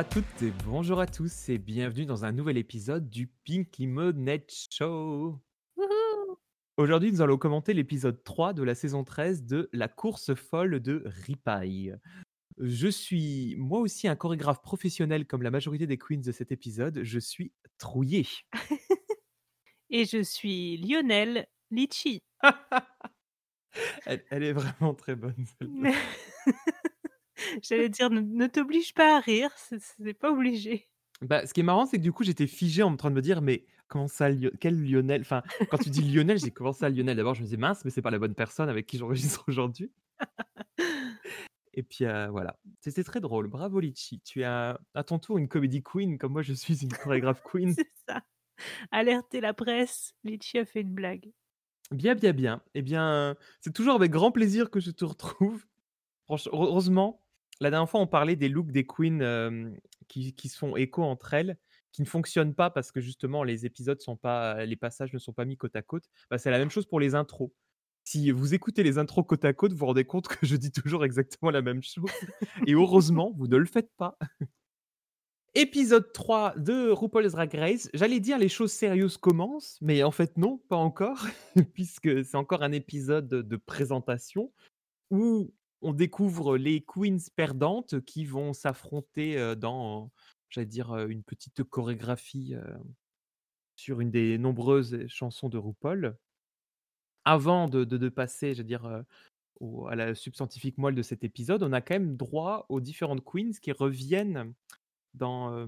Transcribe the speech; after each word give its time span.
Bonjour 0.00 0.16
à 0.16 0.22
toutes 0.22 0.42
et 0.42 0.52
bonjour 0.64 1.00
à 1.00 1.06
tous 1.06 1.50
et 1.50 1.58
bienvenue 1.58 2.06
dans 2.06 2.24
un 2.24 2.32
nouvel 2.32 2.56
épisode 2.56 3.10
du 3.10 3.26
Pink 3.44 3.78
Net 3.80 4.50
Show. 4.72 5.38
Wouhou 5.76 6.38
Aujourd'hui, 6.78 7.12
nous 7.12 7.20
allons 7.20 7.36
commenter 7.36 7.74
l'épisode 7.74 8.24
3 8.24 8.54
de 8.54 8.62
la 8.62 8.74
saison 8.74 9.04
13 9.04 9.44
de 9.44 9.68
La 9.74 9.88
course 9.88 10.34
folle 10.34 10.80
de 10.80 11.02
Ripaille. 11.04 11.94
Je 12.56 12.88
suis 12.88 13.56
moi 13.58 13.78
aussi 13.80 14.08
un 14.08 14.16
chorégraphe 14.16 14.62
professionnel 14.62 15.26
comme 15.26 15.42
la 15.42 15.50
majorité 15.50 15.86
des 15.86 15.98
queens 15.98 16.22
de 16.22 16.32
cet 16.32 16.50
épisode. 16.50 17.00
Je 17.02 17.18
suis 17.18 17.52
trouillé. 17.76 18.26
Et 19.90 20.06
je 20.06 20.22
suis 20.22 20.78
Lionel 20.78 21.46
Litchi. 21.70 22.22
elle, 24.06 24.24
elle 24.30 24.44
est 24.44 24.54
vraiment 24.54 24.94
très 24.94 25.14
bonne. 25.14 25.44
J'allais 27.62 27.88
dire, 27.88 28.10
ne, 28.10 28.20
ne 28.20 28.46
t'oblige 28.46 28.94
pas 28.94 29.16
à 29.16 29.20
rire, 29.20 29.50
c'est 29.56 29.80
c'est 29.80 30.14
pas 30.14 30.30
obligé. 30.32 30.88
Bah, 31.22 31.46
ce 31.46 31.52
qui 31.52 31.60
est 31.60 31.64
marrant, 31.64 31.86
c'est 31.86 31.98
que 31.98 32.02
du 32.02 32.12
coup, 32.12 32.24
j'étais 32.24 32.46
figé 32.46 32.82
en 32.82 32.96
train 32.96 33.10
de 33.10 33.14
me 33.14 33.20
dire, 33.22 33.42
mais 33.42 33.66
comment 33.88 34.08
ça, 34.08 34.30
Lio- 34.30 34.52
quel 34.58 34.82
Lionel 34.82 35.20
Enfin, 35.20 35.42
quand 35.70 35.76
tu 35.78 35.90
dis 35.90 36.00
Lionel, 36.02 36.38
j'ai 36.38 36.50
comment 36.50 36.72
ça, 36.72 36.88
Lionel 36.88 37.16
D'abord, 37.16 37.34
je 37.34 37.40
me 37.40 37.44
disais, 37.46 37.56
mince, 37.58 37.84
mais 37.84 37.90
c'est 37.90 38.02
pas 38.02 38.10
la 38.10 38.18
bonne 38.18 38.34
personne 38.34 38.68
avec 38.70 38.86
qui 38.86 38.96
j'enregistre 38.98 39.44
aujourd'hui. 39.48 39.90
Et 41.72 41.82
puis 41.84 42.04
euh, 42.04 42.28
voilà, 42.30 42.58
c'était 42.80 43.04
très 43.04 43.20
drôle. 43.20 43.46
Bravo 43.46 43.78
Litchi, 43.80 44.20
tu 44.20 44.40
es 44.40 44.44
à, 44.44 44.80
à 44.94 45.04
ton 45.04 45.18
tour 45.18 45.38
une 45.38 45.46
comédie 45.48 45.82
queen, 45.82 46.18
comme 46.18 46.32
moi 46.32 46.42
je 46.42 46.52
suis 46.52 46.82
une 46.82 46.92
chorégraphe 46.92 47.42
queen. 47.44 47.74
C'est 47.74 47.88
ça. 48.08 48.22
Alerter 48.90 49.40
la 49.40 49.54
presse, 49.54 50.14
Litchi 50.24 50.58
a 50.58 50.64
fait 50.64 50.80
une 50.80 50.92
blague. 50.92 51.30
Bien, 51.92 52.14
bien, 52.14 52.32
bien. 52.32 52.62
Eh 52.74 52.82
bien, 52.82 53.36
c'est 53.60 53.72
toujours 53.72 53.94
avec 53.94 54.10
grand 54.10 54.32
plaisir 54.32 54.70
que 54.70 54.80
je 54.80 54.90
te 54.90 55.04
retrouve. 55.04 55.64
Franchement, 56.24 56.52
heureusement, 56.64 57.22
la 57.60 57.70
dernière 57.70 57.88
fois, 57.88 58.00
on 58.00 58.06
parlait 58.06 58.36
des 58.36 58.48
looks 58.48 58.72
des 58.72 58.86
queens 58.86 59.20
euh, 59.20 59.70
qui, 60.08 60.34
qui 60.34 60.48
se 60.48 60.58
font 60.58 60.76
écho 60.76 61.02
entre 61.02 61.34
elles, 61.34 61.56
qui 61.92 62.02
ne 62.02 62.06
fonctionnent 62.06 62.54
pas 62.54 62.70
parce 62.70 62.90
que 62.90 63.00
justement 63.00 63.44
les 63.44 63.66
épisodes 63.66 64.00
sont 64.00 64.16
pas, 64.16 64.64
les 64.64 64.76
passages 64.76 65.12
ne 65.12 65.18
sont 65.18 65.32
pas 65.32 65.44
mis 65.44 65.56
côte 65.56 65.76
à 65.76 65.82
côte. 65.82 66.04
Bah, 66.30 66.38
c'est 66.38 66.50
la 66.50 66.58
même 66.58 66.70
chose 66.70 66.86
pour 66.86 67.00
les 67.00 67.14
intros. 67.14 67.50
Si 68.04 68.30
vous 68.30 68.54
écoutez 68.54 68.82
les 68.82 68.96
intros 68.96 69.26
côte 69.26 69.44
à 69.44 69.52
côte, 69.52 69.72
vous 69.72 69.78
vous 69.78 69.86
rendez 69.86 70.04
compte 70.04 70.26
que 70.26 70.46
je 70.46 70.56
dis 70.56 70.72
toujours 70.72 71.04
exactement 71.04 71.50
la 71.50 71.60
même 71.60 71.82
chose. 71.82 72.10
Et 72.66 72.72
heureusement, 72.72 73.32
vous 73.36 73.46
ne 73.46 73.56
le 73.56 73.66
faites 73.66 73.90
pas. 73.96 74.18
Épisode 75.54 76.12
3 76.12 76.54
de 76.56 76.90
RuPaul's 76.90 77.32
Drag 77.32 77.52
Race. 77.54 77.90
J'allais 77.92 78.20
dire 78.20 78.38
les 78.38 78.48
choses 78.48 78.72
sérieuses 78.72 79.16
commencent, 79.16 79.78
mais 79.82 80.02
en 80.04 80.12
fait 80.12 80.38
non, 80.38 80.58
pas 80.68 80.76
encore, 80.76 81.26
puisque 81.74 82.24
c'est 82.24 82.36
encore 82.36 82.62
un 82.62 82.72
épisode 82.72 83.28
de 83.28 83.56
présentation 83.56 84.52
où 85.10 85.52
on 85.82 85.92
découvre 85.92 86.56
les 86.56 86.82
queens 86.82 87.18
perdantes 87.34 88.00
qui 88.04 88.24
vont 88.24 88.52
s'affronter 88.52 89.54
dans, 89.56 90.10
j'allais 90.48 90.66
dire, 90.66 90.94
une 91.06 91.22
petite 91.22 91.62
chorégraphie 91.64 92.54
sur 93.76 94.00
une 94.00 94.10
des 94.10 94.38
nombreuses 94.38 95.06
chansons 95.08 95.48
de 95.48 95.58
RuPaul. 95.58 96.16
Avant 97.24 97.68
de, 97.68 98.08
passer, 98.08 98.54
j'allais 98.54 98.66
dire, 98.66 99.04
à 99.88 99.94
la 99.94 100.14
substantifique 100.14 100.78
moelle 100.78 100.94
de 100.94 101.02
cet 101.02 101.24
épisode, 101.24 101.62
on 101.62 101.72
a 101.72 101.80
quand 101.80 101.94
même 101.94 102.16
droit 102.16 102.66
aux 102.68 102.80
différentes 102.80 103.24
queens 103.24 103.52
qui 103.60 103.72
reviennent 103.72 104.52
dans, 105.14 105.66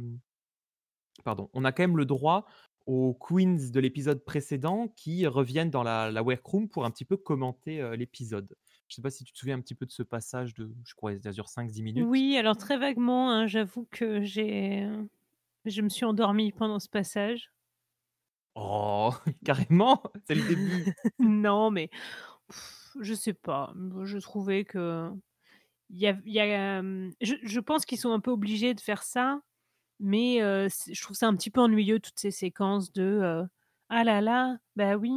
pardon, 1.24 1.50
on 1.52 1.64
a 1.64 1.72
quand 1.72 1.88
droit 2.04 2.46
aux 2.86 3.14
queens 3.14 3.70
de 3.70 3.80
l'épisode 3.80 4.24
précédent 4.24 4.88
qui 4.96 5.26
reviennent 5.26 5.70
dans 5.70 5.82
la, 5.82 6.22
workroom 6.22 6.68
pour 6.68 6.84
un 6.84 6.90
petit 6.90 7.04
peu 7.04 7.16
commenter 7.16 7.96
l'épisode. 7.96 8.54
Je 8.92 8.96
sais 8.96 9.02
pas 9.02 9.08
si 9.10 9.24
tu 9.24 9.32
te 9.32 9.38
souviens 9.38 9.56
un 9.56 9.60
petit 9.62 9.74
peu 9.74 9.86
de 9.86 9.90
ce 9.90 10.02
passage 10.02 10.52
de, 10.52 10.70
je 10.84 10.94
crois, 10.94 11.18
ça 11.18 11.30
dure 11.30 11.48
5-10 11.48 11.82
minutes. 11.82 12.06
Oui, 12.06 12.36
alors 12.36 12.58
très 12.58 12.76
vaguement, 12.76 13.30
hein, 13.30 13.46
j'avoue 13.46 13.88
que 13.90 14.20
j'ai, 14.20 14.86
je 15.64 15.80
me 15.80 15.88
suis 15.88 16.04
endormie 16.04 16.52
pendant 16.52 16.78
ce 16.78 16.90
passage. 16.90 17.50
Oh, 18.54 19.14
carrément, 19.46 20.02
c'est 20.26 20.34
le 20.34 20.46
début. 20.46 20.94
non, 21.18 21.70
mais 21.70 21.88
pff, 22.48 22.90
je 23.00 23.14
sais 23.14 23.32
pas. 23.32 23.72
Je 24.04 24.18
trouvais 24.18 24.64
que 24.66 25.10
il 25.90 25.98
y 25.98 26.06
a, 26.06 26.16
y 26.24 26.40
a, 26.40 26.80
euh, 26.82 27.10
je, 27.22 27.36
je 27.42 27.60
pense 27.60 27.86
qu'ils 27.86 27.98
sont 27.98 28.12
un 28.12 28.20
peu 28.20 28.30
obligés 28.30 28.74
de 28.74 28.80
faire 28.80 29.02
ça, 29.02 29.40
mais 30.00 30.42
euh, 30.42 30.68
je 30.90 31.02
trouve 31.02 31.16
ça 31.16 31.28
un 31.28 31.36
petit 31.36 31.50
peu 31.50 31.60
ennuyeux 31.60 32.00
toutes 32.00 32.18
ces 32.18 32.30
séquences 32.30 32.92
de 32.92 33.02
euh, 33.02 33.44
ah 33.90 34.04
là 34.04 34.20
là, 34.20 34.58
bah 34.76 34.96
oui, 34.96 35.12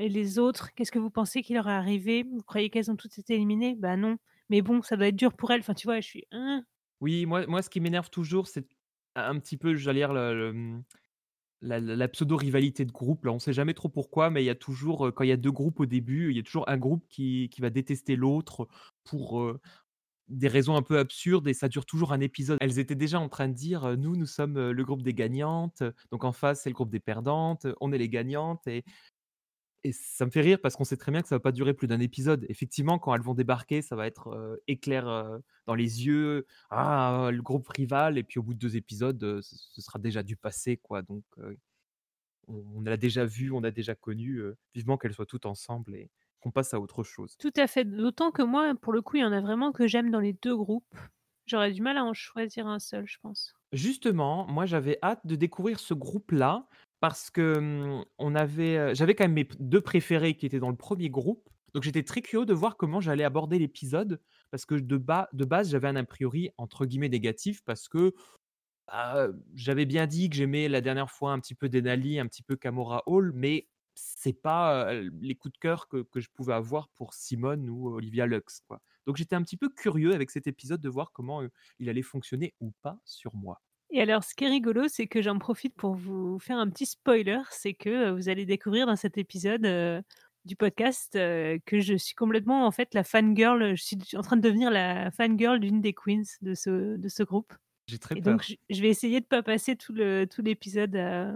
et 0.00 0.08
les 0.08 0.38
autres, 0.38 0.72
qu'est-ce 0.74 0.90
que 0.90 0.98
vous 0.98 1.10
pensez 1.10 1.42
qu'il 1.42 1.56
leur 1.56 1.68
est 1.68 1.72
arrivé? 1.72 2.24
Vous 2.24 2.42
croyez 2.42 2.70
qu'elles 2.70 2.90
ont 2.90 2.96
toutes 2.96 3.18
été 3.18 3.34
éliminées? 3.34 3.76
Bah 3.76 3.96
non. 3.96 4.16
Mais 4.48 4.62
bon, 4.62 4.82
ça 4.82 4.96
doit 4.96 5.08
être 5.08 5.16
dur 5.16 5.34
pour 5.34 5.50
elles. 5.50 5.60
Enfin, 5.60 5.74
tu 5.74 5.86
vois, 5.86 6.00
je 6.00 6.06
suis. 6.06 6.24
Hein? 6.32 6.64
Oui, 7.00 7.26
moi, 7.26 7.46
moi, 7.46 7.62
ce 7.62 7.70
qui 7.70 7.80
m'énerve 7.80 8.10
toujours, 8.10 8.48
c'est 8.48 8.66
un 9.14 9.38
petit 9.38 9.56
peu, 9.56 9.74
j'allais 9.74 10.00
dire, 10.00 10.12
le- 10.12 10.82
la, 11.62 12.08
pseudo-rivalité 12.08 12.84
de 12.84 12.92
groupe. 12.92 13.24
Là, 13.24 13.32
on 13.32 13.38
sait 13.38 13.52
jamais 13.52 13.74
trop 13.74 13.88
pourquoi, 13.88 14.30
mais 14.30 14.42
il 14.42 14.46
y 14.46 14.50
a 14.50 14.54
toujours, 14.54 15.06
euh, 15.06 15.12
quand 15.12 15.24
il 15.24 15.28
y 15.28 15.32
a 15.32 15.36
deux 15.36 15.52
groupes 15.52 15.80
au 15.80 15.86
début, 15.86 16.30
il 16.30 16.36
y 16.36 16.40
a 16.40 16.42
toujours 16.42 16.68
un 16.68 16.78
groupe 16.78 17.04
qui, 17.08 17.50
va 17.58 17.70
détester 17.70 18.16
l'autre 18.16 18.68
pour 19.04 19.42
euh, 19.42 19.60
des 20.28 20.48
raisons 20.48 20.76
un 20.76 20.82
peu 20.82 20.98
absurdes 20.98 21.46
et 21.48 21.54
ça 21.54 21.68
dure 21.68 21.84
toujours 21.84 22.12
un 22.12 22.20
épisode. 22.20 22.58
Elles 22.60 22.78
étaient 22.78 22.94
déjà 22.94 23.20
en 23.20 23.28
train 23.28 23.48
de 23.48 23.54
dire, 23.54 23.84
euh, 23.84 23.96
nous, 23.96 24.16
nous 24.16 24.26
sommes 24.26 24.70
le 24.70 24.84
groupe 24.84 25.02
des 25.02 25.14
gagnantes, 25.14 25.82
donc 26.10 26.24
en 26.24 26.32
face, 26.32 26.62
c'est 26.62 26.70
le 26.70 26.74
groupe 26.74 26.90
des 26.90 27.00
perdantes, 27.00 27.66
on 27.80 27.92
est 27.92 27.98
les 27.98 28.08
gagnantes 28.08 28.66
et 28.66 28.84
et 29.84 29.92
ça 29.92 30.26
me 30.26 30.30
fait 30.30 30.40
rire 30.40 30.58
parce 30.60 30.76
qu'on 30.76 30.84
sait 30.84 30.96
très 30.96 31.12
bien 31.12 31.22
que 31.22 31.28
ça 31.28 31.36
va 31.36 31.40
pas 31.40 31.52
durer 31.52 31.74
plus 31.74 31.86
d'un 31.86 32.00
épisode. 32.00 32.44
Effectivement, 32.48 32.98
quand 32.98 33.14
elles 33.14 33.22
vont 33.22 33.34
débarquer, 33.34 33.82
ça 33.82 33.96
va 33.96 34.06
être 34.06 34.28
euh, 34.28 34.56
éclair 34.66 35.08
euh, 35.08 35.38
dans 35.66 35.74
les 35.74 36.06
yeux, 36.06 36.46
ah, 36.70 37.30
le 37.32 37.42
groupe 37.42 37.68
rival, 37.68 38.18
et 38.18 38.22
puis 38.22 38.38
au 38.38 38.42
bout 38.42 38.54
de 38.54 38.58
deux 38.58 38.76
épisodes, 38.76 39.22
euh, 39.22 39.40
ce, 39.42 39.80
sera 39.80 39.98
déjà 39.98 40.22
du 40.22 40.36
passé, 40.36 40.76
quoi. 40.76 41.02
Donc, 41.02 41.24
on, 42.48 42.62
on 42.74 42.80
l'a 42.82 42.96
déjà 42.96 43.24
vu, 43.24 43.52
on 43.52 43.62
a 43.64 43.70
déjà 43.70 43.94
connu. 43.94 44.42
vivement 44.74 44.98
qu'elles 44.98 45.14
soient 45.14 45.26
toutes 45.26 45.46
ensemble 45.46 45.94
et 45.94 46.10
qu'on 46.40 46.50
passe 46.50 46.74
à 46.74 46.80
autre 46.80 47.02
chose. 47.02 47.36
Tout 47.38 47.52
à 47.56 47.66
fait. 47.66 47.84
D'autant 47.84 48.30
que 48.30 48.42
moi, 48.42 48.74
pour 48.80 48.92
le 48.92 49.02
coup, 49.02 49.16
il 49.16 49.20
y 49.20 49.24
en 49.24 49.32
a 49.32 49.40
vraiment 49.40 49.72
que 49.72 49.86
j'aime 49.86 50.10
dans 50.10 50.20
les 50.20 50.32
deux 50.32 50.56
groupes. 50.56 50.94
J'aurais 51.46 51.72
du 51.72 51.82
mal 51.82 51.96
à 51.96 52.04
en 52.04 52.14
choisir 52.14 52.66
un 52.66 52.78
seul, 52.78 53.06
je 53.06 53.18
pense. 53.20 53.54
Justement, 53.72 54.46
moi, 54.46 54.66
j'avais 54.66 54.98
hâte 55.02 55.26
de 55.26 55.36
découvrir 55.36 55.80
ce 55.80 55.94
groupe-là 55.94 56.66
parce 57.00 57.30
que 57.30 57.58
hum, 57.58 58.04
on 58.18 58.34
avait, 58.34 58.94
j'avais 58.94 59.14
quand 59.14 59.24
même 59.24 59.32
mes 59.32 59.48
deux 59.58 59.80
préférés 59.80 60.34
qui 60.34 60.46
étaient 60.46 60.60
dans 60.60 60.70
le 60.70 60.76
premier 60.76 61.10
groupe. 61.10 61.48
Donc, 61.74 61.84
j'étais 61.84 62.02
très 62.02 62.20
curieux 62.22 62.46
de 62.46 62.54
voir 62.54 62.76
comment 62.76 63.00
j'allais 63.00 63.24
aborder 63.24 63.58
l'épisode 63.58 64.20
parce 64.50 64.66
que 64.66 64.74
de, 64.74 64.96
bas, 64.96 65.28
de 65.32 65.44
base, 65.44 65.70
j'avais 65.70 65.88
un 65.88 65.96
a 65.96 66.04
priori 66.04 66.50
entre 66.58 66.84
guillemets 66.84 67.08
négatif 67.08 67.62
parce 67.64 67.88
que 67.88 68.12
bah, 68.88 69.28
j'avais 69.54 69.86
bien 69.86 70.06
dit 70.06 70.28
que 70.30 70.36
j'aimais 70.36 70.68
la 70.68 70.80
dernière 70.80 71.10
fois 71.10 71.32
un 71.32 71.40
petit 71.40 71.54
peu 71.54 71.68
Denali, 71.68 72.18
un 72.18 72.26
petit 72.26 72.42
peu 72.42 72.56
Camora 72.56 73.02
Hall, 73.06 73.32
mais 73.34 73.68
c'est 73.94 74.32
pas 74.32 74.92
les 75.20 75.34
coups 75.36 75.52
de 75.54 75.58
cœur 75.58 75.88
que, 75.88 76.04
je 76.16 76.28
pouvais 76.34 76.54
avoir 76.54 76.88
pour 76.90 77.14
Simone 77.14 77.68
ou 77.68 77.88
Olivia 77.90 78.26
Lux, 78.26 78.62
quoi. 78.66 78.80
Donc, 79.06 79.16
j'étais 79.16 79.36
un 79.36 79.42
petit 79.42 79.56
peu 79.56 79.68
curieux 79.68 80.14
avec 80.14 80.30
cet 80.30 80.46
épisode 80.46 80.80
de 80.80 80.88
voir 80.88 81.12
comment 81.12 81.42
il 81.78 81.88
allait 81.88 82.02
fonctionner 82.02 82.54
ou 82.60 82.72
pas 82.82 82.98
sur 83.04 83.34
moi. 83.34 83.60
Et 83.92 84.00
alors, 84.00 84.22
ce 84.24 84.34
qui 84.34 84.44
est 84.44 84.48
rigolo, 84.48 84.86
c'est 84.88 85.06
que 85.06 85.20
j'en 85.22 85.38
profite 85.38 85.74
pour 85.74 85.94
vous 85.94 86.38
faire 86.38 86.58
un 86.58 86.68
petit 86.68 86.86
spoiler, 86.86 87.40
c'est 87.50 87.74
que 87.74 88.10
vous 88.10 88.28
allez 88.28 88.46
découvrir 88.46 88.86
dans 88.86 88.96
cet 88.96 89.18
épisode 89.18 89.66
euh, 89.66 90.00
du 90.44 90.54
podcast 90.56 91.16
euh, 91.16 91.58
que 91.66 91.80
je 91.80 91.94
suis 91.94 92.14
complètement 92.14 92.66
en 92.66 92.70
fait 92.70 92.94
la 92.94 93.02
fangirl, 93.04 93.74
je 93.74 93.82
suis 93.82 93.98
en 94.14 94.22
train 94.22 94.36
de 94.36 94.42
devenir 94.42 94.70
la 94.70 95.10
fangirl 95.10 95.58
d'une 95.58 95.80
des 95.80 95.92
queens 95.92 96.22
de 96.40 96.54
ce, 96.54 96.96
de 96.96 97.08
ce 97.08 97.22
groupe. 97.24 97.52
J'ai 97.88 97.98
très 97.98 98.16
Et 98.16 98.22
peur. 98.22 98.34
donc, 98.34 98.44
je, 98.46 98.54
je 98.70 98.80
vais 98.80 98.88
essayer 98.88 99.20
de 99.20 99.26
pas 99.26 99.42
passer 99.42 99.74
tout 99.74 99.92
le 99.92 100.26
tout 100.26 100.42
l'épisode 100.42 100.94
à, 100.94 101.34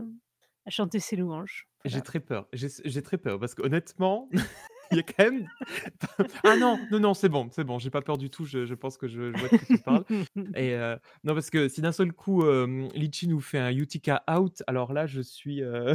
à 0.64 0.70
chanter 0.70 1.00
ses 1.00 1.16
louanges. 1.16 1.66
J'ai 1.84 2.00
très 2.00 2.20
peur. 2.20 2.48
J'ai 2.52 3.02
très 3.02 3.18
peur 3.18 3.38
parce 3.38 3.54
qu'honnêtement, 3.54 4.30
il 4.94 4.96
y 4.96 5.00
a 5.00 5.02
quand 5.02 5.24
même. 5.30 5.48
ah 6.44 6.56
non, 6.56 6.78
non, 6.90 7.00
non, 7.00 7.14
c'est 7.14 7.28
bon, 7.28 7.48
c'est 7.50 7.64
bon. 7.64 7.78
J'ai 7.78 7.90
pas 7.90 8.02
peur 8.02 8.18
du 8.18 8.30
tout. 8.30 8.44
Je, 8.44 8.64
je 8.64 8.74
pense 8.74 8.96
que 8.96 9.08
je, 9.08 9.32
je 9.32 9.38
vois 9.38 9.48
de 9.48 9.56
quoi 9.56 9.66
tu 9.66 9.78
parles. 9.78 10.04
Et 10.56 10.74
euh, 10.74 10.96
non, 11.24 11.34
parce 11.34 11.50
que 11.50 11.68
si 11.68 11.80
d'un 11.80 11.92
seul 11.92 12.12
coup, 12.12 12.44
euh, 12.44 12.88
Litchi 12.94 13.28
nous 13.28 13.40
fait 13.40 13.58
un 13.58 13.70
Utica 13.70 14.22
out, 14.30 14.62
alors 14.66 14.92
là, 14.92 15.06
je 15.06 15.20
suis. 15.20 15.62
euh, 15.62 15.94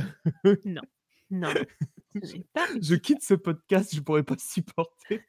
non, 0.65 0.81
non, 1.31 1.53
pas 2.53 2.67
je 2.81 2.95
quitte 2.95 3.23
ce 3.23 3.33
podcast, 3.33 3.95
je 3.95 4.01
pourrais 4.01 4.23
pas 4.23 4.35
supporter 4.37 5.21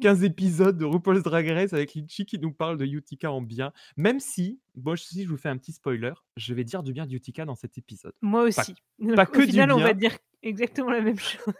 15 0.00 0.24
épisodes 0.24 0.78
de 0.78 0.84
RuPaul's 0.84 1.22
Drag 1.22 1.48
Race 1.48 1.72
avec 1.72 1.94
Litchi 1.94 2.26
qui 2.26 2.38
nous 2.38 2.52
parle 2.52 2.78
de 2.78 2.84
Utica 2.84 3.30
en 3.30 3.40
bien. 3.40 3.72
Même 3.96 4.20
si, 4.20 4.60
moi, 4.76 4.96
si 4.96 5.24
je 5.24 5.28
vous 5.28 5.36
fais 5.36 5.48
un 5.48 5.56
petit 5.56 5.72
spoiler, 5.72 6.12
je 6.36 6.54
vais 6.54 6.64
dire 6.64 6.82
du 6.82 6.92
bien 6.92 7.06
d'Utica 7.06 7.44
dans 7.44 7.54
cet 7.54 7.78
épisode. 7.78 8.14
moi 8.22 8.42
aussi. 8.42 8.74
Pas 9.14 9.24
au 9.24 9.26
que 9.26 9.40
du 9.42 9.48
final, 9.50 9.72
on 9.72 9.78
va 9.78 9.92
bien. 9.94 10.10
dire 10.10 10.18
exactement 10.42 10.90
la 10.90 11.00
même 11.00 11.18
chose. 11.18 11.54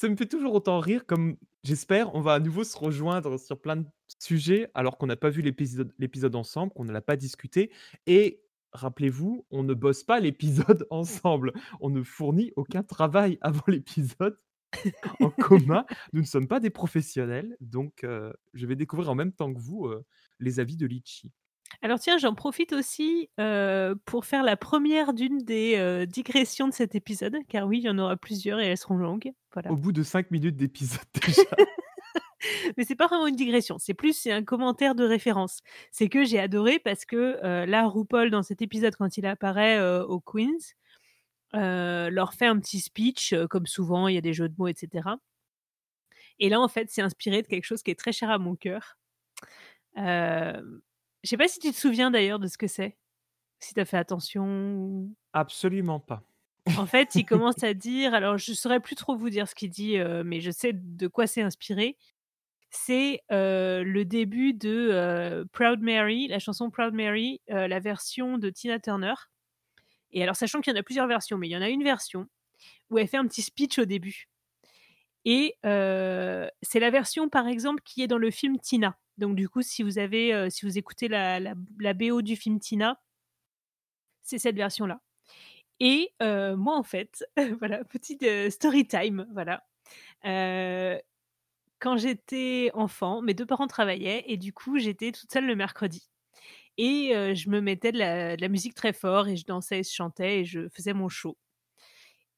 Ça 0.00 0.08
me 0.08 0.14
fait 0.14 0.26
toujours 0.26 0.54
autant 0.54 0.78
rire 0.78 1.06
comme 1.06 1.36
j'espère 1.64 2.14
on 2.14 2.20
va 2.20 2.34
à 2.34 2.38
nouveau 2.38 2.62
se 2.62 2.78
rejoindre 2.78 3.36
sur 3.36 3.60
plein 3.60 3.78
de 3.78 3.86
sujets 4.20 4.70
alors 4.74 4.96
qu'on 4.96 5.08
n'a 5.08 5.16
pas 5.16 5.28
vu 5.28 5.42
l'épisode 5.42 6.36
ensemble, 6.36 6.72
qu'on 6.72 6.84
ne 6.84 6.92
l'a 6.92 7.00
pas 7.00 7.16
discuté 7.16 7.72
et 8.06 8.40
rappelez-vous, 8.70 9.44
on 9.50 9.64
ne 9.64 9.74
bosse 9.74 10.04
pas 10.04 10.20
l'épisode 10.20 10.86
ensemble. 10.90 11.52
On 11.80 11.90
ne 11.90 12.04
fournit 12.04 12.52
aucun 12.54 12.84
travail 12.84 13.38
avant 13.40 13.64
l'épisode 13.66 14.38
en 15.18 15.30
commun. 15.30 15.84
Nous 16.12 16.20
ne 16.20 16.26
sommes 16.26 16.46
pas 16.46 16.60
des 16.60 16.70
professionnels, 16.70 17.56
donc 17.60 18.04
euh, 18.04 18.32
je 18.54 18.66
vais 18.66 18.76
découvrir 18.76 19.10
en 19.10 19.16
même 19.16 19.32
temps 19.32 19.52
que 19.52 19.58
vous 19.58 19.86
euh, 19.86 20.06
les 20.38 20.60
avis 20.60 20.76
de 20.76 20.86
Litchi. 20.86 21.32
Alors 21.82 22.00
tiens, 22.00 22.18
j'en 22.18 22.34
profite 22.34 22.72
aussi, 22.72 23.30
heu, 23.38 23.94
pour 24.04 24.24
faire 24.24 24.42
la 24.42 24.56
première 24.56 25.12
d'une 25.12 25.38
des, 25.38 25.76
heu, 25.78 26.06
digressions 26.06 26.66
de 26.68 26.72
cet 26.72 26.94
épisode, 26.96 27.36
car 27.48 27.66
oui, 27.68 27.78
il 27.78 27.84
y 27.84 27.88
en 27.88 27.98
aura 27.98 28.16
plusieurs 28.16 28.58
et 28.60 28.66
elles 28.66 28.76
seront 28.78 28.96
longues, 28.96 29.32
voilà. 29.52 29.70
Au 29.70 29.76
bout 29.76 29.92
de 29.92 30.02
5 30.02 30.30
minutes 30.30 30.56
d'épisode 30.56 31.00
déjà. 31.26 31.42
Mais 32.76 32.84
c'est 32.84 32.94
pas 32.94 33.06
vraiment 33.06 33.26
une 33.26 33.36
digression, 33.36 33.78
c'est 33.78 33.94
plus 33.94 34.12
c'est 34.16 34.32
un 34.32 34.44
commentaire 34.44 34.94
de 34.94 35.04
référence. 35.04 35.60
C'est 35.90 36.08
que 36.08 36.24
j'ai 36.24 36.38
adoré 36.38 36.78
parce 36.78 37.04
que, 37.04 37.38
heu, 37.44 37.66
là, 37.66 37.86
RuPaul 37.86 38.30
dans 38.30 38.42
cet 38.42 38.62
épisode 38.62 38.94
quand 38.96 39.16
il 39.16 39.26
apparaît, 39.26 39.78
heu, 39.78 40.02
aux 40.04 40.20
Queens, 40.20 40.74
leur 41.52 42.34
fait 42.34 42.46
un 42.46 42.58
petit 42.58 42.80
speech, 42.80 43.34
comme 43.50 43.66
souvent, 43.66 44.08
il 44.08 44.14
y 44.14 44.18
a 44.18 44.22
des 44.22 44.34
jeux 44.34 44.48
de 44.48 44.54
mots 44.58 44.68
et 44.68 44.74
cetera. 44.76 45.18
Et 46.40 46.48
là, 46.48 46.60
en 46.60 46.68
fait, 46.68 46.90
c'est 46.90 47.02
inspiré 47.02 47.42
de 47.42 47.46
quelque 47.46 47.64
chose 47.64 47.82
qui 47.82 47.90
est 47.90 47.98
très 47.98 48.12
cher 48.12 48.30
à 48.30 48.38
mon 48.38 48.56
cœur. 48.56 48.98
Je 51.22 51.28
sais 51.30 51.36
pas 51.36 51.48
si 51.48 51.58
tu 51.60 51.70
te 51.72 51.76
souviens 51.76 52.10
d'ailleurs 52.10 52.38
de 52.38 52.46
ce 52.48 52.58
que 52.58 52.66
c'est? 52.66 52.98
Si 53.60 53.74
tu 53.74 53.80
as 53.80 53.84
fait 53.86 53.98
attention 53.98 55.14
Absolument 55.32 56.00
pas. 56.00 56.22
en 56.74 56.86
fait, 56.86 57.16
il 57.16 57.24
commence 57.24 57.62
à 57.62 57.74
dire 57.74 58.14
alors 58.14 58.38
je 58.38 58.52
saurais 58.52 58.80
plus 58.80 58.94
trop 58.94 59.16
vous 59.16 59.30
dire 59.30 59.48
ce 59.48 59.54
qu'il 59.54 59.70
dit, 59.70 59.96
heu, 59.98 60.22
mais 60.24 60.40
je 60.40 60.50
sais 60.50 60.72
de 60.74 61.08
quoi 61.08 61.26
c'est 61.26 61.42
inspiré. 61.42 61.96
C'est, 62.70 63.22
heu, 63.32 63.82
le 63.84 64.04
début 64.06 64.54
de, 64.54 64.90
heu, 64.92 65.46
Proud 65.52 65.80
Mary, 65.82 66.28
la 66.28 66.38
chanson 66.40 66.70
Proud 66.70 66.94
Mary, 66.94 67.42
la 67.48 67.80
version 67.80 68.38
de 68.38 68.50
Tina 68.50 68.80
Turner. 68.80 69.14
Et 70.12 70.22
alors 70.22 70.36
sachant 70.36 70.60
qu'il 70.60 70.72
y 70.72 70.76
en 70.76 70.80
a 70.80 70.82
plusieurs 70.82 71.06
versions, 71.06 71.38
mais 71.38 71.48
il 71.48 71.52
y 71.52 71.56
en 71.56 71.62
a 71.62 71.68
une 71.68 71.82
version 71.84 72.26
où 72.90 72.98
elle 72.98 73.08
fait 73.08 73.18
un 73.18 73.26
petit 73.26 73.42
speech 73.42 73.78
au 73.80 73.86
début. 73.86 74.28
Et 75.30 75.54
c'est 75.62 76.80
la 76.80 76.90
version, 76.90 77.28
par 77.28 77.46
exemple, 77.46 77.82
qui 77.84 78.02
est 78.02 78.06
dans 78.06 78.18
le 78.18 78.30
film 78.30 78.58
Tina. 78.58 78.98
Donc 79.18 79.36
du 79.36 79.48
coup, 79.48 79.62
si 79.62 79.82
vous 79.82 79.98
avez, 79.98 80.48
si 80.50 80.64
vous 80.64 80.78
écoutez 80.78 81.08
la 81.08 81.54
BO 81.94 82.22
du 82.22 82.34
film 82.34 82.58
Tina 82.58 82.98
c'est 84.22 84.38
cette 84.38 84.56
version-là. 84.56 85.00
Et 85.80 86.12
moi, 86.20 86.76
en 86.76 86.82
fait, 86.82 87.24
voilà, 87.60 87.84
petite, 87.84 88.24
story 88.50 88.86
time, 88.86 89.26
voilà. 89.32 89.64
Quand 91.80 91.96
j'étais 91.96 92.70
enfant, 92.74 93.22
mes 93.22 93.34
2 93.34 93.46
parents 93.46 93.68
travaillaient 93.68 94.24
et 94.26 94.36
du 94.36 94.52
coup, 94.52 94.78
j'étais 94.78 95.12
toute 95.12 95.32
seule 95.32 95.46
le 95.46 95.56
mercredi. 95.56 96.08
Et 96.78 97.12
je 97.34 97.50
me 97.50 97.60
mettais 97.60 97.92
de 97.92 97.98
la 97.98 98.36
de 98.36 98.42
la 98.42 98.48
musique 98.48 98.74
très 98.74 98.92
fort 98.92 99.28
et 99.28 99.36
je 99.36 99.46
dansais 99.46 99.82
je 99.82 99.90
chantais 99.92 100.40
et 100.40 100.44
je 100.44 100.68
faisais 100.70 100.94
mon 100.94 101.08
show. 101.08 101.36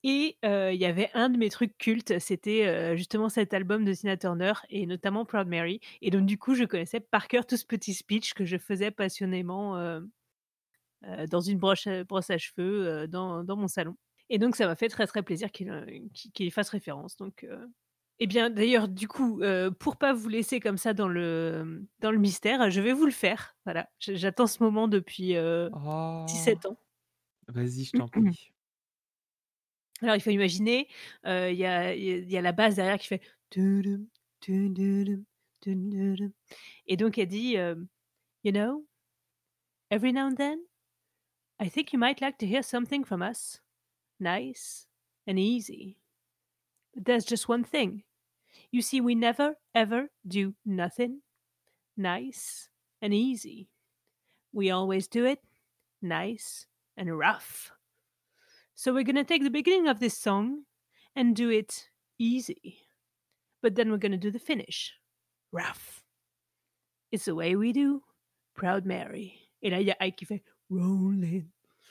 Et 0.03 0.39
il 0.43 0.77
y 0.81 0.85
avait 0.87 1.11
un 1.15 1.29
de 1.29 1.39
mes 1.39 1.51
trucs 1.51 1.77
cultes, 1.79 2.19
c'était, 2.19 2.97
justement 2.97 3.29
cet 3.29 3.53
album 3.55 3.85
de 3.85 3.93
Tina 3.93 4.17
Turner 4.17 4.53
et 4.71 4.87
notamment 4.87 5.25
Proud 5.25 5.47
Mary. 5.49 5.81
Et 6.03 6.11
donc 6.11 6.27
du 6.27 6.39
coup, 6.39 6.55
je 6.55 6.65
connaissais 6.65 7.01
par 7.01 7.29
cœur 7.29 7.47
tout 7.47 7.57
ce 7.57 7.67
petit 7.67 7.95
speech 7.95 8.35
que 8.35 8.45
je 8.45 8.57
faisais 8.59 8.91
passionnément, 8.91 10.01
dans 11.31 11.41
une 11.41 11.59
broche 11.59 11.89
brosse 12.09 12.31
à 12.31 12.39
cheveux, 12.39 13.09
dans 13.09 13.45
dans 13.45 13.57
mon 13.57 13.69
salon. 13.69 13.97
Et 14.29 14.39
donc 14.39 14.57
ça 14.57 14.67
m'a 14.67 14.77
fait 14.77 14.89
très, 14.89 15.07
très 15.07 15.23
plaisir 15.23 15.51
qu'il, 15.51 16.53
fasse 16.53 16.69
référence 16.71 17.17
donc 17.17 17.47
et 18.19 18.27
bien 18.27 18.51
d'ailleurs 18.51 18.89
du 18.89 19.09
coup, 19.09 19.43
heu, 19.43 19.71
pour 19.73 19.97
pas 19.97 20.13
vous 20.13 20.29
laisser 20.29 20.61
comme 20.61 20.77
ça 20.77 20.93
dans 20.95 21.09
le, 21.09 21.87
dans 22.01 22.11
le 22.13 22.19
mystère, 22.19 22.71
je 22.71 22.81
vais 22.81 22.93
vous 22.93 23.07
le 23.07 23.13
faire. 23.13 23.57
Voilà, 23.65 23.89
j'attends 23.99 24.47
ce 24.47 24.63
moment 24.63 24.89
depuis, 24.89 25.37
heu, 25.37 25.73
Oh! 25.73 26.27
17 26.27 26.67
ans. 26.67 26.79
Vas-y, 27.49 27.85
je 27.85 27.93
t'en 27.95 28.09
prie. 28.09 28.53
Alors 30.03 30.17
il 30.17 30.21
faut 30.21 30.31
imaginer, 30.31 30.89
il 31.25 31.51
il 31.51 32.31
y 32.31 32.37
a 32.37 32.41
la 32.41 32.53
basse 32.53 32.77
derrière 32.77 32.99
qui 32.99 33.09
fait 33.09 33.23
et 36.87 36.97
donc 36.97 37.19
elle 37.19 37.29
dit, 37.29 37.57
«You 38.43 38.53
know, 38.53 38.87
every 39.91 40.13
now 40.13 40.27
and 40.27 40.37
then, 40.37 40.59
I 41.59 41.69
think 41.69 41.93
you 41.93 41.99
might 41.99 42.21
like 42.21 42.39
to 42.39 42.47
hear 42.47 42.63
something 42.63 43.05
from 43.05 43.23
us, 43.23 43.61
nice 44.19 44.87
and 45.27 45.39
easy. 45.39 45.99
But 46.95 47.05
there's 47.05 47.27
just 47.27 47.49
one 47.49 47.65
thing. 47.65 48.05
You 48.71 48.83
see, 48.83 49.01
we 49.01 49.15
never, 49.15 49.57
ever 49.75 50.11
do 50.27 50.55
nothing 50.65 51.23
nice 51.97 52.71
and 53.03 53.13
easy. 53.13 53.69
We 54.53 54.71
always 54.71 55.07
do 55.07 55.27
it 55.27 55.41
nice 56.01 56.67
and 56.97 57.17
rough. 57.17 57.73
So 58.81 58.95
we're 58.95 59.05
gonna 59.05 59.25
take 59.25 59.43
the 59.43 59.51
beginning 59.51 59.89
of 59.89 60.01
this 60.01 60.17
song 60.17 60.63
and 61.15 61.37
do 61.37 61.51
it 61.51 61.91
easy. 62.19 62.79
But 63.63 63.75
then 63.75 63.91
we're 63.91 63.99
gonna 63.99 64.17
do 64.17 64.31
the 64.31 64.39
finish 64.39 64.95
rough. 65.53 66.03
It's 67.13 67.27
the 67.27 67.35
way 67.35 67.57
we 67.57 67.75
do 67.75 68.01
Proud 68.55 68.87
Mary. 68.87 69.35
Et 69.61 69.69
là, 69.69 69.83
il 69.83 69.87
y 69.87 69.91
a 69.91 69.97
Ike 70.01 70.17
qui 70.17 70.25
fait 70.25 70.43
Rolling. 70.71 71.47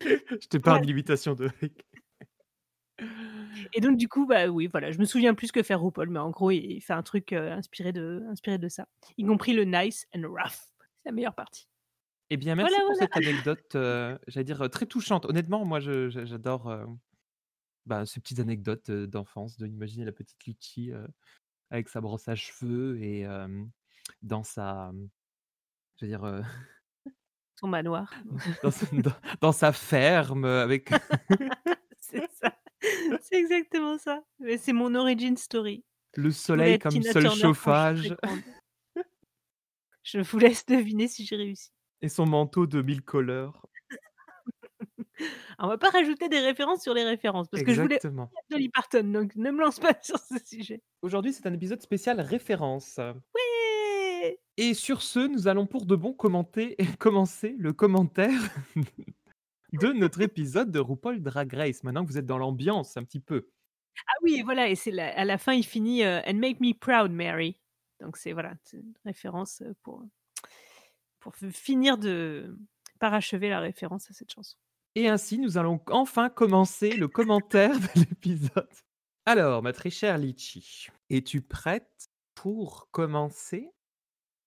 Je 0.00 0.48
t'épargne 0.48 0.84
l'imitation 0.84 1.34
de 1.36 1.48
Rick. 1.60 1.86
Et 3.72 3.80
donc 3.80 3.98
du 3.98 4.08
coup, 4.08 4.26
bah 4.26 4.48
oui, 4.48 4.66
voilà, 4.66 4.90
je 4.90 4.98
me 4.98 5.04
souviens 5.04 5.34
plus 5.34 5.52
que 5.52 5.62
faire 5.62 5.80
RuPaul, 5.80 6.10
mais 6.10 6.18
en 6.18 6.30
gros, 6.30 6.50
il 6.50 6.80
fait 6.80 6.92
un 6.92 7.04
truc, 7.04 7.32
heu, 7.32 7.52
inspiré 7.52 7.92
de 7.92 8.24
inspiré 8.28 8.58
de 8.58 8.68
ça, 8.68 8.88
y 9.16 9.24
compris 9.24 9.52
le 9.52 9.62
nice 9.62 10.08
and 10.12 10.22
rough. 10.22 10.58
C'est 10.96 11.10
la 11.10 11.12
meilleure 11.12 11.36
partie. 11.36 11.68
Eh 12.30 12.36
bien, 12.36 12.54
merci 12.54 12.66
Voilà, 12.70 12.82
pour 12.82 12.94
voilà. 12.94 13.08
cette 13.08 13.16
anecdote, 13.16 13.74
heu, 13.74 14.18
j'allais 14.26 14.44
dire, 14.44 14.68
très 14.70 14.86
touchante. 14.86 15.24
Honnêtement, 15.24 15.64
moi, 15.64 15.80
j'adore, 15.80 16.70
heu, 16.70 16.86
bah, 17.86 18.06
ces 18.06 18.20
petites 18.20 18.40
anecdotes, 18.40 18.90
d'enfance, 18.90 19.56
de 19.58 19.66
imaginer 19.66 20.04
la 20.04 20.12
petite 20.12 20.44
Litchi, 20.46 20.92
avec 21.70 21.88
sa 21.88 22.00
brosse 22.00 22.28
à 22.28 22.36
cheveux 22.36 23.02
et 23.02 23.26
dans 24.22 24.44
sa, 24.44 24.92
mmh, 24.92 25.08
je 26.00 26.06
veux 26.06 26.10
dire, 26.10 26.44
Son 27.60 27.68
manoir. 27.68 28.14
dans 28.62 28.70
sa 28.70 28.86
dans 28.92 29.12
dans 29.40 29.52
sa 29.52 29.72
ferme, 29.72 30.44
avec 30.44 30.90
C'est 32.00 32.24
ça, 32.32 32.58
c'est 33.20 33.36
exactement 33.36 33.98
ça. 33.98 34.24
Mais 34.38 34.56
c'est 34.58 34.72
mon 34.72 34.94
origin 34.94 35.36
story. 35.36 35.84
le 36.16 36.30
soleil 36.32 36.78
comme 36.78 37.02
seul 37.02 37.30
chauffage. 37.30 38.14
Je 40.02 40.18
vous 40.18 40.38
laisse 40.40 40.66
deviner 40.66 41.06
si 41.06 41.24
j'ai 41.24 41.36
réussi. 41.36 41.70
Et 42.02 42.08
son 42.08 42.26
manteau 42.26 42.66
de 42.66 42.82
1000 42.82 43.02
couleurs. 43.02 43.66
On 45.58 45.66
va 45.66 45.78
pas 45.78 45.90
rajouter 45.90 46.28
des 46.28 46.38
références 46.38 46.82
sur 46.82 46.94
les 46.94 47.04
références, 47.04 47.48
parce 47.48 47.62
que 47.64 47.72
je 47.72 47.82
voulais 47.82 47.96
Exactement. 47.96 48.30
Dolly 48.50 48.68
Parton, 48.68 49.04
donc 49.04 49.34
ne 49.34 49.50
me 49.50 49.60
lance 49.60 49.80
pas 49.80 49.94
sur 50.02 50.18
ce 50.18 50.38
sujet. 50.44 50.82
Aujourd'hui, 51.02 51.32
c'est 51.32 51.46
un 51.46 51.52
épisode 51.52 51.82
spécial 51.82 52.20
référence. 52.20 52.98
Ouais! 52.98 54.38
Et 54.56 54.74
sur 54.74 55.02
ce, 55.02 55.20
nous 55.20 55.48
allons 55.48 55.66
pour 55.66 55.86
de 55.86 55.96
bon 55.96 56.12
commenter 56.12 56.76
commencer 56.98 57.54
le 57.58 57.72
commentaire 57.72 58.40
de 59.72 59.92
notre 59.92 60.20
épisode 60.20 60.70
de 60.70 60.78
RuPaul 60.78 61.22
Drag 61.22 61.52
Race. 61.52 61.84
Maintenant 61.84 62.04
que 62.04 62.10
vous 62.10 62.18
êtes 62.18 62.26
dans 62.26 62.38
l'ambiance 62.38 62.96
un 62.96 63.04
petit 63.04 63.20
peu. 63.20 63.48
Ah 64.06 64.14
oui, 64.22 64.42
voilà 64.44 64.68
et 64.68 64.74
c'est 64.76 64.90
la 64.90 65.08
à 65.16 65.24
la 65.24 65.38
fin, 65.38 65.54
il 65.54 65.64
finit, 65.64 66.04
heu: 66.04 66.20
«And 66.26 66.34
make 66.34 66.60
me 66.60 66.72
proud, 66.72 67.10
Mary». 67.10 67.60
Donc 68.00 68.16
c'est 68.16 68.32
voilà, 68.32 68.54
c'est 68.62 68.76
une 68.76 68.94
référence, 69.04 69.60
heu, 69.62 69.74
pour, 69.82 70.04
pour 71.30 71.52
finir 71.52 71.98
de 71.98 72.56
parachever 72.98 73.48
la 73.48 73.60
référence 73.60 74.10
à 74.10 74.14
cette 74.14 74.32
chanson. 74.32 74.56
Et 74.94 75.08
ainsi, 75.08 75.38
nous 75.38 75.58
allons 75.58 75.80
enfin 75.90 76.28
commencer 76.28 76.92
le 76.92 77.08
commentaire 77.08 77.78
de 77.78 77.86
l'épisode. 78.00 78.68
Alors, 79.26 79.62
ma 79.62 79.72
très 79.72 79.90
chère 79.90 80.18
Litchi, 80.18 80.88
es-tu 81.10 81.42
prête 81.42 82.08
pour 82.34 82.88
commencer 82.90 83.70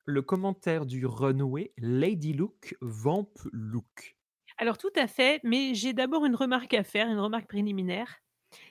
le 0.05 0.21
commentaire 0.21 0.85
du 0.85 1.05
runway 1.05 1.71
Lady 1.77 2.33
Look 2.33 2.75
Vamp 2.81 3.31
Look? 3.51 4.17
Alors 4.57 4.77
tout 4.77 4.91
à 4.95 5.07
fait, 5.07 5.39
mais 5.43 5.73
j'ai 5.73 5.93
d'abord 5.93 6.25
une 6.25 6.35
remarque 6.35 6.73
à 6.73 6.83
faire, 6.83 7.07
une 7.07 7.19
remarque 7.19 7.47
préliminaire. 7.47 8.17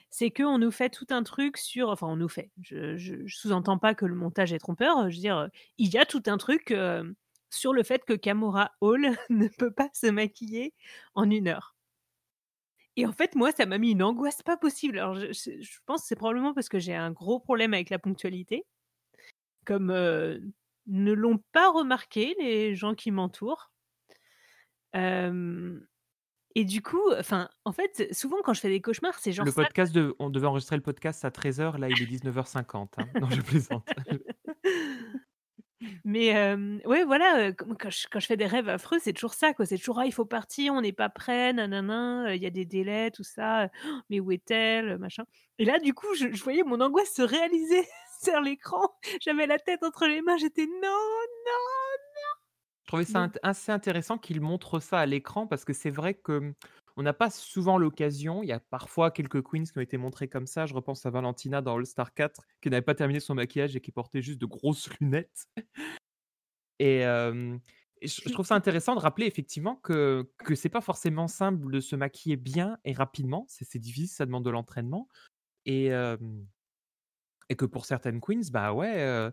C'est 0.09 0.29
qu'on 0.31 0.57
nous 0.57 0.71
fait 0.71 0.89
tout 0.89 1.07
un 1.09 1.23
truc 1.23 1.57
sur 1.57 1.89
enfin 1.89 2.07
on 2.07 2.17
nous 2.17 2.29
fait, 2.29 2.51
je 2.61 2.97
je 2.97 3.25
je 3.25 3.37
sous-entends 3.37 3.77
pas 3.77 3.95
que 3.95 4.05
le 4.05 4.15
montage 4.15 4.53
est 4.53 4.59
trompeur, 4.59 5.09
je 5.09 5.15
veux 5.15 5.21
dire, 5.21 5.49
il 5.77 5.89
y 5.89 5.97
a 5.97 6.05
tout 6.05 6.23
un 6.27 6.37
truc, 6.37 6.71
hem, 6.71 7.15
sur 7.51 7.73
le 7.73 7.83
fait 7.83 8.03
que 8.05 8.13
Kamora 8.13 8.71
Hall 8.81 9.11
ne 9.29 9.47
peut 9.47 9.71
pas 9.71 9.89
se 9.93 10.07
maquiller 10.07 10.73
en 11.15 11.29
1 11.29 11.47
heure. 11.47 11.75
Et 12.97 13.05
en 13.05 13.13
fait, 13.13 13.35
moi, 13.35 13.51
ça 13.51 13.65
m'a 13.65 13.77
mis 13.77 13.91
une 13.91 14.03
angoisse 14.03 14.41
pas 14.43 14.57
possible. 14.57 14.99
Alors 14.99 15.15
je 15.15 15.79
pense 15.85 16.01
que 16.01 16.07
c'est 16.07 16.15
probablement 16.15 16.53
parce 16.53 16.69
que 16.69 16.79
j'ai 16.79 16.95
un 16.95 17.11
gros 17.11 17.39
problème 17.39 17.73
avec 17.73 17.89
la 17.89 17.99
ponctualité. 17.99 18.65
Comme, 19.65 19.91
heu, 19.91 20.41
ne 20.87 21.11
l'ont 21.13 21.39
pas 21.51 21.71
remarqué 21.71 22.35
les 22.39 22.75
gens 22.75 22.95
qui 22.95 23.11
m'entourent. 23.11 23.71
Et 26.55 26.65
du 26.65 26.81
coup, 26.81 27.01
enfin, 27.17 27.49
en 27.63 27.71
fait, 27.71 28.13
souvent 28.13 28.37
quand 28.43 28.53
je 28.53 28.59
fais 28.59 28.69
des 28.69 28.81
cauchemars, 28.81 29.17
c'est 29.19 29.31
genre 29.31 29.45
Le 29.45 29.51
ça 29.51 29.61
podcast 29.63 29.93
de 29.93 30.15
on 30.19 30.29
devait 30.29 30.47
enregistrer 30.47 30.75
le 30.75 30.81
podcast 30.81 31.23
à 31.25 31.31
13:00, 31.31 31.77
là, 31.77 31.89
il 31.89 32.01
est 32.01 32.05
19:50, 32.05 32.99
hein. 32.99 33.07
Non, 33.15 33.29
je 33.29 33.41
plaisante. 33.41 33.87
Mais 36.05 36.33
ouais, 36.85 37.03
voilà, 37.03 37.51
quand 37.53 37.89
je 37.89 38.07
quand 38.11 38.19
je 38.19 38.25
fais 38.27 38.37
des 38.37 38.45
rêves 38.45 38.69
affreux, 38.69 38.99
c'est 39.01 39.13
toujours 39.13 39.33
ça, 39.33 39.53
quoi. 39.53 39.65
C'est 39.65 39.77
toujours: 39.77 39.99
«Ah, 39.99 40.05
il 40.05 40.13
faut 40.13 40.25
partir, 40.25 40.73
on 40.73 40.81
n'est 40.81 40.91
pas 40.93 41.09
prêt, 41.09 41.53
heu, 41.53 42.35
il 42.35 42.41
y 42.41 42.45
a 42.45 42.49
des 42.49 42.65
délais, 42.65 43.11
tout 43.11 43.23
ça, 43.23 43.65
heu, 43.65 43.69
mais 44.09 44.19
où 44.19 44.31
est-elle?» 44.31 44.97
machin? 44.97 45.23
Et 45.59 45.65
là, 45.65 45.79
du 45.79 45.93
coup, 45.93 46.13
je 46.15 46.31
je 46.33 46.43
voyais 46.43 46.63
mon 46.63 46.79
angoisse 46.81 47.13
se 47.13 47.21
réaliser 47.21 47.85
sur 48.23 48.41
l'écran. 48.41 48.89
J'avais 49.21 49.47
la 49.47 49.59
tête 49.59 49.83
entre 49.83 50.07
les 50.07 50.21
mains, 50.21 50.37
j'étais: 50.37 50.65
«Non, 50.67 50.77
non, 50.81 51.61
Je 52.83 52.87
trouvais 52.87 53.05
ça 53.05 53.19
non!» 53.19 53.31
assez 53.43 53.71
intéressant 53.71 54.17
qu'ils 54.17 54.41
montrent 54.41 54.79
ça 54.79 54.99
à 54.99 55.05
l'écran 55.05 55.47
parce 55.47 55.65
que 55.65 55.73
c'est 55.73 55.89
vrai 55.91 56.13
que, 56.15 56.39
mmh, 56.39 56.53
on 56.97 57.03
n'a 57.03 57.13
pas 57.13 57.29
souvent 57.29 57.77
l'occasion. 57.77 58.43
Il 58.43 58.49
y 58.49 58.51
a 58.51 58.59
parfois 58.59 59.11
quelques 59.11 59.41
queens 59.41 59.63
qui 59.63 59.77
ont 59.77 59.81
été 59.81 59.97
montrées 59.97 60.27
comme 60.27 60.47
ça. 60.47 60.65
Je 60.65 60.73
repense 60.73 61.05
à 61.05 61.09
Valentina 61.09 61.61
dans 61.61 61.77
All 61.77 61.85
Star 61.85 62.13
4 62.13 62.41
qui 62.61 62.69
n'avait 62.69 62.81
pas 62.81 62.95
terminé 62.95 63.19
son 63.19 63.35
maquillage 63.35 63.75
et 63.75 63.81
qui 63.81 63.91
portait 63.91 64.21
juste 64.21 64.39
de 64.39 64.45
grosses 64.45 64.89
lunettes. 64.99 65.47
Et 66.79 67.01
je 67.01 68.31
trouve 68.31 68.45
ça 68.45 68.55
intéressant 68.55 68.95
de 68.95 68.99
rappeler 68.99 69.27
effectivement 69.27 69.75
que 69.75 70.29
que 70.39 70.55
c'est 70.55 70.69
pas 70.69 70.81
forcément 70.81 71.27
simple 71.27 71.71
de 71.71 71.79
se 71.79 71.95
maquiller 71.95 72.35
bien 72.35 72.77
et 72.83 72.93
rapidement. 72.93 73.45
C'est 73.47 73.79
difficile, 73.79 74.07
ça 74.07 74.25
demande 74.25 74.45
de 74.45 74.49
l'entraînement 74.49 75.07
et 75.65 75.91
que 77.57 77.65
pour 77.65 77.85
certaines 77.85 78.21
queens, 78.21 78.49
bah, 78.51 78.73
ouais, 78.73 79.31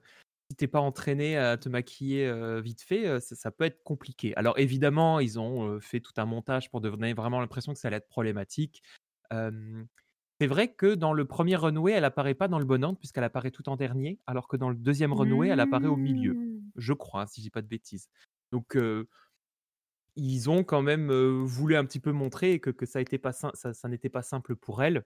si 0.51 0.57
tu 0.57 0.65
es 0.65 0.69
pas 0.69 0.81
entraîné 0.81 1.37
à 1.37 1.57
te 1.57 1.69
maquiller, 1.69 2.61
vite 2.61 2.81
fait, 2.81 3.21
ça 3.21 3.37
ça 3.37 3.51
peut 3.51 3.65
être 3.65 3.83
compliqué. 3.83 4.35
Alors 4.37 4.59
évidemment, 4.59 5.21
ils 5.21 5.39
ont, 5.39 5.81
fait 5.81 6.01
tout 6.01 6.13
un 6.17 6.25
montage 6.25 6.71
pour 6.71 6.81
donner 6.81 7.13
vraiment 7.13 7.41
l'impression 7.41 7.73
que 7.75 7.79
ça 7.79 7.89
allait 7.89 7.99
être 7.99 8.09
problématique. 8.09 8.83
C'est 9.31 10.47
vrai 10.47 10.73
que 10.73 10.95
dans 10.95 11.13
le 11.13 11.25
1er 11.25 11.57
runway, 11.57 11.93
elle 11.93 12.05
apparaît 12.05 12.35
pas 12.35 12.49
dans 12.49 12.59
le 12.59 12.65
bon 12.65 12.83
ordre 12.85 12.99
puisqu'elle 12.99 13.25
apparaît 13.25 13.51
tout 13.51 13.69
en 13.69 13.77
dernier, 13.77 14.21
alors 14.27 14.49
que 14.49 14.57
dans 14.57 14.71
le 14.71 14.77
2e 14.77 15.13
runway, 15.13 15.49
elle 15.49 15.61
apparaît 15.61 15.89
au 15.89 15.97
milieu. 15.97 16.35
Mmh. 16.35 16.63
Je 16.77 16.93
crois, 16.93 17.23
hein, 17.23 17.27
si 17.27 17.41
je 17.41 17.47
dis 17.47 17.51
pas 17.51 17.63
de 17.63 17.67
bêtises. 17.67 18.09
Donc 18.53 18.79
ils 20.17 20.51
ont 20.51 20.65
quand 20.65 20.83
même, 20.83 21.13
voulu 21.43 21.77
un 21.77 21.85
petit 21.85 22.01
peu 22.01 22.13
montrer 22.13 22.59
que 22.61 22.71
que 22.71 22.87
ça 22.87 23.01
été 23.01 23.19
pas 23.19 23.33
sim 23.33 23.51
ça 23.55 23.73
ça 23.75 23.89
n'était 23.89 24.09
pas 24.09 24.23
simple 24.23 24.57
pour 24.57 24.83
elle. 24.83 25.05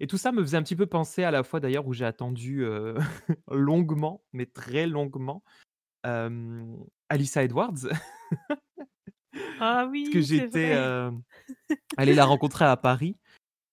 Et 0.00 0.06
tout 0.06 0.18
ça 0.18 0.32
me 0.32 0.42
faisait 0.42 0.56
un 0.56 0.62
petit 0.62 0.76
peu 0.76 0.86
penser 0.86 1.24
à 1.24 1.30
la 1.30 1.42
fois 1.42 1.60
d'ailleurs 1.60 1.86
où 1.86 1.92
j'ai 1.92 2.04
attendu, 2.04 2.64
longuement, 3.50 4.22
mais 4.32 4.46
très 4.46 4.86
longuement, 4.86 5.42
hem, 6.04 6.76
Alyssa 7.08 7.44
Edwards. 7.44 7.86
Ah 9.60 9.86
Parce 9.88 9.88
que 9.88 9.90
oui, 9.90 10.10
c'est 10.12 10.22
j'étais, 10.22 10.74
allé 11.96 12.14
la 12.14 12.24
rencontrer 12.24 12.64
à 12.64 12.76
Paris 12.76 13.16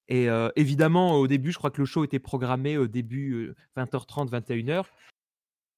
et 0.09 0.27
évidemment, 0.55 1.15
au 1.15 1.27
début, 1.27 1.51
je 1.51 1.57
crois 1.57 1.71
que 1.71 1.81
le 1.81 1.85
show 1.85 2.03
était 2.03 2.19
programmé 2.19 2.77
au 2.77 2.87
début, 2.87 3.33
heu, 3.33 3.55
20:30-21:00. 3.75 4.85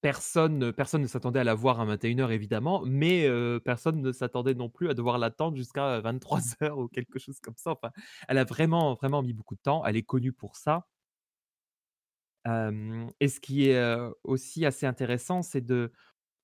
Personne, 0.05 0.63
heu, 0.65 0.71
personne 0.71 1.01
ne 1.01 1.07
s'attendait 1.07 1.39
à 1.39 1.43
la 1.43 1.55
voir 1.55 1.79
à 1.79 1.85
21:00 1.85 2.29
évidemment, 2.31 2.83
mais 2.85 3.25
heu, 3.27 3.59
personne 3.65 4.01
ne 4.03 4.11
s'attendait 4.11 4.53
non 4.53 4.69
plus 4.69 4.87
à 4.87 4.93
devoir 4.93 5.17
l'attendre 5.17 5.57
jusqu'à 5.57 5.99
23:00 5.99 6.77
ou 6.77 6.87
quelque 6.87 7.17
chose 7.17 7.39
comme 7.39 7.55
ça. 7.57 7.71
Enfin, 7.71 7.89
elle 8.27 8.37
a 8.37 8.43
vraiment, 8.43 8.93
vraiment 8.93 9.23
mis 9.23 9.33
beaucoup 9.33 9.55
de 9.55 9.61
temps. 9.61 9.83
Elle 9.83 9.95
est 9.97 10.03
connue 10.03 10.31
pour 10.31 10.57
ça. 10.57 10.85
Et 13.19 13.27
ce 13.27 13.39
qui 13.39 13.69
est, 13.69 13.97
aussi 14.23 14.65
assez 14.65 14.85
intéressant, 14.85 15.41
c'est 15.41 15.61
de 15.65 15.91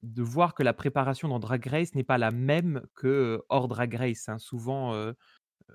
de 0.04 0.22
voir 0.24 0.54
que 0.56 0.64
la 0.64 0.74
préparation 0.74 1.30
dans 1.30 1.40
Drag 1.40 1.66
Race 1.66 1.96
n'est 1.96 2.04
pas 2.04 2.20
la 2.20 2.32
même 2.32 2.84
que, 2.96 3.42
hors 3.50 3.70
Drag 3.70 3.96
Race, 3.96 4.30
hein. 4.30 4.38
Souvent, 4.40 4.94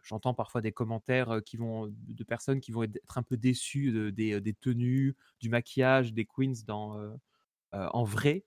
j'entends 0.03 0.35
parfois 0.35 0.63
des 0.63 0.73
commentaires, 0.73 1.41
qui 1.47 1.57
vont 1.59 1.89
de 1.91 2.25
personnes 2.25 2.61
qui 2.61 2.73
vont 2.73 2.85
être 2.85 3.19
un 3.19 3.23
peu 3.25 3.37
déçues 3.39 3.93
de 3.93 4.11
des 4.11 4.41
des 4.41 4.55
tenues, 4.55 5.17
du 5.41 5.51
maquillage 5.51 6.15
des 6.15 6.27
queens 6.27 6.55
dans, 6.67 6.99
en 7.93 8.05
vrai. 8.05 8.45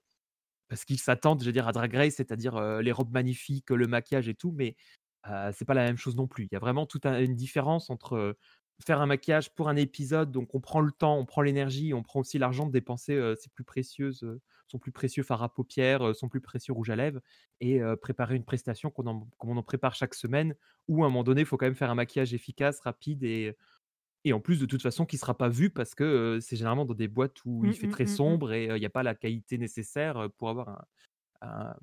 Parce 0.67 0.85
qu'ils 0.85 0.99
s'attendent, 0.99 1.41
je 1.41 1.45
veux 1.47 1.51
dire, 1.51 1.67
à 1.67 1.71
Drag 1.71 1.93
Race, 1.95 2.15
c'est-à-dire, 2.15 2.55
heu, 2.57 2.81
les 2.81 2.91
robes 2.91 3.11
magnifiques, 3.11 3.71
le 3.71 3.87
maquillage 3.87 4.29
et 4.29 4.35
tout, 4.35 4.51
mais 4.51 4.75
heu, 5.27 5.51
c'est 5.53 5.65
pas 5.65 5.73
la 5.73 5.83
même 5.85 5.97
chose 5.97 6.15
non 6.15 6.27
plus. 6.27 6.45
Il 6.45 6.49
y 6.53 6.55
a 6.55 6.59
vraiment 6.59 6.85
toute 6.85 7.05
un 7.05 7.19
une 7.21 7.35
différence 7.35 7.89
entre, 7.89 8.37
faire 8.85 9.01
un 9.01 9.07
maquillage 9.07 9.53
pour 9.55 9.67
un 9.69 9.75
épisode, 9.75 10.31
donc 10.31 10.55
on 10.55 10.61
prend 10.61 10.79
le 10.81 10.91
temps, 10.91 11.17
on 11.17 11.25
prend 11.25 11.41
l'énergie, 11.41 11.93
on 11.93 12.01
prend 12.03 12.21
aussi 12.21 12.37
l'argent 12.39 12.65
de 12.65 12.71
dépenser, 12.71 13.19
ses 13.37 13.49
plus 13.49 13.63
précieuses, 13.65 14.25
son 14.67 14.79
plus 14.79 14.91
précieux 14.93 15.23
fard 15.23 15.43
à 15.43 15.53
paupières, 15.53 16.15
son 16.15 16.29
plus 16.29 16.39
précieux 16.41 16.71
rouge 16.73 16.89
à 16.89 16.95
lèvres 16.95 17.19
et 17.59 17.81
préparer 18.01 18.35
une 18.35 18.45
prestation 18.45 18.89
qu'on 18.89 19.07
en 19.07 19.27
on 19.41 19.57
en 19.57 19.63
prépare 19.63 19.95
chaque 19.95 20.13
semaine, 20.15 20.55
où 20.87 21.03
à 21.03 21.07
un 21.07 21.09
moment 21.09 21.23
donné, 21.23 21.41
il 21.41 21.45
faut 21.47 21.57
quand 21.57 21.65
même 21.65 21.75
faire 21.75 21.91
un 21.91 21.95
maquillage 21.95 22.33
efficace, 22.33 22.79
rapide 22.79 23.23
et 23.23 23.55
et 24.25 24.33
en 24.33 24.39
plus 24.41 24.59
de 24.59 24.65
toute 24.67 24.81
façon 24.83 25.05
qui 25.05 25.17
sera 25.17 25.37
pas 25.37 25.49
vu 25.49 25.69
parce 25.71 25.95
que, 25.95 26.39
c'est 26.41 26.55
généralement 26.57 26.85
dans 26.85 26.93
des 26.95 27.07
boîtes 27.09 27.43
où 27.45 27.63
Mmh 27.63 27.67
il 27.67 27.75
fait 27.75 27.87
mh, 27.87 27.89
très 27.89 28.05
mmh 28.05 28.19
mh. 28.33 28.39
sombre 28.39 28.53
et 28.53 28.65
il 28.65 28.81
y 28.83 28.85
a 28.85 28.89
pas 28.89 29.03
la 29.03 29.15
qualité 29.15 29.57
nécessaire, 29.57 30.29
pour 30.37 30.49
avoir 30.49 30.69
un 30.69 30.85
un 31.43 31.75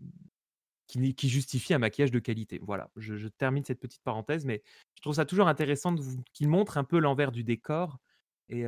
qui 0.89 1.29
justifie 1.31 1.75
un 1.75 1.79
maquillage 1.81 2.11
de 2.13 2.19
qualité. 2.21 2.61
Voilà, 2.63 2.91
je 2.97 3.17
je 3.17 3.29
termine 3.29 3.65
cette 3.65 3.81
petite 3.81 4.03
parenthèse, 4.05 4.45
mais 4.47 4.63
je 4.97 5.03
trouve 5.03 5.15
ça 5.17 5.27
toujours 5.27 5.49
intéressant 5.49 5.95
qu'ils 6.35 6.49
montrent 6.49 6.79
un 6.79 6.85
peu 6.85 6.99
l'envers 7.01 7.33
du 7.33 7.45
décor 7.45 7.99
et 8.49 8.65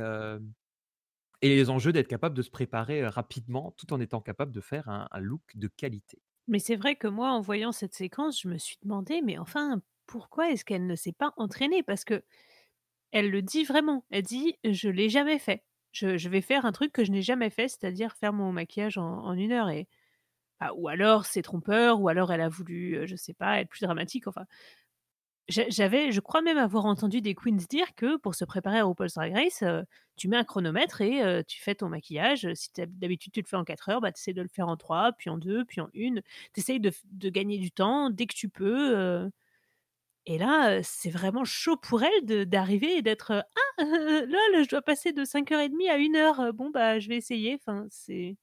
les 1.49 1.69
enjeux 1.69 1.91
d'être 1.93 2.07
capable 2.07 2.35
de 2.35 2.41
se 2.41 2.49
préparer, 2.51 3.07
rapidement, 3.07 3.73
tout 3.77 3.93
en 3.93 3.99
étant 3.99 4.21
capable 4.21 4.51
de 4.53 4.61
faire 4.61 4.89
un 4.89 5.07
un 5.11 5.19
look 5.19 5.41
de 5.55 5.67
qualité. 5.67 6.21
Mais 6.47 6.59
c'est 6.59 6.75
vrai 6.75 6.95
que 6.95 7.07
moi, 7.07 7.31
en 7.31 7.41
voyant 7.41 7.71
cette 7.71 7.93
séquence, 7.93 8.41
je 8.41 8.47
me 8.47 8.57
suis 8.57 8.77
demandé: 8.83 9.21
«Mais 9.21 9.37
enfin, 9.37 9.81
pourquoi 10.07 10.49
est-ce 10.51 10.65
qu'elle 10.65 10.87
ne 10.87 10.95
s'est 10.95 11.11
pas 11.13 11.33
entraînée?» 11.37 11.83
parce 11.83 12.03
qu'elle 13.13 13.29
le 13.31 13.41
dit 13.41 13.63
vraiment. 13.63 14.05
Elle 14.11 14.23
dit: 14.23 14.55
«Je 14.63 14.89
l'ai 14.89 15.09
jamais 15.09 15.39
fait. 15.39 15.63
Je 15.93 16.29
vais 16.29 16.41
faire 16.41 16.65
un 16.65 16.71
truc 16.71 16.91
que 16.93 17.03
je 17.05 17.11
n'ai 17.11 17.21
jamais 17.23 17.49
fait, 17.49 17.67
c'est-à-dire 17.69 18.15
faire 18.15 18.33
mon 18.33 18.51
maquillage 18.53 18.97
en 18.97 19.33
1 19.33 19.51
heure» 19.53 19.69
et 19.69 19.87
ah 20.61 20.73
ou 20.75 20.87
alors 20.89 21.25
c'est 21.25 21.41
trompeur, 21.43 22.01
ou 22.01 22.09
alors 22.09 22.33
elle 22.33 22.41
a 22.41 22.49
voulu, 22.49 22.95
heu, 22.97 23.05
je 23.07 23.15
sais 23.17 23.33
pas, 23.35 23.61
être 23.61 23.69
plus 23.69 23.81
dramatique, 23.85 24.27
enfin 24.27 24.45
j'a 25.47 25.63
j'avais 25.69 26.11
je 26.11 26.19
crois 26.19 26.41
même 26.41 26.57
avoir 26.57 26.85
entendu 26.85 27.21
des 27.21 27.33
queens 27.33 27.55
dire 27.69 27.95
que 27.95 28.17
pour 28.17 28.35
se 28.35 28.45
préparer 28.45 28.79
à 28.79 28.83
RuPaul's 28.85 29.13
Drag 29.15 29.33
Race, 29.33 29.63
heu, 29.63 29.83
tu 30.15 30.27
mets 30.27 30.37
un 30.37 30.43
chronomètre 30.43 31.01
et 31.01 31.23
heu, 31.23 31.43
tu 31.43 31.59
fais 31.61 31.73
ton 31.75 31.89
maquillage. 31.89 32.47
Si 32.53 32.69
d'habitude 32.75 33.33
tu 33.33 33.41
le 33.41 33.47
fais 33.47 33.55
en 33.55 33.63
4 33.63 33.89
heures, 33.89 34.01
bah, 34.01 34.11
tu 34.11 34.19
essaies 34.19 34.33
de 34.33 34.41
le 34.43 34.47
faire 34.47 34.67
en 34.67 34.77
3, 34.77 35.11
puis 35.13 35.29
en 35.31 35.37
2, 35.37 35.65
puis 35.65 35.81
en 35.81 35.89
1. 35.95 36.21
Tu 36.53 36.59
essayes 36.59 36.79
de 36.79 36.91
gagner 37.29 37.57
du 37.57 37.71
temps 37.71 38.09
dès 38.11 38.27
que 38.27 38.35
tu 38.35 38.49
peux, 38.49 39.29
et 40.29 40.37
là, 40.39 40.83
c'est 40.83 41.09
vraiment 41.09 41.45
chaud 41.45 41.77
pour 41.77 42.03
elle 42.03 42.47
d'arriver 42.47 42.97
et 42.97 43.01
d'être, 43.01 43.31
«Ah, 43.77 43.83
lol, 43.83 44.63
je 44.63 44.69
dois 44.69 44.81
passer 44.83 45.13
de 45.13 45.25
5:30 45.25 45.89
à 45.89 45.97
1 45.97 46.15
heure, 46.17 46.39
heu, 46.41 46.51
bon, 46.53 46.69
bah, 46.71 46.99
je 46.99 47.09
vais 47.09 47.17
essayer». 47.17 47.55
Enfin, 47.55 47.87
c'est 47.91 48.37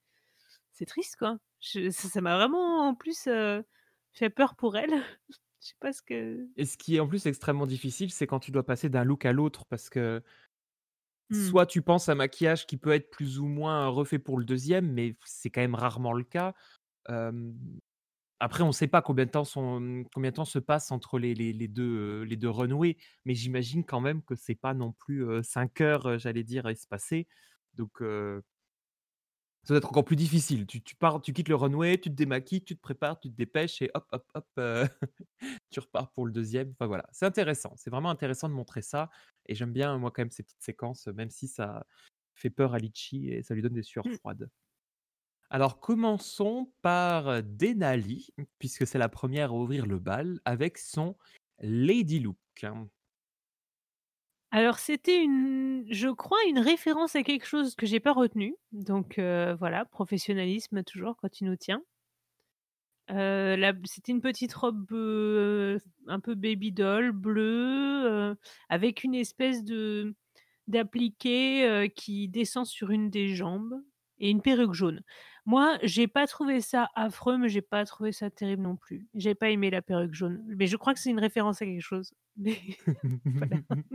c'est 0.73 0.87
triste, 0.87 1.17
quoi. 1.19 1.39
Je 1.61 1.91
ça 1.91 2.21
m'a 2.23 2.37
vraiment 2.37 2.89
en 2.89 2.95
plus, 2.97 3.29
fait 4.13 4.31
peur 4.31 4.57
pour 4.57 4.77
elle. 4.77 4.91
Je 5.63 5.69
sais 5.71 5.75
pas 5.81 5.93
ce 5.93 6.03
que 6.03 6.49
Et 6.57 6.65
ce 6.65 6.77
qui 6.79 6.97
est 6.97 7.01
en 7.01 7.09
plus 7.09 7.27
extrêmement 7.27 7.67
difficile, 7.67 8.11
c'est 8.11 8.27
quand 8.27 8.41
tu 8.41 8.51
dois 8.51 8.65
passer 8.65 8.89
d'un 8.89 9.05
look 9.05 9.25
à 9.27 9.33
l'autre 9.33 9.65
parce 9.67 9.91
que 9.91 10.23
Mmh. 11.31 11.53
soit 11.53 11.67
tu 11.67 11.83
penses 11.83 12.09
à 12.09 12.13
un 12.13 12.15
maquillage 12.17 12.67
qui 12.67 12.77
peut 12.77 12.93
être 12.93 13.11
plus 13.11 13.39
ou 13.41 13.47
moins 13.47 13.89
refait 13.89 14.19
pour 14.19 14.39
le 14.39 14.45
2e, 14.45 14.91
mais 14.93 15.17
c'est 15.25 15.51
quand 15.51 15.61
même 15.61 15.75
rarement 15.75 16.13
le 16.13 16.25
cas. 16.25 16.55
Après 18.41 18.63
on 18.63 18.73
sait 18.73 18.89
pas 18.89 19.03
combien 19.03 19.25
de 19.27 19.31
temps 19.31 19.45
sont, 19.45 19.81
mmh, 19.81 20.05
combien 20.15 20.31
de 20.31 20.37
temps 20.37 20.45
se 20.45 20.59
passe 20.59 20.91
entre 20.93 21.19
les 21.19 21.35
les 21.35 21.53
les 21.53 21.69
2, 21.69 21.85
heu, 22.23 22.25
les 22.25 22.37
2 22.37 22.51
runways, 22.51 22.97
mais 23.25 23.35
j'imagine 23.35 23.85
quand 23.85 24.01
même 24.01 24.23
que 24.23 24.35
c'est 24.35 24.55
pas 24.55 24.75
non 24.75 24.93
plus, 24.93 25.25
heu, 25.25 25.43
5 25.43 25.81
heures, 25.81 26.07
heu, 26.09 26.19
j'allais 26.19 26.45
dire 26.45 26.67
espacées. 26.69 27.29
Donc 27.75 28.01
ça 29.65 29.75
doit 29.75 29.79
être 29.79 29.89
encore 29.89 30.05
plus 30.05 30.17
difficile. 30.17 30.67
Tu 30.67 30.83
tu 30.83 30.95
pars 30.97 31.21
tu 31.21 31.33
quittes 31.33 31.49
le 31.49 31.57
runway, 31.57 31.99
tu 31.99 32.11
te 32.11 32.15
démaquilles, 32.15 32.63
tu 32.65 32.77
te 32.77 32.81
prépares, 32.81 33.19
tu 33.21 33.31
te 33.31 33.35
dépêches 33.37 33.83
et 33.83 33.91
hop, 33.95 34.07
hop, 34.13 34.25
hop, 34.35 34.47
tu 35.71 35.81
repars 35.81 36.13
pour 36.13 36.27
le 36.27 36.33
2e. 36.33 36.71
Enfin 36.73 36.87
voilà, 36.87 37.07
c'est 37.13 37.27
intéressant. 37.27 37.75
C'est 37.77 37.91
vraiment 37.91 38.11
intéressant 38.11 38.49
de 38.49 38.55
montrer 38.55 38.83
ça 38.83 39.11
et 39.47 39.55
j'aime 39.55 39.73
bien 39.73 39.99
moi 39.99 40.11
quand 40.13 40.23
même 40.23 40.31
ces 40.31 40.43
petites 40.45 40.63
séquences, 40.63 41.07
même 41.09 41.31
si 41.31 41.49
ça 41.49 41.87
fait 42.35 42.51
peur 42.51 42.75
à 42.75 42.79
Litchi 42.79 43.31
et 43.31 43.43
ça 43.43 43.55
lui 43.55 43.63
donne 43.63 43.75
des 43.75 43.83
sueurs 43.83 44.07
Mmh. 44.07 44.17
froides. 44.21 44.51
Alors 45.51 45.79
commençons 45.79 46.73
par 46.83 47.43
Denali, 47.43 48.31
puisque 48.59 48.87
c'est 48.87 48.99
la 48.99 49.09
1re 49.09 49.51
à 49.51 49.53
ouvrir 49.53 49.87
le 49.87 49.99
bal 49.99 50.41
avec 50.45 50.77
son 50.77 51.17
Lady 51.61 52.19
Look. 52.19 52.37
Alors 54.51 54.79
c'était 54.79 55.23
une 55.23 55.85
je 55.91 56.09
crois 56.09 56.39
une 56.49 56.59
référence 56.59 57.15
à 57.15 57.23
quelque 57.23 57.47
chose 57.47 57.77
que 57.77 57.87
j'ai 57.87 58.01
pas 58.01 58.13
retenu, 58.13 58.57
donc 58.73 59.21
voilà, 59.21 59.85
professionnalisme 59.85 60.83
toujours 60.83 61.17
quand 61.17 61.41
il 61.41 61.45
nous 61.45 61.57
tient. 61.57 61.83
B 63.09 63.87
c'était 63.87 64.11
une 64.13 64.21
petite 64.21 64.53
robe, 64.53 64.91
un 66.09 66.21
peu 66.21 66.35
baby 66.35 66.73
doll 66.73 67.13
bleue, 67.13 68.37
avec 68.69 69.05
une 69.05 69.15
espèce 69.15 69.63
de 69.63 70.15
d'appliqué, 70.67 71.89
qui 71.95 72.29
descend 72.29 72.67
sur 72.67 72.91
une 72.91 73.11
des 73.11 73.29
jambes 73.29 73.81
et 74.19 74.31
une 74.31 74.43
perruque 74.43 74.73
jaune. 74.75 75.03
Moi, 75.47 75.79
j'ai 75.83 76.09
pas 76.09 76.27
trouvé 76.27 76.61
ça 76.61 76.89
affreux, 76.95 77.39
mais 77.39 77.49
j'ai 77.49 77.63
pas 77.63 77.85
trouvé 77.85 78.13
ça 78.13 78.31
terrible 78.31 78.63
non 78.63 78.77
plus. 78.77 79.09
J'ai 79.15 79.35
pas 79.35 79.51
aimé 79.51 79.71
la 79.71 79.83
perruque 79.83 80.15
jaune, 80.15 80.45
mais 80.49 80.67
je 80.67 80.77
crois 80.77 80.95
que 80.95 81.01
c'est 81.01 81.11
une 81.11 81.21
référence 81.21 81.63
à 81.63 81.67
quelque 81.67 81.81
chose. 81.83 82.13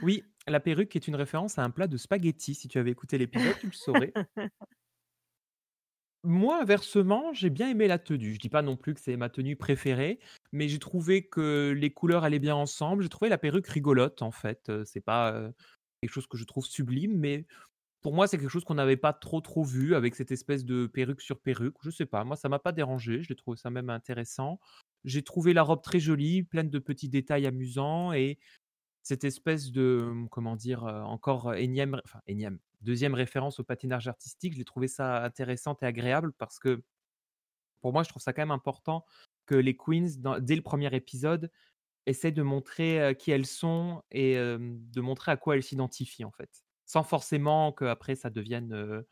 Oui, 0.00 0.32
la 0.46 0.60
perruque 0.60 0.94
est 0.96 1.06
une 1.08 1.16
référence 1.16 1.58
à 1.58 1.62
un 1.64 1.70
plat 1.70 1.86
de 1.86 1.96
spaghettis. 1.98 2.54
Si 2.54 2.68
tu 2.68 2.78
avais 2.78 2.90
écouté 2.92 3.18
l'épisode, 3.18 3.56
tu 3.58 3.66
le 3.66 3.72
saurais. 3.72 4.16
Moi, 6.24 6.60
inversement, 6.60 7.32
j'ai 7.32 7.50
bien 7.50 7.68
aimé 7.70 7.86
la 7.86 7.98
tenue. 7.98 8.34
Je 8.34 8.38
dis 8.40 8.48
pas 8.48 8.62
non 8.62 8.76
plus 8.76 8.94
que 8.94 9.00
c'est 9.00 9.16
ma 9.16 9.28
tenue 9.28 9.54
préférée, 9.56 10.18
mais 10.52 10.68
j'ai 10.68 10.80
trouvé 10.80 11.28
que 11.28 11.72
les 11.76 11.90
couleurs 11.92 12.24
allaient 12.24 12.40
bien 12.40 12.56
ensemble. 12.56 13.02
J'ai 13.04 13.08
trouvé 13.08 13.28
la 13.28 13.38
perruque 13.38 13.68
rigolote, 13.68 14.22
en 14.22 14.32
fait, 14.32 14.68
heu, 14.68 14.84
c'est 14.84 15.00
pas, 15.00 15.32
heu, 15.32 15.52
quelque 16.00 16.10
chose 16.12 16.26
que 16.26 16.36
je 16.36 16.44
trouve 16.44 16.66
sublime, 16.66 17.16
mais 17.16 17.46
pour 18.06 18.14
moi, 18.14 18.28
c'est 18.28 18.38
quelque 18.38 18.50
chose 18.50 18.62
qu'on 18.62 18.74
n'avait 18.74 18.96
pas 18.96 19.12
trop, 19.12 19.40
trop 19.40 19.64
vu 19.64 19.96
avec 19.96 20.14
cette 20.14 20.30
espèce 20.30 20.64
de 20.64 20.86
perruque 20.86 21.20
sur 21.20 21.40
perruque. 21.40 21.74
Je 21.82 21.90
sais 21.90 22.06
pas, 22.06 22.22
moi, 22.22 22.36
ça 22.36 22.48
m'a 22.48 22.60
pas 22.60 22.70
dérangé. 22.70 23.20
Je 23.20 23.30
l'ai 23.30 23.34
trouvé 23.34 23.56
ça 23.56 23.68
même 23.68 23.90
intéressant. 23.90 24.60
J'ai 25.04 25.24
trouvé 25.24 25.52
la 25.52 25.64
robe 25.64 25.82
très 25.82 25.98
jolie, 25.98 26.44
pleine 26.44 26.70
de 26.70 26.78
petits 26.78 27.08
détails 27.08 27.48
amusants 27.48 28.12
et 28.12 28.38
cette 29.02 29.24
espèce 29.24 29.72
de, 29.72 30.24
comment 30.30 30.54
dire, 30.54 30.84
euh, 30.84 31.02
encore 31.02 31.54
énième, 31.54 32.00
enfin 32.04 32.20
énième, 32.28 32.60
deuxième 32.80 33.12
référence 33.12 33.58
au 33.58 33.64
patinage 33.64 34.06
artistique. 34.06 34.52
Je 34.52 34.58
l'ai 34.58 34.64
trouvé 34.64 34.86
ça 34.86 35.24
intéressant 35.24 35.76
et 35.82 35.86
agréable 35.86 36.32
parce 36.38 36.60
que 36.60 36.84
pour 37.80 37.92
moi, 37.92 38.04
je 38.04 38.08
trouve 38.08 38.22
ça 38.22 38.32
quand 38.32 38.42
même 38.42 38.52
important 38.52 39.04
que 39.46 39.56
les 39.56 39.76
queens, 39.76 40.10
dès 40.38 40.54
le 40.54 40.62
premier 40.62 40.94
épisode, 40.94 41.50
essaient 42.06 42.30
de 42.30 42.42
montrer 42.42 43.16
qui 43.18 43.32
elles 43.32 43.46
sont 43.46 44.04
et 44.12 44.36
de 44.36 45.00
montrer 45.00 45.32
à 45.32 45.36
quoi 45.36 45.56
elles 45.56 45.64
s'identifient 45.64 46.24
en 46.24 46.30
fait, 46.30 46.65
sans 46.86 47.02
forcément 47.02 47.72
qu'après 47.72 48.14
ça 48.16 48.30
devienne 48.30 49.04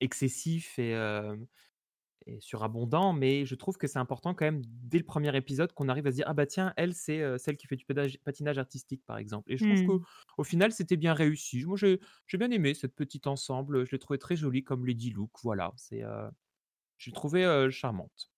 excessif 0.00 0.78
et, 0.78 0.94
et, 2.26 2.40
surabondant, 2.40 3.12
mais 3.12 3.46
je 3.46 3.54
trouve 3.54 3.76
que 3.78 3.86
c'est 3.86 3.98
important 3.98 4.34
quand 4.34 4.44
même 4.46 4.62
dès 4.64 4.98
le 4.98 5.04
premier 5.04 5.34
épisode 5.36 5.72
qu'on 5.72 5.88
arrive 5.88 6.06
à 6.06 6.10
se 6.10 6.16
dire 6.16 6.24
ah 6.28 6.34
bah 6.34 6.46
tiens 6.46 6.72
elle 6.76 6.92
c'est 6.94 7.38
celle 7.38 7.56
qui 7.56 7.66
fait 7.68 7.76
du 7.76 7.84
patinage 7.84 8.58
artistique 8.58 9.04
par 9.06 9.18
exemple, 9.18 9.52
et 9.52 9.56
je 9.56 9.64
trouve 9.64 9.82
Mmh. 9.86 10.04
qu'au 10.36 10.44
final 10.44 10.72
c'était 10.72 10.96
bien 10.96 11.14
réussi. 11.14 11.64
Moi 11.64 11.76
j'ai 11.76 11.98
bien 12.38 12.50
aimé 12.50 12.74
cette 12.74 12.94
petite 12.96 13.26
ensemble, 13.26 13.86
je 13.86 13.92
l'ai 13.92 13.98
trouvé 13.98 14.18
très 14.18 14.36
jolie 14.36 14.64
comme 14.64 14.86
Lady 14.86 15.10
Luke, 15.10 15.30
voilà, 15.42 15.72
c'est 15.76 16.02
j'ai 16.98 17.12
trouvé 17.12 17.68
charmante. 17.70 18.30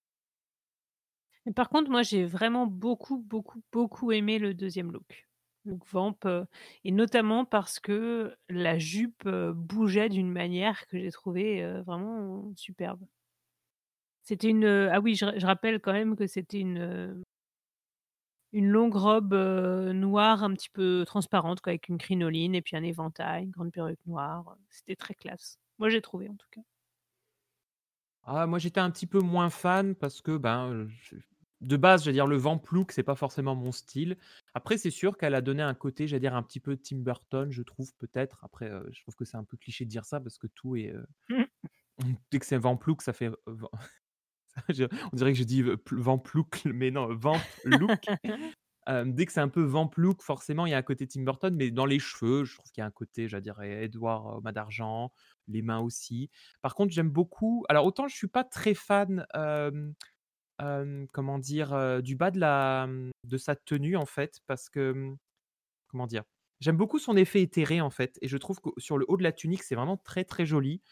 Mais 1.47 1.53
par 1.53 1.69
contre, 1.69 1.91
moi, 1.91 2.03
j'ai 2.03 2.25
vraiment 2.25 2.69
beaucoup, 2.69 3.19
beaucoup, 3.19 3.61
beaucoup 3.73 4.13
aimé 4.13 4.39
le 4.39 4.55
deuxième 4.55 4.93
look. 4.93 5.28
Look 5.69 5.87
vamp, 5.91 6.19
et 6.85 6.91
notamment 6.93 7.45
parce 7.45 7.79
que 7.81 8.37
la 8.49 8.79
jupe 8.79 9.29
bougeait 9.29 10.09
d'une 10.09 10.31
manière 10.33 10.87
que 10.87 10.99
j'ai 10.99 11.11
trouvé 11.13 11.63
vraiment 11.83 12.53
superbe. 12.57 13.07
C'était 14.23 14.51
une 14.51 14.67
ah 14.67 15.01
oui, 15.01 15.15
je 15.17 15.47
rappelle 15.47 15.81
quand 15.81 15.93
même 15.93 16.15
que 16.17 16.27
c'était 16.27 16.61
une 16.61 17.25
une 18.53 18.69
longue 18.69 18.95
robe 18.95 19.35
noire 19.35 20.43
un 20.45 20.53
petit 20.55 20.71
peu 20.71 21.05
transparente 21.07 21.61
quoi, 21.61 21.71
avec 21.71 21.89
une 21.89 21.99
crinoline 21.99 22.55
et 22.55 22.63
puis 22.63 22.77
un 22.77 22.83
éventail, 22.83 23.45
une 23.45 23.51
grande 23.51 23.73
perruque 23.73 24.05
noire, 24.07 24.57
c'était 24.71 24.97
très 24.97 25.15
classe. 25.15 25.59
Moi, 25.79 25.89
j'ai 25.91 26.01
trouvé 26.01 26.29
en 26.29 26.37
tout 26.37 26.49
cas. 26.51 26.63
Ah, 28.23 28.47
moi, 28.47 28.59
j'étais 28.59 28.81
un 28.81 28.91
petit 28.91 29.07
peu 29.07 29.21
moins 29.21 29.51
fan 29.51 29.95
parce 29.95 30.21
que, 30.21 30.37
ben, 30.37 30.89
de 31.61 31.77
base, 31.77 32.05
j'allais 32.05 32.15
dire 32.15 32.27
le 32.27 32.37
vamp 32.37 32.63
look, 32.71 32.93
c'est 32.93 33.03
pas 33.03 33.17
forcément 33.17 33.55
mon 33.55 33.73
style. 33.73 34.17
Après, 34.55 34.79
c'est 34.79 34.91
sûr 34.91 35.17
qu'elle 35.17 35.35
a 35.35 35.41
donné 35.41 35.63
un 35.63 35.75
côté, 35.75 36.07
j'allais 36.07 36.21
dire 36.21 36.35
un 36.35 36.43
petit 36.43 36.61
peu 36.61 36.77
Tim 36.77 36.99
Burton, 36.99 37.51
je 37.51 37.63
trouve 37.63 37.93
peut-être. 37.97 38.45
Après, 38.45 38.71
je 38.91 39.03
trouve 39.03 39.17
que 39.17 39.25
c'est 39.25 39.37
un 39.37 39.45
peu 39.45 39.57
cliché 39.57 39.85
de 39.85 39.91
dire 39.91 40.05
ça 40.05 40.21
parce 40.21 40.39
que 40.39 40.47
tout 40.47 40.77
est, 40.77 40.95
Mmh. 42.03 42.15
dès 42.31 42.39
que 42.39 42.47
c'est 42.47 42.59
vamp 42.59 42.79
look, 42.87 43.03
ça 43.03 43.13
fait 43.13 43.31
vamp 43.47 43.71
on 45.13 45.17
dirait 45.17 45.33
que 45.33 45.39
je 45.39 45.45
dis 45.45 45.63
vamp 45.93 46.23
look, 46.35 46.63
mais 46.65 46.91
non, 46.91 47.15
vamp 47.15 47.41
look. 47.65 48.01
dès 49.05 49.27
que 49.27 49.33
c'est 49.33 49.41
un 49.41 49.49
peu 49.49 49.63
vamp 49.63 49.91
look, 49.97 50.23
forcément, 50.23 50.67
il 50.67 50.71
y 50.71 50.75
a 50.75 50.79
un 50.79 50.83
côté 50.83 51.07
Tim 51.07 51.23
Burton, 51.23 51.55
mais 51.55 51.71
dans 51.71 51.85
les 51.87 51.99
cheveux, 51.99 52.45
je 52.45 52.55
trouve 52.57 52.71
qu'il 52.73 52.81
y 52.81 52.85
a 52.85 52.87
un 52.87 52.91
côté, 52.91 53.29
j'allais 53.29 53.43
dire 53.43 53.61
Edward 53.61 54.43
Main 54.43 54.53
d'argent, 54.53 55.13
les 55.47 55.63
mains 55.63 55.81
aussi. 55.81 56.31
Par 56.63 56.75
contre, 56.75 56.93
j'aime 56.93 57.11
beaucoup 57.11 57.65
alors 57.69 57.85
autant 57.85 58.09
je 58.09 58.17
suis 58.17 58.29
pas 58.29 58.45
très 58.45 58.75
fan, 58.75 59.27
comment 61.13 61.39
dire? 61.39 62.03
du 62.03 62.17
bas 62.17 62.31
de 62.31 62.41
la, 62.41 62.87
mmh, 62.87 63.11
de 63.25 63.37
sa 63.37 63.57
tenue 63.57 63.97
en 63.97 64.07
fait, 64.07 64.41
parce 64.47 64.69
que, 64.69 64.93
mmh, 64.93 65.17
comment 65.89 66.07
dire? 66.07 66.25
J'aime 66.61 66.77
beaucoup 66.77 66.99
son 66.99 67.17
effet 67.17 67.43
éthéré 67.43 67.81
en 67.81 67.91
fait 67.91 68.19
et 68.23 68.29
je 68.29 68.37
trouve 68.37 68.61
que 68.61 68.71
sur 68.79 68.99
le 68.99 69.05
haut 69.09 69.17
de 69.17 69.23
la 69.23 69.33
tunique, 69.33 69.63
c'est 69.63 69.77
vraiment 69.77 69.97
très, 69.97 70.25
très 70.25 70.47
joli. 70.47 70.83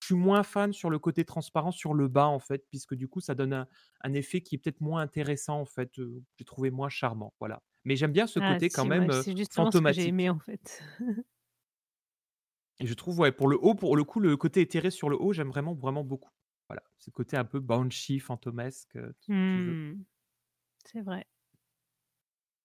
Je 0.00 0.06
suis 0.08 0.14
moins 0.14 0.42
fan 0.44 0.72
sur 0.72 0.90
le 0.90 0.98
côté 0.98 1.24
transparent 1.26 1.72
sur 1.72 1.94
le 1.94 2.08
bas 2.08 2.26
en 2.28 2.38
fait, 2.40 2.66
puisque 2.70 2.94
du 2.94 3.08
coup 3.08 3.20
ça 3.20 3.34
donne 3.34 3.52
un 3.54 3.68
un 4.02 4.12
effet 4.14 4.42
qui 4.42 4.56
est 4.56 4.58
peut-être 4.58 4.80
moins 4.80 5.02
intéressant 5.02 5.60
en 5.60 5.66
fait, 5.66 5.92
j'ai 6.38 6.44
trouvé 6.46 6.70
moins 6.70 6.88
charmant, 6.90 7.34
voilà. 7.40 7.62
Mais 7.84 7.96
j'aime 7.96 8.12
bien 8.12 8.26
ce 8.26 8.40
Ah 8.40 8.58
côté 8.58 8.70
quand 8.70 8.86
même, 8.86 9.08
ouais, 9.08 9.12
c'est 9.12 9.36
justement 9.36 9.70
ce 9.70 9.82
que 9.82 9.92
j'ai 9.92 10.06
aimé 10.08 10.28
fantomatique. 10.28 10.30
en 10.30 10.38
fait. 10.38 10.82
Et 12.80 12.86
je 12.86 12.94
trouve, 12.94 13.20
ouais, 13.20 13.30
pour 13.32 13.46
le 13.48 13.56
haut, 13.62 13.74
pour 13.76 13.96
le 13.96 14.02
coup, 14.04 14.18
le 14.20 14.36
côté 14.36 14.60
éthéré 14.60 14.90
sur 14.90 15.08
le 15.08 15.16
haut, 15.16 15.32
j'aime 15.32 15.48
vraiment, 15.50 15.74
vraiment 15.74 16.02
beaucoup. 16.04 16.30
Voilà, 16.70 16.82
ce 16.98 17.10
côté 17.10 17.36
un 17.36 17.44
peu 17.44 17.58
banshee, 17.60 18.20
fantomesque, 18.20 18.96
tout 19.52 19.60
veux. 19.60 19.78
Mmh. 19.88 20.04
C'est 20.86 21.02
vrai. 21.02 21.26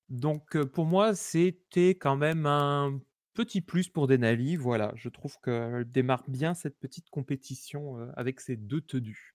Donc, 0.10 0.62
pour 0.66 0.86
moi, 0.86 1.16
c'était 1.16 1.90
quand 1.96 2.16
même 2.16 2.46
un 2.46 3.02
petit 3.34 3.62
plus 3.62 3.90
pour 3.90 4.08
Denali. 4.08 4.56
Voilà, 4.56 4.92
je 4.96 5.10
trouve 5.10 5.40
qu'elle 5.42 5.86
démarre 5.92 6.24
bien 6.30 6.54
cette 6.54 6.78
petite 6.80 7.10
compétition, 7.10 8.00
heu, 8.00 8.12
avec 8.16 8.40
ses 8.40 8.56
2 8.56 8.82
tenues. 8.82 9.35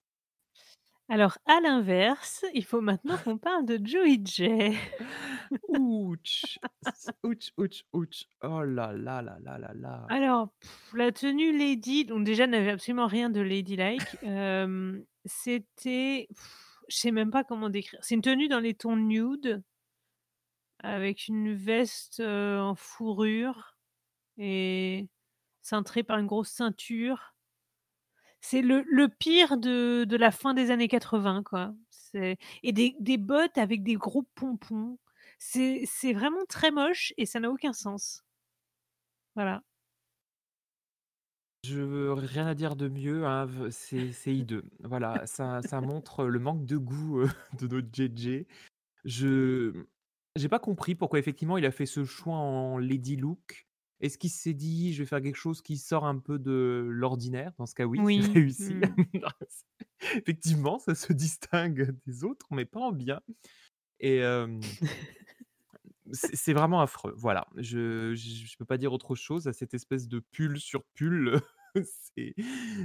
Alors 1.12 1.38
à 1.44 1.60
l'inverse, 1.60 2.44
il 2.54 2.64
faut 2.64 2.80
maintenant 2.80 3.18
qu'on 3.18 3.36
parle 3.36 3.66
de 3.66 3.84
Joey 3.84 4.20
Jay. 4.24 4.76
Ouch! 5.68 6.56
Ouch, 7.24 7.50
ouch, 7.58 7.84
ouch. 7.92 8.28
Oh 8.44 8.62
là 8.62 8.92
là 8.92 9.20
là 9.20 9.36
là 9.42 9.58
là 9.58 9.72
là. 9.74 10.06
Alors, 10.08 10.50
la 10.94 11.10
tenue 11.10 11.50
lady, 11.58 12.04
donc 12.04 12.22
déjà 12.22 12.46
n'avait 12.46 12.70
absolument 12.70 13.08
rien 13.08 13.28
de 13.28 13.40
ladylike. 13.40 14.18
C'était 15.24 16.28
je 16.88 16.96
sais 16.96 17.10
même 17.10 17.32
pas 17.32 17.42
comment 17.42 17.70
décrire. 17.70 17.98
C'est 18.04 18.14
une 18.14 18.22
tenue 18.22 18.46
dans 18.46 18.60
les 18.60 18.74
tons 18.74 18.94
nude 18.94 19.64
avec 20.78 21.26
une 21.26 21.52
veste, 21.52 22.20
en 22.20 22.76
fourrure 22.76 23.76
et 24.38 25.08
cintrée 25.60 26.04
par 26.04 26.18
une 26.18 26.26
grosse 26.26 26.50
ceinture. 26.50 27.34
C'est 28.40 28.62
le 28.62 28.84
le 28.88 29.08
pire 29.08 29.56
de 29.58 30.04
de 30.04 30.16
la 30.16 30.30
fin 30.30 30.54
des 30.54 30.70
années 30.70 30.88
80 30.88 31.42
quoi. 31.44 31.74
Et 32.14 32.72
des 32.72 32.96
des 33.00 33.18
bottes 33.18 33.58
avec 33.58 33.82
des 33.82 33.94
gros 33.94 34.24
pompons. 34.34 34.98
C'est 35.38 35.82
c'est 35.86 36.12
vraiment 36.12 36.44
très 36.48 36.70
moche 36.70 37.12
et 37.16 37.26
ça 37.26 37.40
n'a 37.40 37.50
aucun 37.50 37.72
sens. 37.72 38.22
Voilà. 39.34 39.62
Je 41.64 41.78
veux 41.78 42.12
rien 42.14 42.46
à 42.46 42.54
dire 42.54 42.74
de 42.74 42.88
mieux, 42.88 43.26
hein, 43.26 43.46
c'est 43.70 44.12
c'est 44.12 44.34
hideux. 44.34 44.64
Voilà, 44.82 45.26
ça 45.26 45.60
ça 45.62 45.80
montre 45.82 46.24
le 46.24 46.38
manque 46.38 46.64
de 46.64 46.76
goût, 46.78 47.20
heu, 47.20 47.28
de 47.60 47.66
notre 47.66 47.88
JJ. 47.92 48.46
Je 49.04 49.86
j'ai 50.36 50.48
pas 50.48 50.58
compris 50.60 50.94
pourquoi 50.94 51.18
effectivement 51.18 51.58
il 51.58 51.66
a 51.66 51.72
fait 51.72 51.86
ce 51.86 52.04
choix 52.04 52.36
en 52.36 52.78
lady 52.78 53.16
look. 53.16 53.68
Est-ce 54.00 54.18
qu'il 54.18 54.30
s'est 54.30 54.54
dit: 54.54 54.92
«Je 54.94 55.02
vais 55.02 55.06
faire 55.06 55.22
quelque 55.22 55.36
chose 55.36 55.62
qui 55.62 55.78
sort 55.78 56.06
un 56.06 56.18
peu 56.18 56.38
de 56.38 56.86
l'ordinaire»? 56.90 57.52
Dans 57.58 57.66
ce 57.66 57.74
cas, 57.74 57.84
oui, 57.86 58.04
c'est 58.14 58.22
Oui, 58.22 58.30
réussi. 58.34 58.76
mmh. 58.80 58.94
Effectivement, 60.14 60.78
ça 60.78 60.94
se 60.94 61.12
distingue 61.12 61.96
des 62.06 62.24
autres, 62.24 62.46
mais 62.52 62.64
pas 62.64 62.80
en 62.80 62.92
bien 62.92 63.20
et 64.00 64.22
c'est 66.12 66.34
c'est 66.36 66.52
vraiment 66.52 66.80
affreux. 66.80 67.12
Voilà, 67.16 67.46
je 67.56 68.14
je 68.14 68.56
peux 68.58 68.64
pas 68.64 68.78
dire 68.78 68.92
autre 68.92 69.14
chose 69.14 69.46
à 69.48 69.52
cette 69.52 69.74
espèce 69.74 70.08
de 70.08 70.20
pull 70.32 70.58
sur 70.60 70.84
pull, 70.94 71.40
c'est 71.84 72.34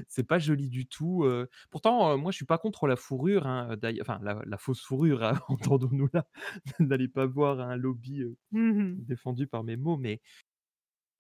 c'est 0.08 0.24
pas 0.24 0.40
joli 0.40 0.70
du 0.70 0.88
tout. 0.88 1.26
Pourtant, 1.72 2.18
moi 2.18 2.32
je 2.32 2.36
suis 2.38 2.46
pas 2.46 2.58
contre 2.58 2.88
la 2.88 2.96
fourrure, 2.96 3.48
hein, 3.48 3.76
enfin 4.02 4.20
la 4.24 4.42
la 4.46 4.58
fausse 4.58 4.82
fourrure, 4.84 5.24
hein, 5.24 5.40
entendons-nous 5.50 6.10
là. 6.14 6.28
N'allez 6.80 7.08
pas 7.08 7.26
voir 7.26 7.60
un 7.62 7.76
lobby, 7.78 8.24
Mmh 8.52 8.72
mh. 8.82 9.00
défendu 9.00 9.48
par 9.48 9.64
mes 9.64 9.78
mots, 9.78 9.98
mais 9.98 10.22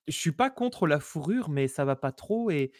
je 0.07 0.17
suis 0.17 0.31
pas 0.31 0.49
contre 0.49 0.87
la 0.87 0.99
fourrure, 0.99 1.49
mais 1.49 1.67
ça 1.67 1.85
va 1.85 1.95
pas 1.95 2.11
trop 2.11 2.49
et 2.51 2.71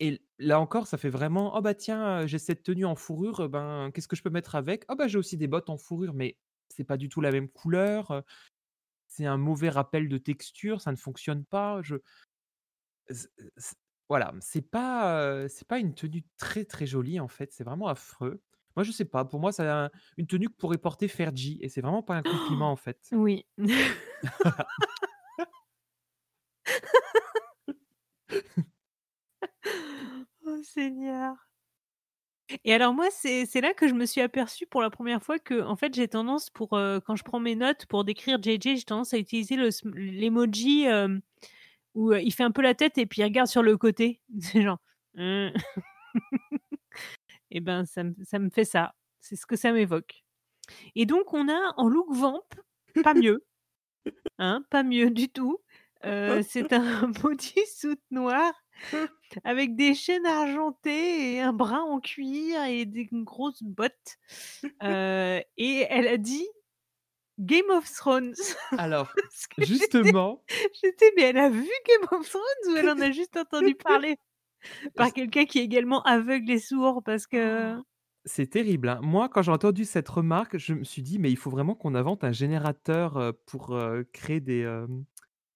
et 0.00 0.22
là 0.38 0.60
encore, 0.60 0.86
ça 0.88 0.98
fait 0.98 1.10
vraiment: 1.10 1.56
«Oh 1.56 1.62
bah 1.62 1.74
tiens, 1.74 2.26
j'ai 2.26 2.38
cette 2.40 2.64
tenue 2.64 2.84
en 2.86 2.96
fourrure, 2.96 3.48
ben, 3.48 3.90
qu'est-ce 3.94 4.08
que 4.08 4.16
je 4.16 4.22
peux 4.22 4.30
mettre 4.30 4.56
avec? 4.56 4.84
Oh 4.90 4.96
bah 4.96 5.08
j'ai 5.08 5.18
aussi 5.18 5.36
des 5.38 5.48
bottes 5.48 5.70
en 5.70 5.78
fourrure», 5.78 6.14
mais 6.14 6.38
c'est 6.68 6.84
pas 6.84 6.96
du 6.98 7.08
tout 7.08 7.20
la 7.22 7.32
même 7.32 7.48
couleur, 7.50 8.22
c'est 9.08 9.26
un 9.26 9.38
mauvais 9.38 9.70
rappel 9.70 10.08
de 10.08 10.18
texture, 10.18 10.80
ça 10.82 10.92
ne 10.92 10.96
fonctionne 10.98 11.44
pas, 11.46 11.82
je 11.82 11.96
voilà, 14.08 14.32
c'est 14.40 14.62
pas, 14.70 15.48
c'est 15.48 15.66
pas 15.66 15.78
une 15.78 15.94
tenue 15.94 16.24
très, 16.38 16.64
très 16.64 16.86
jolie 16.86 17.20
en 17.20 17.28
fait, 17.28 17.52
c'est 17.52 17.64
vraiment 17.64 17.88
affreux. 17.88 18.42
Moi 18.76 18.84
je 18.84 18.92
sais 18.92 19.04
pas, 19.04 19.24
pour 19.24 19.40
moi 19.40 19.52
c'est 19.52 19.66
un 19.68 19.90
une 20.16 20.26
tenue 20.26 20.48
que 20.48 20.54
pourrait 20.56 20.78
porter 20.78 21.08
Fergie 21.08 21.58
et 21.62 21.68
c'est 21.68 21.80
vraiment 21.82 22.02
pas 22.02 22.16
un 22.16 22.22
compliment 22.24 22.70
en 22.72 22.76
fait. 22.76 23.12
Oui. 23.12 23.46
Oh 30.46 30.62
Seigneur. 30.62 31.36
Et 32.64 32.72
alors 32.74 32.94
moi, 32.94 33.06
c'est 33.10 33.60
là 33.60 33.74
que 33.74 33.88
je 33.88 33.94
me 33.94 34.06
suis 34.06 34.20
aperçue 34.20 34.66
pour 34.66 34.82
la 34.82 34.90
1re 34.90 35.22
fois 35.22 35.38
qu'en 35.40 35.74
fait 35.74 35.94
j'ai 35.94 36.06
tendance 36.06 36.48
pour, 36.50 36.76
heu, 36.76 37.00
quand 37.04 37.16
je 37.16 37.24
prends 37.24 37.40
mes 37.40 37.56
notes 37.56 37.86
pour 37.86 38.04
décrire 38.04 38.38
JJ, 38.40 38.76
j'ai 38.76 38.82
tendance 38.84 39.12
à 39.14 39.18
utiliser 39.18 39.56
le 39.56 39.70
l'emoji, 39.94 40.84
hem, 40.84 41.20
où, 41.94 42.12
heu, 42.12 42.20
il 42.22 42.30
fait 42.32 42.44
un 42.44 42.50
peu 42.52 42.62
la 42.62 42.74
tête 42.74 42.98
et 42.98 43.06
puis 43.06 43.22
il 43.22 43.24
regarde 43.24 43.48
sur 43.48 43.62
le 43.62 43.76
côté. 43.78 44.20
C'est 44.40 44.62
genre. 44.62 44.78
Et 45.18 45.52
ben 47.60 47.86
ça 47.86 48.04
me 48.04 48.14
ça 48.24 48.40
me 48.40 48.50
fait 48.50 48.66
ça, 48.66 48.94
c'est 49.20 49.36
ce 49.36 49.46
que 49.46 49.56
ça 49.56 49.72
m'évoque. 49.72 50.24
Et 50.96 51.06
donc 51.06 51.34
on 51.34 51.48
a 51.50 51.74
en 51.78 51.88
look 51.88 52.08
vamp, 52.12 52.42
pas 53.02 53.14
mieux, 53.14 53.44
hein, 54.38 54.64
pas 54.70 54.84
mieux 54.84 55.10
du 55.10 55.30
tout. 55.30 55.58
Heu, 56.04 56.42
c'est 56.42 56.72
un 56.72 57.08
bodysuit 57.22 57.98
noir 58.10 58.52
avec 59.44 59.76
des 59.76 59.94
chaînes 59.94 60.26
argentées 60.26 61.34
et 61.36 61.40
un 61.40 61.52
bras 61.52 61.82
en 61.82 62.00
cuir 62.00 62.64
et 62.64 62.86
des 62.86 63.06
grosses 63.12 63.62
bottes. 63.62 64.18
Heu 64.82 65.42
et 65.58 65.86
elle 65.90 66.08
a 66.08 66.18
dit: 66.18 66.46
«Game 67.40 67.70
of 67.70 67.90
Thrones». 67.92 68.34
Alors, 68.76 69.20
justement 69.58 70.46
j'étais: 70.82 71.12
«Mais 71.16 71.22
elle 71.24 71.38
a 71.38 71.50
vu 71.50 71.68
Game 71.88 72.08
of 72.20 72.28
Thrones 72.30 72.72
ou 72.72 72.76
elle 72.76 72.90
en 72.90 73.00
a 73.00 73.10
juste 73.12 73.36
entendu 73.36 73.74
parler?» 73.76 74.16
par 74.96 75.12
quelqu'un 75.12 75.46
qui 75.46 75.60
est 75.60 75.64
également 75.64 76.02
aveugle 76.04 76.50
et 76.52 76.58
sourd 76.60 77.02
parce 77.04 77.26
que 77.26 77.76
C'est 78.24 78.46
terrible, 78.50 78.88
hein. 78.88 79.00
Moi, 79.02 79.28
quand 79.28 79.42
j'ai 79.42 79.50
entendu 79.50 79.84
cette 79.84 80.08
remarque, 80.08 80.56
je 80.56 80.74
me 80.74 80.84
suis 80.84 81.02
dit: 81.02 81.18
«Mais 81.18 81.30
il 81.32 81.36
faut 81.36 81.50
vraiment 81.50 81.74
qu'on 81.74 81.94
invente 81.96 82.22
un 82.22 82.30
générateur, 82.32 83.34
pour, 83.46 83.76
créer 84.12 84.40
des, 84.40 84.64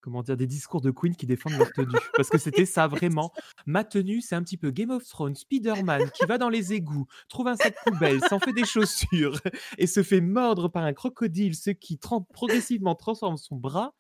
comment 0.07 0.23
dire? 0.23 0.37
Des 0.37 0.47
discours 0.47 0.81
de 0.81 0.91
queen 0.91 1.15
qui 1.17 1.27
défendent 1.27 1.59
leur 1.59 1.73
tenue». 1.73 1.89
Parce 2.17 2.31
que 2.31 2.39
c'était 2.39 2.67
ça 2.67 2.87
vraiment. 2.87 3.33
«Ma 3.67 3.85
tenue, 3.85 4.21
c'est 4.23 4.37
un 4.37 4.43
petit 4.43 4.57
peu 4.57 4.71
Game 4.71 4.91
of 4.91 5.05
Thrones, 5.07 5.35
Spider-Man 5.35 6.11
qui 6.13 6.25
va 6.27 6.39
dans 6.39 6.49
les 6.49 6.73
égouts, 6.73 7.07
trouve 7.29 7.49
un 7.49 7.57
sac 7.57 7.75
poubelle, 7.85 8.21
s'en 8.29 8.39
fait 8.39 8.53
des 8.53 8.65
chaussures 8.65 9.41
et 9.79 9.87
se 9.87 10.03
fait 10.03 10.21
mordre 10.23 10.69
par 10.69 10.85
un 10.85 10.93
crocodile, 10.95 11.55
ce 11.57 11.71
qui 11.71 11.99
progressivement 12.33 12.95
transforme 12.95 13.37
son 13.37 13.57
bras». 13.57 13.95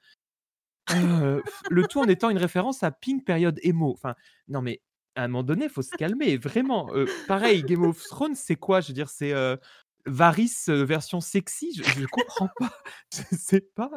Heu, 0.95 1.42
le 1.71 1.87
tout 1.87 2.01
en 2.01 2.05
étant 2.09 2.31
une 2.31 2.38
référence 2.38 2.83
à 2.83 2.90
Pink 2.92 3.25
période 3.25 3.59
emo. 3.62 3.90
Enfin, 3.92 4.14
non 4.49 4.62
mais 4.62 4.83
à 5.16 5.25
un 5.25 5.29
moment 5.29 5.42
donné, 5.42 5.64
il 5.64 5.71
faut 5.71 5.83
se 5.83 5.97
calmer, 5.97 6.37
vraiment. 6.37 6.95
Heu, 6.95 7.07
pareil, 7.27 7.64
Game 7.64 7.83
of 7.85 8.03
Thrones, 8.05 8.35
c'est 8.35 8.57
quoi? 8.57 8.81
Je 8.83 8.88
veux 8.88 8.95
dire, 8.95 9.09
c'est, 9.09 9.33
heu, 9.33 9.59
Varys, 10.07 10.53
heu, 10.69 10.83
version 10.85 11.21
sexy? 11.21 11.73
Je 11.75 11.83
je 11.83 12.07
comprends 12.07 12.49
pas. 12.59 12.73
Je 13.12 13.37
sais 13.37 13.62
pas. 13.62 13.90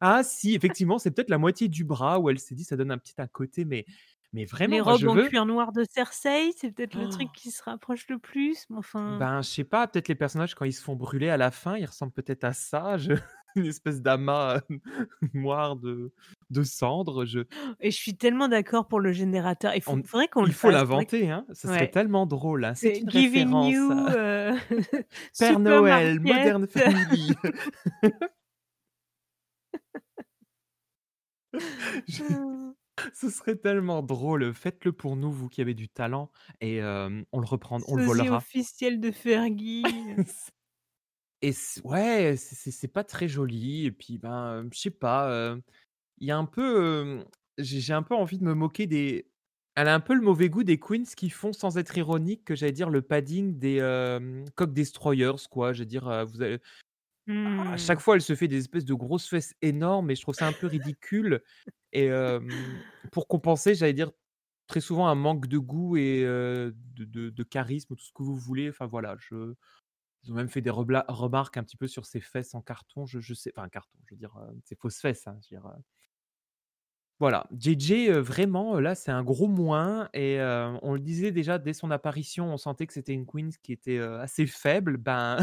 Ah 0.00 0.22
si, 0.22 0.54
effectivement, 0.54 0.98
c'est 0.98 1.10
peut-être 1.10 1.30
la 1.30 1.38
moitié 1.38 1.68
du 1.68 1.84
bras 1.84 2.18
où 2.20 2.30
elle 2.30 2.38
s'est 2.38 2.54
dit: 2.54 2.64
«Ça 2.64 2.76
donne 2.76 2.90
un 2.90 2.98
petit 2.98 3.14
à 3.20 3.26
côté», 3.28 3.64
mais 3.64 3.84
mais 4.32 4.44
les 4.66 4.80
vraiment, 4.80 4.82
moi, 4.82 4.92
je 4.94 5.06
robes 5.06 5.08
en 5.08 5.18
cuir 5.18 5.46
noir 5.46 5.72
de 5.72 5.84
Cersei, 5.88 6.52
c'est 6.56 6.70
peut-être 6.72 6.94
le 6.94 7.08
truc 7.08 7.32
qui 7.32 7.50
se 7.50 7.62
rapproche 7.62 8.08
le 8.08 8.18
plus, 8.18 8.66
mais 8.70 8.76
enfin 8.78 9.20
Ben, 9.20 9.40
je 9.40 9.48
sais 9.48 9.64
pas, 9.64 9.86
peut-être 9.86 10.08
les 10.08 10.16
personnages 10.16 10.54
quand 10.56 10.64
ils 10.64 10.72
se 10.72 10.82
font 10.82 10.96
brûler 10.96 11.28
à 11.28 11.36
la 11.36 11.52
fin, 11.52 11.76
ils 11.76 11.86
ressemblent 11.86 12.12
peut-être 12.12 12.42
à 12.42 12.52
ça, 12.52 12.96
je 12.98 13.12
une 13.56 13.66
espèce 13.66 14.02
d'amas, 14.02 14.58
heu, 14.70 14.80
noir 15.34 15.76
de 15.76 16.12
de 16.50 16.62
cendres, 16.64 17.24
je 17.24 17.40
et 17.80 17.90
je 17.90 17.96
suis 17.96 18.16
tellement 18.16 18.48
d'accord 18.48 18.88
pour 18.88 19.00
le 19.00 19.12
générateur. 19.12 19.74
Il 19.76 19.82
faut 19.82 19.98
on 19.98 20.02
faudrait 20.02 20.28
qu'on 20.28 20.44
le 20.44 20.50
il 20.50 20.54
faut 20.54 20.70
l'inventer, 20.70 21.30
hein, 21.30 21.46
ça 21.52 21.68
serait 21.68 21.86
ouais. 21.86 21.90
tellement 21.90 22.26
drôle, 22.26 22.64
hein. 22.64 22.74
C'est 22.74 22.98
une 22.98 23.10
Giving 23.10 23.50
référence 23.50 23.58
you, 23.62 23.90
à 23.90 24.16
heu, 24.16 24.52
Père 25.38 25.58
Noël, 25.60 26.20
Supermarket. 26.20 26.20
Modern 26.20 26.66
Family. 26.66 27.36
Je 32.08 32.22
ce 33.14 33.28
serait 33.30 33.56
tellement 33.56 34.02
drôle, 34.02 34.54
faites-le 34.54 34.92
pour 34.92 35.16
nous, 35.16 35.30
vous 35.30 35.48
qui 35.48 35.60
avez 35.60 35.74
du 35.74 35.88
talent 35.88 36.30
et 36.60 36.80
on 36.82 37.40
le 37.40 37.46
reprend 37.46 37.78
on 37.88 37.96
le 37.96 38.02
Sosie 38.02 38.02
volera. 38.02 38.38
officiel 38.38 39.00
de 39.00 39.10
Fergie. 39.10 39.84
Et 41.42 41.52
c 41.52 41.80
ouais, 41.84 42.36
c'est 42.38 42.54
c'est 42.54 42.70
c'est 42.70 42.88
pas 42.88 43.04
très 43.04 43.28
joli 43.28 43.84
et 43.86 43.92
puis, 43.92 44.18
ben, 44.18 44.68
je 44.72 44.78
sais 44.78 44.90
pas, 44.90 45.56
il 46.18 46.28
y 46.28 46.32
a 46.32 46.38
un 46.38 46.46
peu, 46.46 47.24
j'ai 47.58 47.80
j'ai 47.80 47.92
un 47.94 48.02
peu 48.04 48.14
envie 48.16 48.38
de 48.38 48.44
me 48.44 48.54
moquer 48.54 48.86
des 48.86 49.30
elle 49.76 49.88
a 49.88 49.94
un 49.94 50.00
peu 50.00 50.14
le 50.14 50.22
mauvais 50.22 50.50
goût 50.50 50.64
des 50.64 50.78
queens 50.80 51.04
qui 51.16 51.30
font, 51.30 51.52
sans 51.52 51.78
être 51.78 51.98
ironique, 51.98 52.44
que 52.44 52.54
j'allais 52.56 52.72
dire 52.72 52.90
le 52.90 53.02
padding 53.02 53.58
des, 53.58 53.76
hem, 53.78 54.44
cock 54.56 54.72
destroyers, 54.74 55.32
quoi. 55.50 55.72
Je 55.74 55.80
veux 55.80 55.86
dire, 55.86 56.26
vous 56.26 56.42
avez 56.42 56.60
à 57.56 57.76
Mmh. 57.76 57.76
chaque 57.76 58.00
fois, 58.00 58.16
elle 58.16 58.22
se 58.22 58.34
fait 58.36 58.48
des 58.48 58.58
espèces 58.58 58.84
de 58.84 58.94
grosses 58.94 59.28
fesses 59.28 59.54
énormes 59.62 60.10
et 60.10 60.16
je 60.16 60.22
trouve 60.22 60.34
ça 60.34 60.46
un 60.46 60.52
peu 60.52 60.66
ridicule 60.66 61.42
et 61.92 62.10
pour 63.12 63.28
compenser, 63.28 63.74
j'allais 63.74 63.92
dire, 63.92 64.12
très 64.66 64.80
souvent 64.80 65.08
un 65.08 65.14
manque 65.14 65.46
de 65.48 65.58
goût 65.58 65.96
et 65.96 66.22
de 66.24 66.74
de 66.98 67.30
de 67.30 67.42
charisme, 67.44 67.94
tout 67.96 68.04
ce 68.04 68.12
que 68.12 68.22
vous 68.22 68.36
voulez. 68.36 68.68
Enfin 68.70 68.86
voilà, 68.86 69.16
je 69.18 69.54
ils 70.24 70.32
ont 70.32 70.36
même 70.36 70.50
fait 70.50 70.62
des 70.62 70.70
rebla 70.70 71.04
remarques 71.08 71.56
un 71.58 71.64
petit 71.64 71.76
peu 71.78 71.88
sur 71.88 72.06
ses 72.06 72.20
fesses 72.20 72.54
en 72.54 72.62
carton, 72.62 73.06
je 73.06 73.20
je 73.20 73.34
sais 73.34 73.52
enfin 73.56 73.68
carton, 73.70 73.98
je 74.08 74.14
veux 74.14 74.18
dire, 74.18 74.36
ses 74.64 74.76
fausses 74.76 75.00
fesses, 75.00 75.26
hein, 75.28 75.38
je 75.42 75.54
veux 75.56 75.60
dire, 75.62 75.68
heu 75.68 75.82
voilà. 77.18 77.46
JJ, 77.58 78.10
vraiment, 78.10 78.78
là, 78.78 78.94
c'est 78.94 79.10
un 79.10 79.24
gros 79.24 79.48
moins 79.48 80.10
et 80.12 80.38
on 80.82 80.92
le 80.94 81.00
disait 81.00 81.32
déjà 81.32 81.58
dès 81.58 81.72
son 81.72 81.90
apparition, 81.90 82.52
on 82.52 82.58
sentait 82.58 82.86
que 82.86 82.92
c'était 82.92 83.14
une 83.14 83.24
queen 83.26 83.50
qui 83.62 83.72
était, 83.72 83.98
assez 83.98 84.46
faible. 84.46 84.98
Ben, 84.98 85.38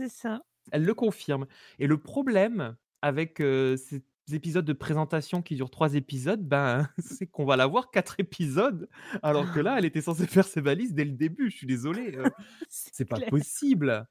C'est 0.00 0.08
ça. 0.08 0.40
elle 0.72 0.84
le 0.84 0.94
confirme 0.94 1.46
et 1.78 1.86
le 1.86 1.98
problème 1.98 2.76
avec, 3.02 3.38
ces 3.38 4.02
épisodes 4.32 4.64
de 4.64 4.72
présentation 4.72 5.42
qui 5.42 5.56
durent 5.56 5.70
3 5.70 5.94
épisodes, 5.94 6.46
ben, 6.46 6.88
c'est 6.98 7.26
qu'on 7.26 7.44
va 7.44 7.56
la 7.56 7.66
voir 7.66 7.90
4 7.90 8.20
épisodes, 8.20 8.88
alors 9.22 9.52
que 9.52 9.60
là, 9.60 9.76
elle 9.78 9.84
était 9.84 10.02
censée 10.02 10.26
faire 10.26 10.46
ses 10.46 10.60
valises 10.60 10.94
dès 10.94 11.04
le 11.04 11.12
début. 11.12 11.50
Je 11.50 11.56
suis 11.56 11.66
désolé, 11.66 12.12
C'est 12.68 13.04
pas 13.04 13.20
possible! 13.20 14.06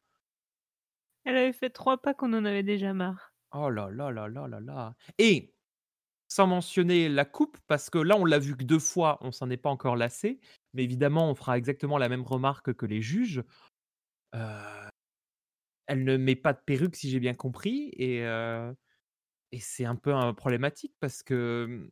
Elle 1.25 1.37
avait 1.37 1.53
fait 1.53 1.69
3 1.69 2.01
pas 2.01 2.13
qu'on 2.13 2.33
en 2.33 2.45
avait 2.45 2.63
déjà 2.63 2.93
marre. 2.93 3.33
Oh 3.53 3.69
là 3.69 3.89
là 3.89 4.11
là 4.11 4.27
là 4.27 4.47
là 4.47 4.59
là 4.59 4.95
et 5.17 5.53
sans 6.27 6.45
mentionner 6.45 7.09
la 7.09 7.25
coupe, 7.25 7.57
parce 7.67 7.89
que 7.89 7.97
là, 7.97 8.15
on 8.15 8.23
l'a 8.23 8.37
vu 8.37 8.55
que 8.55 8.63
2 8.63 8.77
fois, 8.77 9.17
on 9.21 9.31
s'en 9.31 9.49
est 9.49 9.57
pas 9.57 9.71
encore 9.71 9.95
lassé, 9.95 10.39
mais 10.73 10.83
évidemment, 10.83 11.29
on 11.29 11.35
fera 11.35 11.57
exactement 11.57 11.97
la 11.97 12.07
même 12.07 12.21
remarque 12.21 12.73
que 12.73 12.85
les 12.85 13.01
juges. 13.01 13.43
Elle 15.89 16.05
ne 16.05 16.17
met 16.17 16.37
pas 16.37 16.53
de 16.53 16.59
perruque, 16.65 16.95
si 16.95 17.09
j'ai 17.09 17.19
bien 17.19 17.33
compris 17.33 17.91
et 19.51 19.59
c'est 19.59 19.85
un 19.85 19.95
peu, 19.95 20.11
heu, 20.13 20.33
problématique 20.33 20.93
parce 20.99 21.23
que, 21.23 21.65
mmh, 21.67 21.89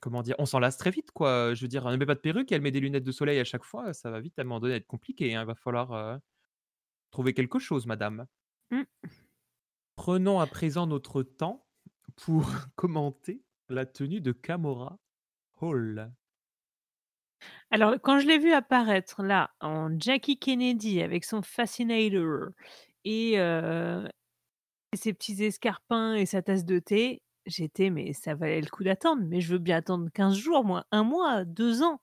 comment 0.00 0.22
dire? 0.22 0.36
On 0.38 0.46
s'en 0.46 0.58
lasse 0.60 0.78
très 0.78 0.90
vite, 0.90 1.12
quoi. 1.12 1.54
Je 1.54 1.62
veux 1.62 1.68
dire, 1.68 1.86
elle 1.86 1.94
ne 1.94 1.98
met 1.98 2.06
pas 2.06 2.14
de 2.14 2.20
perruque, 2.20 2.52
elle 2.52 2.62
met 2.62 2.70
des 2.70 2.80
lunettes 2.80 3.04
de 3.04 3.12
soleil 3.12 3.38
à 3.40 3.44
chaque 3.44 3.64
fois, 3.64 3.92
ça 3.94 4.10
va 4.10 4.20
vite 4.20 4.38
à 4.38 4.42
un 4.42 4.44
moment 4.46 4.60
donné 4.60 4.74
être 4.76 4.86
compliqué, 4.86 5.34
hein. 5.34 5.42
Il 5.42 5.46
va 5.46 5.54
falloir, 5.54 6.20
trouver 7.10 7.34
quelque 7.34 7.58
chose, 7.58 7.86
madame. 7.86 8.26
Mmh. 8.70 8.82
Prenons 9.96 10.40
à 10.40 10.46
présent 10.46 10.86
notre 10.86 11.22
temps 11.22 11.66
pour 12.16 12.48
commenter 12.76 13.42
la 13.68 13.84
tenue 13.84 14.20
de 14.20 14.32
Gamora 14.32 14.98
Hall. 15.60 16.12
Alors, 17.70 17.94
quand 18.02 18.18
je 18.18 18.26
l'ai 18.26 18.38
vue 18.38 18.52
apparaître 18.52 19.22
là, 19.22 19.50
en 19.60 19.98
Jackie 19.98 20.38
Kennedy 20.38 21.02
avec 21.02 21.24
son 21.24 21.42
Fascinator 21.42 22.50
et 23.04 23.34
ses 24.94 25.12
petits 25.14 25.42
escarpins 25.44 26.14
et 26.14 26.26
sa 26.26 26.42
tasse 26.42 26.64
de 26.66 26.78
thé, 26.80 27.22
j'étais: 27.46 27.90
«Mais 27.90 28.12
ça 28.14 28.34
valait 28.34 28.60
le 28.62 28.68
coup 28.70 28.84
d'attendre, 28.84 29.22
mais 29.26 29.40
je 29.42 29.52
veux 29.52 29.58
bien 29.58 29.78
attendre 29.78 30.10
15 30.14 30.36
jours 30.36 30.64
moi, 30.64 30.86
1 30.92 31.04
mois, 31.04 31.44
2 31.44 31.82
ans 31.82 32.00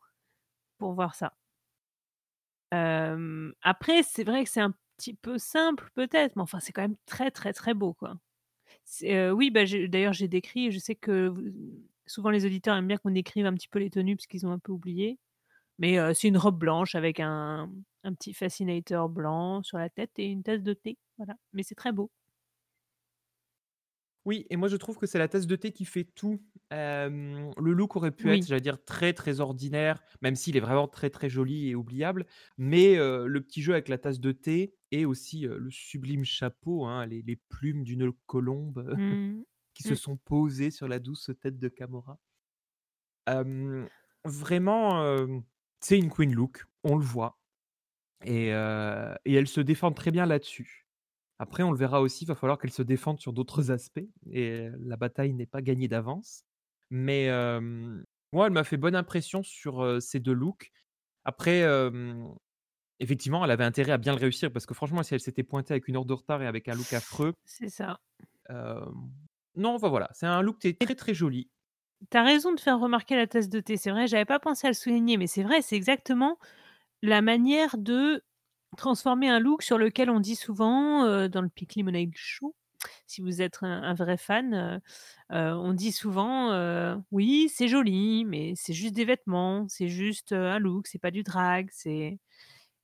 pour 0.79 0.93
voir 0.93 1.15
ça». 1.15 1.33
Après 2.71 4.03
c'est 4.03 4.23
vrai 4.23 4.43
que 4.43 4.49
c'est 4.49 4.61
un 4.61 4.73
petit 4.97 5.13
peu 5.13 5.37
simple 5.37 5.89
peut-être, 5.95 6.35
mais 6.35 6.41
enfin 6.41 6.59
c'est 6.59 6.71
quand 6.73 6.81
même 6.81 6.95
très, 7.05 7.31
très, 7.31 7.53
très 7.53 7.73
beau 7.73 7.93
quoi. 7.93 8.15
Oui, 9.03 9.51
bah, 9.51 9.61
d'ailleurs 9.89 10.13
j'ai 10.13 10.27
décrit, 10.29 10.71
je 10.71 10.79
sais 10.79 10.95
que 10.95 11.33
souvent 12.07 12.31
les 12.31 12.45
auditeurs 12.45 12.77
aiment 12.77 12.87
bien 12.87 12.97
qu'on 12.97 13.11
décrive 13.11 13.45
un 13.47 13.53
petit 13.55 13.67
peu 13.69 13.79
les 13.79 13.89
tenues 13.91 14.15
parce 14.17 14.27
qu'ils 14.27 14.45
ont 14.47 14.51
un 14.51 14.59
peu 14.59 14.71
oublié. 14.73 15.19
Mais, 15.79 15.97
c'est 16.15 16.27
une 16.29 16.37
robe 16.37 16.59
blanche 16.59 16.95
avec 16.95 17.19
un 17.21 17.71
un 18.05 18.13
petit 18.15 18.33
fascinator 18.33 19.09
blanc 19.09 19.63
sur 19.63 19.77
la 19.79 19.89
tête 19.89 20.11
et 20.19 20.27
une 20.27 20.43
tasse 20.43 20.63
de 20.63 20.73
thé, 20.73 20.97
voilà. 21.17 21.35
Mais 21.53 21.63
c'est 21.63 21.75
très 21.75 21.91
beau. 21.93 22.11
Oui 24.25 24.47
et 24.49 24.55
moi 24.57 24.67
je 24.69 24.75
trouve 24.75 24.97
que 24.97 25.05
c'est 25.05 25.19
la 25.19 25.27
tasse 25.27 25.45
de 25.45 25.55
thé 25.55 25.71
qui 25.71 25.85
fait 25.85 26.03
tout. 26.03 26.41
Le 26.71 27.71
look 27.73 27.95
aurait 27.95 28.11
pu 28.11 28.31
être, 28.31 28.47
j'allais 28.47 28.59
dire, 28.61 28.83
très, 28.83 29.13
très 29.13 29.39
ordinaire, 29.39 30.01
même 30.21 30.35
s'il 30.35 30.57
est 30.57 30.59
vraiment 30.59 30.87
très, 30.87 31.09
très 31.11 31.29
joli 31.29 31.69
et 31.69 31.75
oubliable. 31.75 32.25
Mais, 32.57 32.95
le 32.97 33.39
petit 33.41 33.61
jeu 33.61 33.73
avec 33.73 33.87
la 33.87 33.97
tasse 33.99 34.19
de 34.19 34.31
thé 34.31 34.75
et 34.91 35.05
aussi, 35.05 35.41
le 35.41 35.69
sublime 35.69 36.23
chapeau, 36.25 36.85
hein, 36.85 37.05
les 37.05 37.21
les 37.21 37.35
plumes 37.35 37.83
d'une 37.83 38.11
colombe 38.25 38.97
Mmh. 38.97 39.43
qui 39.73 39.83
se 39.83 39.93
Mmh. 39.93 39.95
sont 39.95 40.17
posées 40.17 40.71
sur 40.71 40.87
la 40.87 40.99
douce 40.99 41.31
tête 41.41 41.59
de. 41.59 41.69
Hem, 43.27 43.87
vraiment, 44.23 45.03
c'est 45.79 45.97
une 45.97 46.09
queen 46.09 46.33
look, 46.33 46.65
on 46.83 46.95
le 46.97 47.03
voit 47.05 47.39
et 48.25 48.51
heu 48.53 49.15
et 49.25 49.33
elle 49.35 49.47
se 49.47 49.61
défend 49.61 49.91
très 49.93 50.11
bien 50.11 50.25
là-dessus. 50.25 50.87
Après, 51.39 51.63
on 51.63 51.71
le 51.71 51.77
verra 51.77 52.01
aussi, 52.01 52.25
il 52.25 52.27
va 52.27 52.35
falloir 52.35 52.57
qu'elle 52.59 52.71
se 52.71 52.83
défende 52.83 53.19
sur 53.19 53.33
d'autres 53.33 53.71
aspects 53.71 54.05
et 54.31 54.69
la 54.79 54.97
bataille 54.97 55.33
n'est 55.33 55.45
pas 55.47 55.61
gagnée 55.61 55.87
d'avance. 55.89 56.43
Mais, 56.91 57.29
moi, 58.33 58.47
elle 58.47 58.53
m'a 58.53 58.63
fait 58.65 58.77
bonne 58.77 58.95
impression 58.95 59.43
sur, 59.43 60.01
ces 60.01 60.19
2 60.19 60.33
looks. 60.33 60.71
Après, 61.25 61.63
effectivement, 62.99 63.43
elle 63.45 63.51
avait 63.51 63.63
intérêt 63.65 63.91
à 63.93 63.97
bien 63.97 64.13
le 64.13 64.19
réussir 64.19 64.51
parce 64.51 64.65
que 64.65 64.73
franchement, 64.73 65.03
si 65.03 65.13
elle 65.13 65.19
s'était 65.21 65.43
pointée 65.43 65.73
avec 65.73 65.89
1 65.89 65.97
heure 65.97 66.05
de 66.05 66.13
retard 66.13 66.41
et 66.41 66.47
avec 66.47 66.67
un 66.69 66.75
look 66.75 66.93
affreux, 66.93 67.33
C'est 67.45 67.69
ça. 67.69 67.99
non, 69.55 69.77
voilà, 69.77 70.09
c'est 70.13 70.25
un 70.27 70.41
look 70.41 70.59
qui 70.59 70.67
est 70.69 70.79
Et 70.79 70.85
très, 70.85 70.95
très 70.95 71.13
joli. 71.13 71.49
tu 72.11 72.17
as 72.17 72.23
raison 72.23 72.53
de 72.53 72.59
faire 72.59 72.79
remarquer 72.79 73.15
la 73.15 73.27
tasse 73.27 73.49
de 73.49 73.59
thé. 73.59 73.77
C'est 73.77 73.91
vrai, 73.91 74.07
j'avais 74.07 74.25
pas 74.25 74.39
pensé 74.39 74.67
à 74.67 74.69
le 74.69 74.73
souligner, 74.75 75.17
mais 75.17 75.27
c'est 75.27 75.43
vrai, 75.43 75.61
c'est 75.61 75.75
exactement 75.75 76.37
la 77.05 77.21
manière 77.21 77.77
de 77.77 78.23
transformer 78.77 79.29
un 79.29 79.39
look 79.39 79.63
sur 79.63 79.77
lequel 79.77 80.09
on 80.09 80.19
dit 80.19 80.35
souvent, 80.35 81.05
heu, 81.05 81.29
dans 81.29 81.41
le 81.41 81.49
Peak 81.49 81.75
Lemonade 81.77 82.11
Show, 82.15 82.55
si 83.07 83.21
vous 83.21 83.41
êtes 83.41 83.59
un 83.63 83.93
vrai 83.95 84.17
fan, 84.17 84.53
heu 85.31 85.35
heu, 85.35 85.53
on 85.57 85.73
dit 85.73 85.91
souvent, 85.93 86.51
«Oui, 87.11 87.49
c'est 87.53 87.67
joli, 87.69 88.25
mais 88.25 88.53
c'est 88.55 88.73
juste 88.73 88.93
des 88.95 89.05
vêtements, 89.05 89.67
c'est 89.69 89.87
juste, 89.89 90.33
un 90.33 90.59
look, 90.59 90.87
c'est 90.87 90.99
pas 90.99 91.11
du 91.11 91.23
drag, 91.23 91.69
c'est» 91.71 92.19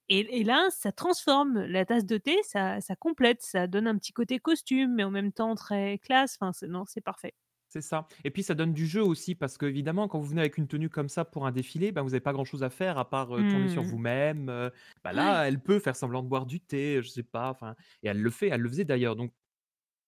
et 0.10 0.44
là, 0.44 0.68
ça 0.72 0.92
transforme 0.92 1.62
la 1.66 1.86
tasse 1.86 2.06
de 2.06 2.18
thé, 2.18 2.38
ça 2.44 2.82
ça 2.82 2.96
complète, 2.98 3.42
ça 3.44 3.68
donne 3.68 3.88
un 3.88 3.98
petit 3.98 4.14
côté 4.14 4.40
costume, 4.40 4.94
mais 4.96 5.04
en 5.06 5.12
même 5.12 5.32
temps 5.34 5.56
très 5.56 6.00
classe, 6.00 6.38
enfin, 6.42 6.52
non, 6.68 6.86
c'est 6.88 7.02
parfait. 7.02 7.34
C'est 7.74 7.80
ça 7.82 8.06
et 8.26 8.32
puis 8.32 8.44
ça 8.44 8.54
donne 8.54 8.74
du 8.74 8.86
jeu 8.86 9.02
aussi 9.02 9.34
parce 9.34 9.58
qu'évidemment 9.58 10.10
quand 10.10 10.20
vous 10.20 10.28
venez 10.28 10.42
avec 10.42 10.58
une 10.58 10.68
tenue 10.68 10.90
comme 10.90 11.08
ça 11.08 11.24
pour 11.24 11.46
un 11.48 11.54
défilé, 11.54 11.94
ben, 11.94 12.02
vous 12.02 12.14
avez 12.14 12.20
pas 12.20 12.34
grand 12.34 12.44
chose 12.44 12.64
à 12.64 12.70
faire 12.70 12.98
à 12.98 13.10
part, 13.10 13.34
heu, 13.38 13.46
tourner 13.46 13.70
sur 13.70 13.82
Mmh. 13.82 13.86
vous-même, 13.86 14.50
heu, 14.50 14.72
bah, 15.06 15.14
Ouais. 15.14 15.36
là, 15.36 15.48
elle 15.48 15.62
peut 15.64 15.80
faire 15.80 15.96
semblant 15.96 16.22
de 16.22 16.28
boire 16.28 16.46
du 16.46 16.60
thé, 16.60 17.02
je 17.02 17.08
sais 17.08 17.24
pas, 17.24 17.50
enfin 17.50 17.76
et 18.04 18.10
elle 18.10 18.22
le 18.22 18.30
fait, 18.30 18.50
elle 18.50 18.60
le 18.60 18.68
faisait 18.70 18.84
d'ailleurs 18.84 19.16
donc 19.16 19.34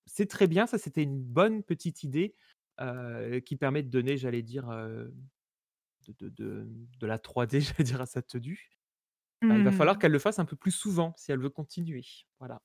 c'est 0.07 0.27
très 0.29 0.47
bien, 0.47 0.67
ça 0.67 0.77
c'était 0.79 1.03
une 1.03 1.21
bonne 1.23 1.63
petite 1.63 2.03
idée, 2.03 2.35
heu, 2.81 3.39
qui 3.41 3.57
permet 3.57 3.83
de 3.83 3.89
donner, 3.89 4.17
j'allais 4.17 4.43
dire, 4.43 4.69
heu, 4.71 5.13
de 6.07 6.13
de 6.13 6.29
de 6.29 6.67
de 6.99 7.07
la 7.07 7.19
3D, 7.19 7.61
j'allais 7.61 7.83
dire 7.85 8.01
à 8.01 8.07
sa 8.07 8.21
tenue. 8.23 8.71
Bah, 9.49 9.57
il 9.59 9.63
va 9.65 9.71
falloir 9.73 9.97
Mmh. 9.97 10.01
qu'elle 10.01 10.11
le 10.13 10.19
fasse 10.19 10.39
un 10.39 10.45
peu 10.45 10.55
plus 10.57 10.71
souvent 10.71 11.13
si 11.17 11.31
elle 11.31 11.39
veut 11.41 11.49
continuer, 11.51 12.03
voilà. 12.39 12.61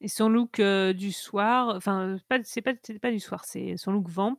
Et 0.00 0.08
son 0.08 0.28
look, 0.28 0.60
heu, 0.60 0.92
du 0.94 1.12
soir, 1.12 1.74
enfin, 1.76 2.16
pas 2.28 2.38
c'est 2.44 2.62
pas 2.62 3.10
du 3.10 3.20
soir, 3.20 3.44
c'est 3.44 3.76
son 3.76 3.92
look 3.92 4.08
vamp. 4.08 4.38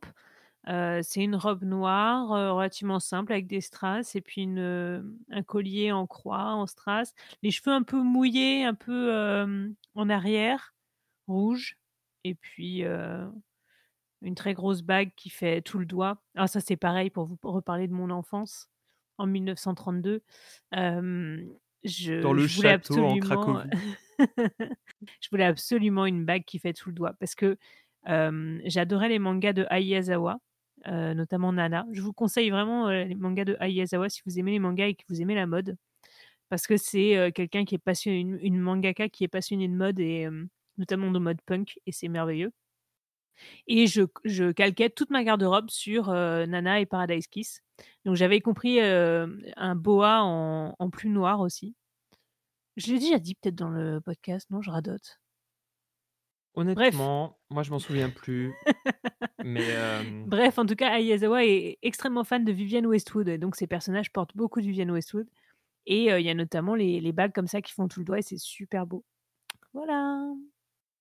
Heu, 0.68 1.00
c'est 1.02 1.22
une 1.24 1.36
robe 1.36 1.64
noire, 1.64 2.32
heu, 2.34 2.52
relativement 2.52 3.00
simple 3.00 3.32
avec 3.32 3.46
des 3.48 3.60
strass 3.60 4.16
et 4.16 4.20
puis 4.22 4.42
une, 4.42 5.16
un 5.30 5.42
collier 5.42 5.92
en 5.92 6.06
croix, 6.06 6.54
en 6.54 6.66
strass. 6.66 7.14
Les 7.42 7.50
cheveux 7.52 7.72
un 7.74 7.82
peu 7.84 8.00
mouillés, 8.02 8.64
un 8.64 8.74
peu, 8.74 9.12
en 9.94 10.08
arrière, 10.10 10.74
rouges 11.28 11.78
et 12.24 12.34
puis, 12.34 12.84
une 14.22 14.34
très 14.34 14.54
grosse 14.54 14.82
bague 14.82 15.12
qui 15.16 15.30
fait 15.30 15.62
tout 15.62 15.78
le 15.78 15.86
doigt. 15.86 16.22
Ah 16.34 16.46
ça, 16.46 16.60
c'est 16.60 16.76
pareil 16.76 17.10
pour 17.10 17.26
vous 17.26 17.38
reparler 17.42 17.86
de 17.88 17.92
mon 17.92 18.10
enfance, 18.10 18.68
en 19.18 19.26
1932. 19.26 20.22
Hem, 20.72 21.48
Dans 22.20 22.34
je 22.34 22.34
le 22.34 22.46
je 22.46 22.54
voulais 22.54 22.68
château 22.68 23.06
en 23.06 23.16
absolument 23.16 23.16
Cracovie. 23.16 23.70
je 25.20 25.28
voulais 25.30 25.44
absolument 25.44 26.06
une 26.06 26.24
bague 26.24 26.44
qui 26.44 26.58
fait 26.58 26.72
tout 26.72 26.88
le 26.90 26.94
doigt 26.94 27.14
parce 27.20 27.34
que, 27.34 27.56
j'adorais 28.64 29.08
les 29.08 29.18
mangas 29.18 29.52
de 29.52 29.66
Ai 29.70 29.82
Yazawa, 29.82 30.38
heu, 30.86 31.14
notamment 31.14 31.52
Nana. 31.52 31.86
Je 31.92 32.02
vous 32.02 32.12
conseille 32.12 32.50
vraiment, 32.50 32.88
les 32.90 33.14
mangas 33.16 33.44
de 33.44 33.56
Ai 33.60 33.72
Yazawa 33.72 34.08
si 34.08 34.22
vous 34.26 34.38
aimez 34.38 34.52
les 34.52 34.58
mangas 34.60 34.86
et 34.88 34.94
que 34.94 35.04
vous 35.08 35.20
aimez 35.20 35.34
la 35.34 35.46
mode. 35.46 35.76
Parce 36.48 36.66
que 36.68 36.76
c'est, 36.76 37.32
quelqu'un 37.34 37.64
qui 37.64 37.74
est 37.76 37.78
passionné 37.78 38.20
une 38.42 38.58
mangaka 38.60 39.08
qui 39.08 39.24
est 39.24 39.28
passionnée 39.28 39.68
de 39.68 39.74
mode 39.74 39.98
et 40.00 40.28
notamment 40.78 41.10
de 41.10 41.18
mode 41.18 41.40
punk 41.46 41.80
et 41.86 41.92
c'est 41.92 42.08
merveilleux. 42.08 42.52
Et 43.68 43.86
je 43.86 44.02
je 44.24 44.52
calquais 44.52 44.90
toute 44.90 45.10
ma 45.10 45.24
garde-robe 45.24 45.70
sur, 45.70 46.08
Nana 46.12 46.80
et 46.80 46.86
Paradise 46.86 47.26
Kiss. 47.26 47.62
Donc 48.04 48.14
j'avais 48.16 48.40
compris, 48.40 48.80
un 48.80 49.74
boa 49.74 50.22
en 50.22 50.74
en 50.78 50.90
plume 50.90 51.12
noire 51.12 51.40
aussi. 51.40 51.74
Je 52.76 52.92
l'ai 52.92 52.98
déjà 52.98 53.18
dit 53.18 53.34
peut-être 53.34 53.54
dans 53.54 53.70
le 53.70 54.00
podcast, 54.00 54.48
non, 54.50 54.60
je 54.62 54.70
radote? 54.70 55.18
Bref. 56.54 56.78
Honnêtement, 56.78 57.38
moi 57.50 57.62
je 57.62 57.70
m'en 57.70 57.78
souviens 57.78 58.08
plus, 58.08 58.54
mais 59.44 59.66
Bref, 60.26 60.58
en 60.58 60.64
tout 60.64 60.74
cas, 60.74 60.98
Ai 60.98 61.04
Yazawa 61.04 61.44
est 61.44 61.78
extrêmement 61.82 62.24
fan 62.24 62.44
de 62.44 62.52
Vivienne 62.52 62.86
Westwood 62.86 63.28
et 63.28 63.36
donc 63.38 63.56
ses 63.56 63.66
personnages 63.66 64.10
portent 64.10 64.34
beaucoup 64.34 64.60
de 64.62 64.66
Vivienne 64.66 64.90
Westwood 64.90 65.28
et 65.84 66.04
il 66.06 66.22
y 66.24 66.30
a 66.30 66.34
notamment 66.34 66.74
les 66.74 67.00
les 67.00 67.12
bagues 67.12 67.32
comme 67.34 67.46
ça 67.46 67.60
qui 67.60 67.72
font 67.72 67.88
tout 67.88 68.00
le 68.00 68.06
doigt 68.06 68.18
et 68.18 68.22
c'est 68.22 68.38
super 68.38 68.86
beau. 68.86 69.04
Voilà. 69.74 70.32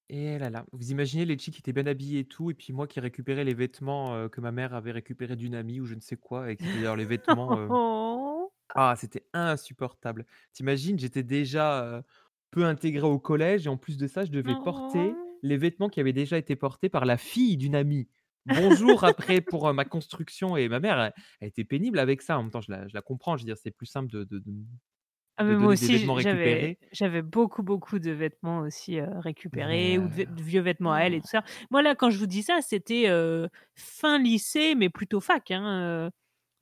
et 0.09 0.37
là 0.39 0.49
là, 0.49 0.65
vous 0.73 0.91
imaginez 0.91 1.23
les 1.25 1.37
chicks 1.37 1.53
qui 1.53 1.61
étaient 1.61 1.71
bien 1.73 1.87
habillés 1.87 2.19
et 2.19 2.25
tout 2.27 2.51
et 2.51 2.53
puis 2.53 2.73
moi 2.73 2.85
qui 2.87 2.99
récupérais 2.99 3.45
les 3.45 3.53
vêtements, 3.53 4.27
que 4.29 4.41
ma 4.41 4.51
mère 4.51 4.73
avait 4.73 4.91
récupérés 4.91 5.37
d'une 5.37 5.55
amie 5.55 5.79
ou 5.79 5.85
je 5.85 5.95
ne 5.95 6.01
sais 6.01 6.17
quoi 6.17 6.51
et 6.51 6.57
qui 6.57 6.65
d'ailleurs 6.65 6.97
les 6.97 7.05
vêtements, 7.05 7.47
ah 8.73 8.95
c'était 8.97 9.25
insupportable. 9.33 10.25
Tu 10.53 10.63
imagines, 10.63 10.97
j'étais 10.97 11.23
déjà, 11.23 12.03
peu 12.51 12.65
intégré 12.65 13.05
au 13.05 13.19
collège 13.19 13.67
et 13.67 13.69
en 13.69 13.77
plus 13.77 13.97
de 13.97 14.07
ça, 14.07 14.25
je 14.25 14.31
devais 14.31 14.55
porter 14.63 15.13
les 15.43 15.57
vêtements 15.57 15.89
qui 15.89 15.99
avaient 15.99 16.13
déjà 16.13 16.37
été 16.37 16.55
portés 16.55 16.89
par 16.89 17.05
la 17.05 17.17
fille 17.17 17.57
d'une 17.57 17.75
amie. 17.75 18.07
Bonjour 18.45 19.03
après 19.03 19.41
pour, 19.41 19.71
ma 19.73 19.85
construction 19.85 20.55
et 20.55 20.69
ma 20.69 20.79
mère, 20.79 20.99
elle 20.99 21.13
elle 21.41 21.47
était 21.49 21.63
pénible 21.63 21.99
avec 21.99 22.21
ça. 22.21 22.37
En 22.37 22.43
même 22.43 22.51
temps, 22.51 22.61
je 22.61 22.71
la 22.71 22.87
je 22.87 22.93
la 22.93 23.01
comprends, 23.01 23.37
je 23.37 23.43
veux 23.43 23.47
dire, 23.47 23.57
c'est 23.57 23.71
plus 23.71 23.87
simple 23.87 24.11
de 24.11 24.23
de 24.23 24.39
de 24.39 24.51
Ah 25.37 25.43
de 25.43 25.49
mais 25.49 25.55
moi 25.55 25.75
donner 25.75 25.77
des 25.77 25.85
aussi 25.85 25.97
vêtements 25.97 26.77
j'avais 26.91 27.21
beaucoup, 27.21 27.63
beaucoup 27.63 27.99
de 27.99 28.11
vêtements 28.11 28.59
aussi, 28.59 29.01
récupérés 29.01 29.97
ou 29.97 30.07
de 30.07 30.41
vieux 30.41 30.61
vêtements 30.61 30.93
à 30.93 30.99
elle 31.01 31.13
et 31.13 31.21
tout 31.21 31.27
ça. 31.27 31.43
Moi 31.71 31.81
là, 31.81 31.95
quand 31.95 32.09
je 32.09 32.19
vous 32.19 32.27
dis 32.27 32.43
ça, 32.43 32.61
c'était, 32.61 33.07
fin 33.75 34.19
lycée, 34.19 34.75
mais 34.75 34.89
plutôt 34.89 35.19
fac, 35.19 35.51
hein, 35.51 36.09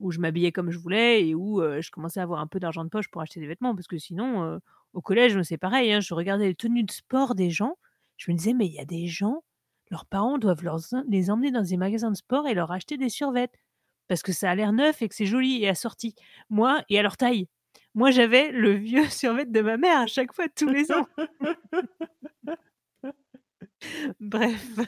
où 0.00 0.10
je 0.10 0.18
m'habillais 0.18 0.52
comme 0.52 0.70
je 0.70 0.78
voulais 0.78 1.26
et 1.26 1.34
où, 1.34 1.62
je 1.62 1.90
commençais 1.90 2.20
à 2.20 2.24
avoir 2.24 2.40
un 2.40 2.46
peu 2.46 2.60
d'argent 2.60 2.84
de 2.84 2.88
poche 2.88 3.08
pour 3.08 3.22
acheter 3.22 3.40
des 3.40 3.46
vêtements. 3.46 3.74
Parce 3.74 3.86
que 3.86 3.98
sinon, 3.98 4.60
au 4.92 5.00
collège, 5.00 5.40
c'est 5.42 5.58
pareil, 5.58 5.92
hein, 5.92 6.00
je 6.00 6.14
regardais 6.14 6.48
les 6.48 6.54
tenues 6.54 6.84
de 6.84 6.92
sport 6.92 7.34
des 7.34 7.50
gens, 7.50 7.76
je 8.16 8.30
me 8.30 8.36
disais: 8.36 8.54
«Mais 8.54 8.66
il 8.66 8.72
y 8.72 8.80
a 8.80 8.84
des 8.84 9.06
gens, 9.06 9.44
leurs 9.90 10.06
parents 10.06 10.38
doivent 10.38 10.64
leur 10.64 10.78
les 11.08 11.30
emmener 11.30 11.50
dans 11.50 11.62
des 11.62 11.76
magasins 11.76 12.10
de 12.10 12.16
sport 12.16 12.48
et 12.48 12.54
leur 12.54 12.72
acheter 12.72 12.96
des 12.96 13.08
survêtements 13.08 13.58
parce 14.06 14.22
que 14.22 14.32
ça 14.32 14.50
a 14.50 14.54
l'air 14.54 14.72
neuf 14.72 15.00
et 15.02 15.08
que 15.08 15.14
c'est 15.14 15.26
joli 15.26 15.62
et 15.62 15.68
assorti». 15.68 16.14
Moi 16.50 16.82
et 16.88 16.98
à 16.98 17.02
leur 17.02 17.16
taille. 17.16 17.48
Moi, 17.94 18.10
j'avais 18.10 18.50
le 18.50 18.72
vieux 18.72 19.06
survêt 19.10 19.46
de 19.46 19.60
ma 19.60 19.76
mère 19.76 20.00
à 20.00 20.06
chaque 20.06 20.32
fois, 20.32 20.48
tous 20.48 20.68
les 20.68 20.90
ans. 20.92 21.06
Bref. 24.20 24.78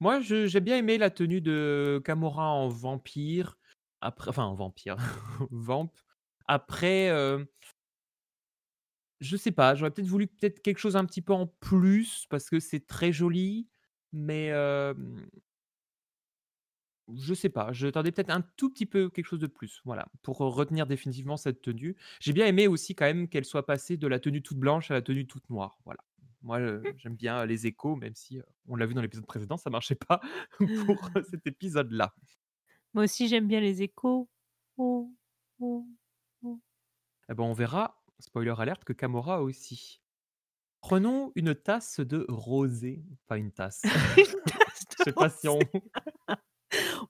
Moi, 0.00 0.20
je 0.20 0.46
j'ai 0.46 0.60
bien 0.60 0.76
aimé 0.78 0.98
la 0.98 1.10
tenue 1.10 1.40
de 1.40 2.02
Gamora 2.04 2.48
en 2.50 2.68
vampire. 2.68 3.56
Après 4.00 4.28
enfin 4.30 4.44
en 4.44 4.54
vampire, 4.54 4.96
vamp. 5.50 5.90
Après, 6.48 7.10
heu, 7.10 7.46
je 9.20 9.36
sais 9.36 9.52
pas, 9.52 9.74
j'aurais 9.74 9.90
peut-être 9.90 10.08
voulu 10.08 10.26
quelque 10.28 10.78
chose 10.78 10.96
un 10.96 11.04
petit 11.04 11.22
peu 11.22 11.32
en 11.32 11.46
plus 11.46 12.26
parce 12.28 12.50
que 12.50 12.60
c'est 12.60 12.86
très 12.86 13.12
joli, 13.12 13.68
mais 14.12 14.46
hem, 14.46 15.26
je 17.16 17.34
sais 17.34 17.50
pas, 17.50 17.70
j'attendais 17.72 18.12
peut-être 18.12 18.30
un 18.30 18.40
tout 18.56 18.70
petit 18.70 18.86
peu 18.86 19.10
quelque 19.10 19.26
chose 19.26 19.38
de 19.40 19.46
plus, 19.46 19.80
voilà, 19.84 20.06
pour 20.22 20.38
retenir 20.38 20.86
définitivement 20.86 21.36
cette 21.36 21.60
tenue. 21.60 21.96
J'ai 22.20 22.32
bien 22.32 22.46
aimé 22.46 22.66
aussi 22.66 22.94
quand 22.94 23.04
même 23.04 23.28
qu'elle 23.28 23.44
soit 23.44 23.66
passée 23.66 23.96
de 23.98 24.06
la 24.06 24.18
tenue 24.20 24.42
toute 24.42 24.58
blanche 24.58 24.90
à 24.90 24.94
la 24.94 25.02
tenue 25.02 25.26
toute 25.26 25.48
noire, 25.50 25.78
voilà. 25.84 26.00
Moi, 26.44 26.60
heu, 26.60 26.82
j'aime 26.98 27.16
bien 27.16 27.46
les 27.46 27.66
échos, 27.66 27.96
même 27.96 28.14
si, 28.14 28.38
heu, 28.38 28.44
on 28.68 28.76
l'a 28.76 28.84
vu 28.84 28.92
dans 28.92 29.00
l'épisode 29.00 29.24
précédent, 29.24 29.56
ça 29.56 29.70
marchait 29.70 29.94
pas 29.94 30.20
pour, 30.58 31.10
heu, 31.16 31.22
cet 31.30 31.46
épisode-là. 31.46 32.14
Moi 32.92 33.04
aussi, 33.04 33.28
j'aime 33.28 33.48
bien 33.48 33.60
les 33.60 33.80
échos. 33.82 34.28
Oh, 34.76 35.10
oh, 35.58 35.86
oh. 36.42 36.60
Eh 37.30 37.34
ben, 37.34 37.44
on 37.44 37.54
verra, 37.54 38.02
spoiler 38.18 38.52
alert, 38.58 38.84
que 38.84 38.92
Camorra 38.92 39.42
aussi. 39.42 40.02
Prenons 40.82 41.32
une 41.34 41.54
tasse 41.54 42.00
de 42.00 42.26
rosé, 42.28 43.02
pas 43.26 43.38
une 43.38 43.50
tasse. 43.50 43.80
Une 44.18 44.42
tasse 44.42 44.84
Je 44.98 44.98
de 44.98 45.04
sais 45.04 45.12
pas 45.12 45.30
si 45.30 45.48
on 45.48 45.54
rosée. 45.58 45.82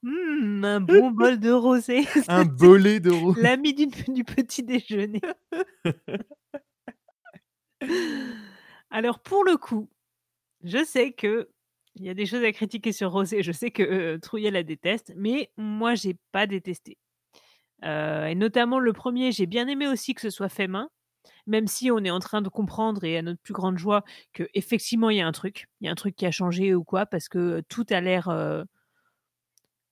Mmh, 0.03 0.65
un 0.65 0.81
bon 0.81 1.11
bol 1.11 1.41
de 1.41 1.51
rosé. 1.51 2.05
un 2.29 2.45
bolet 2.45 3.01
de 3.01 3.11
rosé. 3.11 3.43
L'ami 3.43 3.75
du 3.75 3.87
du 3.87 4.23
petit 4.23 4.63
déjeuner. 4.63 5.21
Alors 8.95 9.19
pour 9.19 9.43
le 9.45 9.57
coup, 9.57 9.89
je 10.65 10.85
sais 10.85 11.13
qu'il 11.13 11.47
y 11.97 12.11
a 12.11 12.15
des 12.15 12.27
choses 12.27 12.45
à 12.45 12.53
critiquer 12.53 12.93
sur 12.93 13.13
Rosé. 13.13 13.43
Je 13.43 13.53
sais 13.53 13.71
que, 13.73 13.83
heu, 13.83 14.21
Trouillet 14.21 14.51
la 14.53 14.63
déteste, 14.65 15.13
mais 15.17 15.51
moi 15.57 15.95
j'ai 15.97 16.17
pas 16.33 16.47
détesté. 16.47 16.99
Heu 17.85 18.29
et 18.29 18.35
notamment 18.37 18.81
le 18.81 18.93
premier, 18.93 19.33
j'ai 19.33 19.47
bien 19.47 19.69
aimé 19.69 19.89
aussi 19.89 20.15
que 20.15 20.23
ce 20.23 20.31
soit 20.31 20.49
fait 20.51 20.69
main, 20.69 20.91
même 21.47 21.69
si 21.69 21.91
on 21.91 21.99
est 22.01 22.11
en 22.11 22.21
train 22.21 22.43
de 22.43 22.49
comprendre 22.51 23.05
et 23.05 23.19
à 23.19 23.23
notre 23.23 23.41
plus 23.43 23.55
grande 23.55 23.79
joie 23.79 24.05
qu'effectivement 24.35 25.11
il 25.11 25.19
y 25.19 25.23
a 25.23 25.29
un 25.29 25.33
truc. 25.33 25.69
Il 25.81 25.87
y 25.87 25.89
a 25.89 25.93
un 25.93 25.97
truc 25.97 26.17
qui 26.17 26.27
a 26.27 26.33
changé 26.33 26.75
ou 26.75 26.85
quoi 26.85 27.07
parce 27.07 27.29
que, 27.29 27.63
tout 27.69 27.87
a 27.91 28.01
l'air, 28.03 28.29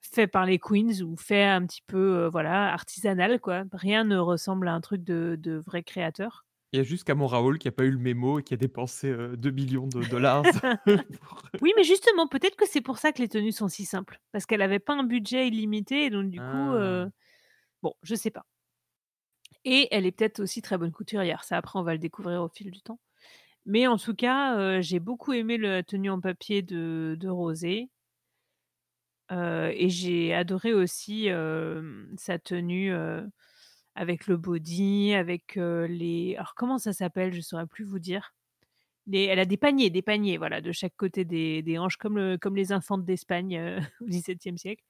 fait 0.01 0.27
par 0.27 0.47
les 0.47 0.59
queens 0.59 1.01
ou 1.03 1.17
fait 1.17 1.45
un 1.45 1.65
petit 1.67 1.83
peu, 1.87 2.27
voilà, 2.31 2.73
artisanal 2.73 3.41
quoi. 3.41 3.65
Rien 3.73 4.05
ne 4.05 4.17
ressemble 4.19 4.69
à 4.69 4.75
un 4.75 4.81
truc 4.81 5.03
de 5.05 5.63
vrai 5.67 5.83
créateur. 5.83 6.45
Il 6.75 6.79
y 6.79 6.81
a 6.81 6.85
juste 6.85 7.05
Camorra 7.05 7.43
Hall 7.43 7.59
qui 7.59 7.69
a 7.69 7.73
pas 7.73 7.85
eu 7.85 7.91
le 7.91 7.99
mémo 7.99 8.39
et 8.39 8.43
qui 8.43 8.55
a 8.55 8.57
dépensé, 8.57 9.09
heu, 9.11 9.37
2 9.37 9.51
000 9.51 9.77
000 9.77 9.93
$ 9.93 10.65
pour 11.21 11.43
Oui, 11.61 11.73
mais 11.77 11.85
justement, 11.85 12.29
peut-être 12.29 12.57
que 12.57 12.67
c'est 12.69 12.81
pour 12.83 12.99
ça 12.99 13.13
que 13.13 13.21
les 13.23 13.29
tenues 13.29 13.53
sont 13.53 13.69
si 13.69 13.85
simples, 13.87 14.21
parce 14.33 14.47
qu'elle 14.47 14.63
avait 14.63 14.81
pas 14.81 14.95
un 14.95 15.05
budget 15.05 15.49
illimité 15.49 16.07
et 16.07 16.11
donc 16.11 16.31
du 16.31 16.43
coup, 16.43 16.73
ah! 16.73 16.73
heu, 16.75 17.11
bon, 17.83 17.95
je 18.03 18.15
sais 18.17 18.31
pas 18.33 18.45
et 19.65 19.89
elle 19.93 20.07
est 20.07 20.13
peut-être 20.13 20.41
aussi 20.41 20.63
très 20.63 20.79
bonne 20.79 20.93
couturière. 20.93 21.45
Ça, 21.45 21.57
après, 21.57 21.79
on 21.79 21.83
va 21.83 21.93
le 21.93 21.99
découvrir 21.99 22.43
au 22.43 22.49
fil 22.49 22.71
du 22.71 22.81
temps. 22.83 23.01
Mais 23.67 23.87
en 23.89 23.99
tout 23.99 24.15
cas, 24.15 24.81
j'ai 24.83 25.01
beaucoup 25.01 25.33
aimé 25.35 25.59
la 25.59 25.83
tenue 25.85 26.11
en 26.11 26.21
papier 26.21 26.63
de 26.63 27.17
de 27.21 27.29
Rosé, 27.29 27.91
et 29.31 29.89
j'ai 29.89 30.35
adoré 30.35 30.73
aussi, 30.75 31.29
sa 32.17 32.39
tenue, 32.39 32.93
avec 33.95 34.27
le 34.27 34.37
body, 34.37 35.15
avec, 35.15 35.57
les 35.57 36.35
alors 36.37 36.55
comment 36.55 36.79
ça 36.79 36.93
s'appelle? 36.93 37.33
Je 37.35 37.41
saurais 37.41 37.67
plus 37.67 37.85
vous 37.85 37.99
dire. 37.99 38.35
des 39.07 39.25
elle 39.25 39.41
a 39.41 39.45
des 39.47 39.57
paniers 39.59 39.91
des 39.91 40.03
paniers, 40.03 40.39
voilà, 40.39 40.61
de 40.63 40.73
chaque 40.73 40.97
côté 40.97 41.25
des 41.25 41.63
des 41.63 41.79
hanches 41.79 41.97
comme 41.99 42.17
le 42.19 42.39
comme 42.39 42.57
les 42.57 42.73
infantes 42.73 43.05
d'Espagne, 43.05 43.59
au 44.03 44.07
XVIIe 44.07 44.59
siècle 44.59 44.85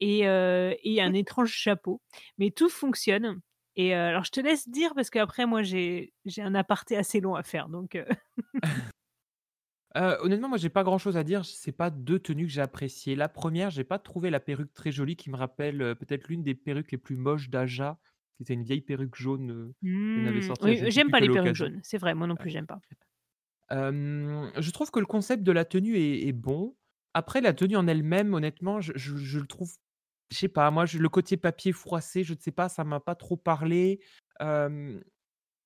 et 0.00 0.26
heu 0.26 0.76
et 0.82 1.00
un 1.02 1.14
étrange 1.14 1.52
chapeau. 1.52 2.02
Mais 2.38 2.50
tout 2.50 2.68
fonctionne 2.70 3.40
et 3.76 3.94
alors 3.94 4.24
je 4.24 4.30
te 4.32 4.40
laisse 4.40 4.68
dire 4.68 4.94
parce 4.94 5.10
qu'après 5.10 5.46
moi 5.46 5.62
j'ai 5.62 6.12
un 6.38 6.54
aparté 6.54 6.96
assez 6.96 7.20
long 7.20 7.34
à 7.36 7.42
faire 7.42 7.68
donc 7.68 7.96
Heu, 9.96 10.16
honnêtement, 10.22 10.48
moi, 10.48 10.58
j'ai 10.58 10.68
pas 10.68 10.84
grand-chose 10.84 11.16
à 11.16 11.24
dire. 11.24 11.44
C'est 11.44 11.72
pas 11.72 11.90
2 11.90 12.18
tenues 12.20 12.46
que 12.46 12.52
j'ai 12.52 12.60
appréciées. 12.60 13.16
La 13.16 13.28
première, 13.28 13.70
j'ai 13.70 13.84
pas 13.84 13.98
trouvé 13.98 14.30
la 14.30 14.40
perruque 14.40 14.72
très 14.74 14.92
jolie 14.92 15.16
qui 15.16 15.30
me 15.30 15.36
rappelle, 15.36 15.96
peut-être 15.96 16.28
l'une 16.28 16.42
des 16.42 16.54
perruques 16.54 16.92
les 16.92 16.98
plus 16.98 17.16
moches 17.16 17.50
d'Aja, 17.50 17.98
qui 18.40 18.44
était 18.44 18.54
une 18.54 18.62
vieille 18.64 18.80
perruque 18.80 19.16
jaune, 19.16 19.74
Mmh, 19.82 20.54
oui, 20.62 20.82
j'aime 20.90 21.10
pas 21.10 21.20
les 21.20 21.28
perruques 21.28 21.54
jaunes, 21.54 21.80
c'est 21.82 21.98
vrai, 21.98 22.14
moi 22.14 22.26
non 22.26 22.36
plus 22.36 22.50
j'aime 22.50 22.66
pas. 22.66 22.80
Je 23.70 24.70
trouve 24.70 24.90
que 24.90 25.00
le 25.00 25.06
concept 25.06 25.42
de 25.42 25.52
la 25.52 25.64
tenue 25.64 25.96
est 25.96 26.26
est 26.26 26.32
bon. 26.32 26.76
Après 27.14 27.40
la 27.40 27.52
tenue 27.52 27.76
en 27.76 27.86
elle-même, 27.86 28.34
honnêtement, 28.34 28.80
je 28.80 28.92
je 28.96 29.16
je 29.16 29.38
le 29.38 29.46
trouve 29.46 29.72
je 30.32 30.38
sais 30.38 30.48
pas, 30.48 30.70
moi, 30.70 30.86
je 30.86 30.98
le 30.98 31.08
côté 31.08 31.36
papier 31.36 31.72
froissé, 31.72 32.22
je 32.24 32.34
ne 32.34 32.38
sais 32.38 32.52
pas, 32.52 32.68
ça 32.68 32.84
m'a 32.84 33.00
pas 33.00 33.16
trop 33.16 33.36
parlé. 33.36 34.00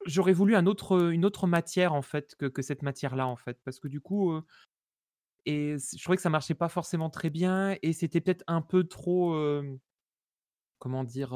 J'aurais 0.06 0.32
voulu 0.34 0.54
un 0.54 0.66
autre, 0.66 1.10
une 1.12 1.24
autre 1.24 1.46
matière, 1.46 1.92
en 1.94 2.02
fait, 2.02 2.34
que 2.36 2.46
que 2.46 2.62
cette 2.62 2.82
matière-là, 2.82 3.26
en 3.26 3.36
fait, 3.36 3.58
parce 3.64 3.80
que 3.80 3.88
du 3.88 4.00
coup, 4.00 4.32
et 5.46 5.76
je 5.78 6.02
trouvais 6.02 6.16
que 6.16 6.22
ça 6.22 6.30
marchait 6.30 6.54
pas 6.54 6.68
forcément 6.68 7.10
très 7.10 7.30
bien 7.30 7.76
et 7.82 7.92
c'était 7.92 8.20
peut-être 8.20 8.44
un 8.46 8.62
peu 8.62 8.84
trop, 8.84 9.34
comment 10.78 11.04
dire? 11.04 11.32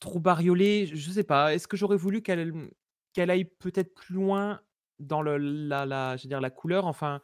Trop 0.00 0.20
bariolé, 0.20 0.86
je 0.86 1.10
sais 1.10 1.24
pas. 1.24 1.54
Est-ce 1.54 1.66
que 1.66 1.76
j'aurais 1.76 1.96
voulu 1.96 2.20
qu'elle, 2.22 2.70
qu'elle 3.14 3.30
aille 3.30 3.46
peut-être 3.46 3.94
plus 3.94 4.14
loin 4.14 4.60
dans 4.98 5.22
le 5.22 5.38
la 5.38 6.16
je 6.16 6.24
veux 6.24 6.28
dire 6.28 6.40
la 6.40 6.50
couleur? 6.50 6.84
Enfin, 6.86 7.22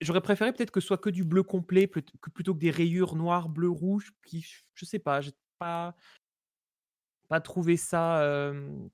j'aurais 0.00 0.20
préféré 0.20 0.52
peut-être 0.52 0.70
que 0.70 0.80
ce 0.80 0.86
soit 0.86 0.98
que 0.98 1.10
du 1.10 1.24
bleu 1.24 1.42
complet 1.42 1.86
plutôt 1.88 2.54
que 2.54 2.58
des 2.60 2.70
rayures 2.70 3.16
noir, 3.16 3.48
bleu, 3.48 3.68
rouge 3.68 4.12
qui 4.24 4.46
je 4.74 4.84
sais 4.84 5.00
pas, 5.00 5.20
j'ai 5.20 5.32
pas 5.58 5.96
pas 7.28 7.40
trouvé 7.40 7.76
ça, 7.76 8.52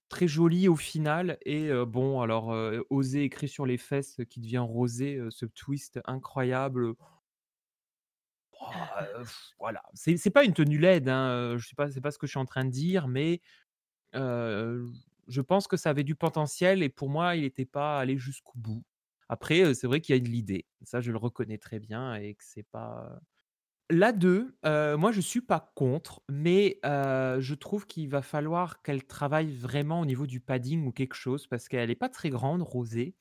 très 0.08 0.28
joli 0.28 0.68
au 0.68 0.76
final 0.76 1.36
et 1.44 1.70
bon 1.86 2.20
alors, 2.20 2.54
oser 2.90 3.24
écrit 3.24 3.48
sur 3.48 3.66
les 3.66 3.76
fesses 3.76 4.20
qui 4.30 4.40
devient 4.40 4.58
rosé, 4.58 5.20
ce 5.30 5.46
twist 5.46 6.00
incroyable, 6.06 6.94
Heu, 9.00 9.24
voilà, 9.58 9.82
c'est 9.94 10.30
pas 10.30 10.44
une 10.44 10.54
tenue 10.54 10.78
laide, 10.78 11.08
hein, 11.08 11.56
je 11.58 11.66
sais 11.68 11.74
pas 11.76 11.90
c'est 11.90 12.00
pas 12.00 12.10
ce 12.10 12.18
que 12.18 12.26
je 12.26 12.32
suis 12.32 12.38
en 12.40 12.44
train 12.46 12.64
de 12.64 12.70
dire, 12.70 13.08
mais 13.08 13.40
je 14.14 15.40
pense 15.40 15.68
que 15.68 15.76
ça 15.76 15.90
avait 15.90 16.04
du 16.04 16.14
potentiel 16.16 16.82
et 16.82 16.88
pour 16.88 17.08
moi, 17.10 17.36
il 17.36 17.44
était 17.44 17.64
pas 17.66 17.98
allé 18.00 18.18
jusqu'au 18.18 18.52
bout. 18.56 18.84
Après, 19.28 19.74
c'est 19.74 19.86
vrai 19.86 20.00
qu'il 20.00 20.14
y 20.16 20.18
a 20.18 20.22
de 20.22 20.28
l'idée, 20.28 20.66
ça 20.82 21.00
je 21.00 21.12
le 21.12 21.18
reconnais 21.18 21.58
très 21.58 21.78
bien 21.80 22.14
et 22.16 22.34
que 22.34 22.44
c'est 22.44 22.64
pas 22.64 23.20
la 23.90 24.12
2, 24.12 24.56
heu, 24.66 24.96
moi 24.96 25.12
je 25.12 25.20
suis 25.20 25.40
pas 25.42 25.72
contre, 25.76 26.22
mais 26.30 26.80
je 26.84 27.54
trouve 27.54 27.86
qu'il 27.86 28.08
va 28.08 28.22
falloir 28.22 28.82
qu'elle 28.82 29.04
travaille 29.06 29.52
vraiment 29.52 30.00
au 30.00 30.06
niveau 30.06 30.26
du 30.26 30.40
padding 30.40 30.86
ou 30.86 30.92
quelque 30.92 31.14
chose 31.14 31.46
parce 31.48 31.68
qu'elle 31.68 31.90
est 31.90 31.96
pas 31.96 32.08
très 32.08 32.30
grande, 32.30 32.62
Rosée 32.62 33.16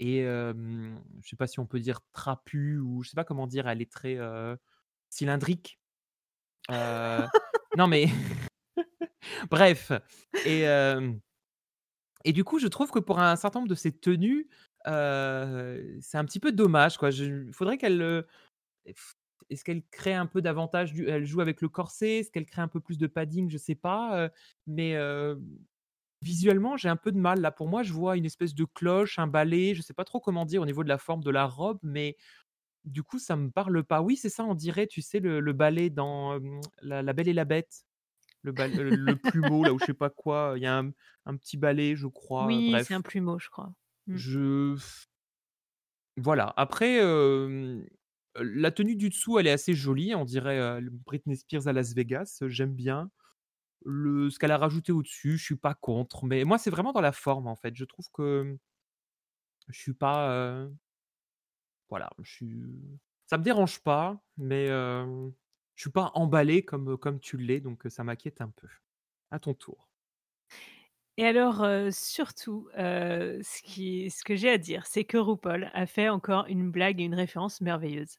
et 0.00 0.22
je 0.24 1.28
sais 1.28 1.36
pas 1.36 1.46
si 1.48 1.60
on 1.60 1.66
peut 1.66 1.80
dire 1.80 2.00
trapue 2.12 2.78
ou 2.80 3.02
je 3.04 3.10
sais 3.10 3.16
pas 3.16 3.24
comment 3.24 3.46
dire, 3.48 3.68
elle 3.68 3.82
est 3.82 3.92
très, 3.92 4.18
cylindrique. 5.10 5.78
Heu, 6.70 7.28
non 7.74 7.88
mais 7.88 8.06
bref 9.50 9.92
et 10.44 10.62
hem 10.62 11.20
et 12.24 12.32
du 12.32 12.44
coup, 12.44 12.58
je 12.58 12.66
trouve 12.66 12.90
que 12.90 12.98
pour 12.98 13.20
un 13.20 13.36
certain 13.36 13.60
nombre 13.60 13.70
de 13.70 13.74
ses 13.76 13.92
tenues, 13.92 14.48
heu, 14.86 15.96
c'est 16.00 16.18
un 16.18 16.24
petit 16.24 16.40
peu 16.40 16.52
dommage 16.52 16.98
quoi. 16.98 17.10
Je 17.10 17.50
faudrait 17.52 17.78
qu'elle, 17.78 18.24
est-ce 19.50 19.64
qu'elle 19.64 19.82
crée 19.90 20.14
un 20.14 20.26
peu 20.26 20.42
davantage 20.42 20.92
du 20.92 21.08
elle 21.08 21.24
joue 21.24 21.40
avec 21.40 21.60
le 21.62 21.68
corset? 21.68 22.18
Est-ce 22.18 22.30
qu'elle 22.30 22.46
crée 22.46 22.62
un 22.62 22.68
peu 22.68 22.80
plus 22.80 22.98
de 22.98 23.06
padding? 23.06 23.48
Je 23.50 23.58
sais 23.58 23.74
pas, 23.74 24.30
mais 24.66 24.94
visuellement, 26.22 26.76
j'ai 26.76 26.88
un 26.88 26.96
peu 26.96 27.12
de 27.12 27.18
mal 27.18 27.40
là. 27.40 27.50
Pour 27.52 27.68
moi, 27.68 27.82
je 27.82 27.92
vois 27.92 28.16
une 28.16 28.24
espèce 28.24 28.54
de 28.54 28.64
cloche, 28.64 29.18
un 29.18 29.26
balai, 29.26 29.74
je 29.74 29.82
sais 29.82 29.94
pas 29.94 30.04
trop 30.04 30.20
comment 30.20 30.44
dire 30.44 30.62
au 30.62 30.66
niveau 30.66 30.82
de 30.84 30.88
la 30.88 30.98
forme 30.98 31.22
de 31.22 31.30
la 31.30 31.46
robe, 31.46 31.78
mais 31.82 32.16
du 32.84 33.02
coup, 33.02 33.18
ça 33.18 33.36
me 33.36 33.50
parle 33.50 33.84
pas. 33.84 34.02
Oui, 34.02 34.16
c'est 34.16 34.28
ça, 34.28 34.44
on 34.44 34.54
dirait, 34.54 34.86
tu 34.86 35.02
sais, 35.02 35.20
le 35.20 35.40
le 35.40 35.52
balai 35.52 35.90
dans, 35.90 36.38
La 36.82 37.02
La 37.02 37.12
Belle 37.12 37.28
et 37.28 37.34
la 37.34 37.44
Bête. 37.44 37.84
Le 38.42 38.52
bal 38.52 38.72
le 38.72 39.16
plumeau 39.56 39.64
là 39.64 39.72
ou 39.72 39.78
je 39.80 39.86
sais 39.86 39.94
pas 39.94 40.10
quoi, 40.10 40.54
il 40.56 40.62
y 40.62 40.66
a 40.66 40.78
un 40.78 40.92
un 41.26 41.36
petit 41.36 41.56
balai 41.56 41.96
je 41.96 42.06
crois, 42.06 42.46
Oui, 42.46 42.72
c'est 42.84 42.94
un 42.94 43.02
plumeau, 43.02 43.38
je 43.38 43.50
crois. 43.50 43.72
Mmh. 44.06 44.16
Je 44.16 44.76
voilà, 46.18 46.52
après, 46.56 47.00
la 48.40 48.70
tenue 48.70 48.96
du 48.96 49.08
dessous, 49.08 49.38
elle 49.38 49.46
est 49.46 49.52
assez 49.52 49.74
jolie, 49.74 50.14
on 50.14 50.24
dirait, 50.24 50.80
Britney 51.06 51.36
Spears 51.36 51.68
à 51.68 51.72
Las 51.72 51.94
Vegas, 51.94 52.40
j'aime 52.46 52.74
bien. 52.74 53.10
Le 53.84 54.28
ce 54.28 54.38
qu'elle 54.38 54.50
a 54.50 54.58
rajouté 54.58 54.90
au-dessus, 54.90 55.38
je 55.38 55.44
suis 55.44 55.56
pas 55.56 55.74
contre, 55.74 56.26
mais 56.26 56.42
moi, 56.44 56.58
c'est 56.58 56.70
vraiment 56.70 56.92
dans 56.92 57.00
la 57.00 57.12
forme, 57.12 57.46
en 57.46 57.54
fait. 57.54 57.76
Je 57.76 57.84
trouve 57.84 58.06
que 58.12 58.56
je 59.68 59.78
suis 59.78 59.94
pas, 59.94 60.66
voilà, 61.90 62.10
je 62.22 62.30
suis 62.30 62.66
ça 63.26 63.36
me 63.36 63.42
dérange 63.42 63.80
pas, 63.80 64.22
mais 64.38 64.66
hem, 64.66 65.32
je 65.74 65.82
suis 65.82 65.90
pas 65.90 66.10
emballé 66.14 66.64
comme, 66.64 66.96
comme 66.96 67.20
tu 67.20 67.36
l'es, 67.36 67.60
donc 67.60 67.82
ça 67.88 68.02
m'inquiète 68.02 68.40
un 68.40 68.48
peu. 68.48 68.68
À 69.30 69.38
ton 69.38 69.52
tour. 69.52 69.88
Et 71.18 71.26
alors, 71.26 71.66
surtout, 71.92 72.68
ce 72.74 73.62
qui 73.62 74.08
ce 74.10 74.24
que 74.24 74.36
j'ai 74.36 74.48
à 74.48 74.56
dire, 74.56 74.86
c'est 74.86 75.04
que 75.04 75.18
RuPaul 75.18 75.70
a 75.74 75.86
fait 75.86 76.08
encore 76.08 76.46
une 76.46 76.70
blague 76.70 77.00
et 77.00 77.04
une 77.04 77.14
référence 77.14 77.60
merveilleuse, 77.60 78.18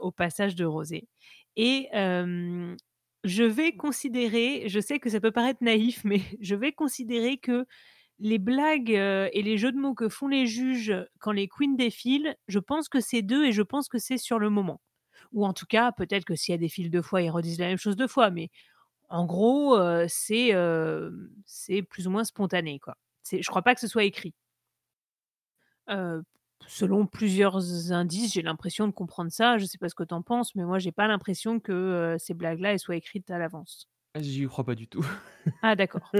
au 0.00 0.12
passage 0.12 0.54
de 0.54 0.64
rosé 0.64 1.08
et 1.56 1.88
je 3.24 3.42
vais 3.42 3.72
considérer, 3.72 4.68
je 4.68 4.80
sais 4.80 4.98
que 5.00 5.10
ça 5.10 5.20
peut 5.20 5.32
paraître 5.32 5.62
naïf, 5.62 6.02
mais 6.04 6.20
je 6.40 6.54
vais 6.54 6.72
considérer 6.72 7.38
que 7.38 7.66
les 8.18 8.38
blagues, 8.38 8.92
heu 8.92 9.28
et 9.32 9.42
les 9.42 9.58
jeux 9.58 9.72
de 9.72 9.78
mots 9.78 9.94
que 9.94 10.08
font 10.08 10.28
les 10.28 10.46
juges 10.46 10.94
quand 11.20 11.32
les 11.32 11.48
queens 11.48 11.74
défilent, 11.76 12.36
je 12.48 12.58
pense 12.58 12.88
que 12.88 13.00
c'est 13.00 13.22
d'eux 13.22 13.46
et 13.46 13.52
je 13.52 13.62
pense 13.62 13.88
que 13.88 13.98
c'est 13.98 14.18
sur 14.18 14.38
le 14.38 14.50
moment. 14.50 14.80
Ou 15.32 15.46
en 15.46 15.52
tout 15.54 15.66
cas, 15.66 15.92
peut-être 15.92 16.24
que 16.24 16.34
si 16.36 16.52
elles 16.52 16.60
défilent 16.60 16.90
2 16.90 17.02
fois, 17.02 17.22
ils 17.22 17.30
redisent 17.30 17.58
la 17.60 17.68
même 17.68 17.78
chose 17.78 17.96
2 17.96 18.08
fois, 18.08 18.30
mais 18.30 18.50
en 19.10 19.26
gros, 19.26 19.78
c'est, 20.08 20.48
hem, 20.50 21.30
c'est 21.46 21.82
plus 21.82 22.06
ou 22.08 22.10
moins 22.12 22.24
spontané, 22.24 22.80
quoi. 22.80 22.96
Je 23.32 23.46
crois 23.48 23.62
pas 23.62 23.74
que 23.74 23.80
ce 23.82 23.88
soit 23.88 24.04
écrit. 24.04 24.34
Selon 26.68 27.06
plusieurs 27.06 27.92
indices, 27.92 28.32
j'ai 28.34 28.42
l'impression 28.42 28.86
de 28.88 28.92
comprendre 28.92 29.30
ça. 29.32 29.58
Je 29.58 29.64
sais 29.66 29.78
pas 29.78 29.88
ce 29.88 29.94
que 29.94 30.04
tu 30.04 30.14
en 30.14 30.22
penses, 30.22 30.54
mais 30.54 30.64
moi 30.64 30.78
j'ai 30.78 30.92
pas 30.92 31.06
l'impression 31.08 31.60
que, 31.60 32.16
ces 32.18 32.34
blagues-là, 32.34 32.78
soient 32.78 32.96
écrites 32.96 33.30
à 33.30 33.38
l'avance. 33.38 33.86
J'y 34.20 34.46
crois 34.46 34.64
pas 34.64 34.74
du 34.74 34.88
tout. 34.88 35.04
Ah 35.62 35.74
d'accord. 35.76 36.12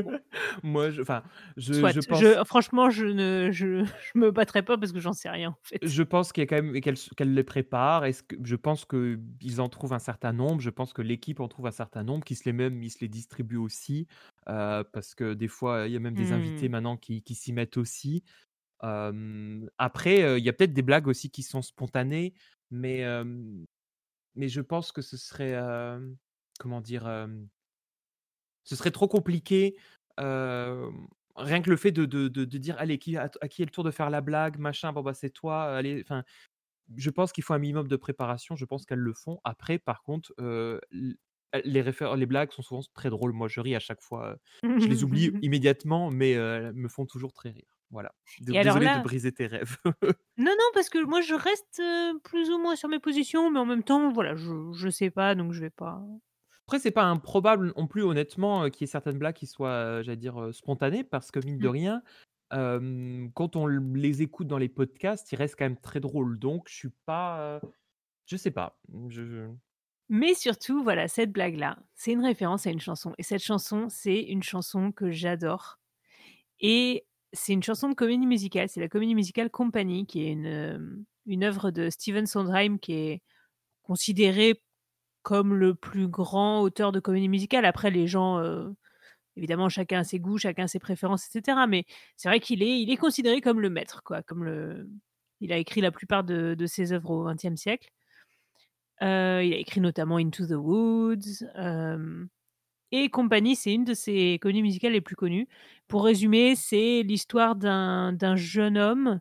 Moi, 0.63 0.91
je 0.91 1.03
enfin, 1.03 1.25
je 1.57 1.89
je 1.89 2.01
pense 2.01 2.27
je 2.31 2.45
franchement, 2.45 2.91
je 2.91 3.07
ne 3.07 3.51
je 3.53 3.85
je 3.85 4.19
me 4.19 4.31
battrai 4.31 4.63
pas 4.63 4.79
parce 4.79 4.93
que 4.93 5.01
j'en 5.01 5.13
sais 5.13 5.29
rien, 5.31 5.51
en 5.51 5.59
fait. 5.63 5.83
je 5.83 6.03
pense 6.03 6.33
qu'il 6.33 6.41
y 6.43 6.45
a 6.45 6.47
quand 6.47 6.63
même 6.63 6.81
qu'elle 6.81 6.97
qu'elle 7.17 7.35
les 7.35 7.45
prépare. 7.45 8.05
Est-ce 8.07 8.23
que 8.23 8.37
je 8.43 8.57
pense 8.57 8.85
qu'ils 8.87 9.61
en 9.61 9.69
trouvent 9.69 9.93
un 9.93 9.99
certain 9.99 10.33
nombre. 10.33 10.61
Je 10.61 10.71
pense 10.71 10.93
que 10.95 11.03
l'équipe 11.03 11.39
en 11.41 11.49
trouve 11.49 11.67
un 11.67 11.71
certain 11.71 12.03
nombre, 12.03 12.25
qui 12.25 12.35
se 12.35 12.45
les 12.47 12.53
même 12.55 12.83
ils 12.83 12.91
se 12.91 13.01
les 13.01 13.09
distribuent 13.09 13.57
aussi, 13.59 14.07
heu, 14.49 14.85
parce 14.93 15.15
que 15.15 15.35
des 15.35 15.49
fois, 15.49 15.87
il 15.87 15.93
y 15.93 15.97
a 15.97 16.01
même 16.01 16.15
des 16.15 16.33
invités 16.33 16.69
Mmh. 16.69 16.71
maintenant 16.71 16.97
qui 16.97 17.23
qui 17.23 17.35
s'y 17.35 17.53
mettent 17.53 17.77
aussi. 17.77 18.25
Après, 19.79 20.23
heu, 20.23 20.39
il 20.39 20.45
y 20.45 20.49
a 20.49 20.53
peut-être 20.53 20.73
des 20.73 20.83
blagues 20.83 21.09
aussi 21.09 21.31
qui 21.31 21.43
sont 21.43 21.63
spontanées, 21.63 22.35
mais 22.71 23.03
mais 24.35 24.49
je 24.49 24.61
pense 24.61 24.93
que 24.93 25.03
ce 25.03 25.17
serait, 25.17 25.51
hem, 25.53 26.17
comment 26.59 26.81
dire? 26.81 27.07
Ce 28.67 28.77
serait 28.77 28.93
trop 28.93 29.09
compliqué, 29.09 29.77
rien 30.19 31.63
que 31.63 31.71
le 31.71 31.77
fait 31.77 31.93
de 31.93 32.05
de 32.07 32.29
de 32.29 32.45
de 32.45 32.59
dire: 32.59 32.77
«Allez, 32.79 32.99
qui 32.99 33.17
à 33.17 33.31
à 33.41 33.49
qui 33.49 33.63
est 33.63 33.67
le 33.67 33.71
tour 33.71 33.85
de 33.85 33.91
faire 33.91 34.11
la 34.11 34.21
blague, 34.21 34.59
machin, 34.59 34.93
bon, 34.93 35.03
bah, 35.03 35.15
c'est 35.15 35.31
toi, 35.31 35.65
allez», 35.65 36.01
enfin, 36.03 36.25
je 36.97 37.11
pense 37.11 37.33
qu'il 37.33 37.45
faut 37.45 37.55
un 37.55 37.59
minimum 37.59 37.89
de 37.89 37.97
préparation, 37.97 38.57
je 38.57 38.65
pense 38.67 38.87
qu'elles 38.87 38.99
le 39.01 39.15
font. 39.15 39.41
Après, 39.45 39.79
par 39.79 40.03
contre, 40.03 40.33
les 41.65 41.83
les 42.17 42.27
blagues 42.27 42.53
sont 42.53 42.63
souvent 42.63 42.83
très 42.95 43.11
drôles. 43.11 43.33
Moi, 43.33 43.49
je 43.49 43.61
ris 43.61 43.75
à 43.75 43.81
chaque 43.81 44.03
fois, 44.03 44.37
je 44.77 44.89
les 44.89 45.05
oublie 45.05 45.33
immédiatement, 45.43 46.11
mais 46.11 46.33
elles 46.33 46.73
me 46.75 46.89
font 46.89 47.07
toujours 47.07 47.33
très 47.33 47.51
rire. 47.51 47.79
Voilà. 47.91 48.15
D 48.39 48.53
Et 48.53 48.59
de 48.91 49.01
briser 49.01 49.33
tes 49.33 49.47
rêves. 49.47 49.77
non, 50.39 50.53
non, 50.59 50.71
parce 50.75 50.89
que 50.91 50.99
moi 51.05 51.21
je 51.23 51.35
reste, 51.35 51.81
plus 52.25 52.51
ou 52.51 52.59
moins 52.59 52.77
sur 52.77 52.89
mes 52.89 52.99
positions, 52.99 53.51
mais 53.51 53.59
en 53.59 53.65
même 53.67 53.83
temps, 53.85 54.11
voilà, 54.13 54.35
je 54.37 54.73
je 54.75 54.89
sais 54.91 55.11
pas, 55.11 55.35
donc 55.35 55.53
je 55.53 55.61
vais 55.61 55.71
pas 55.71 56.03
Après, 56.69 56.81
c'est 56.81 56.91
pas 56.91 57.05
improbable 57.05 57.73
non 57.77 57.87
plus 57.87 58.03
honnêtement, 58.03 58.65
heu, 58.65 58.71
qu'il 58.71 58.83
y 58.83 58.85
ait 58.85 58.91
certaines 58.91 59.19
blagues 59.19 59.37
qui 59.37 59.47
soient, 59.47 60.01
heu, 60.01 60.03
j'allais 60.03 60.17
dire, 60.17 60.41
heu, 60.41 60.53
spontanées 60.53 61.05
parce 61.05 61.31
que 61.31 61.39
mine 61.41 61.61
de 61.61 61.69
mmh. 61.69 61.71
rien, 61.71 62.03
quand 62.51 63.57
on 63.57 63.69
l 63.69 63.81
les 63.95 64.23
écoute 64.23 64.47
dans 64.47 64.59
les 64.59 64.69
podcasts, 64.69 65.31
ils 65.33 65.37
restent 65.37 65.57
quand 65.59 65.65
même 65.67 65.81
très 65.81 66.01
drôles. 66.01 66.39
Donc 66.39 66.69
je 66.69 66.75
suis 66.75 66.91
pas, 67.07 67.61
je 68.27 68.37
sais 68.37 68.51
pas, 68.53 68.81
mmh, 68.89 69.11
je 69.11 69.27
je 69.27 69.49
Mais 70.09 70.35
surtout, 70.35 70.83
voilà, 70.85 71.09
cette 71.09 71.33
blague-là, 71.33 71.79
c'est 71.95 72.13
une 72.13 72.25
référence 72.25 72.67
à 72.67 72.71
une 72.71 72.81
chanson 72.81 73.13
et 73.19 73.23
cette 73.25 73.43
chanson, 73.43 73.89
c'est 73.89 74.21
une 74.23 74.43
chanson 74.43 74.93
que 74.93 75.11
j'adore 75.11 75.81
et 76.61 77.07
c'est 77.33 77.53
une 77.55 77.63
chanson 77.65 77.91
de 77.91 77.95
comédie 77.95 78.27
musicale. 78.27 78.69
C'est 78.71 78.81
la 78.81 78.89
comédie 78.89 79.15
musicale 79.17 79.51
Company, 79.51 80.07
qui 80.07 80.25
est 80.25 80.33
une, 80.33 81.07
une 81.27 81.45
œuvre 81.45 81.71
de 81.73 81.91
Steven 81.91 82.27
Sondheim 82.27 82.79
qui 82.81 82.93
est 82.95 83.23
considéré 83.83 84.63
comme 85.27 85.55
le 85.55 85.75
plus 85.75 86.07
grand 86.07 86.61
auteur 86.61 86.93
de 86.93 87.01
comédie 87.01 87.29
musicale. 87.29 87.65
Après, 87.65 87.91
les 87.91 88.07
gens, 88.07 88.41
évidemment, 89.35 89.69
chacun 89.69 89.99
a 89.99 90.05
ses 90.05 90.21
goûts, 90.21 90.39
chacun 90.39 90.65
a 90.65 90.69
ses 90.69 90.79
préférences, 90.79 91.27
etc. 91.27 91.59
Mais 91.69 91.85
c'est 92.17 92.29
vrai 92.29 92.39
qu'il 92.39 92.63
est, 92.63 92.81
il 92.81 92.93
est 92.93 92.97
considéré 92.97 93.41
comme 93.41 93.61
le 93.61 93.69
maître, 93.69 94.03
quoi. 94.05 94.23
Comme 94.23 94.45
le... 94.45 94.89
Il 95.41 95.53
a 95.53 95.57
écrit 95.57 95.81
la 95.81 95.91
plupart 95.91 96.23
de, 96.23 96.55
ses 96.67 96.93
œuvres 96.93 97.11
au 97.11 97.25
XXe 97.25 97.57
siècle. 97.57 97.91
il 99.01 99.07
a 99.07 99.57
écrit 99.57 99.81
notamment 99.81 100.19
Into 100.19 100.47
the 100.47 100.53
Woods. 100.53 101.45
et 102.93 103.09
Compagnie, 103.09 103.57
c'est 103.57 103.75
une 103.75 103.85
de 103.85 103.95
ses 103.95 104.39
comédies 104.41 104.63
musicales 104.63 104.93
les 104.93 105.01
plus 105.01 105.17
connues. 105.17 105.49
Pour 105.89 106.05
résumer, 106.05 106.55
c'est 106.55 107.03
l'histoire 107.03 107.57
d'un 107.57 108.37
jeune 108.37 108.79
homme 108.79 109.19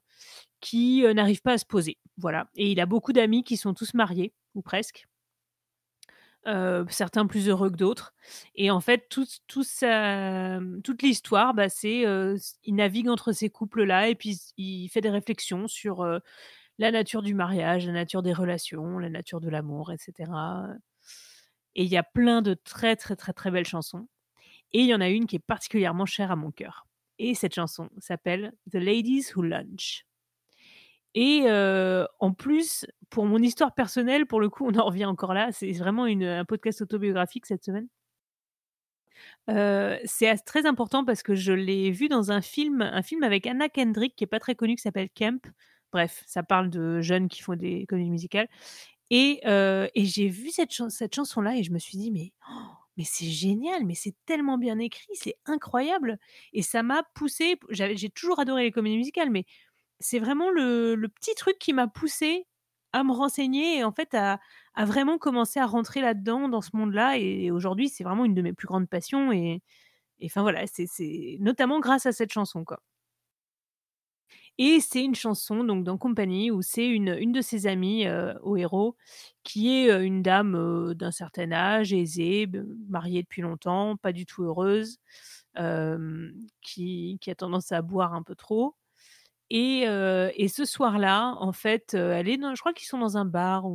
qui 0.61 1.03
n'arrive 1.15 1.41
pas 1.41 1.53
à 1.53 1.57
se 1.57 1.65
poser. 1.65 1.97
Voilà. 2.17 2.47
Et 2.55 2.71
il 2.71 2.79
a 2.79 2.85
beaucoup 2.85 3.11
d'amis 3.11 3.43
qui 3.43 3.57
sont 3.57 3.73
tous 3.73 3.95
mariés, 3.95 4.33
ou 4.53 4.61
presque. 4.61 5.07
Certains 6.89 7.25
plus 7.27 7.49
heureux 7.49 7.69
que 7.69 7.77
d'autres. 7.77 8.13
Et 8.55 8.71
en 8.71 8.79
fait, 8.79 9.07
tout, 9.09 9.25
toute 9.47 11.01
l'histoire, 11.01 11.53
bah, 11.53 11.69
c'est 11.69 12.05
il 12.63 12.75
navigue 12.75 13.09
entre 13.09 13.31
ces 13.31 13.49
couples-là 13.49 14.09
et 14.09 14.15
puis 14.15 14.37
il 14.57 14.89
fait 14.89 15.01
des 15.01 15.09
réflexions 15.09 15.67
sur 15.67 16.05
la 16.77 16.91
nature 16.91 17.21
du 17.21 17.33
mariage, 17.33 17.85
la 17.87 17.93
nature 17.93 18.21
des 18.21 18.33
relations, 18.33 18.99
la 18.99 19.09
nature 19.09 19.39
de 19.39 19.49
l'amour, 19.49 19.91
etc. 19.91 20.31
Et 21.75 21.83
il 21.83 21.89
y 21.89 21.97
a 21.97 22.03
plein 22.03 22.41
de 22.41 22.53
très 22.53 22.95
très 22.95 23.15
très 23.15 23.33
très 23.33 23.51
belles 23.51 23.67
chansons. 23.67 24.07
Et 24.73 24.79
il 24.79 24.87
y 24.87 24.95
en 24.95 25.01
a 25.01 25.09
une 25.09 25.25
qui 25.25 25.37
est 25.37 25.39
particulièrement 25.39 26.05
chère 26.05 26.31
à 26.31 26.35
mon 26.35 26.51
cœur. 26.51 26.87
Et 27.17 27.33
cette 27.33 27.55
chanson 27.55 27.89
s'appelle 27.99 28.53
The 28.71 28.75
Ladies 28.75 29.27
Who 29.35 29.43
Lunch. 29.43 30.05
Et 31.15 31.45
en 32.19 32.33
plus, 32.33 32.85
pour 33.09 33.25
mon 33.25 33.39
histoire 33.39 33.73
personnelle, 33.73 34.25
pour 34.27 34.39
le 34.39 34.49
coup, 34.49 34.67
on 34.67 34.75
en 34.77 34.85
revient 34.85 35.05
encore 35.05 35.33
là, 35.33 35.51
c'est 35.51 35.71
vraiment 35.73 36.03
un 36.05 36.45
podcast 36.45 36.81
autobiographique 36.81 37.45
cette 37.45 37.63
semaine. 37.63 37.87
c'est 40.05 40.35
très 40.45 40.65
important 40.65 41.05
parce 41.05 41.23
que 41.23 41.35
je 41.35 41.53
l'ai 41.53 41.91
vu 41.91 42.07
dans 42.09 42.31
un 42.31 42.41
film, 42.41 42.81
un 42.81 43.01
film 43.01 43.23
avec 43.23 43.47
Anna 43.47 43.69
Kendrick 43.69 44.15
qui 44.15 44.23
est 44.23 44.27
pas 44.27 44.39
très 44.39 44.55
connu, 44.55 44.75
qui 44.75 44.81
s'appelle 44.81 45.09
Camp. 45.15 45.39
Bref, 45.91 46.23
ça 46.27 46.43
parle 46.43 46.69
de 46.69 47.01
jeunes 47.01 47.29
qui 47.29 47.41
font 47.41 47.55
des 47.55 47.85
comédies 47.87 48.11
musicales. 48.11 48.47
Et, 49.11 49.41
et 49.45 50.05
j'ai 50.05 50.27
vu 50.27 50.49
cette, 50.51 50.71
cette 50.89 51.15
chanson-là 51.15 51.55
et 51.57 51.63
je 51.63 51.71
me 51.71 51.79
suis 51.79 51.97
dit, 51.97 52.11
mais, 52.11 52.33
oh, 52.49 52.61
mais 52.97 53.03
c'est 53.05 53.27
génial, 53.29 53.85
mais 53.85 53.95
c'est 53.95 54.15
tellement 54.25 54.57
bien 54.57 54.79
écrit, 54.79 55.07
c'est 55.13 55.35
incroyable. 55.45 56.17
Et 56.53 56.61
ça 56.61 56.83
m'a 56.83 57.03
poussé, 57.13 57.57
j'ai 57.69 58.09
toujours 58.09 58.39
adoré 58.39 58.63
les 58.63 58.71
comédies 58.71 58.97
musicales, 58.97 59.29
mais 59.29 59.45
c'est 59.99 60.19
vraiment 60.19 60.49
le, 60.51 60.95
petit 61.07 61.35
truc 61.35 61.57
qui 61.59 61.73
m'a 61.73 61.87
poussé 61.87 62.47
à 62.93 63.03
me 63.03 63.11
renseigner 63.11 63.79
et 63.79 63.83
en 63.83 63.91
fait 63.91 64.13
à, 64.13 64.39
vraiment 64.77 65.17
commencer 65.17 65.59
à 65.59 65.65
rentrer 65.65 66.01
là-dedans, 66.01 66.49
dans 66.49 66.61
ce 66.61 66.71
monde-là. 66.73 67.17
Et, 67.17 67.51
aujourd'hui, 67.51 67.89
c'est 67.89 68.03
vraiment 68.03 68.25
une 68.25 68.35
de 68.35 68.41
mes 68.41 68.53
plus 68.53 68.67
grandes 68.67 68.89
passions. 68.89 69.31
Et 69.31 69.61
enfin 70.23 70.41
voilà, 70.41 70.65
c'est 70.67 71.37
notamment 71.39 71.79
grâce 71.79 72.05
à 72.05 72.11
cette 72.11 72.31
chanson, 72.33 72.63
quoi. 72.65 72.79
Et 74.57 74.79
c'est 74.79 75.03
une 75.03 75.15
chanson 75.15 75.65
donc 75.65 75.83
dans 75.83 75.97
Compagnie 75.97 76.49
où 76.49 76.61
c'est 76.61 76.87
une, 76.87 77.31
de 77.31 77.41
ses 77.41 77.67
amies 77.67 78.05
au 78.41 78.55
héros 78.55 78.95
qui 79.43 79.69
est 79.69 80.05
une 80.05 80.21
dame 80.21 80.93
d'un 80.93 81.11
certain 81.11 81.51
âge, 81.51 81.93
aisée, 81.93 82.47
mariée 82.87 83.23
depuis 83.23 83.41
longtemps, 83.41 83.97
pas 83.97 84.13
du 84.13 84.25
tout 84.25 84.43
heureuse, 84.43 84.97
qui, 86.61 87.19
a 87.27 87.35
tendance 87.35 87.71
à 87.73 87.81
boire 87.81 88.13
un 88.13 88.23
peu 88.23 88.35
trop 88.35 88.75
et, 89.49 90.47
ce 90.47 90.65
soir-là, 90.65 91.35
en 91.39 91.51
fait, 91.51 91.93
elle 91.93 92.29
est 92.29 92.39
je 92.39 92.59
crois 92.59 92.73
qu'ils 92.73 92.87
sont 92.87 92.97
dans 92.97 93.17
un 93.17 93.25
bar 93.25 93.65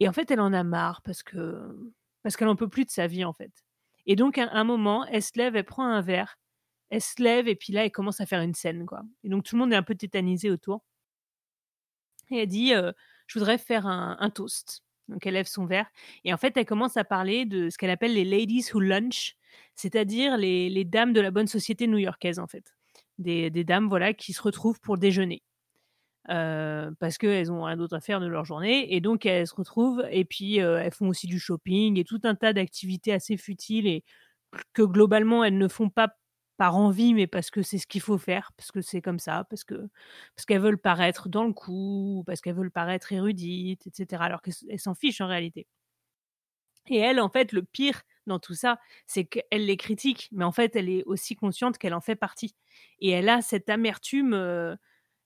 et 0.00 0.08
en 0.08 0.12
fait, 0.12 0.30
elle 0.30 0.40
en 0.40 0.52
a 0.52 0.64
marre 0.64 1.02
parce 1.02 1.22
que 1.22 1.92
parce 2.22 2.36
qu'elle 2.36 2.48
en 2.48 2.56
peut 2.56 2.68
plus 2.68 2.84
de 2.84 2.90
sa 2.90 3.06
vie, 3.06 3.24
en 3.24 3.32
fait. 3.32 3.52
Et 4.06 4.16
donc 4.16 4.38
à 4.38 4.50
un 4.52 4.64
moment, 4.64 5.04
elle 5.06 5.22
se 5.22 5.32
lève, 5.36 5.56
elle 5.56 5.64
prend 5.64 5.86
un 5.86 6.00
verre, 6.00 6.38
elle 6.90 7.00
se 7.00 7.22
lève 7.22 7.48
et 7.48 7.56
puis 7.56 7.72
là, 7.72 7.84
elle 7.84 7.92
commence 7.92 8.20
à 8.20 8.26
faire 8.26 8.40
une 8.42 8.54
scène, 8.54 8.86
quoi. 8.86 9.02
Et 9.24 9.28
donc 9.28 9.44
tout 9.44 9.56
le 9.56 9.60
monde 9.60 9.72
est 9.72 9.76
un 9.76 9.82
peu 9.82 9.94
tétanisé 9.94 10.50
autour. 10.50 10.84
Et 12.30 12.38
elle 12.38 12.48
dit, 12.48 12.72
«Je 13.26 13.38
voudrais 13.38 13.58
faire 13.58 13.86
un 13.86 14.30
toast». 14.30 14.84
Donc 15.08 15.26
elle 15.26 15.34
lève 15.34 15.46
son 15.46 15.66
verre 15.66 15.90
et 16.24 16.32
en 16.32 16.36
fait, 16.36 16.56
elle 16.56 16.64
commence 16.64 16.96
à 16.96 17.04
parler 17.04 17.44
de 17.44 17.68
ce 17.70 17.76
qu'elle 17.76 17.90
appelle 17.90 18.14
les 18.14 18.24
ladies 18.24 18.64
who 18.72 18.80
lunch, 18.80 19.36
c'est-à-dire 19.74 20.36
les 20.36 20.84
dames 20.84 21.12
de 21.12 21.20
la 21.20 21.30
bonne 21.32 21.48
société 21.48 21.86
new-yorkaise, 21.88 22.38
en 22.38 22.46
fait 22.46 22.72
des, 23.18 23.50
dames 23.64 23.88
voilà 23.88 24.14
qui 24.14 24.32
se 24.32 24.42
retrouvent 24.42 24.80
pour 24.80 24.98
déjeuner. 24.98 25.42
parce 26.26 27.18
qu'elles 27.18 27.52
ont 27.52 27.64
rien 27.64 27.76
d'autre 27.76 27.96
à 27.96 28.00
faire 28.00 28.20
de 28.20 28.26
leur 28.26 28.44
journée 28.44 28.94
et 28.94 29.00
donc 29.00 29.26
elles 29.26 29.46
se 29.46 29.54
retrouvent 29.54 30.04
et 30.10 30.24
puis 30.24 30.58
elles 30.58 30.92
font 30.92 31.08
aussi 31.08 31.26
du 31.26 31.38
shopping 31.38 31.98
et 31.98 32.04
tout 32.04 32.20
un 32.24 32.34
tas 32.34 32.52
d'activités 32.52 33.12
assez 33.12 33.36
futiles 33.36 33.86
et 33.86 34.04
que 34.72 34.82
globalement 34.82 35.44
elles 35.44 35.58
ne 35.58 35.68
font 35.68 35.90
pas 35.90 36.14
par 36.56 36.76
envie 36.76 37.14
mais 37.14 37.26
parce 37.26 37.50
que 37.50 37.62
c'est 37.62 37.78
ce 37.78 37.86
qu'il 37.86 38.00
faut 38.00 38.18
faire 38.18 38.52
parce 38.56 38.70
que 38.70 38.80
c'est 38.82 39.02
comme 39.02 39.18
ça 39.18 39.44
parce 39.50 39.64
que 39.64 39.74
parce 40.36 40.46
qu'elles 40.46 40.60
veulent 40.60 40.78
paraître 40.78 41.28
dans 41.28 41.44
le 41.44 41.52
coup 41.52 42.22
parce 42.26 42.40
qu'elles 42.40 42.54
veulent 42.54 42.70
paraître 42.70 43.12
érudites 43.12 43.86
etc 43.86 44.22
alors 44.24 44.42
qu'elles 44.42 44.78
s'en 44.78 44.94
fichent 44.94 45.20
en 45.20 45.26
réalité 45.26 45.66
et 46.88 46.98
elle 46.98 47.20
en 47.20 47.28
fait 47.28 47.52
le 47.52 47.62
pire 47.62 48.02
dans 48.26 48.38
tout 48.38 48.54
ça, 48.54 48.78
c'est 49.06 49.24
qu'elle 49.24 49.66
les 49.66 49.76
critique, 49.76 50.28
mais 50.32 50.44
en 50.44 50.52
fait, 50.52 50.76
elle 50.76 50.88
est 50.88 51.04
aussi 51.04 51.36
consciente 51.36 51.78
qu'elle 51.78 51.94
en 51.94 52.00
fait 52.00 52.16
partie. 52.16 52.54
Et 53.00 53.10
elle 53.10 53.28
a 53.28 53.42
cette 53.42 53.68
amertume. 53.68 54.34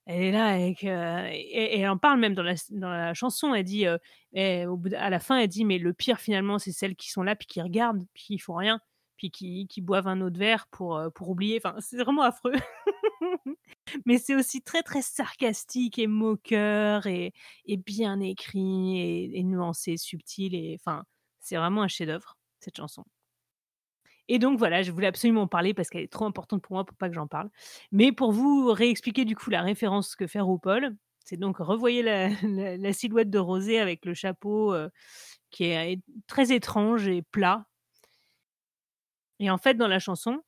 elle 0.05 0.23
est 0.23 0.31
là 0.31 0.59
et, 0.59 1.79
elle 1.79 1.89
en 1.89 1.97
parle 1.97 2.19
même 2.19 2.33
dans 2.33 2.43
la, 2.43 3.13
chanson. 3.13 3.53
Elle 3.53 3.63
dit, 3.63 3.85
à 3.85 5.09
la 5.09 5.19
fin, 5.19 5.39
elle 5.39 5.47
dit, 5.47 5.65
mais 5.65 5.77
le 5.77 5.93
pire 5.93 6.19
finalement, 6.19 6.59
c'est 6.59 6.71
celles 6.71 6.95
qui 6.95 7.09
sont 7.11 7.23
là, 7.23 7.35
puis 7.35 7.47
qui 7.47 7.61
regardent, 7.61 8.05
puis 8.13 8.23
qui 8.23 8.39
font 8.39 8.55
rien, 8.55 8.79
puis 9.17 9.31
qui, 9.31 9.81
boivent 9.81 10.07
un 10.07 10.21
autre 10.21 10.39
verre 10.39 10.67
pour, 10.71 11.01
pour 11.15 11.29
oublier. 11.29 11.59
Enfin, 11.63 11.75
c'est 11.79 11.97
vraiment 11.97 12.23
affreux. 12.23 12.53
mais 14.05 14.17
c'est 14.17 14.35
aussi 14.35 14.61
très 14.61 14.83
très 14.83 15.01
sarcastique 15.01 15.99
et 15.99 16.07
moqueur 16.07 17.07
et, 17.07 17.33
et 17.65 17.77
bien 17.77 18.19
écrit 18.19 18.99
et, 18.99 19.39
et 19.39 19.43
nuancé, 19.43 19.97
subtil. 19.97 20.55
Et 20.55 20.77
enfin, 20.79 21.03
c'est 21.39 21.57
vraiment 21.57 21.83
un 21.83 21.87
chef-d'œuvre 21.87 22.36
cette 22.59 22.77
chanson. 22.77 23.03
Et 24.29 24.39
donc 24.39 24.59
voilà, 24.59 24.81
je 24.81 24.91
voulais 24.91 25.07
absolument 25.07 25.43
en 25.43 25.47
parler 25.47 25.73
parce 25.73 25.89
qu'elle 25.89 26.03
est 26.03 26.11
trop 26.11 26.25
importante 26.25 26.61
pour 26.61 26.73
moi 26.73 26.85
pour 26.85 26.97
pas 26.97 27.07
que 27.07 27.15
j'en 27.15 27.27
parle. 27.27 27.49
Mais 27.91 28.11
pour 28.11 28.31
vous 28.31 28.71
réexpliquer 28.73 29.25
du 29.25 29.35
coup 29.35 29.49
la 29.49 29.61
référence 29.61 30.15
que 30.15 30.27
fait 30.27 30.41
RuPaul, 30.41 30.95
c'est 31.23 31.37
donc 31.37 31.57
revoyer 31.57 32.03
la, 32.03 32.93
silhouette 32.93 33.29
de 33.29 33.39
Rosé 33.39 33.79
avec 33.79 34.05
le 34.05 34.13
chapeau 34.13 34.73
euh, 34.73 34.89
qui 35.51 35.65
est 35.65 36.01
très 36.27 36.51
étrange 36.51 37.07
et 37.07 37.21
plat. 37.21 37.65
Et 39.39 39.49
en 39.49 39.57
fait, 39.57 39.75
dans 39.75 39.87
la 39.87 39.99
chanson, 39.99 40.41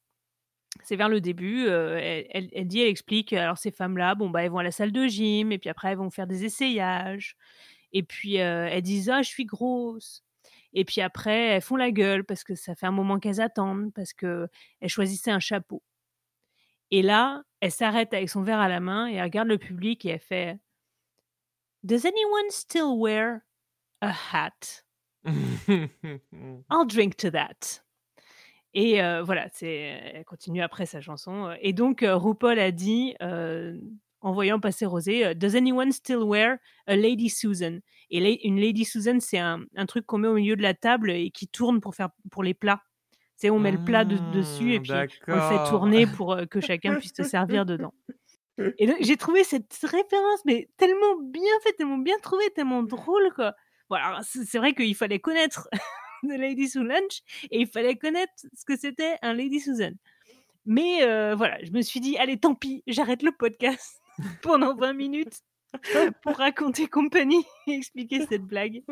c'est 0.84 0.96
vers 0.96 1.10
le 1.10 1.22
début, 1.22 1.68
euh, 1.68 2.24
elle, 2.32 2.68
dit, 2.68 2.82
elle 2.82 2.90
explique, 2.90 3.34
alors 3.34 3.58
ces 3.58 3.72
femmes-là, 3.72 4.16
bon 4.16 4.30
bah 4.30 4.44
elles 4.44 4.52
vont 4.52 4.60
à 4.60 4.64
la 4.64 4.72
salle 4.72 4.92
de 4.92 5.08
gym 5.08 5.52
et 5.52 5.58
puis 5.58 5.70
après 5.70 5.90
elles 5.90 5.98
vont 5.98 6.10
faire 6.12 6.28
des 6.28 6.46
essayages. 6.46 7.38
Et 7.94 8.04
puis 8.04 8.40
euh, 8.42 8.68
elles 8.72 8.82
disent 8.84 9.10
ah 9.10 9.22
je 9.22 9.30
suis 9.30 9.46
grosse. 9.46 10.24
Et 10.74 10.86
puis 10.86 11.02
après, 11.02 11.48
elles 11.48 11.62
font 11.62 11.76
la 11.76 11.92
gueule 11.92 12.24
parce 12.24 12.44
que 12.44 12.56
ça 12.56 12.76
fait 12.76 12.86
un 12.86 12.92
moment 12.92 13.20
qu'elles 13.20 13.42
attendent, 13.42 13.92
parce 13.94 14.14
qu'elles 14.14 14.50
choisissaient 14.88 15.32
un 15.32 15.40
chapeau. 15.40 15.82
Et 16.92 17.02
là, 17.02 17.44
elle 17.62 17.72
s'arrête 17.72 18.14
avec 18.14 18.30
son 18.30 18.42
verre 18.42 18.60
à 18.60 18.68
la 18.68 18.80
main 18.80 19.08
et 19.08 19.16
elle 19.16 19.24
regarde 19.24 19.48
le 19.48 19.58
public 19.58 20.06
et 20.06 20.10
elle 20.10 20.20
fait 20.20 20.60
Does 21.84 22.06
anyone 22.06 22.50
still 22.50 22.98
wear 22.98 23.42
a 24.02 24.12
hat? 24.12 24.84
I'll 26.70 26.86
drink 26.88 27.18
to 27.18 27.32
that. 27.32 27.82
Et 28.74 29.02
voilà, 29.24 29.48
c'est, 29.52 29.72
elle 30.14 30.26
continue 30.26 30.62
après 30.62 30.86
sa 30.86 31.02
chanson. 31.02 31.56
Et 31.62 31.74
donc, 31.74 32.04
RuPaul 32.08 32.60
a 32.60 32.72
dit, 32.72 33.16
en 34.22 34.34
voyant 34.34 34.60
passer 34.60 34.86
Rosé, 34.86 35.34
Does 35.36 35.56
anyone 35.56 35.92
still 35.92 36.24
wear 36.24 36.58
a 36.88 36.96
Lady 36.96 37.30
Susan? 37.30 37.80
Et 38.12 38.48
une 38.48 38.60
Lady 38.60 38.86
Susan, 38.86 39.20
c'est 39.20 39.38
un, 39.38 39.66
truc 39.88 40.06
qu'on 40.06 40.18
met 40.18 40.28
au 40.28 40.36
milieu 40.36 40.56
de 40.56 40.62
la 40.62 40.74
table 40.74 41.12
et 41.12 41.30
qui 41.30 41.48
tourne 41.48 41.80
pour 41.80 41.96
faire 41.96 42.10
pour 42.32 42.44
les 42.44 42.54
plats. 42.54 42.82
C'est 43.36 43.50
on 43.50 43.60
met 43.60 43.72
le 43.72 43.84
plat 43.84 44.04
dessus 44.04 44.74
et 44.74 44.80
puis 44.80 44.92
on 44.92 45.36
le 45.36 45.42
fait 45.42 45.70
tourner 45.70 46.08
pour 46.08 46.34
euh, 46.34 46.46
que 46.46 46.60
chacun 46.60 46.96
puisse 46.96 47.14
se 47.16 47.24
servir 47.24 47.66
dedans. 47.66 47.94
Et 48.78 48.88
donc 48.88 48.98
j'ai 49.00 49.16
trouvé 49.16 49.46
cette 49.46 49.74
référence 49.84 50.44
mais 50.46 50.70
tellement 50.76 51.16
bien 51.22 51.54
faite, 51.64 51.78
tellement 51.78 52.00
bien 52.00 52.18
trouvée, 52.22 52.50
tellement 52.54 52.84
drôle 52.84 53.32
quoi. 53.36 53.56
Voilà, 53.90 54.20
c'est 54.24 54.58
vrai 54.58 54.74
qu'il 54.74 54.94
fallait 54.96 55.20
connaître 55.20 55.70
de 56.24 56.34
Lady 56.34 56.70
Lunch 56.76 57.22
et 57.50 57.62
il 57.62 57.68
fallait 57.68 57.96
connaître 57.96 58.34
ce 58.36 58.66
que 58.66 58.78
c'était 58.78 59.18
un 59.22 59.34
Lady 59.34 59.62
Susan. 59.62 59.92
Mais 60.66 61.04
euh, 61.04 61.34
voilà, 61.36 61.58
je 61.64 61.72
me 61.72 61.82
suis 61.82 62.02
dit 62.02 62.18
allez 62.18 62.38
tant 62.38 62.56
pis, 62.56 62.84
j'arrête 62.88 63.24
le 63.24 63.32
podcast 63.32 63.99
pendant 64.42 64.76
20 64.76 64.94
minutes 64.94 65.42
pour 66.22 66.38
raconter 66.38 66.88
compagnie 66.88 67.46
et 67.68 67.74
expliquer 67.74 68.22
cette 68.22 68.46
blague. 68.46 68.84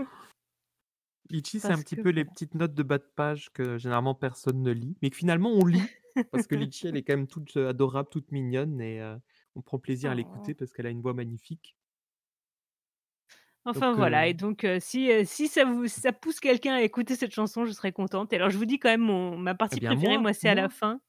Litchi, 1.29 1.59
c'est 1.61 1.71
un 1.73 1.81
petit 1.81 1.95
peu 1.97 2.09
les 2.09 2.25
petites 2.25 2.53
notes 2.53 2.73
de 2.73 2.83
bas 2.83 2.97
de 2.97 3.03
page 3.15 3.49
que 3.53 3.77
généralement 3.77 4.13
personne 4.15 4.61
ne 4.61 4.71
lit, 4.71 4.97
mais 5.01 5.09
que 5.09 5.15
finalement 5.15 5.51
on 5.51 5.65
lit 5.65 5.93
parce 6.31 6.47
que 6.47 6.55
Litchi, 6.55 6.87
elle 6.87 6.97
est 6.97 7.03
quand 7.03 7.15
même 7.15 7.27
toute, 7.27 7.55
heu, 7.57 7.67
adorable, 7.69 8.09
toute 8.09 8.31
mignonne 8.33 8.81
et 8.81 8.99
heu, 9.01 9.17
on 9.55 9.61
prend 9.61 9.79
plaisir 9.79 10.11
à 10.11 10.15
Oh. 10.15 10.15
l'écouter 10.15 10.53
parce 10.55 10.73
qu'elle 10.73 10.85
a 10.85 10.89
une 10.89 11.01
voix 11.01 11.13
magnifique. 11.13 11.77
Enfin 13.65 13.91
Donc 13.91 13.95
voilà 13.95 14.27
et 14.27 14.33
heu 14.33 14.33
donc 14.33 14.65
si, 14.79 15.09
si 15.25 15.47
ça 15.49 15.65
vous 15.65 15.87
ça 15.87 16.13
pousse 16.13 16.39
quelqu'un 16.39 16.75
à 16.75 16.81
écouter 16.81 17.15
cette 17.15 17.33
chanson, 17.33 17.65
je 17.65 17.71
serais 17.73 17.91
contente 17.91 18.31
et 18.31 18.37
alors 18.37 18.49
je 18.49 18.57
vous 18.57 18.65
dis 18.65 18.79
quand 18.79 18.87
même 18.89 19.01
mon 19.01 19.37
ma 19.37 19.55
eh 19.71 19.75
partie 19.75 19.77
bien 19.77 19.93
préférée, 19.93 20.17
moi 20.17 20.17
moi, 20.17 20.33
c'est 20.33 20.47
à 20.49 20.55
la 20.55 20.69
fin. 20.69 21.01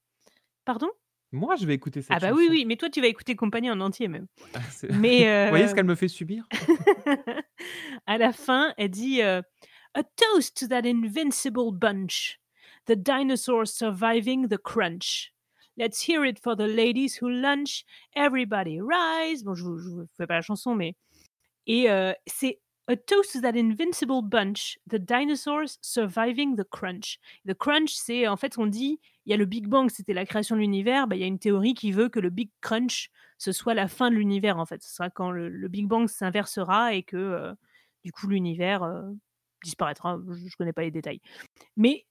Pardon? 0.64 0.90
Moi, 1.32 1.56
je 1.56 1.66
vais 1.66 1.74
écouter 1.74 2.02
Ah 2.10 2.20
cette 2.20 2.20
bah, 2.20 2.32
oui, 2.32 2.46
chanson. 2.46 2.50
oui, 2.50 2.64
mais 2.64 2.76
toi, 2.76 2.88
tu 2.88 3.00
vas 3.00 3.06
écouter 3.06 3.36
Compagnie 3.36 3.70
en 3.70 3.80
entier 3.80 4.08
même. 4.08 4.26
Ah 4.54 4.70
c'est 4.70 4.88
Mais 4.88 5.26
vous 5.42 5.48
voyez 5.48 5.68
ce 5.68 5.74
heu, 5.74 5.74
qu'elle 5.74 5.86
me 5.86 5.94
fait 5.94 6.08
subir? 6.08 6.50
à 8.06 8.18
la 8.18 8.32
fin, 8.32 8.74
elle 8.78 8.90
dit, 8.90 9.22
heu: 9.22 9.42
«A 9.94 10.02
toast 10.04 10.56
to 10.58 10.68
that 10.68 10.86
invincible 10.86 11.72
bunch, 11.72 12.38
the 12.86 12.96
dinosaurs 12.96 13.72
surviving 13.72 14.48
the 14.48 14.58
crunch. 14.58 15.32
Let's 15.78 16.02
hear 16.08 16.24
it 16.24 16.38
for 16.40 16.56
the 16.56 16.66
ladies 16.68 17.16
who 17.20 17.28
lunch. 17.30 17.84
Everybody 18.16 18.80
rise!» 18.80 19.44
bon, 19.44 19.54
je 19.54 19.64
vous 19.64 19.78
je 19.78 19.88
vous 19.90 20.06
fais 20.16 20.26
pas 20.26 20.36
la 20.36 20.42
chanson, 20.42 20.74
mais 20.74 20.96
et 21.66 21.90
heu, 21.90 22.14
c'est 22.26 22.60
«A 22.90 22.96
toast 22.96 23.32
to 23.34 23.40
that 23.42 23.54
invincible 23.54 24.22
bunch, 24.22 24.78
the 24.88 24.98
dinosaurs 24.98 25.78
surviving 25.82 26.56
the 26.56 26.64
crunch». 26.64 27.18
The 27.46 27.52
crunch, 27.54 27.90
c'est 27.94 28.26
en 28.26 28.36
fait, 28.38 28.56
on 28.58 28.66
dit 28.66 28.98
il 29.26 29.30
y 29.30 29.34
a 29.34 29.36
le 29.36 29.44
Big 29.44 29.66
Bang, 29.68 29.90
c'était 29.90 30.14
la 30.14 30.24
création 30.24 30.56
de 30.56 30.60
l'univers, 30.62 31.06
bah, 31.06 31.14
il 31.16 31.20
y 31.20 31.24
a 31.24 31.26
une 31.26 31.38
théorie 31.38 31.74
qui 31.74 31.92
veut 31.92 32.08
que 32.08 32.18
le 32.18 32.30
Big 32.30 32.50
Crunch, 32.62 33.10
ce 33.36 33.52
soit 33.52 33.74
la 33.74 33.88
fin 33.88 34.10
de 34.10 34.16
l'univers, 34.16 34.56
en 34.58 34.64
fait. 34.64 34.82
Ce 34.82 34.88
sera 34.94 35.10
quand 35.10 35.30
le 35.30 35.68
Big 35.68 35.86
Bang 35.86 36.08
s'inversera 36.08 36.94
et 36.94 37.02
que, 37.02 37.16
heu, 37.18 37.54
du 38.04 38.12
coup, 38.12 38.26
l'univers, 38.26 38.82
heu, 38.84 39.16
disparaîtra. 39.64 40.18
Je 40.30 40.48
je 40.48 40.56
connais 40.56 40.72
pas 40.72 40.82
les 40.82 40.90
détails. 40.90 41.20
Mais 41.76 42.06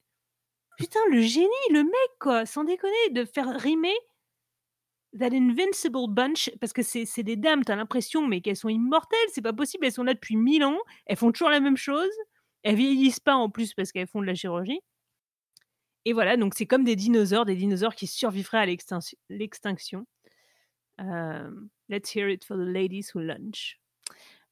putain, 0.77 0.99
le 1.11 1.21
génie, 1.21 1.47
le 1.71 1.83
mec, 1.83 2.11
quoi! 2.19 2.45
Sans 2.45 2.63
déconner, 2.65 3.11
de 3.11 3.25
faire 3.25 3.49
rimer 3.59 3.95
That 5.19 5.33
Invincible 5.33 6.07
Bunch, 6.09 6.51
parce 6.59 6.73
que 6.73 6.81
c'est 6.83 7.23
des 7.23 7.35
dames, 7.35 7.63
tu 7.65 7.71
as 7.71 7.75
l'impression, 7.75 8.27
mais 8.27 8.41
qu'elles 8.41 8.55
sont 8.55 8.69
immortelles, 8.69 9.19
c'est 9.31 9.41
pas 9.41 9.53
possible, 9.53 9.85
elles 9.85 9.91
sont 9.91 10.03
là 10.03 10.13
depuis 10.13 10.35
1000 10.35 10.63
ans, 10.63 10.79
elles 11.05 11.17
font 11.17 11.31
toujours 11.31 11.49
la 11.49 11.59
même 11.59 11.77
chose, 11.77 12.11
elles 12.63 12.75
vieillissent 12.75 13.19
pas 13.19 13.35
en 13.35 13.49
plus 13.49 13.73
parce 13.73 13.91
qu'elles 13.91 14.07
font 14.07 14.21
de 14.21 14.27
la 14.27 14.35
chirurgie 14.35 14.81
et 16.07 16.13
voilà, 16.13 16.37
donc 16.37 16.53
c'est 16.55 16.65
comme 16.65 16.85
des 16.85 16.95
dinosaures, 16.95 17.43
des 17.43 17.57
dinosaures 17.57 17.93
qui 17.93 18.07
survivraient 18.07 18.59
à 18.59 18.65
l'extinction. 18.65 20.07
Hem, 20.99 21.69
let's 21.89 22.15
hear 22.15 22.29
it 22.29 22.45
for 22.45 22.55
the 22.55 22.65
ladies 22.65 23.11
who 23.13 23.19
lunch. 23.19 23.77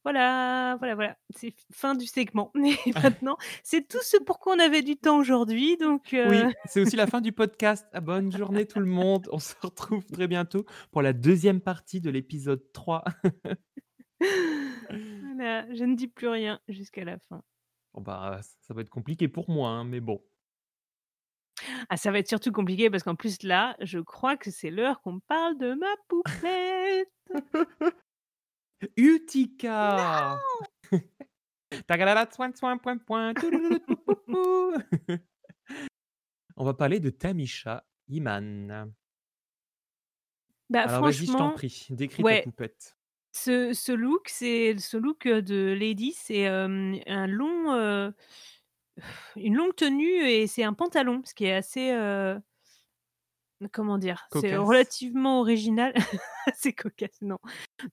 Voilà, 0.06 0.76
voilà, 0.78 0.93
voilà, 0.93 1.18
c'est 1.32 1.56
fin 1.72 1.95
du 1.95 2.06
segment 2.06 2.51
et 2.86 2.91
maintenant, 3.24 3.38
c'est 3.64 3.88
tout 3.88 4.03
ce 4.03 4.18
pour 4.18 4.38
quoi 4.38 4.56
on 4.56 4.60
avait 4.60 4.84
du 4.84 4.97
temps 4.97 5.18
aujourd'hui, 5.18 5.78
donc 5.78 6.14
heu 6.14 6.30
Oui, 6.30 6.41
c'est 6.66 6.80
aussi 6.80 6.95
la 6.95 7.08
fin 7.08 7.22
du 7.22 7.32
podcast. 7.32 7.88
Ah, 7.91 8.01
bonne 8.01 8.32
journée 8.32 8.68
tout 8.68 8.80
le 8.80 8.86
monde. 8.86 9.28
On 9.32 9.39
se 9.39 9.56
retrouve 9.60 10.06
très 10.06 10.28
bientôt 10.28 10.64
pour 10.91 11.01
la 11.01 11.12
deuxième 11.12 11.60
partie 11.60 12.01
de 12.01 12.12
l'épisode 12.12 12.62
3. 12.72 13.03
voilà, 14.20 15.74
je 15.74 15.84
ne 15.84 15.95
dis 15.95 16.08
plus 16.08 16.28
rien 16.28 16.60
jusqu'à 16.68 17.03
la 17.03 17.18
fin. 17.18 17.41
Bon 17.95 18.01
bah, 18.01 18.41
ça 18.62 18.76
va 18.76 18.82
être 18.82 18.91
compliqué 18.91 19.28
pour 19.28 19.49
moi, 19.49 19.70
hein, 19.70 19.86
mais 19.86 20.01
bon. 20.01 20.22
Ah, 21.89 21.97
ça 21.97 22.12
va 22.12 22.20
être 22.20 22.30
surtout 22.30 22.51
compliqué 22.51 22.91
parce 22.91 23.01
qu'en 23.01 23.16
plus 23.16 23.41
là, 23.41 23.76
je 23.82 23.97
crois 23.97 24.38
que 24.38 24.51
c'est 24.51 24.70
l'heure 24.70 25.01
qu'on 25.01 25.20
parle 25.22 25.58
de 25.58 25.74
ma 25.74 25.95
poupette. 26.08 27.10
Utica! 28.98 30.40
On 36.58 36.64
va 36.64 36.74
parler 36.74 37.00
de 37.00 37.10
Tamisha 37.10 37.86
Iman. 38.08 38.94
Bah, 40.70 40.84
Alors 40.84 41.04
vas-y, 41.04 41.26
je 41.26 41.32
t'en 41.32 41.52
prie, 41.52 41.88
décris 41.90 42.24
ta 42.24 42.28
ouais, 42.28 42.42
poupette. 42.44 42.98
ce 43.32 43.74
ce 43.74 43.92
look, 43.92 44.30
c'est 44.30 44.78
ce 44.80 44.98
look, 44.98 45.28
de 45.28 45.76
lady, 45.78 46.14
c'est, 46.14 46.48
un 46.48 47.28
long, 47.28 48.14
une 49.36 49.56
longue 49.56 49.76
tenue 49.76 50.28
et 50.28 50.48
c'est 50.48 50.64
un 50.64 50.74
pantalon, 50.74 51.22
ce 51.26 51.34
qui 51.34 51.46
est 51.46 51.54
assez, 51.54 51.92
comment 53.72 53.97
dire? 53.97 54.26
C'est 54.30 54.56
relativement 54.56 55.39
original. 55.39 55.93
C'est 56.56 56.74
cocasse, 56.74 57.22
non. 57.22 57.39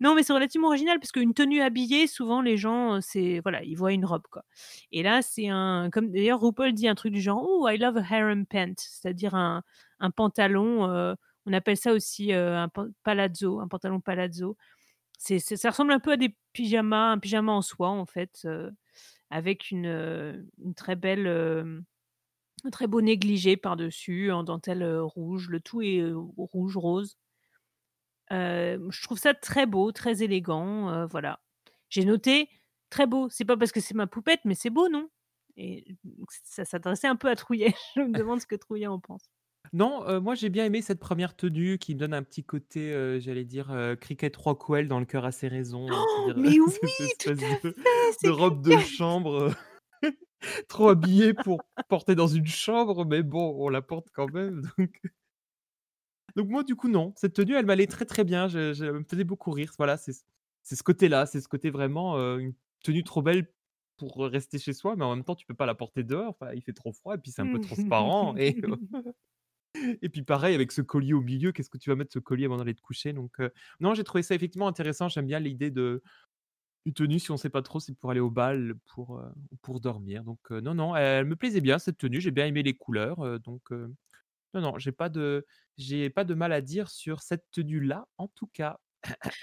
Non, 0.01 0.15
mais 0.15 0.23
c'est 0.23 0.33
relativement 0.35 0.69
original 0.69 0.99
parce 1.01 1.13
qu'une 1.13 1.35
tenue 1.35 1.63
habillée, 1.63 2.07
souvent 2.07 2.43
les 2.43 2.57
gens, 2.59 2.97
heu, 2.97 3.01
c'est 3.01 3.41
voilà, 3.41 3.63
ils 3.65 3.77
voient 3.77 3.93
une 3.93 4.05
robe, 4.05 4.25
quoi 4.31 4.45
et 4.93 5.03
là, 5.03 5.23
c'est 5.23 5.49
un 5.49 5.91
comme 5.91 6.11
d'ailleurs 6.11 6.41
RuPaul 6.41 6.73
dit 6.75 6.89
un 6.89 6.95
truc 6.95 7.13
du 7.15 7.21
genre: 7.23 7.43
«Oh, 7.49 7.69
I 7.69 7.79
love 7.79 7.97
a 7.99 8.03
harem 8.03 8.47
pant», 8.47 8.75
c'est-à-dire 8.79 9.35
un 9.35 9.63
un 10.01 10.11
pantalon, 10.11 10.89
heu, 10.91 11.17
on 11.47 11.53
appelle 11.55 11.77
ça 11.79 11.93
aussi, 11.95 12.33
heu, 12.33 12.57
un 12.57 12.69
palazzo, 13.05 13.61
un 13.61 13.69
pantalon 13.69 14.01
palazzo. 14.01 14.57
C'est 15.19 15.39
ça 15.41 15.71
ressemble 15.71 15.93
un 15.93 16.01
peu 16.01 16.13
à 16.13 16.17
des 16.19 16.37
pyjamas, 16.53 17.13
un 17.13 17.19
pyjama 17.19 17.53
en 17.53 17.63
soie, 17.63 17.91
en 17.91 18.07
fait, 18.07 18.47
avec 19.31 19.71
une, 19.71 19.87
une 20.65 20.75
très 20.75 20.97
belle, 20.97 21.27
un 22.65 22.71
très 22.71 22.87
beau 22.87 23.01
négligé 23.01 23.57
par-dessus 23.57 24.31
en 24.33 24.45
dentelle, 24.45 24.83
heu, 24.83 25.03
rouge. 25.03 25.49
Le 25.49 25.61
tout 25.61 25.83
est, 25.83 26.03
rouge 26.37 26.77
rose. 26.77 27.17
Je 28.31 29.03
trouve 29.03 29.19
ça 29.19 29.35
très 29.35 29.67
beau, 29.67 29.93
très 29.93 30.23
élégant, 30.23 31.07
voilà. 31.07 31.41
J'ai 31.89 32.05
noté: 32.05 32.49
«Très 32.91 33.07
beau». 33.07 33.29
C'est 33.31 33.45
pas 33.45 33.57
parce 33.57 33.73
que 33.73 33.81
c'est 33.81 33.95
ma 33.95 34.07
poupette, 34.07 34.41
mais 34.45 34.55
c'est 34.55 34.71
beau, 34.71 34.89
non? 34.89 35.09
Et 35.57 35.97
ça 36.45 36.65
s'adressait 36.65 37.07
un 37.09 37.17
peu 37.17 37.29
à 37.29 37.37
Trouillet. 37.37 37.75
Je 37.97 38.01
me 38.03 38.15
demande 38.15 38.41
ce 38.41 38.47
que 38.47 38.55
Trouillet 38.57 38.87
en 38.87 38.99
pense. 39.01 39.29
Non, 39.73 40.21
moi 40.21 40.35
j'ai 40.35 40.51
bien 40.51 40.67
aimé 40.67 40.83
cette 40.83 41.01
première 41.01 41.35
tenue 41.35 41.79
qui 41.79 41.95
me 41.95 42.01
donne 42.01 42.13
un 42.13 42.23
petit 42.23 42.45
côté, 42.45 42.91
j'allais 43.21 43.45
dire, 43.45 43.71
heu, 43.73 43.97
Cricket 43.97 44.35
Rockwell 44.37 44.87
dans 44.87 44.99
Le 45.01 45.07
cœur 45.07 45.25
a 45.25 45.33
ses 45.33 45.49
raisons, 45.49 45.97
heu, 46.01 46.07
Mais 46.35 46.59
oui, 46.61 46.69
tout 47.19 47.31
à 47.43 47.49
de 47.49 47.75
fait, 47.75 48.15
de 48.23 48.29
c'est 48.29 48.31
robe 48.31 48.63
de 48.63 48.77
chambre, 48.77 49.51
trop 50.69 50.89
habillée 50.89 51.35
pour 51.35 51.67
porter 51.89 52.15
dans 52.15 52.27
une 52.29 52.47
chambre, 52.47 53.05
mais 53.05 53.23
bon, 53.23 53.55
on 53.59 53.69
la 53.69 53.83
porte 53.83 54.09
quand 54.13 54.29
même 54.29 54.63
donc 54.79 55.01
donc 56.37 56.49
moi 56.49 56.63
du 56.65 56.77
coup 56.77 56.89
non, 56.89 57.13
cette 57.17 57.35
tenue 57.35 57.55
elle 57.57 57.67
m'allait 57.67 57.87
très, 57.87 58.05
très 58.07 58.25
bien, 58.25 58.49
je 58.49 58.73
je 58.73 58.85
elle 58.87 58.93
me 59.01 59.05
faisait 59.05 59.25
beaucoup 59.25 59.51
rire. 59.51 59.73
Voilà, 59.79 59.97
c'est 59.99 60.13
ce 60.77 60.83
côté-là, 60.83 61.27
c'est 61.27 61.41
ce 61.41 61.49
côté 61.49 61.71
vraiment, 61.71 62.17
heu, 62.19 62.41
une 62.41 62.55
tenue 62.83 63.05
trop 63.05 63.23
belle 63.23 63.53
pour, 63.99 64.17
rester 64.27 64.59
chez 64.59 64.73
soi, 64.73 64.97
mais 64.97 65.05
en 65.05 65.15
même 65.15 65.25
temps 65.25 65.35
tu 65.37 65.47
peux 65.47 65.55
pas 65.55 65.67
la 65.67 65.75
porter 65.75 66.03
dehors, 66.05 66.31
enfin 66.31 66.53
il 66.55 66.63
fait 66.63 66.73
trop 66.73 66.93
froid 66.93 67.15
et 67.15 67.19
puis 67.19 67.31
c'est 67.33 67.43
un 67.43 67.49
peu 67.49 67.59
transparent 67.61 68.35
et 68.39 68.57
Et 70.03 70.09
puis 70.09 70.23
pareil 70.23 70.55
avec 70.55 70.71
ce 70.73 70.83
collier 70.83 71.15
au 71.15 71.21
milieu, 71.23 71.53
qu'est-ce 71.53 71.71
que 71.71 71.79
tu 71.79 71.91
vas 71.91 71.97
mettre 71.97 72.13
ce 72.13 72.19
collier 72.19 72.45
avant 72.45 72.59
d'aller 72.59 72.75
te 72.75 72.81
coucher? 72.83 73.13
Donc 73.13 73.41
heu, 73.41 73.51
non, 73.81 73.95
j'ai 73.95 74.05
trouvé 74.05 74.23
ça 74.23 74.35
effectivement 74.35 74.69
intéressant. 74.69 75.09
J'aime 75.09 75.27
bien 75.27 75.41
l'idée 75.41 75.71
de 75.71 76.03
une 76.87 76.95
tenue, 76.95 77.19
si 77.21 77.31
on 77.31 77.37
sait 77.37 77.51
pas 77.51 77.63
trop, 77.63 77.81
c'est 77.81 77.95
pour 77.99 78.11
aller 78.11 78.21
au 78.21 78.31
bal, 78.31 78.75
pour, 78.95 79.23
ou 79.51 79.57
pour 79.63 79.81
dormir. 79.81 80.25
Donc 80.25 80.41
heu, 80.51 80.61
non, 80.61 80.75
non, 80.75 80.97
elle 80.97 81.27
me 81.27 81.37
plaisait 81.37 81.61
bien 81.61 81.79
cette 81.79 81.99
tenue, 81.99 82.21
j'ai 82.21 82.31
bien 82.33 82.47
aimé 82.47 82.63
les 82.63 82.75
couleurs, 82.77 83.25
heu, 83.25 83.39
donc 83.39 83.71
non, 83.73 84.61
non, 84.61 84.79
j'ai 84.79 84.93
pas 84.93 85.09
de 85.09 85.47
j'ai 85.79 86.11
pas 86.11 86.25
de 86.25 86.35
mal 86.35 86.53
à 86.53 86.61
dire 86.63 86.91
sur 86.91 87.23
cette 87.23 87.47
tenue-là, 87.53 88.09
en 88.19 88.29
tout 88.29 88.49
cas. 88.49 88.81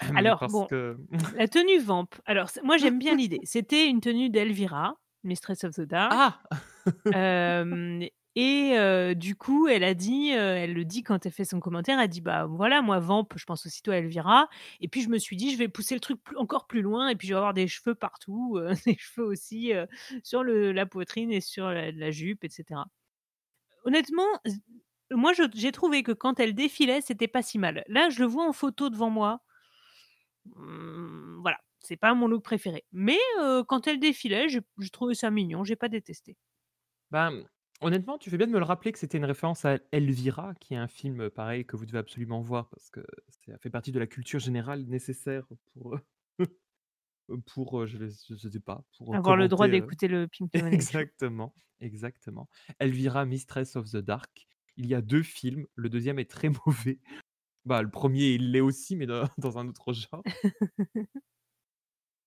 Alors 0.14 0.40
Parce 0.40 0.48
bon, 0.48 0.68
que 0.68 0.98
la 1.32 1.48
tenue 1.48 1.78
Vamp, 1.80 2.08
alors 2.26 2.50
moi 2.64 2.78
j'aime 2.78 2.98
bien 2.98 3.14
l'idée. 3.16 3.40
C'était 3.44 3.88
une 3.88 4.00
tenue 4.00 4.30
d'Elvira, 4.30 4.96
Mistress 5.24 5.64
of 5.64 5.74
the 5.74 5.82
Dark. 5.82 6.20
ah! 6.20 6.42
Et 8.36 9.14
du 9.16 9.34
coup, 9.36 9.68
elle 9.68 9.84
a 9.84 9.94
dit, 9.94 10.28
elle 10.30 10.72
le 10.74 10.84
dit 10.84 11.02
quand 11.02 11.26
elle 11.26 11.32
fait 11.32 11.44
son 11.44 11.60
commentaire, 11.60 11.98
elle 12.00 12.08
dit: 12.08 12.20
«Bah, 12.20 12.46
voilà, 12.46 12.82
moi 12.82 12.98
Vamp, 13.00 13.26
je 13.36 13.44
pense 13.44 13.66
aussitôt 13.66 13.90
à 13.92 13.96
Elvira 13.96 14.48
et 14.80 14.88
puis 14.88 15.02
je 15.02 15.08
me 15.08 15.18
suis 15.18 15.36
dit: 15.36 15.52
"Je 15.52 15.58
vais 15.58 15.68
pousser 15.68 15.94
le 15.94 16.00
truc 16.00 16.20
encore 16.36 16.66
plus 16.66 16.82
loin 16.82 17.08
et 17.08 17.16
puis 17.16 17.28
je 17.28 17.34
vais 17.34 17.38
avoir 17.38 17.54
des 17.54 17.68
cheveux 17.68 17.94
partout, 17.94 18.58
des 18.86 18.96
cheveux 18.98 19.26
aussi, 19.26 19.72
sur 20.24 20.44
la 20.44 20.86
poitrine 20.86 21.32
et 21.32 21.40
sur 21.40 21.68
la 21.70 22.10
jupe 22.10 22.44
et 22.44 22.48
cetera». 22.50 22.86
Honnêtement, 23.84 24.26
moi 25.10 25.32
je 25.32 25.44
j'ai 25.54 25.72
trouvé 25.72 26.02
que 26.02 26.12
quand 26.12 26.40
elle 26.40 26.54
défilait, 26.54 27.00
c'était 27.02 27.28
pas 27.28 27.42
si 27.42 27.58
mal. 27.58 27.84
Là, 27.88 28.10
je 28.10 28.20
le 28.20 28.26
vois 28.26 28.46
en 28.48 28.52
photo 28.52 28.90
devant 28.90 29.10
moi, 29.10 29.42
mmh, 30.46 31.40
voilà, 31.42 31.58
c'est 31.78 31.96
pas 31.96 32.14
mon 32.14 32.28
look 32.28 32.42
préféré 32.44 32.84
mais 32.92 33.18
quand 33.68 33.86
elle 33.86 34.00
défilait, 34.00 34.48
j'ai 34.48 34.60
trouvé 34.92 35.14
ça 35.14 35.30
mignon, 35.30 35.64
j'ai 35.64 35.76
pas 35.76 35.88
détesté. 35.88 36.36
Ben, 37.10 37.44
honnêtement, 37.80 38.18
tu 38.18 38.30
fais 38.30 38.36
bien 38.38 38.46
de 38.46 38.52
me 38.52 38.58
le 38.58 38.64
rappeler 38.64 38.92
que 38.92 38.98
c'était 38.98 39.18
une 39.18 39.24
référence 39.24 39.64
à 39.64 39.78
Elvira, 39.92 40.54
qui 40.54 40.74
est 40.74 40.76
un 40.76 40.88
film, 40.88 41.20
heu, 41.22 41.30
pareil 41.30 41.64
que 41.66 41.76
vous 41.76 41.86
devez 41.86 41.98
absolument 41.98 42.40
voir 42.40 42.68
parce 42.70 42.90
que 42.90 43.00
ça 43.46 43.58
fait 43.58 43.70
partie 43.70 43.92
de 43.92 43.98
la 43.98 44.06
culture 44.06 44.38
générale 44.38 44.84
nécessaire 44.86 45.46
pour, 45.72 45.94
heu, 45.94 46.00
pour, 47.46 47.80
heu, 47.80 47.86
je 47.86 47.96
vais 47.98 48.08
je 48.10 48.48
sais 48.48 48.60
pas, 48.60 48.84
pour, 48.96 49.06
Avoir 49.12 49.36
le 49.36 49.48
droit 49.48 49.66
commenter, 49.66 49.72
d'écouter 49.80 50.08
le 50.08 50.28
Show. 50.32 50.48
exactement, 50.72 51.54
exactement. 51.80 52.48
Elvira, 52.80 53.24
Mistress 53.26 53.76
of 53.76 53.90
the 53.90 53.98
Dark. 53.98 54.48
Il 54.76 54.86
y 54.86 54.94
a 54.94 55.02
2 55.02 55.22
films, 55.22 55.66
le 55.76 55.88
deuxième 55.90 56.18
est 56.18 56.30
très 56.30 56.48
mauvais. 56.66 57.00
Bah, 57.66 57.82
le 57.82 57.90
premier 57.90 58.32
il 58.34 58.52
l'est 58.52 58.60
aussi, 58.62 58.96
mais 58.96 59.06
dans 59.06 59.28
dans 59.38 59.58
un 59.58 59.68
autre 59.68 59.92
genre. 59.94 60.24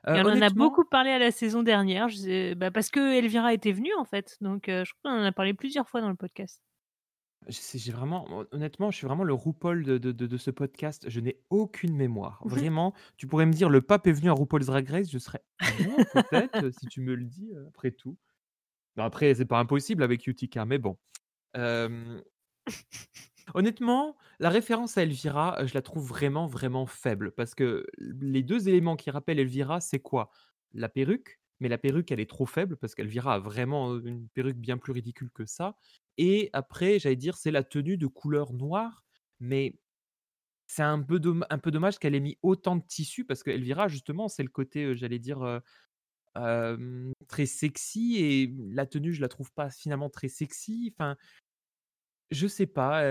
Heu, 0.08 0.14
on 0.16 0.26
en 0.26 0.42
a 0.42 0.50
beaucoup 0.50 0.84
parlé 0.84 1.12
à 1.12 1.20
la 1.20 1.32
saison 1.32 1.64
dernière, 1.64 2.10
je 2.10 2.54
bah, 2.56 2.72
parce 2.72 2.90
qu'Elvira 2.90 3.54
était 3.54 3.72
venue 3.72 3.94
en 3.98 4.04
fait, 4.04 4.38
donc 4.42 4.68
heu, 4.68 4.84
je 4.86 4.94
crois 4.94 5.12
qu'on 5.12 5.22
en 5.22 5.24
a 5.24 5.32
parlé 5.32 5.54
plusieurs 5.54 5.88
fois 5.88 6.02
dans 6.02 6.10
le 6.10 6.16
podcast. 6.16 6.62
j'ai 7.48 7.92
vraiment 7.92 8.46
honnêtement, 8.52 8.92
je 8.92 8.98
suis 8.98 9.08
vraiment 9.08 9.24
le 9.24 9.34
RuPaul 9.34 9.84
de 9.84 9.98
de 9.98 10.12
de 10.12 10.38
ce 10.38 10.52
podcast. 10.52 11.10
Je 11.10 11.20
n'ai 11.20 11.40
aucune 11.50 11.96
mémoire. 11.96 12.42
Vraiment, 12.46 12.94
tu 13.18 13.28
pourrais 13.28 13.46
me 13.46 13.54
dire: 13.54 13.70
«Le 13.70 13.82
pape 13.82 14.08
est 14.08 14.12
venu 14.14 14.30
à 14.30 14.34
RuPaul's 14.34 14.66
Drag 14.66 14.90
Race», 14.90 15.10
je 15.10 15.20
serais: 15.20 15.44
peut-être, 16.14 16.70
si 16.80 16.88
tu 16.88 17.02
me 17.02 17.16
le 17.16 17.26
dis, 17.26 17.52
après 17.68 17.92
tout». 17.92 18.18
Non, 18.98 19.06
après, 19.06 19.34
c'est 19.34 19.46
pas 19.46 19.60
impossible 19.60 20.04
avec 20.04 20.28
Utica, 20.28 20.66
mais 20.66 20.78
bon. 20.78 20.98
Honnêtement, 23.54 24.16
la 24.40 24.50
référence 24.50 24.98
à 24.98 25.04
Elvira, 25.04 25.66
je 25.66 25.74
la 25.74 25.82
trouve 25.82 26.08
vraiment, 26.08 26.48
vraiment 26.48 26.86
faible 26.86 27.32
parce 27.34 27.56
que 27.56 27.86
les 27.98 28.42
deux 28.44 28.70
éléments 28.70 28.96
qui 28.96 29.12
rappellent 29.12 29.40
Elvira, 29.40 29.82
c'est 29.82 30.00
quoi? 30.00 30.30
La 30.74 30.90
perruque, 30.90 31.40
mais 31.60 31.68
la 31.70 31.78
perruque, 31.78 32.12
elle 32.12 32.20
est 32.20 32.30
trop 32.30 32.46
faible 32.46 32.78
parce 32.78 32.96
qu'Elvira 32.96 33.36
a 33.36 33.40
vraiment, 33.40 33.98
une 34.00 34.28
perruque 34.30 34.58
bien 34.58 34.78
plus 34.78 34.94
ridicule 34.94 35.30
que 35.32 35.46
ça 35.46 35.76
et 36.18 36.50
après, 36.54 37.00
j'allais 37.00 37.16
dire, 37.16 37.36
c'est 37.38 37.52
la 37.52 37.64
tenue 37.64 37.98
de 37.98 38.08
couleur 38.08 38.54
noire, 38.54 39.04
mais 39.40 39.76
c'est 40.68 40.84
un 40.84 41.02
peu 41.04 41.20
dommage 41.20 42.00
qu'elle 42.00 42.16
ait 42.16 42.20
mis 42.22 42.38
autant 42.44 42.76
de 42.78 42.84
tissu 42.86 43.26
parce 43.26 43.44
qu'Elvira, 43.44 43.88
justement, 43.90 44.28
c'est 44.30 44.44
le 44.44 44.50
côté, 44.50 44.96
j'allais 44.96 45.20
dire, 45.20 45.62
très 47.28 47.46
sexy 47.46 48.18
et 48.18 48.54
la 48.72 48.86
tenue, 48.86 49.14
je 49.14 49.22
la 49.22 49.28
trouve 49.28 49.52
pas 49.54 49.70
finalement 49.70 50.10
très 50.10 50.28
sexy. 50.28 50.94
Enfin, 50.96 51.16
je 52.32 52.48
sais 52.48 52.66
pas, 52.66 53.04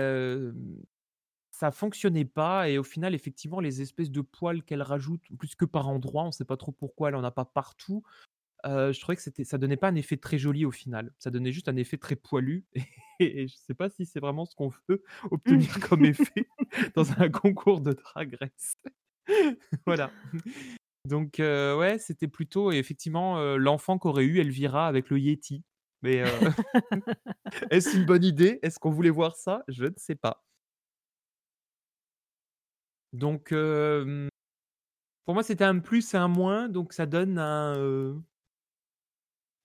ça 1.51 1.71
fonctionnait 1.71 2.25
pas 2.25 2.69
et 2.69 2.77
au 2.77 2.83
final, 2.83 3.13
effectivement, 3.13 3.59
les 3.59 3.81
espèces 3.81 4.11
de 4.11 4.21
poils 4.21 4.63
qu'elle 4.63 4.81
rajoute, 4.81 5.21
plus 5.37 5.55
que 5.55 5.65
par 5.65 5.87
endroits, 5.87 6.23
on 6.23 6.31
sait 6.31 6.45
pas 6.45 6.57
trop 6.57 6.71
pourquoi 6.71 7.09
elle 7.09 7.15
en 7.15 7.23
a 7.23 7.31
pas 7.31 7.45
partout. 7.45 8.03
je 8.65 8.99
trouvais 8.99 9.15
que 9.15 9.21
c'était 9.21 9.43
ça 9.43 9.57
donnait 9.57 9.77
pas 9.77 9.89
un 9.89 9.95
effet 9.95 10.17
très 10.17 10.37
joli 10.37 10.65
au 10.65 10.71
final. 10.71 11.13
Ça 11.19 11.29
donnait 11.29 11.51
juste 11.51 11.69
un 11.69 11.75
effet 11.75 11.97
très 11.97 12.15
poilu 12.15 12.65
et 13.19 13.47
je 13.47 13.55
sais 13.55 13.75
pas 13.75 13.89
si 13.89 14.05
c'est 14.05 14.19
vraiment 14.19 14.45
ce 14.45 14.55
qu'on 14.55 14.71
veut 14.89 15.03
obtenir 15.31 15.79
comme 15.79 16.05
effet 16.05 16.47
dans 16.95 17.11
un 17.21 17.29
concours 17.29 17.81
de 17.81 17.93
Drag 17.93 18.35
Race. 18.41 18.75
Voilà. 19.85 20.11
Donc 21.05 21.35
ouais, 21.39 21.97
c'était 21.99 22.27
plutôt 22.27 22.71
effectivement, 22.71 23.55
l'enfant 23.57 23.99
qu'aurait 23.99 24.25
eu 24.25 24.39
Elvira 24.39 24.87
avec 24.87 25.09
le 25.09 25.19
Yeti. 25.19 25.63
Mais 26.03 26.21
est-ce 27.71 27.97
une 27.97 28.05
bonne 28.05 28.23
idée? 28.23 28.59
Est-ce 28.61 28.77
qu'on 28.77 28.91
voulait 28.91 29.09
voir 29.09 29.35
ça? 29.35 29.63
Je 29.67 29.85
ne 29.85 29.93
sais 29.97 30.15
pas. 30.15 30.43
Donc 33.13 33.53
pour 35.25 35.33
moi, 35.33 35.43
c'était 35.43 35.63
un 35.63 35.79
plus 35.79 36.13
et 36.13 36.17
un 36.17 36.27
moins, 36.27 36.67
donc 36.67 36.93
ça 36.93 37.05
donne 37.05 37.37
un, 37.37 38.21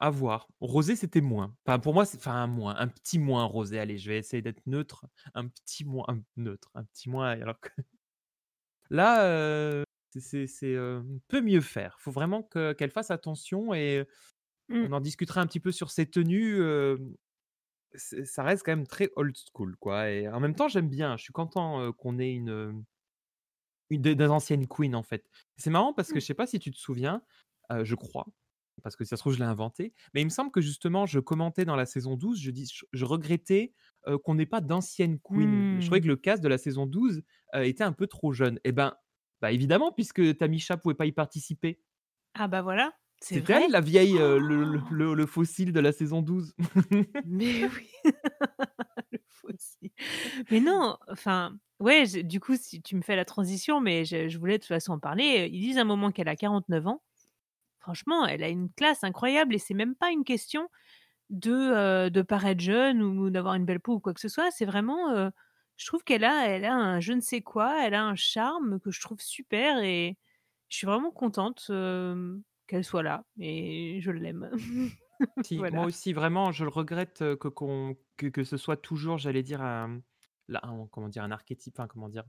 à 0.01 0.11
voir. 0.11 0.49
Rosé, 0.61 0.95
c'était 0.97 1.21
moins. 1.21 1.55
Enfin, 1.67 1.79
pour 1.79 1.95
moi, 1.95 2.05
c'est 2.05 2.19
enfin 2.19 2.35
un 2.35 2.47
moins, 2.47 2.77
un 2.77 2.89
petit 2.89 3.19
moins 3.19 3.45
rosé. 3.45 3.79
Allez, 3.81 3.99
je 3.99 4.09
vais 4.11 4.19
essayer 4.19 4.43
d'être 4.43 4.65
neutre. 4.67 5.07
Un 5.35 5.49
petit 5.49 5.85
moins, 5.85 6.05
un 6.09 6.21
neutre, 6.37 6.71
un 6.75 6.85
petit 6.85 7.09
moins 7.11 7.31
alors 7.31 7.59
que 7.59 7.71
là, 8.91 9.85
c'est 10.11 10.47
c'est, 10.47 10.77
peut 11.29 11.41
mieux 11.41 11.61
faire. 11.61 11.97
Il 11.99 12.03
Faut 12.03 12.13
vraiment 12.13 12.43
qu'elle 12.43 12.91
fasse 12.91 13.11
attention 13.11 13.75
et 13.75 14.07
mmh. 14.69 14.87
on 14.89 14.93
en 14.93 15.01
discutera 15.01 15.41
un 15.41 15.47
petit 15.47 15.61
peu 15.61 15.73
sur 15.73 15.91
ses 15.91 16.07
tenues, 16.07 16.61
ça 17.95 18.43
reste 18.43 18.65
quand 18.65 18.73
même 18.73 18.87
très 18.87 19.11
old 19.17 19.35
school, 19.37 19.77
quoi 19.77 20.11
et 20.11 20.29
en 20.29 20.41
même 20.41 20.55
temps, 20.55 20.69
j'aime 20.69 20.89
bien. 20.89 21.17
Je 21.17 21.23
suis 21.23 21.33
content, 21.33 21.93
qu'on 21.93 22.19
ait 22.19 22.33
une, 22.33 22.85
une 23.91 24.03
des 24.03 24.27
anciennes 24.27 24.67
queens, 24.67 24.95
en 24.95 25.03
fait. 25.03 25.25
C'est 25.57 25.71
marrant 25.71 25.95
parce 25.95 26.09
que 26.11 26.17
mmh. 26.17 26.21
je 26.21 26.27
sais 26.27 26.35
pas 26.35 26.47
si 26.47 26.59
tu 26.59 26.71
te 26.71 26.79
souviens, 26.79 27.23
je 27.83 27.95
crois, 27.95 28.27
parce 28.83 28.95
que 28.97 29.05
ça 29.05 29.17
se 29.17 29.23
trouve, 29.23 29.33
je 29.35 29.39
l'ai 29.39 29.45
inventé, 29.45 29.95
mais 30.15 30.21
il 30.23 30.25
me 30.27 30.31
semble 30.31 30.51
que 30.51 30.61
justement, 30.61 31.07
je 31.07 31.19
commentais 31.19 31.65
dans 31.65 31.77
la 31.77 31.87
saison 31.87 32.17
12, 32.17 32.41
je 32.41 32.51
dis 32.51 32.71
je 32.93 33.05
regrettais, 33.05 33.73
qu'on 34.25 34.35
n'ait 34.35 34.47
pas 34.47 34.61
d'anciennes 34.61 35.19
queens. 35.21 35.81
Je 35.81 35.87
trouvais 35.87 36.01
mmh. 36.01 36.03
que 36.03 36.09
le 36.09 36.17
cast 36.17 36.43
de 36.43 36.49
la 36.49 36.59
saison 36.59 36.87
12, 36.87 37.23
était 37.55 37.85
un 37.85 37.93
peu 37.93 38.07
trop 38.07 38.33
jeune 38.33 38.61
et 38.65 38.73
ben 38.73 38.95
bah, 39.41 39.53
évidemment, 39.53 39.93
puisque 39.93 40.37
Tamisha 40.37 40.77
pouvait 40.77 40.95
pas 40.95 41.07
y 41.07 41.13
participer. 41.13 41.81
Ah 42.35 42.49
bah 42.49 42.63
voilà, 42.63 42.93
c'est 43.21 43.49
elle 43.51 43.71
la 43.71 43.81
vieille, 43.81 44.17
Oh 44.19 44.39
le 44.39 45.15
le 45.15 45.27
fossile 45.27 45.73
de 45.73 45.81
la 45.81 45.93
saison 45.93 46.23
12. 46.23 46.55
Mais 47.25 47.65
oui, 47.69 47.91
le 49.13 49.19
fossile. 49.29 49.91
Mais 50.51 50.61
non, 50.61 50.97
enfin, 51.11 51.59
ouais, 51.81 52.07
du 52.23 52.41
coup, 52.41 52.57
si 52.57 52.83
tu 52.83 52.97
me 52.97 53.03
fais 53.03 53.17
la 53.17 53.25
transition, 53.25 53.81
mais 53.81 54.05
je 54.05 54.29
je 54.29 54.39
voulais 54.39 54.59
de 54.59 54.63
toute 54.63 54.69
façon 54.69 54.93
en 54.93 54.99
parler, 55.01 55.49
ils 55.53 55.61
disent 55.61 55.79
à 55.79 55.83
un 55.83 55.85
moment 55.85 56.13
qu'elle 56.13 56.29
a 56.29 56.37
49 56.37 56.87
ans. 56.87 57.03
Franchement, 57.81 58.27
elle 58.27 58.45
a 58.45 58.49
une 58.49 58.71
classe 58.73 59.05
incroyable 59.05 59.55
et 59.55 59.59
c'est 59.59 59.75
même 59.75 59.95
pas 59.97 60.11
une 60.11 60.25
question 60.25 60.69
de, 61.31 62.09
de 62.11 62.23
paraître 62.23 62.61
jeune 62.63 63.03
ou 63.03 63.31
d'avoir 63.31 63.55
une 63.55 63.65
belle 63.67 63.81
peau 63.81 63.95
ou 63.97 64.01
quoi 64.01 64.15
que 64.15 64.21
ce 64.21 64.29
soit. 64.29 64.51
C'est 64.53 64.67
vraiment, 64.67 65.31
je 65.77 65.87
trouve 65.87 66.05
qu'elle 66.05 66.25
a 66.25 66.49
elle 66.49 66.65
a 66.67 66.75
un 66.75 67.01
je 67.01 67.13
ne 67.15 67.21
sais 67.21 67.43
quoi, 67.43 67.85
elle 67.87 67.95
a 67.95 68.05
un 68.05 68.17
charme 68.17 68.81
que 68.81 68.91
je 68.93 69.01
trouve 69.01 69.21
super 69.21 69.81
et 69.83 70.19
je 70.69 70.79
suis 70.79 70.87
vraiment 70.87 71.13
contente, 71.13 71.71
qu'elle 72.69 72.85
soit 72.85 73.03
là 73.03 73.25
et 73.39 73.99
je 74.01 74.11
l'aime. 74.11 74.51
Si, 75.43 75.59
moi 75.59 75.85
aussi, 75.85 76.13
vraiment, 76.13 76.53
je 76.53 76.63
le 76.63 76.71
regrette, 76.71 77.19
que 77.19 77.49
que 78.17 78.27
que 78.29 78.45
ce 78.45 78.57
soit 78.57 78.77
toujours, 78.77 79.19
j'allais 79.19 79.43
dire, 79.43 79.61
un 79.61 80.01
là, 80.47 80.61
un 80.63 80.87
comment 80.93 81.09
dire? 81.09 81.25
Un 81.25 81.33
archétype, 81.33 81.75
enfin, 81.77 81.89
comment 81.89 82.09
dire? 82.09 82.23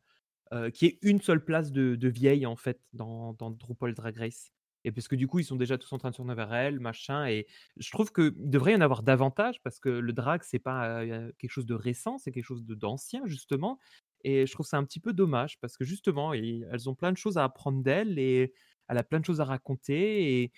Y 0.52 0.86
ait 0.86 1.00
une 1.04 1.22
seule 1.22 1.46
place 1.46 1.72
de 1.72 1.96
de 1.96 2.08
vieille, 2.08 2.48
en 2.48 2.56
fait, 2.56 2.82
dans 2.94 3.34
dans 3.34 3.52
Drupal 3.52 3.94
Drag 3.94 4.18
Race 4.18 4.52
et 4.86 4.92
parce 4.92 5.08
que, 5.08 5.16
du 5.16 5.28
coup, 5.28 5.40
ils 5.40 5.46
sont 5.46 5.58
déjà 5.58 5.78
tous 5.78 5.92
en 5.94 5.98
train 5.98 6.10
de 6.10 6.16
tourner 6.16 6.34
vers 6.34 6.54
elle, 6.54 6.80
machin 6.80 7.28
et 7.28 7.48
je 7.78 7.92
trouve 7.92 8.12
qu'il 8.12 8.34
devrait 8.38 8.72
y 8.72 8.76
en 8.76 8.82
avoir 8.82 9.04
davantage 9.04 9.62
parce 9.62 9.80
que 9.80 9.90
le 9.90 10.14
drag, 10.14 10.42
c'est 10.44 10.58
pas, 10.58 11.06
quelque 11.38 11.52
chose 11.52 11.66
de 11.66 11.76
récent, 11.76 12.18
c'est 12.18 12.32
quelque 12.32 12.46
chose 12.46 12.66
de 12.66 12.76
d'ancien, 12.76 13.22
justement 13.26 13.78
et 14.24 14.46
je 14.46 14.52
trouve 14.52 14.66
ça 14.66 14.78
un 14.78 14.84
petit 14.84 15.00
peu 15.00 15.14
dommage 15.14 15.60
parce 15.60 15.78
que, 15.78 15.86
justement, 15.86 16.34
elles 16.34 16.90
ont 16.90 16.96
plein 16.96 17.12
de 17.12 17.18
choses 17.18 17.38
à 17.38 17.44
apprendre 17.44 17.82
d'elle 17.84 18.20
et 18.20 18.54
elle 18.90 18.98
a 18.98 19.04
plein 19.04 19.20
de 19.20 19.26
choses 19.26 19.42
à 19.42 19.46
raconter 19.46 20.42
et 20.44 20.52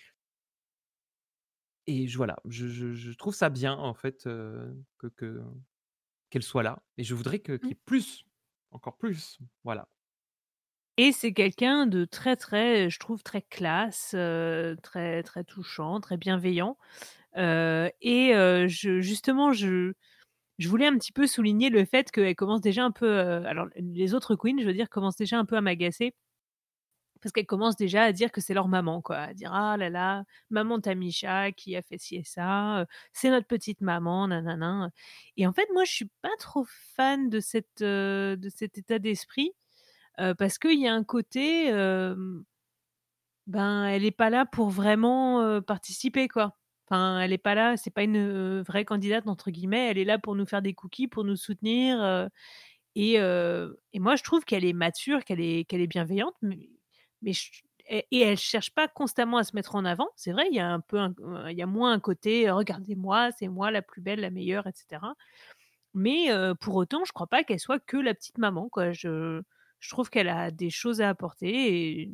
et 1.86 2.06
je 2.06 2.16
voilà, 2.16 2.36
je 2.48 2.66
je 2.68 2.92
je 2.92 3.12
trouve 3.12 3.34
ça 3.34 3.50
bien, 3.50 3.74
en 3.76 3.94
fait, 3.94 4.24
que 4.24 5.08
que 5.16 5.42
qu'elle 6.30 6.42
soit 6.44 6.62
là 6.64 6.82
et 6.98 7.04
je 7.04 7.14
voudrais 7.14 7.40
que 7.40 7.54
qu'il 7.58 7.62
Mmh. 7.62 7.72
y 7.76 7.78
ait 7.78 7.82
plus, 7.86 8.26
encore 8.72 8.98
plus, 8.98 9.38
voilà. 9.64 9.88
Et 10.98 11.12
c'est 11.12 11.32
quelqu'un 11.32 11.86
de 11.86 12.04
très, 12.04 12.36
très, 12.36 12.90
je 12.90 12.98
trouve 12.98 13.22
très 13.22 13.40
classe, 13.42 14.10
très, 14.82 15.22
très 15.22 15.44
touchant, 15.44 16.00
très 16.00 16.16
bienveillant, 16.18 16.76
et 17.36 18.32
je 18.68 19.00
justement, 19.00 19.52
je 19.52 19.94
je 20.58 20.68
voulais 20.68 20.86
un 20.88 20.96
petit 20.98 21.12
peu 21.12 21.26
souligner 21.26 21.70
le 21.70 21.84
fait 21.86 22.10
qu'elle 22.12 22.36
commence 22.36 22.60
déjà 22.62 22.84
un 22.84 22.92
peu, 22.92 23.20
alors 23.20 23.68
les 23.76 24.14
autres 24.14 24.36
queens, 24.36 24.58
je 24.60 24.66
veux 24.66 24.74
dire, 24.74 24.90
commencent 24.90 25.16
déjà 25.16 25.38
un 25.38 25.44
peu 25.46 25.56
à 25.56 25.62
m'agacer 25.62 26.14
parce 27.22 27.32
qu'elles 27.32 27.46
commencent 27.46 27.76
déjà 27.76 28.02
à 28.04 28.12
dire 28.12 28.32
que 28.32 28.40
c'est 28.40 28.54
leur 28.54 28.68
maman, 28.68 29.00
quoi, 29.02 29.18
à 29.18 29.34
dire: 29.34 29.52
«Ah 29.54 29.76
là 29.78 29.90
là, 29.90 30.24
maman 30.50 30.80
Tamisha 30.80 31.52
qui 31.52 31.76
a 31.76 31.82
fait 31.82 31.98
ci 31.98 32.16
et 32.16 32.24
ça, 32.24 32.86
c'est 33.12 33.30
notre 33.30 33.46
petite 33.46 33.80
maman, 33.80 34.28
nanana». 34.28 34.90
Et 35.36 35.46
en 35.46 35.52
fait, 35.52 35.68
moi, 35.74 35.84
je 35.84 35.92
suis 35.92 36.10
pas 36.22 36.36
trop 36.38 36.64
fan 36.96 37.30
de 37.30 37.40
cette, 37.40 37.82
de 37.82 38.48
cet 38.54 38.78
état 38.78 38.98
d'esprit, 38.98 39.52
heu, 40.20 40.34
parce 40.36 40.58
qu'il 40.58 40.80
y 40.80 40.88
a 40.88 40.94
un 40.94 41.04
côté, 41.04 41.72
ben, 43.46 43.84
elle 43.86 44.04
est 44.04 44.10
pas 44.12 44.30
là 44.30 44.46
pour 44.46 44.70
vraiment, 44.70 45.60
participer, 45.62 46.28
quoi. 46.28 46.56
Enfin, 46.88 47.20
elle 47.20 47.32
est 47.32 47.38
pas 47.38 47.54
là, 47.54 47.76
c'est 47.76 47.90
pas 47.90 48.02
une, 48.04 48.60
«vraie 48.62 48.84
candidate» 48.84 49.26
entre 49.28 49.50
guillemets, 49.50 49.88
elle 49.90 49.98
est 49.98 50.04
là 50.04 50.18
pour 50.18 50.34
nous 50.36 50.46
faire 50.46 50.62
des 50.62 50.74
cookies, 50.74 51.08
pour 51.08 51.24
nous 51.24 51.36
soutenir, 51.36 52.28
et 52.96 53.14
et 53.16 53.98
moi 54.00 54.16
je 54.16 54.22
trouve 54.24 54.44
qu'elle 54.44 54.64
est 54.64 54.72
mature, 54.74 55.24
qu'elle 55.24 55.40
est 55.40 55.64
qu'elle 55.66 55.80
est 55.82 55.86
bienveillante, 55.86 56.34
mais 56.42 56.70
mais 57.22 57.32
et 57.88 58.06
et 58.10 58.20
elle 58.20 58.38
cherche 58.38 58.70
pas 58.74 58.88
constamment 58.88 59.38
à 59.38 59.44
se 59.44 59.56
mettre 59.56 59.74
en 59.76 59.84
avant. 59.84 60.08
C'est 60.16 60.32
vrai, 60.32 60.46
il 60.50 60.56
y 60.56 60.60
a 60.60 60.68
un 60.70 60.80
peu 60.80 60.98
un 60.98 61.14
il 61.50 61.56
y 61.58 61.62
a 61.62 61.66
moins 61.66 61.92
un 61.92 62.00
côté: 62.00 62.50
«Regardez-moi, 62.50 63.30
c'est 63.32 63.48
moi 63.48 63.70
la 63.70 63.82
plus 63.82 64.00
belle, 64.02 64.20
la 64.20 64.30
meilleure» 64.30 64.66
et 64.68 64.72
cetera. 64.74 65.14
Mais 65.94 66.30
heu, 66.32 66.54
pour 66.56 66.76
autant, 66.76 67.04
je 67.04 67.12
crois 67.12 67.26
pas 67.28 67.44
qu'elle 67.44 67.60
soit 67.60 67.80
que 67.80 67.96
la 67.98 68.14
petite 68.14 68.38
maman, 68.38 68.68
quoi. 68.70 68.92
Je 68.92 69.42
je 69.80 69.90
trouve 69.90 70.10
qu'elle 70.10 70.28
a 70.28 70.50
des 70.52 70.70
choses 70.70 71.00
à 71.02 71.08
apporter 71.10 72.00
et 72.02 72.12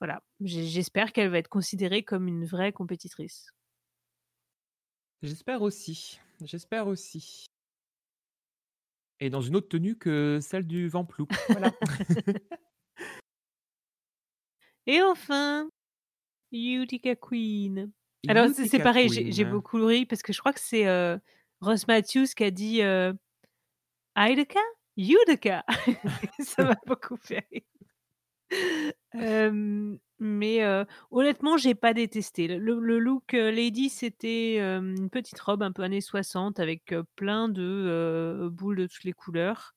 voilà. 0.00 0.22
J'e 0.40 0.62
j'espère 0.66 1.12
qu'elle 1.12 1.30
va 1.30 1.38
être 1.38 1.48
considérée 1.48 2.02
comme 2.02 2.28
une 2.28 2.44
vraie 2.46 2.72
compétitrice. 2.72 3.52
J'espère 5.22 5.62
aussi, 5.62 6.20
j'espère 6.42 6.86
aussi. 6.86 7.46
Et 9.20 9.30
dans 9.30 9.40
une 9.40 9.56
autre 9.56 9.68
tenue 9.68 9.96
que 9.96 10.38
celle 10.40 10.66
du 10.66 10.88
Ventplouc, 10.88 11.44
voilà. 11.50 11.78
Et 14.86 15.02
enfin, 15.02 15.68
Utica 16.52 17.16
Queen. 17.16 17.92
Alors 18.28 18.48
c'est 18.50 18.80
pareil, 18.80 19.08
j'ai 19.08 19.44
Queen. 19.44 19.44
beaucoup 19.44 19.84
ri 19.86 20.06
parce 20.06 20.22
que 20.22 20.32
je 20.32 20.40
crois 20.40 20.52
que 20.52 20.60
c'est, 20.60 20.86
heu, 20.86 21.20
Ross 21.60 21.86
Matthews 21.88 22.28
qui 22.36 22.44
a 22.44 22.50
dit, 22.50 22.82
heu: 22.82 23.14
«Idika? 24.16 24.60
Utica?» 24.96 25.64
ça 26.40 26.64
m'a 26.64 26.76
beaucoup 26.86 27.16
fait 27.16 27.46
rire. 27.50 27.62
Mais 30.18 30.62
heu, 30.62 30.84
honnêtement, 31.10 31.56
j'ai 31.56 31.74
pas 31.74 31.94
détesté. 31.94 32.46
Le 32.48 32.78
le 32.78 32.98
look, 32.98 33.34
heu, 33.34 33.50
lady, 33.50 33.88
c'était, 33.88 34.58
une 34.60 35.08
petite 35.10 35.40
robe 35.40 35.62
un 35.62 35.72
peu 35.72 35.82
années 35.82 36.00
60 36.02 36.60
avec, 36.60 36.94
plein 37.16 37.48
de, 37.48 38.48
boules 38.52 38.76
de 38.76 38.86
toutes 38.86 39.04
les 39.04 39.12
couleurs 39.14 39.74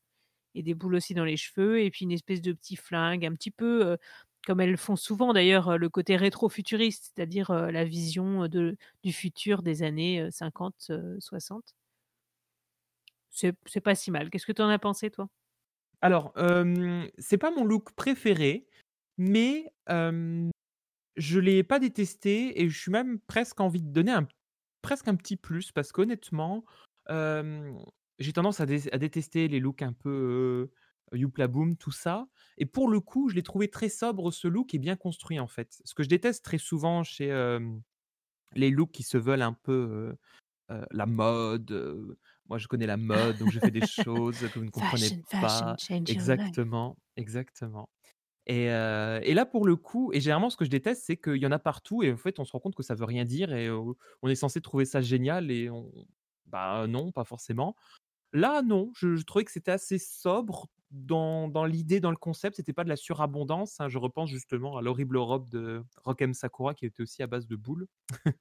et 0.55 0.63
des 0.63 0.73
boules 0.75 0.95
aussi 0.95 1.13
dans 1.15 1.25
les 1.25 1.37
cheveux 1.37 1.81
et 1.81 1.91
puis 1.91 2.05
une 2.05 2.11
espèce 2.13 2.41
de 2.41 2.53
petit 2.53 2.75
flingue, 2.77 3.25
un 3.25 3.33
petit 3.33 3.51
peu, 3.51 3.97
comme 4.45 4.59
elles 4.61 4.77
font 4.77 4.95
souvent 4.95 5.33
d'ailleurs, 5.33 5.77
le 5.77 5.89
côté 5.89 6.15
rétro-futuriste, 6.17 7.13
c'est-à-dire, 7.15 7.51
la 7.53 7.85
vision, 7.85 8.47
du 8.47 9.13
futur 9.13 9.63
des 9.63 9.83
années, 9.83 10.21
heu, 10.21 10.31
50, 10.31 10.75
heu, 10.91 11.17
60. 11.19 11.73
C'est 13.31 13.81
pas 13.81 13.95
si 13.95 14.11
mal. 14.11 14.29
Qu'est-ce 14.29 14.45
que 14.45 14.51
tu 14.51 14.61
en 14.61 14.69
as 14.69 14.79
pensé 14.79 15.09
toi? 15.09 15.27
Alors, 16.01 16.33
c'est 17.17 17.37
pas 17.37 17.51
mon 17.51 17.63
look 17.65 17.91
préféré, 17.93 18.67
mais 19.17 19.71
hem, 19.87 20.51
je 21.17 21.39
l'ai 21.39 21.63
pas 21.63 21.79
détesté 21.79 22.61
et 22.61 22.69
je 22.69 22.79
suis 22.79 22.91
même 22.91 23.19
presque 23.19 23.61
envie 23.61 23.81
de 23.83 23.89
donner 23.91 24.11
un 24.13 24.27
presque 24.83 25.07
un 25.09 25.15
petit 25.15 25.37
plus 25.37 25.71
parce 25.73 25.91
qu'honnêtement, 25.93 26.65
j'ai 28.19 28.33
tendance 28.33 28.59
à 28.61 28.65
dé 28.65 28.89
à 28.93 28.97
détester 28.97 29.47
les 29.47 29.59
looks 29.59 29.81
un 29.83 29.93
peu, 29.93 30.71
Youpla 31.11 31.47
Boom, 31.47 31.77
tout 31.77 31.91
ça 31.91 32.27
et 32.57 32.65
pour 32.65 32.89
le 32.89 32.99
coup, 32.99 33.29
je 33.29 33.35
l'ai 33.35 33.43
trouvé 33.43 33.69
très 33.69 33.89
sobre 33.89 34.31
ce 34.31 34.47
look 34.47 34.73
et 34.73 34.79
bien 34.79 34.95
construit, 34.95 35.39
en 35.39 35.47
fait. 35.47 35.81
Ce 35.85 35.93
que 35.93 36.03
je 36.03 36.09
déteste 36.09 36.43
très 36.45 36.57
souvent 36.57 37.03
chez, 37.03 37.29
les 38.55 38.69
looks 38.69 38.91
qui 38.91 39.03
se 39.03 39.17
veulent 39.17 39.41
un 39.41 39.53
peu, 39.53 40.15
la 40.91 41.05
mode, 41.05 42.17
moi 42.47 42.57
je 42.57 42.67
connais 42.67 42.87
la 42.87 42.97
mode, 42.97 43.37
donc 43.37 43.51
je 43.51 43.59
fais 43.59 43.71
des 43.71 43.81
choses 43.83 44.49
que 44.51 44.59
vous 44.59 44.65
ne 44.65 44.71
comprenez 44.71 45.11
Fashion, 45.11 45.23
fashion, 45.25 45.67
pas. 45.69 45.77
life. 45.79 46.07
Exactement, 46.07 46.97
exactement 47.17 47.89
et 48.47 48.65
et 48.67 49.33
là 49.35 49.45
pour 49.45 49.65
le 49.67 49.75
coup 49.77 50.11
et 50.13 50.21
généralement 50.21 50.49
ce 50.49 50.57
que 50.57 50.65
je 50.65 50.71
déteste, 50.71 51.03
c'est 51.05 51.17
qu'il 51.17 51.37
y 51.37 51.47
en 51.47 51.51
a 51.51 51.59
partout 51.59 52.03
et 52.03 52.11
en 52.13 52.17
fait 52.17 52.39
on 52.39 52.45
se 52.45 52.53
rend 52.53 52.59
compte 52.59 52.75
que 52.75 52.83
ça 52.83 52.95
veut 52.95 53.05
rien 53.05 53.25
dire 53.25 53.53
et 53.53 53.69
on 53.71 53.95
est 54.29 54.35
censé 54.35 54.61
trouver 54.61 54.85
ça 54.85 55.01
génial 55.01 55.51
et 55.51 55.69
on 55.69 55.91
bah, 56.47 56.85
non, 56.87 57.11
pas 57.11 57.23
forcément. 57.23 57.75
Là 58.33 58.61
non, 58.61 58.91
je 58.95 59.21
trouvais 59.23 59.45
que 59.45 59.51
c'était 59.51 59.71
assez 59.71 59.99
sobre 59.99 60.67
dans 60.91 61.65
l'idée, 61.65 61.99
dans 61.99 62.11
le 62.11 62.17
concept, 62.17 62.57
c'était 62.57 62.73
pas 62.73 62.83
de 62.83 62.89
la 62.89 62.95
surabondance, 62.95 63.79
hein. 63.81 63.89
Je 63.89 63.97
repense 63.97 64.29
justement 64.29 64.77
à 64.77 64.81
l'horrible 64.81 65.17
robe 65.17 65.49
de 65.49 65.83
Rock 66.03 66.21
M. 66.21 66.33
Sakura 66.35 66.75
qui 66.75 66.85
était 66.85 67.01
aussi 67.01 67.23
à 67.23 67.27
base 67.27 67.47
de 67.47 67.55
boules. 67.55 67.87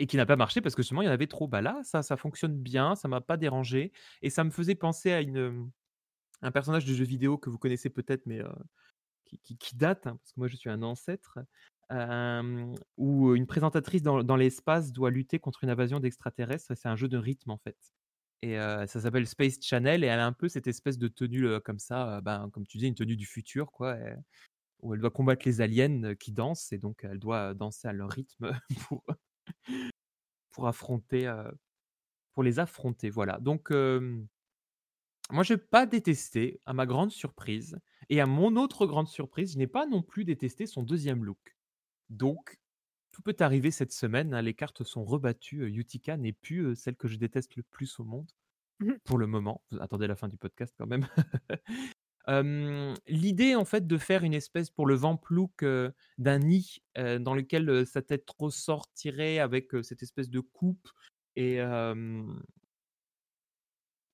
Et 0.00 0.06
qui 0.06 0.16
n'a 0.16 0.26
pas 0.26 0.36
marché 0.36 0.60
parce 0.60 0.74
que 0.74 0.82
justement 0.82 1.02
il 1.02 1.06
y 1.06 1.08
en 1.08 1.12
avait 1.12 1.26
trop. 1.26 1.48
Bah, 1.48 1.60
là, 1.60 1.80
ça 1.82 2.02
ça 2.02 2.16
fonctionne 2.16 2.56
bien, 2.56 2.94
ça 2.94 3.08
m'a 3.08 3.20
pas 3.20 3.36
dérangé 3.36 3.92
et 4.22 4.30
ça 4.30 4.44
me 4.44 4.50
faisait 4.50 4.76
penser 4.76 5.12
à 5.12 5.20
une, 5.20 5.70
un 6.42 6.52
personnage 6.52 6.84
de 6.86 6.94
jeu 6.94 7.04
vidéo 7.04 7.38
que 7.38 7.50
vous 7.50 7.58
connaissez 7.58 7.90
peut-être 7.90 8.26
mais 8.26 8.42
qui 9.58 9.76
date, 9.76 10.06
hein, 10.06 10.16
parce 10.16 10.32
que 10.32 10.40
moi 10.40 10.48
je 10.48 10.56
suis 10.56 10.70
un 10.70 10.82
ancêtre, 10.82 11.38
hem, 11.90 12.74
où 12.96 13.34
une 13.34 13.46
présentatrice 13.46 14.02
dans 14.02 14.36
l'espace 14.36 14.92
doit 14.92 15.10
lutter 15.10 15.38
contre 15.38 15.64
une 15.64 15.70
invasion 15.70 16.00
d'extraterrestres 16.00 16.74
c'est 16.76 16.88
un 16.88 16.96
jeu 16.96 17.08
de 17.08 17.18
rythme, 17.18 17.50
en 17.50 17.58
fait 17.58 17.76
et 18.42 18.56
ça 18.56 18.86
s'appelle 19.00 19.26
Space 19.26 19.58
Channel 19.60 20.04
et 20.04 20.06
elle 20.06 20.20
a 20.20 20.26
un 20.26 20.32
peu 20.32 20.48
cette 20.48 20.68
espèce 20.68 20.98
de 20.98 21.08
tenue, 21.08 21.60
comme 21.62 21.80
ça, 21.80 22.20
ben, 22.20 22.50
comme 22.52 22.66
tu 22.66 22.78
disais, 22.78 22.88
une 22.88 22.94
tenue 22.94 23.16
du 23.16 23.26
futur, 23.26 23.72
quoi 23.72 23.96
où 24.80 24.94
elle 24.94 25.00
doit 25.00 25.10
combattre 25.10 25.46
les 25.46 25.60
aliens, 25.60 26.14
qui 26.16 26.32
dansent 26.32 26.72
et 26.72 26.78
donc 26.78 27.04
elle 27.04 27.18
doit 27.18 27.54
danser 27.54 27.88
à 27.88 27.92
leur 27.92 28.10
rythme 28.10 28.52
pour 28.88 29.04
pour 30.50 30.66
affronter, 30.68 31.32
pour 32.34 32.42
les 32.44 32.58
affronter, 32.60 33.10
voilà. 33.10 33.38
Donc 33.40 33.70
moi 35.30 35.42
j'ai 35.42 35.58
pas 35.58 35.86
détesté, 35.86 36.60
à 36.66 36.72
ma 36.72 36.86
grande 36.86 37.10
surprise 37.12 37.78
et 38.10 38.20
à 38.20 38.26
mon 38.26 38.56
autre 38.56 38.86
grande 38.86 39.08
surprise, 39.08 39.52
je 39.54 39.58
n'ai 39.58 39.66
pas 39.66 39.86
non 39.86 40.02
plus 40.02 40.24
détesté 40.24 40.66
son 40.66 40.82
deuxième 40.82 41.24
look. 41.24 41.57
Donc 42.10 42.58
tout 43.12 43.22
peut 43.22 43.36
arriver 43.40 43.70
cette 43.70 43.92
semaine, 43.92 44.34
hein, 44.34 44.42
les 44.42 44.54
cartes 44.54 44.84
sont 44.84 45.04
rebattues, 45.04 45.66
Utica 45.66 46.16
n'est 46.16 46.32
plus, 46.32 46.76
celle 46.76 46.96
que 46.96 47.08
je 47.08 47.16
déteste 47.16 47.56
le 47.56 47.62
plus 47.62 47.98
au 48.00 48.04
monde, 48.04 48.30
Mmh 48.80 48.92
pour 49.04 49.18
le 49.18 49.26
moment. 49.26 49.62
Attendez 49.80 50.06
la 50.06 50.14
fin 50.14 50.28
du 50.28 50.36
podcast 50.36 50.74
quand 50.78 50.86
même. 50.86 51.06
L'idée 53.08 53.54
en 53.54 53.64
fait 53.64 53.86
de 53.86 53.98
faire 53.98 54.22
une 54.22 54.34
espèce 54.34 54.70
pour 54.70 54.86
le 54.86 54.94
vamp 54.94 55.20
look, 55.30 55.62
heu, 55.62 55.92
d'un 56.18 56.38
nid, 56.38 56.78
dans 56.94 57.34
lequel, 57.34 57.86
sa 57.86 58.02
tête 58.02 58.28
ressortirait 58.38 59.38
avec, 59.38 59.70
cette 59.82 60.02
espèce 60.02 60.30
de 60.30 60.40
coupe 60.40 60.88
et 61.36 61.60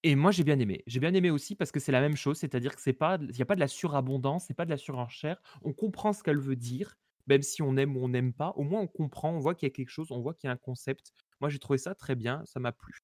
et 0.04 0.16
moi 0.16 0.30
j'ai 0.30 0.44
bien 0.44 0.58
aimé. 0.58 0.82
J'ai 0.86 1.00
bien 1.00 1.14
aimé 1.14 1.30
aussi 1.30 1.56
parce 1.56 1.72
que 1.72 1.80
c'est 1.80 1.90
la 1.92 2.00
même 2.02 2.16
chose, 2.16 2.38
c'est-à-dire 2.38 2.76
que 2.76 2.82
c'est 2.82 2.92
pas 2.92 3.18
il 3.20 3.36
y 3.36 3.42
a 3.42 3.46
pas 3.46 3.54
de 3.54 3.60
la 3.60 3.68
surabondance, 3.68 4.44
c'est 4.46 4.54
pas 4.54 4.66
de 4.66 4.70
la 4.70 4.76
surenchère. 4.76 5.42
On 5.62 5.72
comprend 5.72 6.12
ce 6.12 6.22
qu'elle 6.22 6.38
veut 6.38 6.56
dire, 6.56 6.96
même 7.26 7.42
si 7.42 7.62
on 7.62 7.76
aime 7.76 7.96
ou 7.96 8.00
on 8.04 8.08
n'aime 8.08 8.32
pas, 8.34 8.50
au 8.56 8.62
moins 8.64 8.80
on 8.82 8.86
comprend, 8.88 9.30
on 9.32 9.38
voit 9.40 9.54
qu'il 9.54 9.66
y 9.68 9.72
a 9.72 9.74
quelque 9.74 9.90
chose, 9.90 10.10
on 10.12 10.20
voit 10.20 10.34
qu'il 10.34 10.48
y 10.48 10.50
a 10.50 10.52
un 10.54 10.56
concept. 10.56 11.12
Moi 11.40 11.50
j'ai 11.50 11.58
trouvé 11.58 11.78
ça 11.78 11.94
très 11.94 12.14
bien, 12.16 12.42
ça 12.46 12.60
m'a 12.60 12.72
plu. 12.72 12.94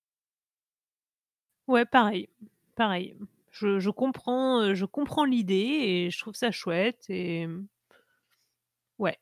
Ouais, 1.67 1.85
pareil, 1.87 2.29
pareil. 2.77 3.17
Je 3.53 3.91
comprends, 3.91 4.75
je 4.75 4.85
comprends 4.85 5.25
l'idée 5.25 5.55
et 6.07 6.11
je 6.11 6.19
trouve 6.19 6.35
ça 6.35 6.51
chouette 6.51 7.05
et 7.09 7.47
mmh 7.47 7.67
ouais, 8.99 9.19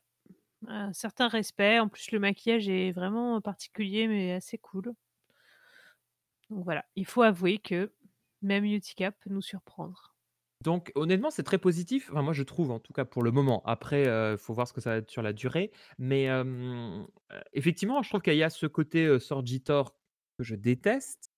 un 0.67 0.93
certain 0.93 1.27
respect. 1.29 1.79
En 1.79 1.89
plus, 1.89 2.11
le 2.11 2.19
maquillage 2.19 2.69
est 2.69 2.91
vraiment 2.93 3.41
particulier 3.41 4.07
mais 4.07 4.33
assez 4.33 4.57
cool. 4.59 4.93
Donc 6.51 6.63
voilà, 6.63 6.85
il 6.95 7.05
faut 7.07 7.23
avouer 7.23 7.57
que 7.57 7.91
même 8.43 8.63
Utica 8.65 9.11
peut 9.11 9.31
nous 9.31 9.41
surprendre. 9.41 10.08
Donc 10.63 10.91
honnêtement, 10.95 11.31
c'est 11.31 11.43
très 11.43 11.57
positif. 11.57 12.09
Enfin, 12.11 12.21
moi, 12.21 12.33
je 12.33 12.43
trouve, 12.43 12.71
en 12.71 12.79
tout 12.79 12.91
cas 12.91 13.05
pour 13.05 13.23
le 13.23 13.31
moment. 13.31 13.61
Après, 13.65 14.03
il 14.33 14.37
faut 14.37 14.53
voir 14.53 14.67
ce 14.67 14.73
que 14.73 14.81
ça 14.81 14.91
va 14.91 14.97
être 14.97 15.09
sur 15.09 15.21
la 15.21 15.31
durée. 15.33 15.71
Mais 15.97 16.27
effectivement, 17.53 18.01
je 18.03 18.09
trouve 18.09 18.21
qu'il 18.21 18.35
y 18.35 18.43
a 18.43 18.49
ce 18.49 18.65
côté, 18.67 19.05
heu, 19.05 19.19
Sorgitor 19.19 19.95
que 20.37 20.43
je 20.43 20.55
déteste, 20.55 21.31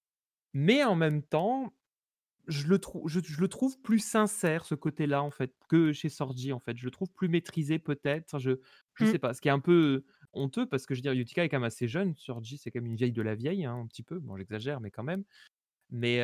mais 0.53 0.84
en 0.84 0.95
même 0.95 1.24
temps, 1.24 1.74
je 2.47 2.67
le 2.67 2.80
trou 2.80 3.07
je 3.09 3.19
je 3.24 3.41
le 3.41 3.47
trouve 3.49 3.82
plus 3.82 3.99
sincère, 3.99 4.65
ce 4.65 4.76
côté-là, 4.76 5.24
en 5.24 5.32
fait, 5.32 5.55
que 5.69 5.93
chez 5.93 6.09
Sorgi, 6.09 6.53
en 6.53 6.59
fait. 6.59 6.78
Je 6.78 6.86
le 6.86 6.91
trouve 6.91 7.11
plus 7.13 7.30
maîtrisé 7.30 7.80
peut-être, 7.80 8.39
je 8.39 8.59
je 8.95 9.05
Mmh. 9.05 9.05
sais 9.05 9.19
pas. 9.19 9.34
Ce 9.36 9.41
qui 9.41 9.49
est 9.49 9.51
un 9.51 9.59
peu 9.61 10.05
honteux 10.34 10.67
parce 10.67 10.86
que 10.88 10.95
je 10.95 10.99
veux 10.99 11.03
dire 11.03 11.13
Utica 11.13 11.43
est 11.45 11.49
quand 11.49 11.57
même 11.59 11.65
assez 11.65 11.88
jeune, 11.89 12.15
Sorgi, 12.17 12.57
c'est 12.59 12.72
quand 12.72 12.82
même 12.82 12.91
une 12.91 12.97
vieille 12.97 13.13
de 13.13 13.22
la 13.24 13.36
vieille, 13.36 13.65
hein, 13.65 13.76
un 13.76 13.88
petit 13.88 14.03
peu. 14.03 14.19
Bon, 14.19 14.38
j'exagère, 14.38 14.82
mais 14.82 14.91
quand 14.91 15.03
même. 15.03 15.26
Mais 15.91 16.22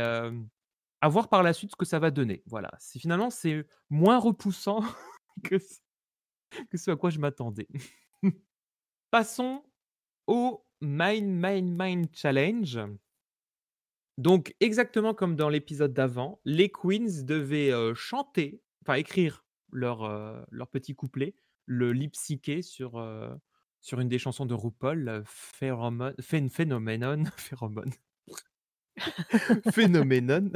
à 1.01 1.09
voir 1.09 1.29
par 1.29 1.43
la 1.43 1.53
suite 1.53 1.71
ce 1.71 1.75
que 1.75 1.85
ça 1.85 1.99
va 1.99 2.11
donner. 2.11 2.43
Voilà, 2.47 2.71
finalement 2.99 3.29
c'est 3.29 3.65
moins 3.89 4.19
repoussant 4.19 4.81
que 5.43 5.59
ce 5.59 5.75
que 6.69 6.77
ce 6.77 6.91
à 6.91 6.95
quoi 6.95 7.09
je 7.09 7.19
m'attendais. 7.19 7.67
Passons 9.11 9.63
au 10.27 10.65
Mind 10.81 11.29
Mind 11.41 11.75
Mind 11.79 12.07
Challenge. 12.13 12.79
Donc 14.17 14.55
exactement 14.59 15.13
comme 15.13 15.35
dans 15.35 15.49
l'épisode 15.49 15.93
d'avant, 15.93 16.39
les 16.45 16.69
queens 16.69 17.23
devaient, 17.23 17.71
heu, 17.71 17.93
chanter, 17.93 18.61
enfin 18.83 18.95
écrire 18.95 19.45
leur, 19.71 20.03
heu, 20.05 20.43
leur 20.51 20.69
petit 20.69 20.95
couplet, 20.95 21.35
le 21.65 21.93
lip 21.93 22.15
syncer 22.15 22.61
sur, 22.63 22.97
heu, 22.99 23.29
sur 23.79 23.99
une 23.99 24.09
des 24.09 24.17
chansons 24.19 24.45
de 24.47 24.55
RuPaul, 24.55 25.07
heu, 25.07 25.23
Pheromone 25.25 26.15
Phen 26.19 26.49
Phenomenon 29.71 30.51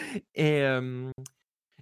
et 0.34 0.62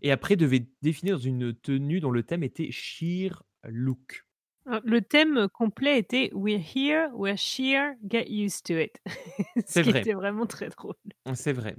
Et 0.03 0.11
après, 0.11 0.37
devait 0.37 0.67
définir 0.83 1.17
dans 1.17 1.23
une 1.23 1.55
tenue 1.55 2.01
dont 2.01 2.11
le 2.11 2.23
thème 2.23 2.43
était 2.43 2.71
sheer 2.71 3.43
look. 3.65 4.27
Heu, 4.67 4.81
le 4.85 5.01
thème 5.03 5.49
complet 5.49 5.99
était 5.99 6.31
«We're 6.33 6.59
here, 6.61 7.11
we're 7.15 7.37
sheer, 7.37 7.97
get 8.07 8.27
used 8.31 8.65
to 8.67 8.75
it». 8.79 8.99
Ce 9.67 9.79
C'est 9.79 9.83
qui 9.83 9.91
vrai, 9.91 9.91
était 9.91 10.13
vraiment 10.15 10.47
très 10.47 10.69
drôle. 10.71 10.95
c'est 11.35 11.53
vrai. 11.53 11.77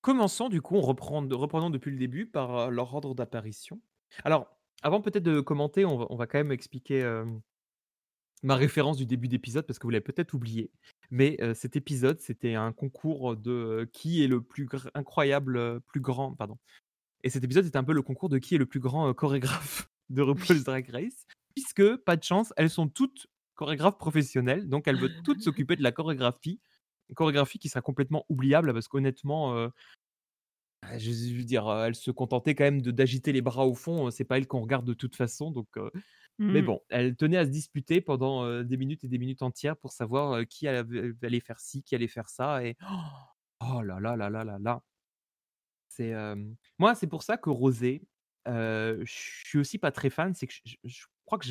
Commençons 0.00 0.48
du 0.48 0.60
coup, 0.60 0.76
on 0.76 0.80
reprend 0.80 1.26
reprenons 1.28 1.70
depuis 1.70 1.90
le 1.92 1.98
début 1.98 2.26
par, 2.26 2.68
heu, 2.68 2.70
leur 2.70 2.92
ordre 2.94 3.14
d'apparition. 3.14 3.80
Alors, 4.24 4.48
avant 4.82 5.00
peut-être 5.00 5.22
de 5.22 5.40
commenter, 5.40 5.84
on 5.84 5.96
va 5.96 6.06
on 6.10 6.16
va 6.16 6.26
quand 6.26 6.38
même 6.38 6.50
expliquer, 6.52 7.02
ma 8.42 8.56
référence 8.56 8.96
du 8.96 9.06
début 9.06 9.28
d'épisode 9.28 9.66
parce 9.66 9.78
que 9.78 9.86
vous 9.86 9.90
l'avez 9.90 10.02
peut-être 10.02 10.34
oublié. 10.34 10.70
Mais, 11.10 11.36
heu, 11.40 11.54
cet 11.54 11.76
épisode, 11.76 12.20
c'était 12.20 12.54
un 12.54 12.72
concours 12.72 13.36
de, 13.36 13.50
heu, 13.50 13.90
qui 13.92 14.22
est 14.24 14.26
le 14.26 14.42
plus 14.42 14.68
incroyable, 14.94 15.56
heu, 15.56 15.80
plus 15.86 16.00
grand 16.00 16.34
pardon 16.34 16.58
et 17.24 17.30
cet 17.30 17.44
épisode 17.44 17.66
était 17.66 17.76
un 17.76 17.84
peu 17.84 17.92
le 17.92 18.02
concours 18.02 18.28
de 18.28 18.38
qui 18.38 18.54
est 18.54 18.58
le 18.58 18.66
plus 18.66 18.80
grand, 18.80 19.12
chorégraphe 19.14 19.88
de 20.10 20.22
RuPaul's. 20.22 20.64
Drag 20.64 20.88
Race, 20.90 21.26
puisque, 21.54 21.96
pas 21.98 22.16
de 22.16 22.24
chance, 22.24 22.52
elles 22.56 22.70
sont 22.70 22.88
toutes 22.88 23.28
chorégraphes 23.54 23.98
professionnelles, 23.98 24.68
donc 24.68 24.88
elles 24.88 24.98
veulent 24.98 25.22
toutes 25.22 25.40
s'occuper 25.40 25.76
de 25.76 25.82
la 25.82 25.92
chorégraphie. 25.92 26.60
Une 27.08 27.14
chorégraphie 27.14 27.58
qui 27.58 27.68
sera 27.68 27.80
complètement 27.80 28.24
oubliable 28.28 28.72
parce 28.72 28.88
qu'honnêtement, 28.88 29.68
bah, 30.82 30.98
je 30.98 31.10
veux 31.36 31.44
dire, 31.44 31.70
elles 31.70 31.94
se 31.94 32.10
contentaient 32.10 32.54
quand 32.54 32.64
même 32.64 32.82
de 32.82 32.90
d'agiter 32.90 33.32
les 33.32 33.42
bras 33.42 33.66
au 33.66 33.74
fond, 33.74 34.10
c'est 34.10 34.24
pas 34.24 34.38
elles 34.38 34.48
qu'on 34.48 34.60
regarde 34.60 34.86
de 34.86 34.94
toute 34.94 35.14
façon 35.14 35.50
donc 35.50 35.68
Mais 36.48 36.62
Mmh. 36.62 36.66
bon, 36.66 36.80
elles 36.90 37.16
tenaient 37.16 37.36
à 37.38 37.44
se 37.46 37.50
disputer 37.50 38.00
pendant, 38.00 38.62
des 38.62 38.76
minutes 38.76 39.04
et 39.04 39.08
des 39.08 39.18
minutes 39.18 39.42
entières 39.42 39.76
pour 39.76 39.92
savoir, 39.92 40.46
qui 40.48 40.68
allait 40.68 41.40
faire 41.40 41.60
ci, 41.60 41.82
qui 41.82 41.94
allait 41.94 42.08
faire 42.08 42.28
ça 42.28 42.64
et 42.64 42.76
oh 43.60 43.82
là 43.82 44.00
là 44.00 44.16
là 44.16 44.30
là 44.30 44.44
là 44.44 44.58
là! 44.60 44.82
C'est, 45.88 46.14
moi, 46.78 46.94
c'est 46.94 47.06
pour 47.06 47.22
ça 47.22 47.36
que 47.36 47.50
Rosé, 47.50 48.02
je 48.46 49.02
suis 49.06 49.58
aussi 49.58 49.78
pas 49.78 49.92
très 49.92 50.10
fan, 50.10 50.34
c'est 50.34 50.46
que 50.46 50.54
je 50.84 51.04
crois 51.26 51.38
que 51.38 51.46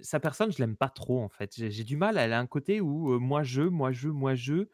sa 0.00 0.20
personne, 0.20 0.52
je 0.52 0.58
l'aime 0.58 0.76
pas 0.76 0.90
trop, 0.90 1.22
en 1.22 1.28
fait. 1.28 1.52
J'ai 1.56 1.84
du 1.84 1.96
mal, 1.96 2.18
elle 2.18 2.32
a 2.32 2.40
un 2.40 2.46
côté 2.46 2.80
où, 2.80 3.18
moi 3.20 3.42
je, 3.42 3.62
moi 3.62 3.92
je, 3.92 4.08
moi 4.08 4.34
je. 4.34 4.68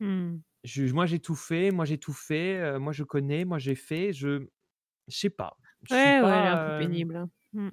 Mmh. 0.00 0.40
Je 0.64 0.84
moi 0.92 1.06
j'ai 1.06 1.20
tout 1.20 1.36
fait, 1.36 1.70
moi 1.70 1.84
j'ai 1.84 1.98
tout 1.98 2.12
fait, 2.12 2.78
moi 2.78 2.92
je 2.92 3.04
connais, 3.04 3.44
moi 3.44 3.58
j'ai 3.58 3.74
fait, 3.76 4.12
je 4.12 4.46
je 5.08 5.16
sais 5.18 5.30
pas, 5.30 5.56
je 5.84 5.94
Ouais, 5.94 6.20
ouais, 6.22 6.38
elle 6.38 6.44
est 6.44 6.48
un 6.48 6.58
peu 6.58 6.72
pénible, 6.72 7.16
hein. 7.16 7.30
Mmh. 7.52 7.70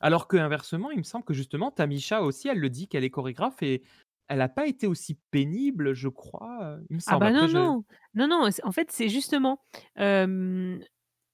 Alors 0.00 0.28
qu'inversement, 0.28 0.90
il 0.90 0.98
me 0.98 1.02
semble 1.02 1.24
que 1.24 1.34
justement 1.34 1.70
Tamisha 1.70 2.22
aussi, 2.22 2.48
elle 2.48 2.58
le 2.58 2.70
dit 2.70 2.88
qu'elle 2.88 3.04
est 3.04 3.10
chorégraphe 3.10 3.62
et 3.62 3.82
elle 4.28 4.40
a 4.40 4.48
pas 4.48 4.66
été 4.66 4.86
aussi 4.86 5.18
pénible, 5.30 5.94
je 5.94 6.08
crois, 6.08 6.78
il 6.90 6.96
me 6.96 7.00
Ah 7.06 7.18
bah, 7.18 7.30
non, 7.30 7.46
je 7.46 7.54
non, 7.54 7.84
non, 8.14 8.28
non, 8.28 8.48
en 8.62 8.72
fait, 8.72 8.90
c'est 8.90 9.08
justement, 9.08 9.60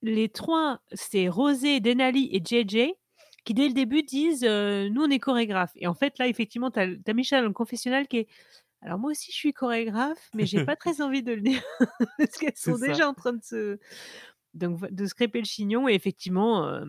les 0.02 0.28
3, 0.28 0.80
c'est 0.92 1.28
Rosé, 1.28 1.80
Denali 1.80 2.28
et 2.32 2.42
JJ 2.44 2.92
qui, 3.44 3.54
dès 3.54 3.68
le 3.68 3.74
début, 3.74 4.02
disent, 4.02 4.44
«Nous, 4.44 5.02
on 5.02 5.10
est 5.10 5.18
chorégraphes» 5.18 5.72
et 5.76 5.86
en 5.86 5.94
fait, 5.94 6.18
là, 6.18 6.26
effectivement, 6.28 6.70
tu 6.70 6.80
as 6.80 6.86
dans 6.86 7.46
le 7.46 7.52
confessionnal 7.52 8.06
qui 8.08 8.18
est: 8.18 8.28
«Alors 8.82 8.98
moi 8.98 9.10
aussi, 9.12 9.30
je 9.32 9.36
suis 9.36 9.52
chorégraphe, 9.52 10.30
mais 10.34 10.46
j'ai 10.46 10.60
pas 10.60 10.76
très 10.76 11.00
envie 11.00 11.22
de 11.22 11.32
le 11.32 11.42
dire» 11.42 11.62
parce 12.18 12.36
qu'elles 12.38 12.56
sont 12.56 12.76
ça. 12.76 12.86
déjà 12.88 13.08
en 13.08 13.14
train 13.14 13.32
de 13.32 13.42
se 13.42 13.78
donc 14.54 14.80
de 14.90 15.06
se 15.06 15.14
crêper 15.14 15.38
le 15.40 15.46
chignon 15.46 15.88
et 15.88 15.94
effectivement, 15.94 16.80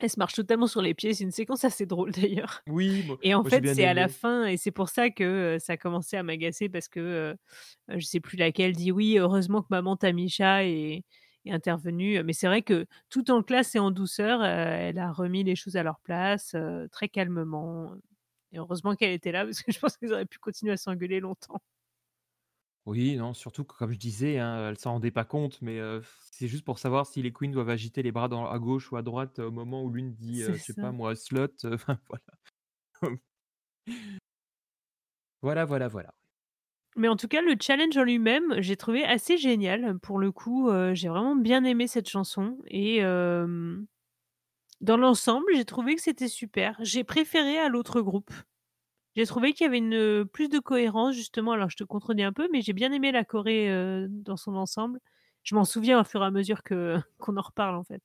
elles 0.00 0.10
se 0.10 0.18
marchent 0.18 0.34
totalement 0.34 0.66
sur 0.66 0.82
les 0.82 0.94
pieds. 0.94 1.14
C'est 1.14 1.24
une 1.24 1.30
séquence 1.32 1.64
assez 1.64 1.86
drôle 1.86 2.12
d'ailleurs 2.12 2.62
Oui, 2.66 3.02
moi 3.02 3.18
et 3.22 3.34
en 3.34 3.42
moi 3.42 3.50
fait, 3.50 3.66
c'est 3.66 3.84
à 3.84 3.94
la 3.94 4.08
fin 4.08 4.46
et 4.46 4.56
c'est 4.56 4.70
pour 4.70 4.88
ça 4.90 5.10
que, 5.10 5.56
heu, 5.56 5.58
ça 5.58 5.74
a 5.74 5.76
commencé 5.76 6.16
à 6.16 6.22
m'agacer 6.22 6.68
parce 6.68 6.88
que, 6.88 7.00
heu 7.00 7.36
heu, 7.94 7.98
je 8.00 8.06
sais 8.06 8.20
plus 8.20 8.36
laquelle 8.38 8.74
dit: 8.76 8.92
«Oui, 8.92 9.18
heureusement 9.18 9.62
que 9.62 9.68
maman 9.70 9.96
Tamisha 9.96 10.64
est 10.64 11.04
est 11.46 11.52
intervenue», 11.52 12.22
mais 12.24 12.32
c'est 12.34 12.46
vrai 12.48 12.62
que 12.62 12.86
tout 13.10 13.30
en 13.30 13.42
classe 13.42 13.74
et 13.76 13.78
en 13.80 13.90
douceur, 13.92 14.40
heu, 14.42 14.44
elle 14.46 14.98
a 14.98 15.12
remis 15.12 15.44
les 15.44 15.56
choses 15.56 15.76
à 15.76 15.82
leur 15.82 16.00
place, 16.00 16.54
très 16.92 17.08
calmement 17.08 17.94
et 18.52 18.58
heureusement 18.58 18.94
qu'elle 18.96 19.12
était 19.12 19.32
là 19.32 19.44
parce 19.44 19.62
que 19.62 19.72
je 19.72 19.78
pense 19.80 19.96
qu'ils 19.98 20.12
auraient 20.12 20.26
pu 20.26 20.38
continuer 20.38 20.72
à 20.72 20.76
s'engueuler 20.78 21.20
longtemps. 21.20 21.60
Oui, 22.88 23.16
non, 23.16 23.34
surtout 23.34 23.64
que 23.64 23.74
comme 23.76 23.92
je 23.92 23.98
disais, 23.98 24.38
hein, 24.38 24.70
elle 24.70 24.78
s'en 24.78 24.92
rendait 24.92 25.10
pas 25.10 25.24
compte, 25.26 25.60
mais 25.60 25.78
c'est 26.32 26.48
juste 26.48 26.64
pour 26.64 26.78
savoir 26.78 27.06
si 27.06 27.20
les 27.22 27.32
queens 27.32 27.50
doivent 27.50 27.68
agiter 27.68 28.02
les 28.02 28.12
bras 28.12 28.28
dans 28.28 28.46
à 28.50 28.58
gauche 28.58 28.90
ou 28.92 28.96
à 28.96 29.02
droite 29.02 29.38
au 29.40 29.50
moment 29.50 29.82
où 29.84 29.90
l'une 29.90 30.14
dit, 30.14 30.40
C'est 30.40 30.52
heu, 30.52 30.56
je 30.56 30.64
sais 30.64 30.72
pas 30.74 30.90
moi: 30.92 31.12
enfin 31.66 31.98
voilà. 32.08 32.24
Voilà, 35.42 35.64
voilà, 35.64 35.88
voilà. 35.88 36.14
Mais 36.96 37.08
en 37.08 37.16
tout 37.16 37.28
cas, 37.28 37.42
le 37.42 37.54
challenge 37.60 37.96
en 37.96 38.02
lui-même, 38.02 38.56
j'ai 38.60 38.76
trouvé 38.76 39.04
assez 39.04 39.38
génial. 39.38 39.98
Pour 40.00 40.18
le 40.18 40.32
coup, 40.32 40.68
j'ai 40.94 41.08
vraiment 41.08 41.36
bien 41.36 41.64
aimé 41.64 41.86
cette 41.86 42.08
chanson 42.08 42.58
et 42.66 43.00
dans 44.80 44.96
l'ensemble, 44.96 45.46
j'ai 45.54 45.64
trouvé 45.64 45.94
que 45.94 46.02
c'était 46.02 46.26
super. 46.28 46.76
J'ai 46.80 47.04
préféré 47.04 47.58
à 47.58 47.68
l'autre 47.68 48.00
groupe. 48.00 48.32
J'ai 49.16 49.26
trouvé 49.26 49.52
qu'il 49.52 49.64
y 49.64 49.68
avait 49.68 49.78
une, 49.78 50.24
plus 50.26 50.48
de 50.48 50.58
cohérence 50.60 51.14
justement, 51.14 51.52
alors 51.52 51.70
je 51.70 51.76
te 51.76 51.84
contredis 51.84 52.22
un 52.22 52.32
peu, 52.32 52.48
mais 52.52 52.62
j'ai 52.62 52.72
bien 52.72 52.92
aimé 52.92 53.10
la 53.12 53.24
choré, 53.24 53.68
heu, 53.70 54.06
dans 54.10 54.36
son 54.36 54.54
ensemble. 54.56 55.00
Je 55.42 55.54
m'en 55.54 55.64
souviens 55.64 56.00
au 56.00 56.04
fur 56.04 56.22
et 56.22 56.26
à 56.26 56.30
mesure 56.30 56.62
que 56.62 56.96
qu'on 57.18 57.36
en 57.36 57.42
reparle, 57.42 57.76
en 57.76 57.84
fait. 57.84 58.02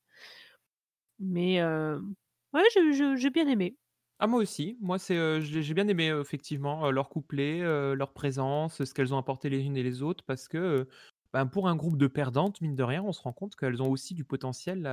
Mais 1.20 1.56
hem, 1.60 2.16
ouais, 2.54 2.64
j'ai 2.74 3.30
bien 3.32 3.48
aimé. 3.48 3.78
Ah 4.20 4.28
moi 4.28 4.40
aussi, 4.40 4.78
moi 4.80 5.00
c'est, 5.00 5.42
j'ai 5.42 5.74
bien 5.74 5.88
aimé, 5.88 6.08
effectivement, 6.08 6.90
leur 6.92 7.10
couplet, 7.10 7.60
leur 7.96 8.14
présence, 8.14 8.84
ce 8.84 8.94
qu'elles 8.94 9.14
ont 9.14 9.18
apporté 9.18 9.50
les 9.50 9.62
unes 9.64 9.76
et 9.76 9.84
les 9.84 10.02
autres 10.02 10.24
parce 10.26 10.48
que, 10.48 10.88
ben, 11.34 11.46
pour 11.48 11.68
un 11.68 11.76
groupe 11.76 11.98
de 11.98 12.08
perdantes, 12.08 12.62
mine 12.62 12.76
de 12.76 12.84
rien, 12.84 13.04
on 13.04 13.12
se 13.12 13.22
rend 13.22 13.34
compte 13.34 13.56
qu'elles 13.56 13.82
ont 13.82 13.90
aussi 13.92 14.14
du 14.14 14.24
potentiel, 14.24 14.86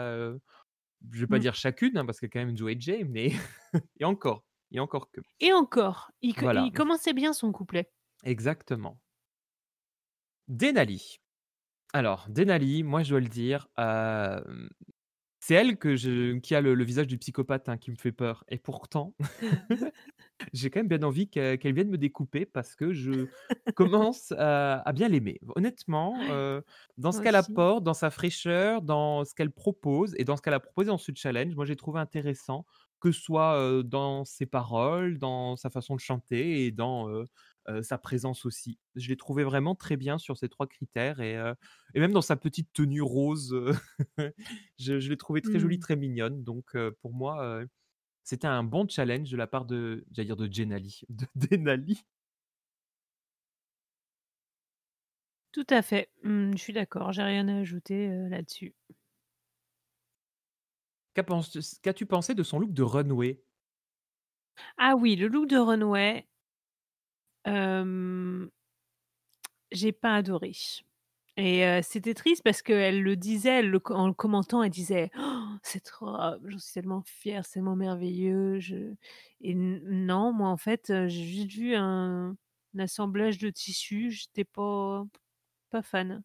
je 1.13 1.21
vais 1.21 1.27
pas 1.27 1.39
Mmh. 1.39 1.41
dire 1.41 1.55
chacune, 1.55 1.97
hein, 1.99 2.05
parce 2.07 2.19
qu'il 2.21 2.27
y 2.29 2.31
a 2.31 2.33
quand 2.33 2.47
même 2.47 2.57
Joe 2.57 2.73
et 2.73 2.81
Jay, 2.81 3.05
mais 3.05 3.33
et 4.01 4.05
encore 4.05 4.45
et 4.73 4.81
encore 4.81 5.11
que. 5.11 5.21
Et 5.41 5.53
encore, 5.53 6.13
il 6.23 6.35
c 6.35 6.47
Voilà, 6.47 6.71
il 6.71 6.73
commençait 6.73 7.13
bien 7.13 7.35
son 7.35 7.53
couplet. 7.53 7.93
exactement. 8.23 9.01
Denali. 10.49 11.19
Alors 11.93 12.27
Denali, 12.31 12.83
moi 12.85 13.03
je 13.03 13.11
dois 13.11 13.21
le 13.21 13.29
dire, 13.29 13.69
hem, 13.79 14.71
c'est 15.41 15.55
elle 15.55 15.79
que 15.79 15.97
je 15.97 16.39
qui 16.39 16.55
a 16.55 16.61
le 16.63 16.75
le 16.75 16.85
visage 16.85 17.07
du 17.09 17.19
psychopathe, 17.19 17.69
hein, 17.69 17.79
qui 17.79 17.91
me 17.93 17.97
fait 17.97 18.13
peur 18.13 18.45
et 18.49 18.59
pourtant 18.59 19.15
J'ai 20.53 20.71
quand 20.71 20.81
même 20.81 20.89
bien 20.89 21.03
envie 21.03 21.29
qu'elle 21.29 21.75
vienne 21.75 21.91
me 21.91 21.99
découper 21.99 22.47
parce 22.47 22.75
que 22.77 22.93
je 22.93 23.29
commence 23.75 24.33
à 24.33 24.81
à 24.81 24.93
bien 24.93 25.09
l'aimer. 25.09 25.41
Honnêtement, 25.57 26.27
heu, 26.31 26.63
dans 26.99 27.13
ce 27.13 27.21
qu'elle 27.21 27.37
apporte, 27.37 27.85
dans 27.85 27.95
sa 27.95 28.11
fraîcheur, 28.11 28.83
dans 28.83 29.25
ce 29.25 29.35
qu'elle 29.35 29.53
propose 29.53 30.15
et 30.19 30.25
dans 30.25 30.37
ce 30.37 30.43
qu'elle 30.43 30.55
a 30.55 30.61
proposé 30.61 30.89
dans 30.89 30.99
ce 30.99 31.13
challenge, 31.15 31.55
moi 31.57 31.65
j'ai 31.67 31.77
trouvé 31.77 32.01
intéressant, 32.01 32.67
que 33.01 33.13
ce 33.13 33.21
soit, 33.21 33.83
dans 33.85 34.25
ses 34.25 34.47
paroles, 34.47 35.19
dans 35.19 35.57
sa 35.57 35.71
façon 35.71 35.95
de 35.95 36.01
chanter 36.01 36.67
et 36.67 36.71
dans, 36.71 37.09
sa 37.83 37.99
présence 37.99 38.47
aussi. 38.47 38.79
Je 38.97 39.09
l'ai 39.09 39.17
trouvé 39.17 39.45
vraiment 39.45 39.75
très 39.75 39.97
bien 39.97 40.19
sur 40.19 40.37
ces 40.37 40.49
3 40.49 40.67
critères 40.67 41.21
et 41.21 41.37
même 41.95 42.13
dans 42.13 42.23
sa 42.23 42.37
petite 42.37 42.73
tenue 42.73 43.03
rose, 43.03 43.55
je 44.79 44.99
je 45.01 45.09
l'ai 45.09 45.17
trouvée 45.17 45.41
très 45.41 45.59
jolie, 45.59 45.77
Mmh. 45.77 45.81
très 45.81 45.97
mignonne 45.97 46.43
donc 46.45 46.77
pour 47.01 47.13
moi, 47.13 47.63
c'était 48.25 48.47
un 48.47 48.65
bon 48.65 48.89
challenge 48.89 49.31
de 49.31 49.37
la 49.37 49.47
part 49.47 49.65
de 49.67 50.05
j'allais 50.13 50.27
dire 50.27 50.37
de 50.37 50.53
Jenali, 50.53 51.03
de 51.09 51.27
Denali. 51.35 52.05
Tout 55.53 55.67
à 55.71 55.83
fait. 55.83 56.09
Mmh, 56.23 56.53
je 56.53 56.59
suis 56.59 56.73
d'accord, 56.73 57.13
j'ai 57.13 57.23
rien 57.23 57.49
à 57.49 57.59
ajouter, 57.59 58.09
là-dessus. 58.29 58.75
Qu'as-tu 61.15 62.07
pensé 62.07 62.35
de 62.35 62.43
son 62.43 62.59
look 62.59 62.73
de 62.73 62.83
runway? 62.83 63.41
Ah 64.79 64.95
oui, 64.97 65.15
le 65.17 65.29
look 65.29 65.47
de 65.49 65.57
Runway, 65.59 66.27
j'ai 69.73 69.93
pas 69.93 70.17
adoré 70.17 70.53
et 71.37 71.81
c'était 71.83 72.15
triste 72.15 72.43
parce 72.45 72.63
qu'elle 72.63 73.03
le 73.03 73.17
disait, 73.17 73.61
elle 73.61 73.71
le 73.71 73.81
en 73.91 74.09
le 74.09 74.15
commentant, 74.15 74.63
elle 74.63 74.71
disait: 74.71 75.11
«Oh, 75.19 75.45
«Cette 75.63 75.91
robe, 75.91 76.45
j'en 76.49 76.59
suis 76.59 76.75
tellement 76.75 77.03
fière, 77.07 77.47
c'est 77.47 77.55
tellement 77.55 77.77
merveilleux, 77.77 78.61
je» 78.61 78.95
et 79.41 79.55
non, 79.55 80.33
moi, 80.35 80.51
en 80.51 80.59
fait, 80.59 80.93
j'ai 81.09 81.25
juste 81.25 81.53
vu 81.53 81.75
un 81.77 82.37
un 82.77 82.81
assemblage 82.81 83.39
de 83.39 83.51
tissus, 83.51 84.11
j'étais 84.13 84.45
pas 84.45 85.05
pas 85.71 85.83
fan. 85.83 86.23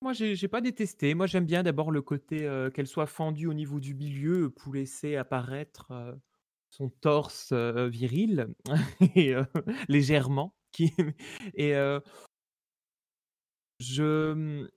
Moi, 0.00 0.12
j'ai 0.12 0.36
j'ai 0.36 0.48
pas 0.48 0.60
détesté. 0.60 1.14
Moi, 1.14 1.26
j'aime 1.26 1.44
bien 1.46 1.62
d'abord 1.64 1.90
le 1.90 2.02
côté, 2.02 2.44
heu, 2.46 2.70
qu'elle 2.70 2.86
soit 2.86 3.06
fendue 3.06 3.46
au 3.48 3.54
niveau 3.54 3.80
du 3.80 3.94
milieu 3.94 4.50
pour 4.50 4.74
laisser 4.74 5.16
apparaître, 5.16 5.90
heu, 5.92 6.20
son 6.70 6.88
torse, 6.90 7.52
viril 7.52 8.48
et 9.16 9.34
légèrement 9.88 10.54
et 11.54 11.74
je, 13.80 14.32
mmh, 14.34 14.68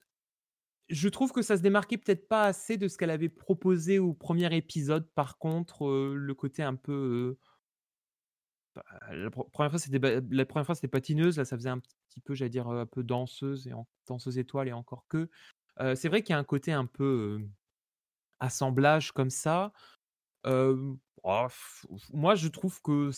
je 0.89 1.09
trouve 1.09 1.31
que 1.31 1.41
ça 1.41 1.57
se 1.57 1.61
démarquait 1.61 1.97
peut-être 1.97 2.27
pas 2.27 2.43
assez 2.43 2.77
de 2.77 2.87
ce 2.87 2.97
qu'elle 2.97 3.11
avait 3.11 3.29
proposé 3.29 3.99
au 3.99 4.13
premier 4.13 4.55
épisode. 4.55 5.09
Par 5.15 5.37
contre, 5.37 5.87
le 6.15 6.33
côté 6.35 6.63
un 6.63 6.75
peu, 6.75 7.37
Bah, 8.75 8.83
la 9.11 9.29
pre 9.29 9.49
1 9.59 9.69
fois, 9.69 9.79
c'était 9.79 9.99
ba 9.99 10.21
la 10.29 10.45
première 10.45 10.65
fois, 10.65 10.75
c'était 10.75 10.87
patineuse. 10.87 11.37
Là, 11.37 11.45
ça 11.45 11.57
faisait 11.57 11.69
un 11.69 11.79
petit 11.79 12.21
peu, 12.23 12.33
j'allais 12.35 12.49
dire, 12.49 12.67
un 12.67 12.85
peu 12.85 13.03
danseuse 13.03 13.67
et 13.67 13.73
en 13.73 13.87
danseuse 14.07 14.37
étoile 14.37 14.67
et 14.69 14.73
encore 14.73 15.05
que. 15.07 15.29
C'est 15.95 16.09
vrai 16.09 16.21
qu'il 16.21 16.33
y 16.33 16.35
a 16.35 16.39
un 16.39 16.43
côté 16.43 16.71
un 16.71 16.85
peu, 16.85 17.41
assemblage 18.39 19.11
comme 19.11 19.29
ça. 19.29 19.73
Oh, 20.45 21.47
f 21.49 21.85
moi, 22.13 22.35
je 22.35 22.47
trouve 22.47 22.81
que 22.81 23.11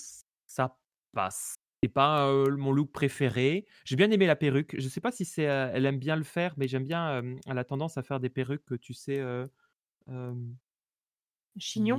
ça 0.48 0.80
passe. 1.14 1.56
C'est 1.84 1.90
pas, 1.90 2.32
mon 2.58 2.72
look 2.72 2.92
préféré. 2.92 3.66
J'ai 3.86 3.96
bien 3.96 4.10
aimé 4.12 4.26
la 4.26 4.36
perruque. 4.36 4.76
Je 4.80 4.88
sais 4.88 5.02
pas 5.02 5.12
si 5.12 5.26
c'est, 5.26 5.44
elle 5.44 5.86
aime 5.86 6.00
bien 6.00 6.16
le 6.16 6.24
faire, 6.24 6.54
mais 6.58 6.68
j'aime 6.68 6.86
bien, 6.86 7.22
elle 7.46 7.58
a 7.58 7.64
tendance 7.64 7.98
à 7.98 8.04
faire 8.04 8.20
des 8.20 8.30
perruques, 8.30 8.80
tu 8.82 8.94
sais, 8.94 9.22
qui, 10.08 11.60
Chignon? 11.60 11.98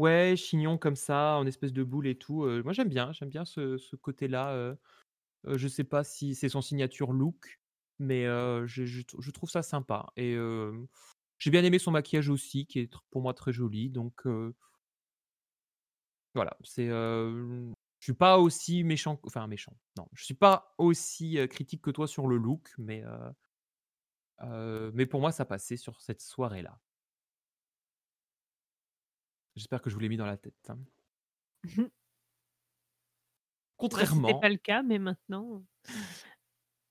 Ouais, 0.00 0.36
chignon 0.36 0.78
comme 0.78 0.96
ça, 0.96 1.36
en 1.38 1.46
espèce 1.46 1.72
de 1.72 1.82
boule 1.84 2.06
et 2.08 2.16
tout, 2.18 2.44
moi, 2.64 2.72
j'aime 2.72 2.88
bien, 2.88 3.12
j'aime 3.12 3.28
bien 3.30 3.44
ce 3.44 3.96
côté-là, 3.96 4.76
Heu, 5.46 5.58
je 5.58 5.68
sais 5.68 5.84
pas 5.84 6.04
si 6.04 6.34
c'est 6.34 6.48
son 6.50 6.62
signature 6.62 7.12
look, 7.12 7.60
mais 7.98 8.24
je 8.26 8.84
je 8.86 9.02
trou 9.02 9.22
je 9.22 9.30
trouve 9.32 9.50
ça 9.50 9.62
sympa 9.62 10.08
et 10.16 10.36
j'ai 11.38 11.50
bien 11.50 11.64
aimé 11.64 11.78
son 11.78 11.90
maquillage 11.92 12.28
aussi 12.30 12.66
qui 12.66 12.80
est 12.80 12.90
pour 13.10 13.22
moi 13.22 13.34
très 13.34 13.52
joli 13.52 13.90
donc 13.90 14.26
voilà, 16.34 16.56
c'est, 16.62 16.86
heu, 16.88 17.72
je 17.98 18.04
suis 18.04 18.14
pas 18.14 18.38
aussi 18.38 18.84
méchant 18.84 19.16
q 19.16 19.22
enfin 19.26 19.46
méchant, 19.46 19.76
non, 19.98 20.06
je 20.12 20.24
suis 20.24 20.34
pas 20.34 20.74
aussi, 20.78 21.38
critique 21.50 21.82
que 21.82 21.90
toi 21.90 22.06
sur 22.06 22.26
le 22.28 22.36
look, 22.36 22.70
mais 22.78 23.02
mais 24.94 25.06
pour 25.06 25.20
moi 25.20 25.32
ça 25.32 25.44
passait 25.44 25.76
sur 25.76 26.00
cette 26.00 26.20
soirée-là. 26.20 26.78
J'espère 29.60 29.82
que 29.82 29.90
je 29.90 29.94
vous 29.94 30.00
l'ai 30.00 30.08
mis 30.08 30.16
dans 30.16 30.26
la 30.26 30.38
tête, 30.38 30.54
hein. 30.70 30.78
Mmh 31.64 31.90
Bah, 33.92 34.04
c'était 34.06 34.34
Contrairement 34.34 34.34
pas 34.34 34.48
le 34.48 34.56
cas, 34.56 34.82
mais 34.82 34.98
maintenant 34.98 35.64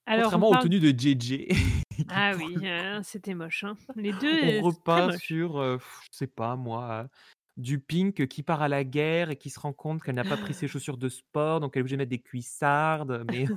alors 0.06 0.36
on 0.36 0.42
contrairement 0.42 0.50
aux 0.50 0.58
parle 0.58 0.58
tenues 0.58 0.80
de 0.80 0.90
JJ 0.98 1.48
Ah 2.08 2.36
oui, 2.36 2.66
heu, 2.66 3.02
c'était 3.04 3.36
moche, 3.36 3.64
hein. 3.64 3.78
Les 3.96 4.14
on 4.42 4.52
2, 4.54 4.62
c'est 4.64 4.82
très 4.86 5.02
repart 5.02 5.14
sur, 5.14 5.60
heu, 5.60 5.80
je 6.04 6.08
sais 6.18 6.28
pas 6.28 6.56
moi, 6.56 7.04
heu, 7.06 7.10
du 7.58 7.80
Pink 7.80 8.28
qui 8.28 8.44
part 8.44 8.62
à 8.62 8.68
la 8.70 8.84
guerre 8.86 9.30
et 9.32 9.36
qui 9.38 9.50
se 9.50 9.60
rend 9.60 9.74
compte 9.74 10.02
qu'elle 10.04 10.16
n'a 10.16 10.26
pas 10.26 10.38
pris 10.38 10.54
ses 10.54 10.68
chaussures 10.68 10.98
de 10.98 11.10
sport, 11.10 11.60
donc 11.60 11.76
elle 11.76 11.80
est 11.80 11.84
obligée 11.84 11.96
de 11.98 12.02
mettre 12.02 12.10
des 12.12 12.22
cuissardes, 12.22 13.24
mais 13.26 13.54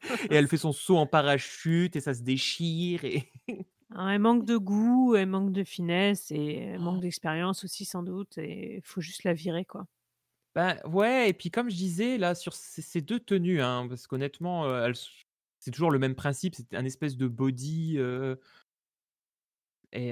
et 0.30 0.34
elle 0.36 0.48
fait 0.48 0.56
son 0.56 0.72
saut 0.72 0.96
en 0.98 1.06
parachute 1.06 1.96
et 1.96 2.00
ça 2.00 2.14
se 2.14 2.22
déchire 2.22 3.04
et 3.04 3.32
Ah, 3.94 4.14
elle 4.14 4.20
manque 4.20 4.44
de 4.44 4.56
goût, 4.56 5.14
elle 5.16 5.28
manque 5.28 5.52
de 5.52 5.62
finesse 5.64 6.30
et 6.32 6.54
elle 6.56 6.80
manque 6.80 7.00
d'expérience 7.00 7.62
aussi 7.64 7.84
sans 7.84 8.02
doute 8.02 8.36
et 8.38 8.80
faut 8.84 9.00
juste 9.00 9.22
la 9.24 9.32
virer, 9.32 9.64
quoi. 9.64 9.86
Bah, 10.54 10.76
ouais 10.86 11.28
et 11.28 11.34
puis 11.34 11.50
comme 11.50 11.68
je 11.68 11.76
disais 11.76 12.16
là 12.16 12.34
sur 12.34 12.54
ces 12.54 12.80
ces 12.80 13.02
2 13.02 13.20
tenues, 13.20 13.60
hein, 13.60 13.86
parce 13.88 14.06
qu'honnêtement, 14.06 14.66
heu, 14.66 14.82
elles 14.84 14.92
s 14.92 15.08
c'est 15.58 15.70
toujours 15.70 15.90
le 15.90 15.98
même 15.98 16.14
principe, 16.14 16.54
c'est 16.54 16.74
un 16.74 16.84
espèce 16.84 17.16
de 17.16 17.26
body, 17.26 17.98
et 19.92 20.10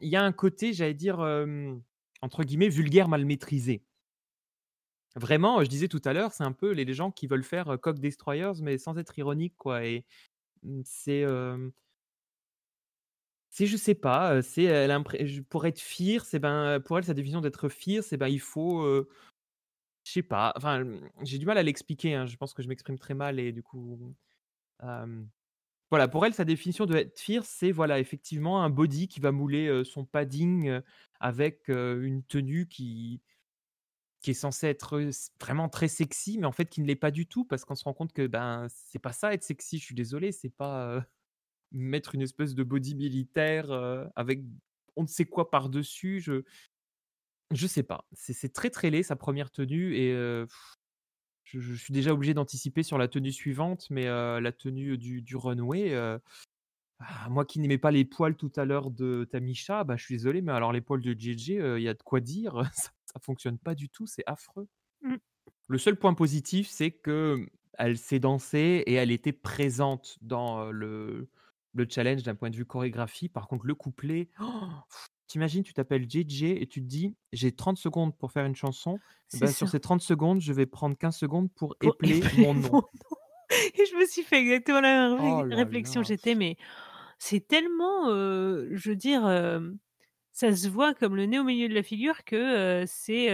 il 0.00 0.08
y 0.08 0.16
a 0.16 0.22
un 0.24 0.32
côté, 0.32 0.72
j'allais 0.72 0.94
dire, 0.94 1.20
entre 2.22 2.44
guillemets 2.44 2.68
«vulgaire 2.68 3.08
mal 3.08 3.24
maîtrisé». 3.24 3.82
Vraiment, 5.14 5.64
je 5.64 5.68
disais 5.70 5.88
tout 5.88 6.00
à 6.04 6.12
l'heure, 6.12 6.32
c'est 6.32 6.44
un 6.44 6.52
peu 6.52 6.72
les 6.72 6.84
les 6.84 6.92
gens 6.94 7.10
qui 7.10 7.26
veulent 7.26 7.42
faire, 7.44 7.70
heu, 7.72 7.78
Cock 7.78 7.98
Destroyers 8.00 8.52
mais 8.60 8.76
sans 8.76 8.98
être 8.98 9.18
ironique 9.18 9.54
quoi 9.56 9.82
et 9.84 10.04
mmh, 10.64 10.82
c'est, 10.84 11.24
c'est 13.56 13.64
je 13.66 13.78
sais 13.78 13.94
pas, 13.94 14.42
c'est 14.42 14.86
pour 15.48 15.64
être 15.64 15.80
fierce 15.80 16.34
et 16.34 16.38
ben, 16.38 16.78
pour 16.78 16.98
elle, 16.98 17.04
sa 17.04 17.14
définition 17.14 17.40
d'être 17.40 17.70
fierce 17.70 18.12
et 18.12 18.18
ben, 18.18 18.28
il 18.28 18.38
faut, 18.38 18.84
je 20.04 20.12
sais 20.12 20.22
pas, 20.22 20.52
enfin, 20.56 20.84
j'ai 21.22 21.38
du 21.38 21.46
mal 21.46 21.56
à 21.56 21.62
l'expliquer, 21.62 22.14
hein, 22.14 22.26
je 22.26 22.36
pense 22.36 22.52
que 22.52 22.62
je 22.62 22.68
m'exprime 22.68 22.98
très 22.98 23.14
mal 23.14 23.40
et 23.40 23.52
du 23.52 23.62
coup, 23.62 24.14
voilà, 25.90 26.06
pour 26.06 26.26
elle, 26.26 26.34
sa 26.34 26.44
définition 26.44 26.84
d'être 26.84 27.18
fierce, 27.18 27.48
c'est 27.48 27.72
voilà, 27.72 27.98
effectivement 27.98 28.62
un 28.62 28.68
body 28.68 29.08
qui 29.08 29.20
va 29.20 29.32
mouler, 29.32 29.84
son 29.84 30.04
padding, 30.04 30.82
avec, 31.18 31.68
une 31.68 32.22
tenue 32.24 32.68
qui 32.68 33.22
qui 34.20 34.32
est 34.32 34.34
censée 34.34 34.66
être, 34.66 35.00
vraiment 35.40 35.70
très 35.70 35.88
sexy, 35.88 36.36
mais 36.36 36.46
en 36.46 36.52
fait 36.52 36.66
qui 36.66 36.82
ne 36.82 36.86
l'est 36.86 36.94
pas 36.94 37.10
du 37.10 37.26
tout 37.26 37.46
parce 37.46 37.64
qu'on 37.64 37.74
se 37.74 37.84
rend 37.84 37.94
compte 37.94 38.12
que, 38.12 38.26
ben, 38.26 38.66
c'est 38.68 38.98
pas 38.98 39.12
ça 39.12 39.32
être 39.32 39.44
sexy, 39.44 39.78
je 39.78 39.84
suis 39.84 39.94
désolé, 39.94 40.30
c'est 40.30 40.50
pas, 40.50 41.06
mettre 41.72 42.14
une 42.14 42.22
espèce 42.22 42.54
de 42.54 42.62
body 42.62 42.94
militaire, 42.94 43.70
avec 44.16 44.42
on 44.96 45.02
ne 45.02 45.08
sait 45.08 45.26
quoi 45.26 45.50
par-dessus, 45.50 46.20
je 46.20 46.42
je 47.52 47.66
sais 47.66 47.84
pas. 47.84 48.04
C'est 48.12 48.52
très, 48.52 48.70
très 48.70 48.90
laid 48.90 49.04
sa 49.04 49.14
1re 49.14 49.50
tenue 49.50 49.94
et 49.94 50.12
je 51.44 51.60
je 51.60 51.74
suis 51.74 51.92
déjà 51.92 52.12
obligé 52.12 52.34
d'anticiper 52.34 52.82
sur 52.82 52.98
la 52.98 53.08
tenue 53.08 53.32
suivante, 53.32 53.86
mais 53.90 54.06
la 54.06 54.52
tenue 54.52 54.98
du 54.98 55.22
du 55.22 55.36
runway, 55.36 55.94
ah, 56.98 57.28
moi 57.28 57.44
qui 57.44 57.60
n'aimais 57.60 57.78
pas 57.78 57.90
les 57.90 58.04
poils 58.04 58.36
tout 58.36 58.52
à 58.56 58.64
l'heure 58.64 58.90
de 58.90 59.28
Tamisha, 59.30 59.84
bah, 59.84 59.96
je 59.96 60.04
suis 60.04 60.14
désolé, 60.14 60.40
mais 60.40 60.52
alors 60.52 60.72
les 60.72 60.80
poils 60.80 61.02
de 61.02 61.12
JJ, 61.12 61.48
il 61.48 61.82
y 61.82 61.88
a 61.88 61.94
de 61.94 62.02
quoi 62.02 62.20
dire, 62.20 62.62
ça 62.74 62.90
ça 63.16 63.20
fonctionne 63.20 63.58
pas 63.58 63.74
du 63.74 63.88
tout, 63.88 64.06
c'est 64.06 64.24
affreux. 64.26 64.68
Mmh. 65.02 65.16
Le 65.68 65.78
seul 65.78 65.96
point 65.96 66.14
positif, 66.14 66.68
c'est 66.68 66.90
qu'elle 66.90 67.96
sait 67.96 68.20
danser 68.20 68.82
et 68.86 68.94
elle 68.94 69.10
était 69.10 69.32
présente 69.32 70.18
dans, 70.20 70.70
le 70.70 71.28
le 71.76 71.86
challenge 71.88 72.22
d'un 72.22 72.34
point 72.34 72.50
de 72.50 72.56
vue 72.56 72.66
chorégraphie. 72.66 73.28
Par 73.28 73.48
contre, 73.48 73.66
le 73.66 73.74
couplet, 73.74 74.28
tu 75.28 75.38
imagines, 75.38 75.62
tu 75.62 75.72
t'appelles 75.72 76.08
JJ 76.08 76.44
et 76.44 76.66
tu 76.66 76.80
te 76.80 76.86
dis: 76.86 77.14
«J'ai 77.32 77.52
30 77.52 77.78
secondes 77.78 78.16
pour 78.16 78.32
faire 78.32 78.46
une 78.46 78.54
chanson, 78.56 78.98
bah, 79.40 79.52
sur 79.52 79.68
ces 79.68 79.80
30 79.80 80.00
secondes, 80.00 80.40
je 80.40 80.52
vais 80.52 80.66
prendre 80.66 80.96
15 80.96 81.16
secondes 81.16 81.52
pour 81.52 81.76
Pour 81.80 81.94
épeler 81.94 82.18
épeler 82.18 82.42
mon 82.44 82.54
nom». 82.54 82.82
et 83.50 83.86
je 83.86 83.96
me 83.96 84.06
suis 84.06 84.22
fait 84.22 84.40
exactement 84.40 84.80
la 84.80 85.08
même 85.16 85.52
Oh 85.52 85.54
réflexion. 85.54 86.02
J'étais 86.02 86.34
mais 86.34 86.56
c'est 87.18 87.46
tellement, 87.46 88.06
je 88.08 88.88
veux 88.88 88.96
dire, 88.96 89.22
ça 90.32 90.54
se 90.54 90.68
voit 90.68 90.94
comme 90.94 91.16
le 91.16 91.26
nez 91.26 91.38
au 91.38 91.44
milieu 91.44 91.68
de 91.68 91.74
la 91.74 91.82
figure 91.82 92.24
que, 92.24 92.84
c'est, 92.86 93.28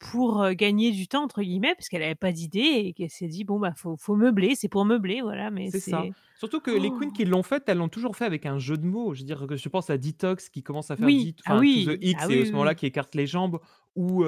pour, 0.00 0.50
«gagner 0.52 0.90
du 0.90 1.06
temps» 1.06 1.22
entre 1.22 1.42
guillemets, 1.42 1.74
puisqu'elle 1.76 2.02
avait 2.02 2.16
pas 2.16 2.32
d'idée 2.32 2.58
et 2.58 2.92
qu'elle 2.94 3.10
s'est 3.10 3.28
dit: 3.28 3.44
«Bon, 3.44 3.60
bah, 3.60 3.72
faut 3.76 3.96
faut 3.96 4.16
meubler, 4.16 4.56
c'est 4.56 4.68
pour 4.68 4.84
meubler», 4.84 5.20
voilà, 5.20 5.50
mais 5.50 5.70
C'est 5.70 5.78
ça. 5.78 6.04
Surtout 6.36 6.60
que 6.60 6.70
les 6.70 6.88
queens 6.88 7.12
qui 7.12 7.26
l'ont 7.26 7.42
faite, 7.42 7.64
elles 7.66 7.76
l'ont 7.76 7.90
toujours 7.90 8.16
fait 8.16 8.24
avec 8.24 8.46
un 8.46 8.58
jeu 8.58 8.78
de 8.78 8.86
mots. 8.86 9.12
Je 9.12 9.20
veux 9.20 9.26
dire 9.26 9.46
que 9.46 9.56
je 9.56 9.68
pense 9.68 9.90
à 9.90 9.98
Detox 9.98 10.48
qui 10.48 10.62
commence 10.62 10.90
à 10.90 10.96
faire 10.96 11.04
Oui, 11.04 11.24
dit 11.24 11.36
ah 11.44 11.52
To 11.52 11.58
The 11.58 11.60
oui, 11.60 11.86
ah 11.86 11.94
X 12.00 12.30
et 12.30 12.40
à 12.40 12.46
ce 12.46 12.52
moment-là 12.52 12.74
qui 12.74 12.86
écarte 12.86 13.14
les 13.14 13.26
jambes 13.26 13.60
ou 13.94 14.24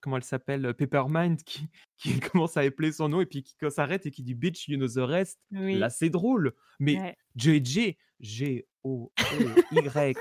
comment 0.00 0.16
elle 0.16 0.22
s'appelle? 0.22 0.72
Peppermint 0.74 1.34
qui 1.44 1.68
qui 1.98 2.20
commence 2.20 2.56
à 2.56 2.64
épeler 2.64 2.92
son 2.92 3.08
nom 3.08 3.20
et 3.20 3.26
puis 3.26 3.42
qui 3.42 3.56
s'arrête 3.70 4.06
et 4.06 4.12
qui 4.12 4.22
dit: 4.22 4.34
«Bitch, 4.34 4.68
you 4.68 4.76
know 4.76 4.86
the 4.86 4.98
rest». 4.98 5.40
Là, 5.50 5.90
c'est 5.90 6.10
drôle, 6.10 6.52
mais 6.78 6.96
Ouais. 7.00 7.16
JJ, 7.34 7.96
G-O-E-Y, 8.20 10.14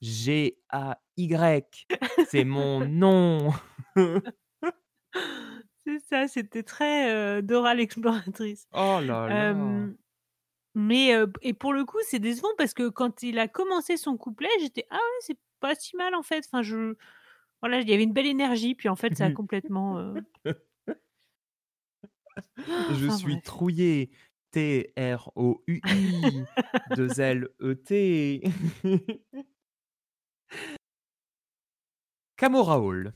G-A-Y, 0.00 1.86
c'est 2.28 2.44
mon 2.44 2.80
nom. 2.88 3.52
C'est 5.86 5.98
ça, 6.00 6.28
c'était 6.28 6.62
très, 6.62 7.10
heu, 7.38 7.42
Dora 7.42 7.74
l'exploratrice. 7.74 8.66
Oh 8.74 9.00
là 9.00 9.30
là! 9.30 9.88
Mais 10.74 11.12
et 11.42 11.54
pour 11.54 11.72
le 11.72 11.84
coup, 11.84 11.98
c'est 12.08 12.18
décevant 12.18 12.48
parce 12.58 12.74
que 12.74 12.88
quand 12.88 13.22
il 13.22 13.38
a 13.38 13.48
commencé 13.48 13.96
son 13.96 14.16
couplet, 14.16 14.48
j'étais: 14.60 14.86
«Ah 14.90 14.96
ouais, 14.96 15.18
c'est 15.20 15.38
pas 15.60 15.74
si 15.76 15.96
mal 15.96 16.14
en 16.14 16.22
fait», 16.22 16.44
enfin 16.46 16.62
je 16.62 16.94
voilà, 17.62 17.80
il 17.80 17.88
y 17.90 17.94
avait 17.94 18.04
une 18.04 18.12
belle 18.14 18.26
énergie, 18.26 18.74
puis 18.74 18.88
en 18.90 18.96
fait, 18.96 19.16
ça 19.16 19.26
a 19.26 19.30
complètement, 19.32 19.98
Je 22.88 23.06
enfin 23.08 23.18
suis 23.18 23.40
bref. 23.40 23.42
trouillé, 23.42 24.10
T-R-O-U-I, 24.50 26.48
2 26.86 27.20
L-E-T. 27.20 28.42
Camorra 32.36 32.78
Hall. 32.78 33.12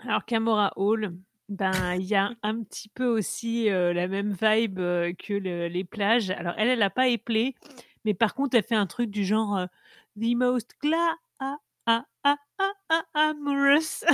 Alors 0.00 0.24
Camorra 0.24 0.72
Hall, 0.76 1.16
ben, 1.48 1.94
il 1.96 2.04
y 2.04 2.14
a 2.14 2.30
un 2.42 2.62
petit 2.62 2.88
peu 2.88 3.06
aussi, 3.06 3.68
heu, 3.68 3.92
la 3.92 4.06
même 4.06 4.30
vibe, 4.40 4.78
heu, 4.78 5.12
que 5.18 5.32
le 5.34 5.66
les 5.68 5.84
plages. 5.84 6.30
Alors 6.30 6.54
elle, 6.56 6.68
elle 6.68 6.82
a 6.82 6.90
pas 6.90 7.08
éplé, 7.08 7.54
mais 8.04 8.14
par 8.14 8.34
contre, 8.34 8.56
elle 8.56 8.62
fait 8.62 8.76
un 8.76 8.86
truc 8.86 9.10
du 9.10 9.24
genre, 9.24 9.58
heu: 9.58 9.66
«The 10.20 10.36
most 10.36 10.70
gla 10.80 11.16
a 11.40 11.56
a 11.86 12.04
a 12.24 12.36
a 12.58 12.72
a 12.88 13.04
amorous». 13.30 14.04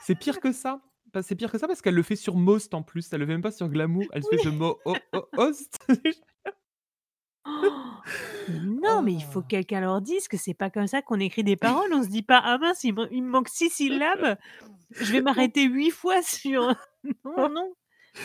C'est 0.00 0.16
pire 0.16 0.40
que 0.40 0.52
ça, 0.52 0.82
c'est 1.22 1.34
pire 1.36 1.50
que 1.50 1.58
ça 1.58 1.66
parce 1.66 1.80
qu'elle 1.82 1.94
le 1.94 2.02
fait 2.02 2.16
sur 2.16 2.36
Most 2.36 2.74
en 2.74 2.82
plus, 2.82 3.12
elle 3.12 3.20
le 3.20 3.26
fait 3.26 3.32
même 3.32 3.42
pas 3.42 3.50
sur 3.52 3.68
Glamour, 3.68 4.10
elle 4.14 4.24
fait 4.24 4.38
Oui. 4.38 4.44
The 4.44 4.46
mo 4.46 4.80
o 4.84 4.98
o 5.12 5.22
ost. 5.36 5.78
Mais 8.48 8.58
non, 8.60 9.02
mais 9.02 9.14
il 9.14 9.22
faut 9.24 9.42
que 9.42 9.46
Ah! 9.46 9.48
quelqu'un 9.48 9.80
leur 9.80 10.00
dise 10.02 10.28
que 10.28 10.36
c'est 10.36 10.54
pas 10.54 10.70
comme 10.70 10.86
ça 10.86 11.02
qu'on 11.02 11.20
écrit 11.20 11.44
des 11.44 11.56
paroles. 11.56 11.92
On 11.94 12.02
se 12.02 12.08
dit 12.08 12.22
pas: 12.22 12.40
«Ah 12.44 12.58
mince, 12.58 12.84
il 12.84 12.94
me 12.94 13.12
il 13.12 13.22
me 13.22 13.30
manque 13.30 13.48
6 13.48 13.70
syllabes, 13.70 14.36
je 15.00 15.12
vais 15.12 15.22
m'arrêter 15.22 15.64
8 15.68 15.90
fois 15.92 16.22
sur» 16.22 16.74
non, 17.24 17.48
non, 17.50 17.74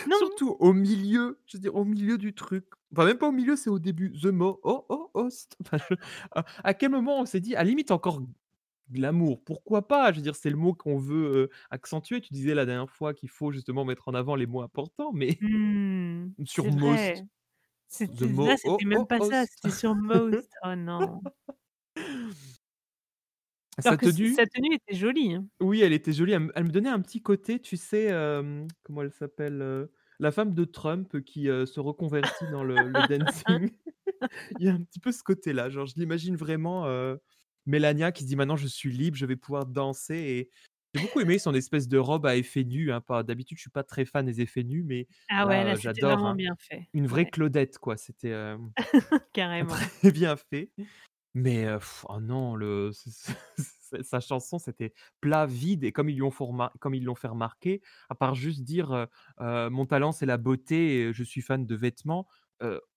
non. 0.06 0.18
Surtout 0.18 0.56
au 0.60 0.72
milieu, 0.72 1.40
je 1.46 1.56
veux 1.58 1.62
dire 1.62 1.74
au 1.76 1.84
milieu 1.84 2.18
du 2.18 2.34
truc. 2.34 2.66
Enfin 2.92 3.06
même 3.06 3.18
pas 3.18 3.28
au 3.28 3.32
milieu, 3.32 3.56
c'est 3.56 3.70
au 3.70 3.78
début. 3.78 4.12
The 4.20 4.26
mo 4.26 4.60
o 4.64 4.86
o 4.88 5.10
ost. 5.14 5.56
Enfin 5.62 5.78
je 5.78 5.94
à 6.32 6.44
à 6.64 6.74
quel 6.74 6.90
moment 6.90 7.20
on 7.20 7.26
s'est 7.26 7.40
dit 7.40 7.54
à 7.56 7.60
la 7.64 7.70
limite 7.70 7.90
encore 7.92 8.22
Glamour, 8.90 9.42
pourquoi 9.44 9.88
pas? 9.88 10.12
Je 10.12 10.18
veux 10.18 10.22
dire, 10.22 10.36
c'est 10.36 10.50
le 10.50 10.56
mot 10.56 10.74
qu'on 10.74 10.98
veut, 10.98 11.36
heu, 11.46 11.50
accentuer. 11.70 12.20
Tu 12.22 12.32
disais 12.34 12.54
la 12.54 12.66
dernière 12.66 12.90
fois 12.90 13.14
qu'il 13.14 13.30
faut 13.30 13.52
justement 13.52 13.84
mettre 13.86 14.08
en 14.08 14.14
avant 14.14 14.36
les 14.36 14.46
mots 14.46 14.62
importants, 14.62 15.12
mais 15.12 15.38
Mmh, 15.40 16.34
sur 16.44 16.70
c'est. 16.70 16.70
Most, 16.70 17.24
C'était 17.92 18.28
là, 18.32 18.56
c'était 18.56 18.84
o 18.84 18.86
même 18.86 19.00
o 19.00 19.04
pas 19.04 19.20
ça, 19.20 19.42
ost. 19.42 19.50
c'était 19.50 19.70
sur 19.76 19.96
Most. 19.96 20.48
Oh 20.64 20.74
non. 20.76 21.20
Alors 23.84 23.92
Sa 23.92 23.96
que 23.96 24.06
tenue 24.06 24.34
sa 24.34 24.46
tenue 24.46 24.74
était 24.74 24.94
jolie, 24.94 25.34
hein. 25.34 25.46
Oui, 25.60 25.80
elle 25.82 25.92
était 25.92 26.12
jolie, 26.12 26.32
elle 26.32 26.40
me 26.40 26.52
elle 26.54 26.64
me 26.64 26.70
donnait 26.70 26.88
un 26.88 27.00
petit 27.00 27.20
côté, 27.22 27.60
tu 27.60 27.76
sais, 27.76 28.08
comment 28.82 29.02
elle 29.02 29.12
s'appelle, 29.12 29.88
la 30.18 30.32
femme 30.32 30.54
de 30.54 30.64
Trump 30.64 31.20
qui, 31.22 31.44
se 31.46 31.80
reconvertit 31.80 32.46
dans 32.46 32.64
le 32.64 32.88
le 32.88 33.02
dancing. 33.02 33.70
Il 34.60 34.66
y 34.66 34.68
a 34.68 34.74
un 34.74 34.82
petit 34.82 35.00
peu 35.00 35.12
ce 35.12 35.22
côté-là, 35.22 35.70
genre 35.70 35.86
je 35.86 35.94
l'imagine 35.96 36.36
vraiment, 36.36 36.86
heu, 36.88 37.20
Melania 37.66 38.12
qui 38.12 38.24
se 38.24 38.28
dit: 38.28 38.36
«Maintenant 38.36 38.56
je 38.56 38.66
suis 38.68 38.92
libre, 38.92 39.16
je 39.16 39.26
vais 39.26 39.36
pouvoir 39.36 39.66
danser» 39.66 40.16
et 40.16 40.50
j'ai 40.94 41.00
beaucoup 41.00 41.20
aimé 41.20 41.38
son 41.38 41.54
espèce 41.54 41.88
de 41.88 41.98
robe 41.98 42.26
à 42.26 42.36
effets 42.36 42.64
nus, 42.64 42.92
hein, 42.92 43.00
pas 43.00 43.22
d'habitude 43.22 43.58
je 43.58 43.62
suis 43.62 43.70
pas 43.70 43.84
très 43.84 44.04
fan 44.04 44.26
des 44.26 44.40
effets 44.40 44.64
nus, 44.64 44.82
mais 44.84 45.06
Ah 45.28 45.46
ouais, 45.46 45.64
là, 45.64 45.64
là, 45.64 45.74
heu, 45.74 45.76
c'était 45.76 46.02
j'adore, 46.02 46.02
vraiment 46.02 46.34
hein. 46.34 46.34
bien 46.34 46.54
fait. 46.58 46.88
Une 46.94 47.06
vraie 47.06 47.26
Ouais. 47.26 47.30
Claudette 47.30 47.78
quoi, 47.78 47.96
c'était, 47.96 48.30
hem, 48.30 48.72
Carrément. 49.32 49.80
très 50.02 50.12
bien 50.12 50.36
fait, 50.36 50.72
mais 51.34 51.66
heu, 51.66 51.78
oh 52.08 52.20
non, 52.20 52.56
le 52.56 52.92
sa 54.02 54.20
chanson, 54.20 54.58
c'était 54.58 54.94
plat, 55.20 55.46
vide 55.46 55.84
et 55.84 55.92
comme 55.92 56.10
ils 56.10 56.16
lui 56.16 56.22
ont 56.22 56.30
font 56.32 56.46
remar 56.48 56.72
comme 56.80 56.94
ils 56.94 57.04
l'ont 57.04 57.14
fait 57.16 57.28
remarquer, 57.28 57.82
à 58.10 58.14
part 58.16 58.34
juste 58.36 58.62
dire, 58.64 58.92
heu: 58.94 59.70
«Mon 59.70 59.86
talent, 59.86 60.12
c'est 60.12 60.26
la 60.26 60.38
beauté 60.38 61.02
et 61.08 61.12
je 61.14 61.24
suis 61.24 61.42
fan 61.42 61.66
de 61.66 61.76
vêtements», 61.76 62.28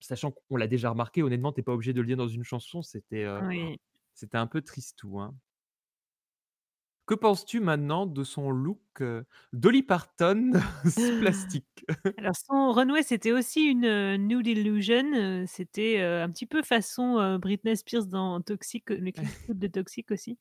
sachant 0.00 0.32
qu'on 0.32 0.56
l'a 0.56 0.68
déjà 0.68 0.90
remarqué, 0.90 1.22
honnêtement, 1.24 1.52
tu 1.52 1.60
es 1.60 1.64
pas 1.64 1.72
obligé 1.74 1.92
de 1.94 2.00
le 2.02 2.06
dire 2.08 2.16
dans 2.18 2.28
une 2.28 2.44
chanson, 2.44 2.82
c'était, 2.82 3.26
Oui. 3.40 3.76
c'était 4.14 4.38
un 4.38 4.46
peu 4.48 4.62
tristou, 4.62 5.20
hein. 5.20 5.34
Que 7.06 7.14
penses-tu 7.14 7.60
maintenant 7.60 8.06
de 8.06 8.24
son 8.24 8.50
look, 8.50 8.80
heu, 9.00 9.26
Dolly 9.52 9.82
Parton 9.82 10.52
plastique? 11.18 11.84
Alors 12.16 12.36
son 12.36 12.72
runway, 12.72 13.02
c'était 13.02 13.32
aussi 13.32 13.62
une, 13.64 13.84
heu, 13.86 14.16
nude 14.16 14.46
illusion, 14.46 15.04
heu, 15.14 15.44
c'était, 15.48 15.98
heu, 16.00 16.22
un 16.22 16.30
petit 16.30 16.46
peu 16.46 16.62
façon, 16.62 17.18
heu, 17.20 17.38
Britney 17.38 17.76
Spears 17.76 18.06
dans 18.06 18.40
Toxic, 18.40 18.88
le 18.90 19.10
clip 19.12 19.28
de 19.48 19.66
Toxic 19.68 20.10
aussi. 20.12 20.38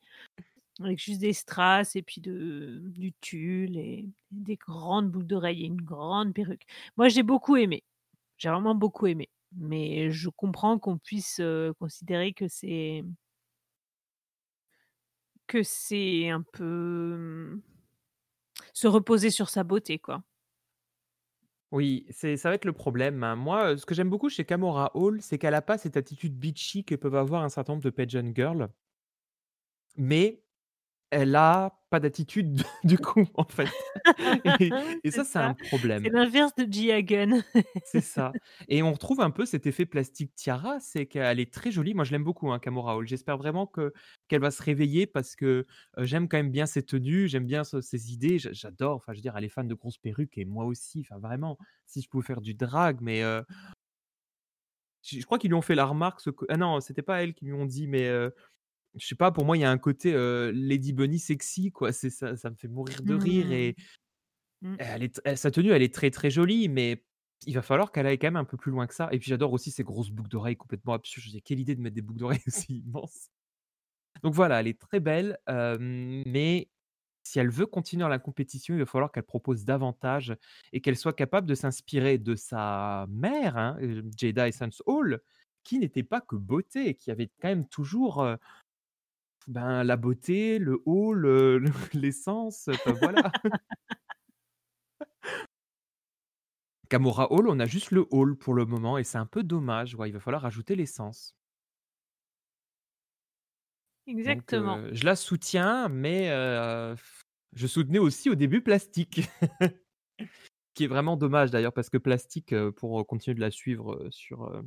Avec 0.81 0.99
juste 0.99 1.21
des 1.21 1.33
strass 1.33 1.95
et 1.97 2.03
puis 2.03 2.21
de 2.21 2.81
du 2.87 3.13
tulle 3.21 3.77
et 3.77 4.09
des 4.31 4.57
grandes 4.57 5.11
boucles 5.11 5.27
d'oreilles 5.27 5.63
et 5.63 5.67
une 5.67 5.81
grande 5.81 6.33
perruque. 6.33 6.65
Moi, 6.97 7.09
j'ai 7.09 7.23
beaucoup 7.23 7.57
aimé. 7.57 7.83
J'ai 8.37 8.49
vraiment 8.49 8.75
beaucoup 8.75 9.07
aimé, 9.07 9.29
mais 9.57 10.11
je 10.11 10.29
comprends 10.29 10.79
qu'on 10.79 10.97
puisse, 10.99 11.39
heu, 11.41 11.73
considérer 11.79 12.33
que 12.33 12.47
c'est 12.49 13.03
que 15.53 15.61
c'est 15.63 16.29
un 16.29 16.41
peu, 16.41 16.63
mmh, 16.65 17.61
se 18.73 18.87
reposer 18.87 19.29
sur 19.31 19.49
sa 19.49 19.63
beauté, 19.63 19.99
quoi. 19.99 20.23
Oui, 21.71 22.05
c'est 22.11 22.37
ça 22.37 22.49
va 22.49 22.55
être 22.55 22.65
le 22.65 22.73
problème, 22.73 23.23
hein. 23.23 23.35
Moi, 23.35 23.71
heu, 23.73 23.77
ce 23.77 23.85
que 23.85 23.95
j'aime 23.95 24.09
beaucoup 24.09 24.29
chez 24.29 24.45
Kahmora 24.45 24.91
Hall, 24.95 25.21
c'est 25.21 25.37
qu'elle 25.39 25.55
a 25.55 25.61
pas 25.61 25.77
cette 25.79 25.97
attitude 25.97 26.37
bitchy 26.37 26.83
que 26.85 26.93
peuvent 26.95 27.15
avoir 27.15 27.43
un 27.43 27.49
certain 27.49 27.73
nombre 27.73 27.83
de 27.83 27.89
pageant 27.89 28.31
girls 28.35 28.69
mais 29.97 30.42
elle 31.13 31.35
a 31.35 31.79
pas 31.89 31.99
d'attitude 31.99 32.63
du 32.83 32.97
coup, 32.99 33.25
en 33.35 33.45
fait 33.45 33.75
et 35.03 35.11
ça, 35.11 35.23
c'est 35.23 35.39
un 35.39 35.53
ça, 35.53 35.55
c'est 35.95 36.09
problème. 36.09 36.11
l'inverse 36.11 36.55
de 36.55 36.65
Gia 36.71 37.01
Gunn. 37.01 37.43
C'est 37.85 37.99
ça 37.99 38.37
et 38.69 38.81
on 38.81 38.93
retrouve 38.93 39.19
un 39.19 39.29
peu 39.29 39.45
cet 39.45 39.67
effet 39.67 39.85
plastique 39.85 40.33
tiara, 40.35 40.79
c'est 40.79 41.05
qu'elle 41.05 41.41
est 41.41 41.53
très 41.53 41.69
jolie. 41.69 41.93
Moi, 41.93 42.05
je 42.05 42.11
l'aime 42.13 42.23
beaucoup, 42.23 42.49
hein, 42.49 42.59
Kahmora 42.59 42.95
Hall. 42.95 43.05
J'espère 43.07 43.37
vraiment 43.37 43.67
que 43.67 43.91
qu'elle 44.29 44.39
va 44.39 44.51
se 44.51 44.63
réveiller 44.63 45.05
parce 45.05 45.35
que, 45.35 45.65
heu, 45.97 46.05
j'aime 46.05 46.29
quand 46.29 46.37
même 46.37 46.49
bien 46.51 46.65
ses 46.65 46.83
tenues, 46.85 47.27
j'aime 47.27 47.45
bien 47.45 47.65
ce 47.65 47.81
ses 47.81 48.13
idées, 48.13 48.39
j'a 48.39 48.53
j'adore, 48.53 48.95
enfin, 48.95 49.11
je 49.11 49.17
veux 49.17 49.21
dire, 49.21 49.35
elle 49.35 49.43
est 49.43 49.49
fan 49.49 49.67
de 49.67 49.73
grosses 49.75 49.97
perruques 49.97 50.37
et 50.37 50.45
moi 50.45 50.63
aussi, 50.65 51.01
enfin, 51.01 51.19
vraiment, 51.19 51.57
si 51.85 52.01
je 52.01 52.07
pouvais 52.07 52.25
faire 52.25 52.39
du 52.41 52.53
drag, 52.53 52.99
mais 53.01 53.21
heu 53.23 53.43
je 55.03 55.19
je 55.19 55.25
crois 55.25 55.37
qu'ils 55.39 55.49
lui 55.49 55.55
ont 55.55 55.61
fait 55.61 55.75
la 55.75 55.85
remarque 55.85 56.21
ce 56.21 56.29
ah 56.49 56.57
non, 56.57 56.79
c'était 56.79 57.01
pas 57.01 57.23
elles 57.23 57.33
qui 57.33 57.45
lui 57.45 57.53
ont 57.53 57.65
dit, 57.65 57.87
mais 57.87 58.07
heu, 58.09 58.33
je 58.95 59.07
sais 59.07 59.15
pas, 59.15 59.31
pour 59.31 59.45
moi, 59.45 59.57
il 59.57 59.61
y 59.61 59.63
a 59.63 59.71
un 59.71 59.77
côté, 59.77 60.13
Lady 60.53 60.93
Bunny 60.93 61.19
sexy, 61.19 61.71
quoi. 61.71 61.91
C'est 61.91 62.09
ça 62.09 62.35
ça 62.37 62.49
me 62.49 62.55
fait 62.55 62.67
mourir 62.67 63.03
de 63.03 63.13
rire 63.15 63.51
Mmh. 63.51 63.53
et 63.53 63.75
Mmh. 64.61 64.77
elle 64.77 65.03
est 65.03 65.35
sa 65.35 65.51
tenue, 65.51 65.71
elle 65.71 65.81
est 65.83 65.93
très, 65.93 66.11
très 66.11 66.29
jolie, 66.31 66.69
mais 66.69 67.05
il 67.45 67.53
va 67.55 67.61
falloir 67.61 67.91
qu'elle 67.91 68.07
aille 68.07 68.17
quand 68.19 68.27
même 68.27 68.35
un 68.37 68.45
peu 68.45 68.57
plus 68.57 68.71
loin 68.71 68.87
que 68.87 68.93
ça 68.93 69.09
et 69.11 69.19
puis 69.19 69.29
j'adore 69.29 69.53
aussi 69.53 69.71
ses 69.71 69.83
grosses 69.83 70.09
boucles 70.11 70.29
d'oreilles 70.29 70.55
complètement 70.57 70.93
absurdes. 70.93 71.23
Je 71.25 71.29
me 71.29 71.33
dis: 71.33 71.41
«Quelle 71.43 71.59
idée 71.59 71.75
de 71.75 71.81
mettre 71.81 71.95
des 71.95 72.01
boucles 72.01 72.19
d'oreilles 72.19 72.41
aussi 72.47 72.79
immenses!» 72.79 73.29
donc 74.23 74.33
voilà, 74.33 74.59
elle 74.61 74.67
est 74.67 74.79
très 74.79 74.99
belle, 74.99 75.37
mais 75.47 76.69
si 77.23 77.39
elle 77.39 77.49
veut 77.49 77.65
continuer 77.65 78.01
dans 78.01 78.09
la 78.09 78.19
compétition, 78.19 78.75
il 78.75 78.79
va 78.79 78.85
falloir 78.85 79.11
qu'elle 79.11 79.23
propose 79.23 79.65
davantage 79.65 80.35
et 80.73 80.81
qu'elle 80.81 80.97
soit 80.97 81.13
capable 81.13 81.47
de 81.47 81.55
s'inspirer 81.55 82.17
de 82.17 82.35
sa 82.35 83.05
mère, 83.09 83.57
hein, 83.57 83.77
Jada 84.17 84.47
Essence 84.47 84.83
Hall, 84.85 85.21
qui 85.63 85.79
n'était 85.79 86.03
pas 86.03 86.21
que 86.21 86.35
beauté 86.35 86.89
et 86.89 86.95
qui 86.95 87.11
avait 87.11 87.31
quand 87.41 87.49
même 87.49 87.67
toujours, 87.67 88.25
ben, 89.47 89.83
la 89.83 89.97
beauté, 89.97 90.59
le 90.59 90.81
haut, 90.85 91.13
le 91.13 91.57
le 91.59 91.71
l'essence, 91.93 92.69
enfin 92.69 92.93
voilà. 92.93 93.33
Hall, 96.93 97.47
on 97.47 97.59
a 97.59 97.65
juste 97.65 97.91
le 97.91 98.05
haut 98.11 98.35
pour 98.35 98.53
le 98.53 98.65
moment 98.65 98.97
et 98.97 99.03
c'est 99.03 99.17
un 99.17 99.25
peu 99.25 99.43
dommage, 99.43 99.95
ouais, 99.95 100.09
il 100.09 100.11
va 100.13 100.19
falloir 100.19 100.45
ajouter 100.45 100.75
l'essence. 100.75 101.35
Donc 104.25 104.53
Exactement. 104.53 104.77
heu, 104.77 104.89
je 104.93 105.05
la 105.05 105.15
soutiens, 105.15 105.89
mais 105.89 106.29
heu, 106.29 106.95
je 107.55 107.67
soutenais 107.67 107.99
aussi 107.99 108.29
au 108.29 108.35
début 108.35 108.61
Plastique. 108.61 109.21
Qui 110.75 110.85
est 110.85 110.87
vraiment 110.87 111.17
dommage 111.17 111.51
d'ailleurs 111.51 111.73
parce 111.73 111.89
que 111.89 111.97
Plastique, 111.97 112.53
heu, 112.53 112.71
pour, 112.71 113.05
continuer 113.07 113.35
de 113.35 113.41
la 113.41 113.51
suivre, 113.51 114.07
sur, 114.11 114.63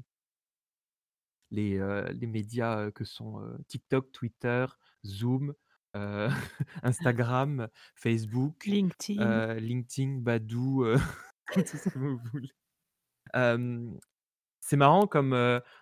les, 1.50 1.78
heu, 1.78 2.06
les 2.12 2.26
médias, 2.26 2.90
que 2.90 3.04
sont, 3.04 3.40
TikTok, 3.68 4.12
Twitter, 4.12 4.66
Zoom, 5.04 5.54
heu, 5.96 6.28
Instagram, 6.82 7.68
Facebook, 7.94 8.66
LinkedIn. 8.66 9.16
heu, 9.18 9.54
LinkedIn, 9.58 10.20
Badoo, 10.22 10.84
heu, 10.84 10.96
tout 11.70 11.78
ce 11.78 11.86
que 11.88 11.98
vous 11.98 12.18
voulez. 12.32 12.50
Hem, 13.34 13.98
c'est 14.60 14.76
marrant 14.76 15.06
comme, 15.06 15.34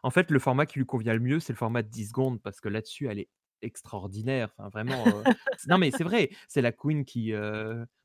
en 0.05 0.11
fait, 0.11 0.31
le 0.31 0.39
format 0.39 0.67
qui 0.67 0.79
lui 0.79 0.87
convient 0.87 1.15
le 1.15 1.21
mieux, 1.21 1.41
c'est 1.41 1.53
le 1.53 1.59
format 1.59 1.83
de 1.83 1.89
10 1.89 2.09
secondes 2.09 2.43
parce 2.43 2.61
que 2.61 2.69
là-dessus, 2.69 3.09
elle 3.09 3.21
est 3.21 3.31
extraordinaire. 3.63 4.51
Enfin 4.59 4.69
vraiment, 4.71 5.25
non 5.67 5.79
mais 5.79 5.91
c'est 5.91 6.05
vrai, 6.05 6.31
c'est 6.49 6.63
la 6.63 6.73
queen 6.73 7.05
qui, 7.05 7.33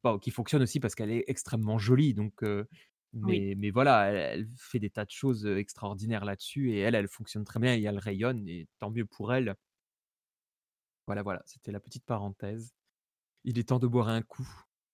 bon 0.04 0.20
qui 0.20 0.32
fonctionne 0.32 0.62
aussi 0.64 0.80
parce 0.80 0.96
qu'elle 0.96 1.12
est 1.12 1.26
extrêmement 1.28 1.78
jolie 1.78 2.14
donc 2.14 2.44
Oui. 3.14 3.56
mais 3.56 3.72
voilà, 3.72 4.12
elle 4.12 4.18
elle 4.18 4.48
fait 4.58 4.80
des 4.80 4.90
tas 4.90 5.06
de 5.06 5.12
choses, 5.12 5.46
extraordinaires 5.46 6.26
là-dessus 6.26 6.72
et 6.72 6.80
elle, 6.80 6.96
elle 6.96 7.08
fonctionne 7.08 7.44
très 7.44 7.60
bien 7.60 7.76
et 7.76 7.84
elle 7.84 7.98
rayonne 7.98 8.48
et 8.48 8.68
tant 8.80 8.92
mieux 8.92 9.06
pour 9.06 9.34
elle. 9.34 9.56
Voilà, 11.08 11.24
voilà, 11.24 11.42
c'était 11.46 11.72
la 11.72 11.80
petite 11.80 12.06
parenthèse. 12.06 12.72
Il 13.44 13.58
est 13.58 13.70
temps 13.70 13.80
de 13.80 13.88
boire 13.88 14.10
un 14.10 14.22
coup. 14.22 14.48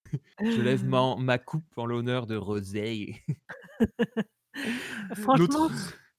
Je 0.39 0.61
lève 0.61 0.86
ma 0.86 1.38
coupe 1.38 1.78
en 1.78 1.86
l'honneur 1.86 2.26
de 2.28 2.36
Rosé. 2.36 3.22
Franchement, 5.16 5.70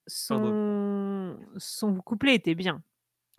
son 0.06 1.96
couplet 2.04 2.34
était 2.34 2.54
bien. 2.54 2.82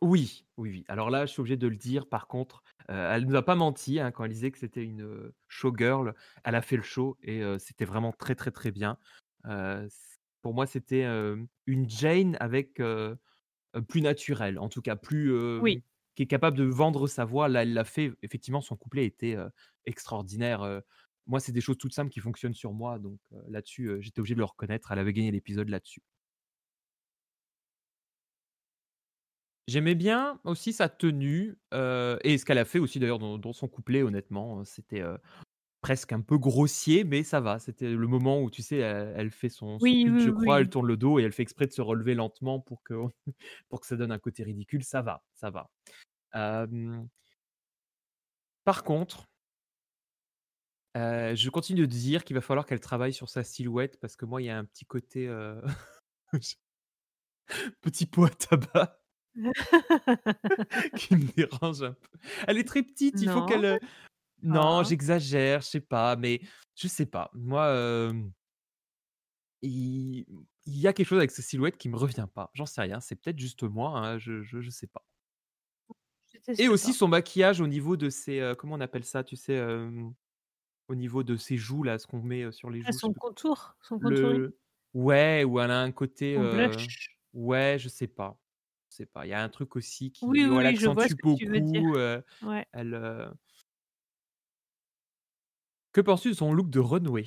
Oui, 0.01 0.45
oui, 0.57 0.69
oui. 0.69 0.83
Alors 0.89 1.09
là, 1.09 1.25
je 1.25 1.31
suis 1.31 1.39
obligé 1.39 1.57
de 1.57 1.67
le 1.67 1.75
dire 1.75 2.07
par 2.07 2.27
contre, 2.27 2.61
heu, 2.89 2.93
elle 2.93 3.25
nous 3.25 3.35
a 3.35 3.41
pas 3.43 3.55
menti, 3.55 3.99
hein, 3.99 4.11
quand 4.11 4.25
elle 4.25 4.31
disait 4.31 4.51
que 4.51 4.59
c'était 4.59 4.83
une, 4.83 5.01
heu, 5.01 5.33
showgirl. 5.47 6.13
Elle 6.43 6.53
a 6.55 6.61
fait 6.61 6.75
le 6.77 6.83
show 6.83 7.17
et 7.23 7.41
heu, 7.41 7.57
c'était 7.57 7.85
vraiment 7.85 8.11
très, 8.11 8.35
très, 8.35 8.51
très 8.51 8.71
bien. 8.71 8.99
Heu, 9.47 9.87
c 9.89 9.97
pour 10.43 10.53
moi, 10.53 10.65
c'était, 10.67 11.03
une 11.65 11.89
Jane 11.89 12.37
avec, 12.39 12.81
plus 13.89 14.01
naturelle, 14.01 14.59
en 14.59 14.69
tout 14.69 14.81
cas 14.83 14.95
plus, 14.97 15.31
Oui. 15.59 15.83
qui 16.15 16.23
est 16.23 16.27
capable 16.27 16.57
de 16.57 16.63
vendre 16.65 17.07
sa 17.07 17.25
voix. 17.25 17.49
Là, 17.49 17.63
elle 17.63 17.73
l'a 17.73 17.83
fait, 17.85 18.13
effectivement, 18.23 18.61
son 18.61 18.77
couplet 18.77 19.05
était, 19.05 19.37
extraordinaire. 19.85 20.81
Moi, 21.27 21.39
c'est 21.41 21.51
des 21.53 21.61
choses 21.61 21.77
toutes 21.79 21.93
simples 21.93 22.11
qui 22.11 22.19
fonctionnent 22.21 22.53
sur 22.55 22.73
moi 22.73 22.99
donc 22.99 23.19
là-dessus, 23.49 23.97
j'étais 24.01 24.19
obligé 24.21 24.35
de 24.35 24.39
le 24.39 24.45
reconnaître. 24.45 24.91
Elle 24.91 24.99
avait 24.99 25.13
gagné 25.13 25.31
l'épisode 25.31 25.69
là-dessus. 25.69 26.01
J'aimais 29.67 29.95
bien 29.95 30.39
aussi 30.45 30.73
sa 30.73 30.89
tenue, 30.89 31.57
et 31.71 32.37
ce 32.37 32.45
qu'elle 32.45 32.57
a 32.57 32.65
fait 32.65 32.79
aussi 32.79 32.99
d'ailleurs 32.99 33.19
dans 33.19 33.37
dans 33.37 33.53
son 33.53 33.67
couplet 33.67 34.01
honnêtement, 34.01 34.63
c'était, 34.63 35.03
presque 35.81 36.11
un 36.11 36.21
peu 36.21 36.37
grossier, 36.37 37.03
mais 37.03 37.23
ça 37.23 37.39
va. 37.39 37.59
C'était 37.59 37.89
le 37.89 38.07
moment 38.07 38.41
où 38.41 38.49
tu 38.49 38.61
sais, 38.61 38.77
elle 38.77 39.13
elle 39.15 39.31
fait 39.31 39.49
son 39.49 39.77
son 39.79 39.83
Oui, 39.83 40.05
je 40.19 40.31
crois, 40.31 40.59
elle 40.59 40.65
oui. 40.65 40.69
tourne 40.69 40.87
le 40.87 40.97
dos 40.97 41.19
et 41.19 41.23
elle 41.23 41.31
fait 41.31 41.43
exprès 41.43 41.67
de 41.67 41.71
se 41.73 41.81
relever 41.81 42.13
lentement 42.15 42.59
pour 42.59 42.83
que 42.83 42.93
pour 43.69 43.79
que 43.81 43.87
ça 43.87 43.95
donne 43.95 44.11
un 44.11 44.19
côté 44.19 44.43
ridicule, 44.43 44.83
ça 44.83 45.01
va, 45.01 45.23
ça 45.33 45.49
va. 45.49 45.69
Par 48.65 48.83
contre 48.83 49.27
je 50.95 51.49
continue 51.49 51.81
de 51.81 51.85
dire 51.85 52.23
qu'il 52.23 52.35
va 52.35 52.41
falloir 52.41 52.65
qu'elle 52.65 52.79
travaille 52.79 53.13
sur 53.13 53.29
sa 53.29 53.43
silhouette 53.43 53.99
parce 53.99 54.15
que 54.15 54.25
moi, 54.25 54.41
il 54.41 54.45
y 54.45 54.49
a 54.49 54.57
un 54.57 54.65
petit 54.65 54.85
côté, 54.85 55.29
petit 57.81 58.05
pot 58.07 58.25
à 58.25 58.29
tabac 58.29 58.99
qui 60.95 61.15
me 61.15 61.25
dérange 61.35 61.83
un 61.83 61.93
peu. 61.93 62.19
Elle 62.47 62.57
est 62.57 62.67
très 62.67 62.83
petite, 62.83 63.21
il 63.21 63.29
faut 63.29 63.43
qu'elle, 63.43 63.65
heu 63.65 63.79
non, 64.43 64.83
Ah. 64.83 64.83
j'exagère, 64.83 65.61
je 65.61 65.67
sais 65.67 65.81
pas, 65.81 66.15
mais 66.17 66.41
je 66.75 66.87
sais 66.87 67.05
pas. 67.07 67.31
Moi, 67.35 67.67
hem 67.73 68.31
il 69.61 70.25
il 70.65 70.77
y 70.79 70.87
a 70.87 70.91
quelque 70.93 71.07
chose 71.07 71.17
avec 71.19 71.31
sa 71.31 71.41
silhouette 71.41 71.77
qui 71.77 71.87
me 71.89 71.95
revient 71.97 72.27
pas. 72.33 72.51
J'en 72.53 72.65
sais 72.65 72.81
rien, 72.81 72.99
c'est 72.99 73.15
peut-être 73.15 73.39
juste 73.39 73.63
moi, 73.63 73.97
hein, 73.97 74.17
je 74.19 74.41
je 74.43 74.59
je 74.61 74.69
sais 74.69 74.87
pas. 74.87 75.03
Je 76.29 76.39
Et 76.57 76.67
aussi 76.69 76.93
pas. 76.93 76.93
son 76.93 77.07
maquillage 77.07 77.61
au 77.61 77.67
niveau 77.67 77.97
de 77.97 78.09
ses, 78.09 78.39
heu, 78.39 78.55
comment 78.55 78.75
on 78.75 78.81
appelle 78.81 79.03
ça? 79.05 79.23
Tu 79.23 79.35
sais, 79.35 79.59
au 80.89 80.95
niveau 80.95 81.23
de 81.23 81.35
ses 81.37 81.57
joues 81.57 81.83
là, 81.83 81.99
ce 81.99 82.07
qu'on 82.07 82.21
met, 82.21 82.51
sur 82.51 82.69
les 82.69 82.81
Ah 82.83 82.91
joues, 82.91 82.99
son 82.99 83.13
contour, 83.13 83.75
son 83.81 83.99
contouring? 83.99 84.43
le 84.43 84.59
ouais, 84.93 85.43
où 85.45 85.59
elle 85.59 85.71
a 85.71 85.81
un 85.81 85.91
côté, 85.91 86.37
ouais, 87.33 87.77
je 87.79 87.89
sais 87.89 88.07
pas, 88.07 88.39
je 88.89 88.95
sais 88.97 89.05
pas. 89.05 89.25
Il 89.25 89.29
y 89.29 89.33
a 89.33 89.41
un 89.43 89.49
truc 89.49 89.75
aussi 89.75 90.11
qui 90.11 90.39
oui, 90.45 90.45
oui, 90.49 90.75
je 90.77 90.87
vois 90.87 91.07
accentue 91.07 91.07
ce 91.07 91.15
que 91.15 91.23
tu 91.35 91.47
veux 91.47 91.61
dire. 91.61 91.81
beaucoup, 91.81 91.97
Ouais. 92.41 92.67
elle, 92.73 92.93
heu 92.95 93.31
Que 95.91 95.99
penses-tu 95.99 96.29
de 96.29 96.33
son 96.33 96.53
look 96.53 96.69
de 96.69 96.79
runway? 96.79 97.25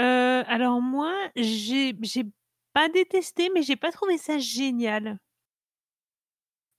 Heu, 0.00 0.04
alors 0.46 0.80
moi, 0.80 1.12
j'ai 1.36 1.94
j'ai 2.02 2.24
pas 2.72 2.88
détesté, 2.88 3.50
mais 3.54 3.62
j'ai 3.62 3.76
pas 3.76 3.92
trouvé 3.92 4.16
ça 4.18 4.38
génial. 4.38 5.18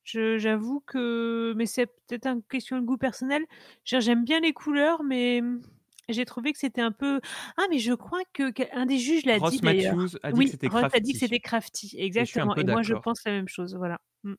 Je 0.04 0.38
j'avoue 0.38 0.80
que 0.82 1.54
mais 1.58 1.66
c'est 1.66 1.88
peut-être 1.88 2.28
un 2.28 2.40
question 2.42 2.78
de 2.80 2.86
goût 2.86 2.98
personnel. 2.98 3.46
J'aime 3.84 4.24
bien 4.24 4.40
les 4.40 4.54
couleurs, 4.54 5.04
mais 5.04 5.42
mmh, 5.42 5.62
j'ai 6.10 6.26
trouvé 6.26 6.54
que 6.54 6.60
c'était 6.60 6.82
un 6.82 6.92
peu 6.92 7.20
ah 7.58 7.66
mais 7.70 7.80
je 7.80 7.94
crois 7.94 8.22
que 8.34 8.52
qu'un 8.52 8.86
des 8.86 8.98
juges 8.98 9.26
l'a 9.26 9.40
dit. 9.40 9.60
Matthews 9.62 10.18
a 10.24 10.32
dit 10.32 10.34
que 10.34 10.38
Oui, 10.38 10.48
c'était 10.48 10.68
Ross 10.68 10.84
a 10.94 11.00
dit 11.00 11.14
que 11.14 11.18
crafty 11.18 11.20
c'était 11.20 11.40
crafty, 11.40 11.98
un 11.98 12.04
exactement 12.04 12.56
et 12.56 12.64
moi 12.64 12.82
je 12.82 12.94
pense 12.94 13.24
la 13.26 13.32
même 13.32 13.48
chose, 13.48 13.76
voilà. 13.76 14.00
Mmh. 14.24 14.34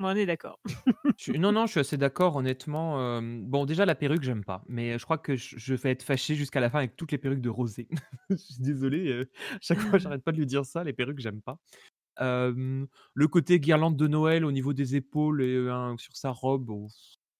on 0.00 0.16
est 0.16 0.26
d'accord. 0.26 0.58
Non, 1.28 1.52
non, 1.52 1.66
je 1.66 1.72
suis 1.72 1.80
assez 1.80 1.96
d'accord 1.96 2.36
honnêtement, 2.36 3.20
bon 3.22 3.66
déjà 3.66 3.84
la 3.84 3.94
perruque 3.94 4.22
j'aime 4.22 4.44
pas, 4.44 4.62
mais 4.68 4.98
je 4.98 5.04
crois 5.04 5.18
que 5.18 5.36
je 5.36 5.56
je 5.58 5.74
vais 5.74 5.90
être 5.90 6.02
fâché 6.02 6.34
jusqu'à 6.34 6.60
la 6.60 6.70
fin 6.70 6.78
avec 6.78 6.96
toutes 6.96 7.12
les 7.12 7.18
perruques 7.18 7.40
de 7.40 7.50
Rosé. 7.50 7.88
Je 8.30 8.36
suis 8.36 8.60
désolé, 8.60 9.24
chaque 9.60 9.78
fois 9.78 9.98
j'arrête 9.98 10.22
pas 10.22 10.32
de 10.32 10.38
lui 10.38 10.46
dire 10.46 10.64
ça, 10.64 10.82
les 10.84 10.92
perruques 10.92 11.20
j'aime 11.20 11.42
pas. 11.42 11.58
Le 12.18 13.26
côté 13.28 13.60
guirlande 13.60 13.96
de 13.96 14.06
Noël 14.06 14.44
au 14.44 14.52
niveau 14.52 14.72
des 14.72 14.96
épaules 14.96 15.42
et 15.42 15.68
un 15.68 15.96
sur 15.98 16.16
sa 16.16 16.30
robe, 16.30 16.70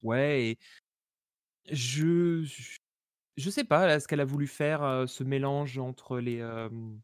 ouais 0.03 0.43
et 0.43 0.59
je 1.73 2.45
je 3.37 3.51
sais 3.51 3.65
pas 3.65 3.87
là 3.87 4.01
ce 4.01 4.09
qu'elle 4.09 4.21
a 4.21 4.25
voulu 4.25 4.47
faire, 4.47 4.83
heu, 4.85 5.07
ce 5.07 5.25
mélange 5.25 5.79
entre 5.79 6.19
les, 6.21 6.37
hem 6.39 7.01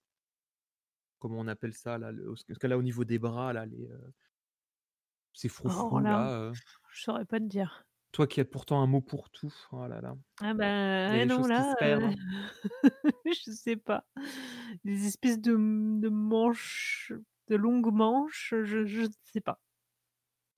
comment 1.18 1.38
on 1.40 1.46
appelle 1.48 1.72
ça 1.74 1.96
là? 1.98 2.12
Le 2.12 2.34
ce 2.36 2.44
qu'elle 2.59 2.72
a 2.72 2.78
au 2.78 2.82
niveau 2.82 3.04
des 3.04 3.18
bras 3.18 3.52
là, 3.52 3.64
les, 3.66 3.86
heu 3.88 4.12
ces 5.34 5.48
froufrous 5.50 6.04
là, 6.06 6.16
là, 6.16 6.50
heu? 6.52 6.59
je 6.90 7.02
saurais 7.02 7.24
pas 7.24 7.38
te 7.40 7.44
dire. 7.44 7.86
Toi 8.12 8.26
qui 8.26 8.40
as 8.40 8.44
pourtant 8.46 8.82
un 8.82 8.86
mot 8.86 9.00
pour 9.02 9.28
tout, 9.30 9.52
oh 9.72 9.86
là 9.86 10.00
là. 10.00 10.16
Ah 10.40 10.54
bah, 10.54 10.64
Il 11.06 11.14
y 11.14 11.16
a 11.16 11.20
ah 11.20 11.24
des 11.24 11.28
non 11.28 11.44
choses 11.44 11.50
qui 11.50 11.62
là, 11.62 11.76
perdent, 11.78 12.04
heu, 12.04 12.06
hein. 12.06 12.16
je 13.26 13.50
sais 13.52 13.76
pas. 13.76 14.06
Des 14.84 15.06
espèces 15.06 15.40
de, 15.40 15.52
de 15.52 16.09
manches, 16.09 17.12
de 17.48 17.56
longues 17.56 17.92
manches, 17.92 18.54
je 18.64 18.84
je 18.86 19.02
ne 19.02 19.09
sais 19.32 19.40
pas. 19.40 19.60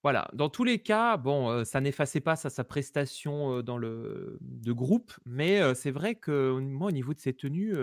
Voilà, 0.04 0.28
dans 0.34 0.50
tous 0.50 0.64
les 0.64 0.80
cas, 0.80 1.16
bon, 1.16 1.64
ça 1.64 1.80
n'effaçait 1.80 2.20
pas 2.20 2.36
sa 2.36 2.62
prestation, 2.62 3.62
dans 3.62 3.78
le 3.78 4.36
de 4.42 4.70
groupe, 4.72 5.12
mais 5.24 5.74
c'est 5.74 5.90
vrai 5.90 6.14
que 6.14 6.58
moi, 6.60 6.88
au 6.88 6.92
niveau 6.92 7.14
de 7.14 7.18
ses 7.18 7.32
tenues, 7.32 7.74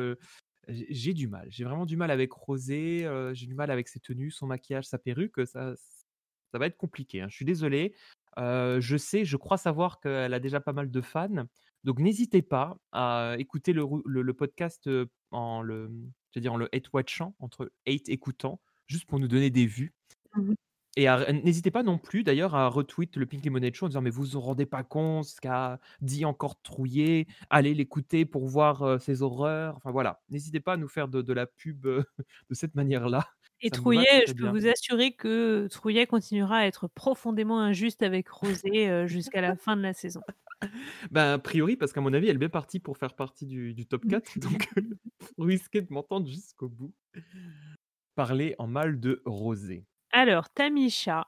j'ai 0.68 1.16
du 1.16 1.28
mal. 1.28 1.48
J'ai 1.50 1.64
vraiment 1.64 1.88
du 1.88 1.98
mal 1.98 2.12
avec 2.12 2.32
Rosé, 2.32 3.10
j'ai 3.34 3.48
du 3.48 3.56
mal 3.56 3.72
avec 3.72 3.88
ses 3.88 4.00
tenues, 4.00 4.30
son 4.30 4.46
maquillage, 4.46 4.86
sa 4.86 5.00
perruque, 5.00 5.44
ça 5.48 5.74
va 6.54 6.68
être 6.68 6.78
compliqué, 6.78 7.22
hein. 7.22 7.28
Je 7.28 7.36
suis 7.36 7.46
désolé. 7.46 7.96
Je 8.38 8.96
sais, 9.00 9.26
je 9.26 9.36
crois 9.38 9.58
savoir 9.58 10.00
qu'elle 10.00 10.36
a 10.36 10.40
déjà 10.40 10.62
pas 10.62 10.74
mal 10.74 10.92
de 10.92 11.02
fans, 11.02 11.48
donc 11.84 11.98
n'hésitez 11.98 12.44
pas 12.44 12.78
à 12.92 13.34
écouter 13.40 13.74
le 13.74 14.32
podcast, 14.34 14.88
en 15.32 15.64
le, 15.64 15.90
mmh, 15.90 16.12
dire 16.40 16.54
en 16.54 16.58
le 16.58 16.70
hate 16.72 16.94
watchant, 16.94 17.36
entre 17.40 17.72
hate 17.88 18.10
écoutant, 18.10 18.62
juste 18.86 19.06
pour 19.06 19.20
nous 19.20 19.28
donner 19.28 19.50
des 19.50 19.66
vues. 19.66 19.96
Et 20.98 21.08
n'hésitez 21.44 21.72
pas 21.72 21.84
non 21.84 21.98
plus 21.98 22.24
d'ailleurs 22.24 22.54
à 22.54 22.68
retweet 22.68 23.16
le 23.16 23.26
Pink 23.26 23.46
Lemonade 23.46 23.74
Show 23.74 23.86
en 23.86 23.90
disant: 23.90 24.02
«Mais 24.02 24.10
vous 24.10 24.24
vous 24.26 24.42
rendez 24.42 24.66
pas 24.66 24.84
compte 24.84 25.24
ce 25.26 25.40
qu'a 25.40 25.80
dit 26.02 26.26
encore 26.26 26.62
Trouillet, 26.62 27.28
allez 27.50 27.74
l'écouter 27.74 28.26
pour 28.26 28.48
voir, 28.48 29.00
ses 29.02 29.22
horreurs». 29.22 29.78
Enfin 29.78 29.92
voilà, 29.92 30.22
n'hésitez 30.30 30.60
pas 30.60 30.74
à 30.74 30.78
nous 30.78 30.90
faire 30.90 31.08
de 31.08 31.22
de 31.22 31.34
la 31.34 31.46
pub, 31.48 31.84
de 32.50 32.54
cette 32.54 32.76
manière-là, 32.76 33.26
Et 33.62 33.70
ça 33.96 34.04
Trouillet, 34.04 34.26
je 34.28 34.34
peux 34.34 34.48
bien. 34.48 34.52
vous 34.52 34.68
assurer 34.68 35.14
que 35.14 35.68
Trouillet 35.70 36.08
continuera 36.08 36.58
à 36.58 36.66
être 36.66 36.88
profondément 36.88 37.60
injuste 37.60 38.02
avec 38.02 38.28
Rosé, 38.30 39.08
jusqu'à 39.08 39.42
la 39.42 39.56
fin 39.56 39.78
de 39.78 39.82
la 39.84 39.94
saison. 39.94 40.22
Ben, 41.12 41.34
a 41.34 41.40
priori, 41.40 41.76
parce 41.76 41.94
qu'à 41.94 42.02
mon 42.02 42.14
avis, 42.14 42.28
elle 42.28 42.36
est 42.36 42.40
bien 42.40 42.50
partie 42.50 42.80
pour 42.80 42.98
faire 42.98 43.16
partie 43.16 43.46
du 43.46 43.74
du 43.74 43.86
top 43.88 44.06
4, 44.08 44.32
donc 44.40 44.70
vous 45.38 45.46
risquez 45.46 45.82
de 45.82 45.92
m'entendre 45.94 46.28
jusqu'au 46.28 46.70
bout 46.70 46.94
parler 48.16 48.56
en 48.58 48.68
mal 48.68 49.00
de 49.02 49.22
Rosé. 49.26 49.86
Alors 50.14 50.50
Tamisha 50.50 51.28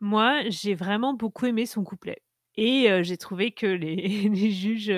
moi, 0.00 0.42
j'ai 0.48 0.74
vraiment 0.74 1.14
beaucoup 1.14 1.46
aimé 1.46 1.66
son 1.66 1.84
couplet 1.84 2.22
et 2.56 2.88
j'ai 3.02 3.16
trouvé 3.16 3.52
que 3.52 3.66
les 3.66 3.96
les 4.28 4.50
juges, 4.50 4.90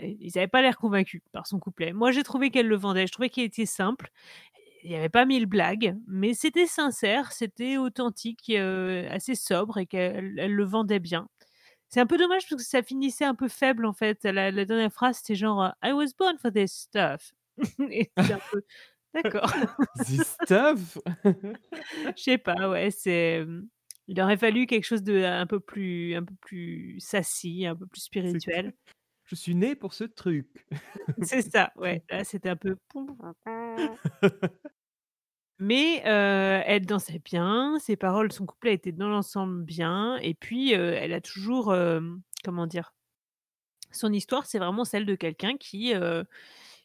ils 0.00 0.38
avaient 0.38 0.48
pas 0.48 0.62
l'air 0.62 0.76
convaincus 0.78 1.20
par 1.32 1.46
son 1.46 1.58
couplet. 1.58 1.92
Moi, 1.92 2.12
j'ai 2.12 2.22
trouvé 2.22 2.50
qu'elle 2.50 2.68
le 2.68 2.76
vendait, 2.76 3.06
je 3.06 3.12
trouvais 3.12 3.28
qu'il 3.30 3.44
était 3.44 3.66
simple. 3.66 4.10
Il 4.84 4.90
y 4.90 4.96
avait 4.96 5.08
pas 5.10 5.26
1000 5.26 5.46
blagues, 5.46 5.96
mais 6.08 6.34
c'était 6.34 6.66
sincère, 6.66 7.32
c'était 7.32 7.76
authentique, 7.78 8.50
assez 8.50 9.34
sobre 9.36 9.78
et 9.78 9.86
qu'elle 9.86 10.36
elle 10.38 10.54
le 10.54 10.64
vendait 10.64 11.00
bien. 11.00 11.28
C'est 11.90 12.00
un 12.00 12.06
peu 12.06 12.18
dommage 12.18 12.44
parce 12.48 12.62
que 12.62 12.68
ça 12.68 12.82
finissait 12.82 13.24
un 13.26 13.34
peu 13.36 13.48
faible 13.48 13.86
en 13.86 13.92
fait. 13.94 14.24
La 14.24 14.50
la 14.52 14.64
dernière 14.66 14.92
phrase, 14.92 15.18
c'était 15.18 15.36
genre, 15.36 15.72
«I 15.84 15.92
was 15.92 16.08
born 16.18 16.38
for 16.38 16.52
this 16.52 16.72
stuff» 16.72 17.32
et 17.90 18.12
c'est 18.18 18.34
un 18.34 18.40
peu 18.52 18.62
d'accord. 19.14 19.52
This 20.06 20.36
stuff? 20.42 20.98
Je 21.24 22.22
sais 22.22 22.38
pas, 22.38 22.68
ouais, 22.68 22.90
c'est, 22.90 23.44
il 24.08 24.20
aurait 24.20 24.36
fallu 24.36 24.66
quelque 24.66 24.84
chose 24.84 25.02
d'un 25.02 25.46
peu 25.46 25.60
plus 25.60 26.14
un 26.14 26.24
peu 26.24 26.34
plus 26.40 26.98
sassy, 27.00 27.66
un 27.66 27.76
peu 27.76 27.86
plus 27.86 28.02
spirituel. 28.02 28.72
je 29.24 29.34
suis 29.34 29.54
né 29.54 29.74
pour 29.74 29.94
ce 29.94 30.04
truc. 30.04 30.66
C'est 31.22 31.42
ça, 31.42 31.72
ouais, 31.76 32.02
là, 32.10 32.24
c'était 32.24 32.50
un 32.50 32.56
peu 32.56 32.76
mais 35.58 36.02
elle 36.04 36.86
dansait 36.86 37.20
bien, 37.20 37.78
ses 37.78 37.96
paroles, 37.96 38.32
son 38.32 38.46
couplet 38.46 38.74
était 38.74 38.92
dans 38.92 39.08
l'ensemble 39.08 39.64
bien 39.64 40.16
et 40.18 40.34
puis, 40.34 40.72
elle 40.72 41.12
a 41.12 41.20
toujours, 41.20 41.74
comment 42.44 42.66
dire? 42.66 42.94
Son 43.94 44.10
histoire, 44.10 44.46
c'est 44.46 44.58
vraiment 44.58 44.86
celle 44.86 45.04
de 45.04 45.14
quelqu'un 45.14 45.56
qui, 45.58 45.92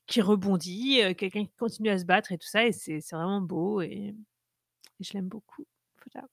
qui 0.08 0.22
rebondit, 0.22 1.02
quelqu'un 1.18 1.46
qui 1.46 1.54
continue 1.58 1.90
à 1.90 1.98
se 2.00 2.06
battre 2.06 2.32
et 2.32 2.38
tout 2.38 2.48
ça 2.48 2.66
et 2.66 2.72
c'est 2.72 3.00
vraiment 3.12 3.42
beau 3.42 3.82
et 3.82 4.16
et 5.02 5.04
je 5.06 5.14
l'aime 5.14 5.30
beaucoup, 5.30 5.66
voilà. 6.14 6.28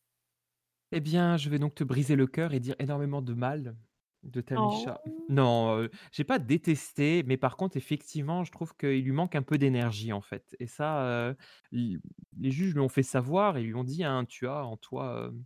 Eh 0.93 1.01
bien, 1.01 1.37
je 1.37 1.51
vais 1.51 1.59
donc 1.59 1.75
te 1.75 1.85
briser 1.85 2.17
le 2.17 2.27
cœur 2.27 2.53
et 2.55 2.61
dire 2.61 2.77
énormément 2.79 3.23
de 3.23 3.35
mal 3.35 3.77
de 4.23 4.41
Tamisha. 4.41 5.03
Oh! 5.05 5.29
Non, 5.29 5.77
heu, 5.79 5.91
j'ai 6.13 6.25
pas 6.25 6.39
détesté, 6.39 7.23
mais 7.27 7.37
par 7.37 7.57
contre, 7.57 7.77
effectivement, 7.77 8.45
je 8.45 8.53
trouve 8.53 8.75
qu'il 8.77 9.03
lui 9.05 9.13
manque 9.13 9.35
un 9.35 9.43
peu 9.43 9.59
d'énergie, 9.59 10.13
en 10.13 10.21
fait 10.21 10.55
et 10.61 10.67
ça, 10.67 11.35
les 11.73 12.51
juges 12.51 12.75
lui 12.75 12.81
ont 12.81 12.89
fait 12.89 13.03
savoir 13.03 13.57
et 13.57 13.63
lui 13.63 13.75
ont 13.75 13.85
dit, 13.85 14.05
hein: 14.05 14.25
«Tu 14.27 14.47
as 14.49 14.65
en 14.65 14.77
toi, 14.77 15.29
hem, 15.31 15.45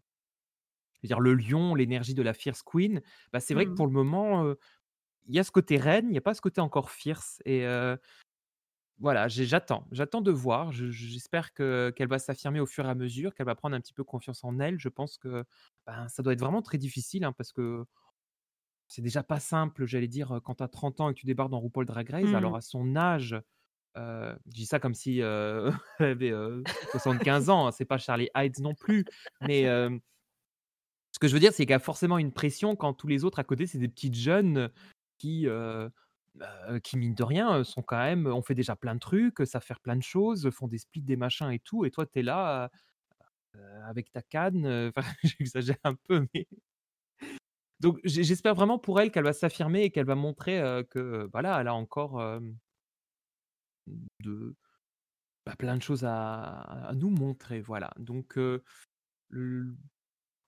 je 0.95 1.01
veux 1.03 1.09
dire 1.09 1.21
le 1.21 1.35
lion, 1.35 1.75
l'énergie 1.75 2.15
de 2.15 2.23
la 2.23 2.35
fierce 2.35 2.63
queen». 2.63 3.03
Bah, 3.33 3.41
c'est 3.41 3.55
vrai 3.55 3.67
que 3.67 3.73
Mmh. 3.73 3.77
pour 3.77 3.87
le 3.87 3.93
moment, 3.93 4.55
il 5.29 5.35
y 5.37 5.39
a 5.39 5.45
ce 5.45 5.51
côté 5.53 5.77
reine, 5.79 6.07
il 6.11 6.15
y 6.15 6.19
a 6.19 6.23
pas 6.23 6.35
ce 6.35 6.41
côté 6.41 6.61
encore 6.61 6.91
fierce 6.91 7.41
et 7.45 7.65
voilà, 9.01 9.29
j'attends 9.29 9.87
j'attends 9.93 10.21
de 10.23 10.33
voir. 10.33 10.73
Je 10.73 10.91
j'espère 10.91 11.53
que 11.53 11.93
qu'elle 11.95 12.09
va 12.09 12.19
s'affirmer 12.19 12.59
au 12.61 12.67
fur 12.67 12.85
et 12.85 12.89
à 12.91 12.95
mesure, 12.97 13.33
qu'elle 13.35 13.47
va 13.47 13.55
prendre 13.55 13.77
un 13.77 13.81
petit 13.81 13.93
peu 13.93 14.03
confiance 14.05 14.43
en 14.43 14.59
elle. 14.59 14.79
Je 14.81 14.89
pense 14.89 15.19
que, 15.19 15.45
ben, 15.87 16.09
ça 16.09 16.23
doit 16.23 16.33
être 16.33 16.41
vraiment 16.41 16.63
très 16.63 16.79
difficile, 16.79 17.25
hein, 17.25 17.33
parce 17.33 17.53
que 17.53 17.85
c'est 18.87 19.03
déjà 19.03 19.23
pas 19.23 19.39
simple, 19.41 19.85
j'allais 19.87 20.09
dire, 20.09 20.41
quand 20.45 20.57
tu 20.57 20.63
as 20.63 20.69
30 20.69 21.01
ans 21.01 21.11
et 21.11 21.15
que 21.15 21.21
tu 21.21 21.27
débarques 21.27 21.51
dans 21.51 21.61
RuPaul 21.61 21.85
Drag 21.87 22.09
Race. 22.09 22.33
Mmh 22.33 22.35
Alors 22.35 22.57
mh. 22.57 22.57
à 22.57 22.61
son 22.61 22.97
âge, 22.97 23.37
je 23.97 24.35
dis 24.47 24.67
ça 24.67 24.81
comme 24.81 24.95
si, 24.95 25.19
elle 26.01 26.07
avait, 26.07 26.31
heu, 26.33 26.67
75 26.87 27.51
ans, 27.51 27.67
hein, 27.69 27.73
c'est 27.73 27.85
pas 27.85 27.99
Charlie 27.99 28.31
Heights 28.35 28.61
non 28.61 28.75
plus, 28.75 29.07
mais 29.41 29.65
ce 31.13 31.19
que 31.19 31.29
je 31.29 31.33
veux 31.35 31.41
dire, 31.41 31.53
c'est 31.53 31.65
qu'il 31.65 31.71
y 31.71 31.75
a 31.75 31.79
forcément 31.79 32.19
une 32.19 32.33
pression 32.33 32.77
quand 32.77 32.93
tous 32.95 33.07
les 33.07 33.25
autres 33.25 33.39
à 33.39 33.45
côté, 33.45 33.67
c'est 33.67 33.79
des 33.79 33.89
petites 33.89 34.15
jeunes 34.15 34.71
qui, 35.19 35.47
heu, 35.49 35.91
bah, 36.35 36.81
qui 36.83 36.99
mine 36.99 37.15
de 37.15 37.23
rien, 37.25 37.65
sont 37.65 37.83
quand 37.83 37.99
même 37.99 38.27
ont 38.27 38.43
fait 38.43 38.55
déjà 38.55 38.77
plein 38.77 38.95
de 38.95 39.01
trucs, 39.01 39.37
savent 39.47 39.63
faire 39.65 39.81
plein 39.81 39.97
de 39.97 40.03
choses, 40.03 40.51
font 40.51 40.69
des 40.69 40.79
splits, 40.79 41.03
des 41.03 41.17
machins 41.17 41.51
et 41.53 41.61
tout 41.61 41.85
et 41.87 41.91
toi 41.91 42.07
tu 42.07 42.21
es 42.21 42.23
là, 42.23 42.71
avec 43.87 44.13
ta 44.13 44.23
canne, 44.23 44.93
j'exagère 45.25 45.77
un 45.85 45.95
peu 45.95 46.27
mais 46.35 46.47
donc 47.81 48.01
j'e 48.05 48.23
j'espère 48.23 48.55
vraiment 48.55 48.79
pour 48.79 49.01
elle 49.01 49.11
qu'elle 49.13 49.25
va 49.25 49.33
s'affirmer 49.33 49.83
et 49.85 49.91
qu'elle 49.91 50.07
va 50.07 50.15
montrer, 50.17 50.59
que 50.91 51.29
voilà, 51.33 51.61
elle 51.61 51.69
a 51.69 51.75
encore, 51.75 52.21
de 54.25 54.55
bah, 55.47 55.57
plein 55.59 55.77
de 55.77 55.83
choses 55.83 56.05
à 56.07 56.93
nous 56.97 57.11
montrer, 57.11 57.61
voilà. 57.63 57.91
Donc 57.99 58.39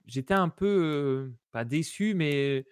j'étais 0.06 0.34
un 0.34 0.48
peu, 0.48 1.32
pas 1.52 1.64
déçu, 1.64 2.14
mais 2.14 2.66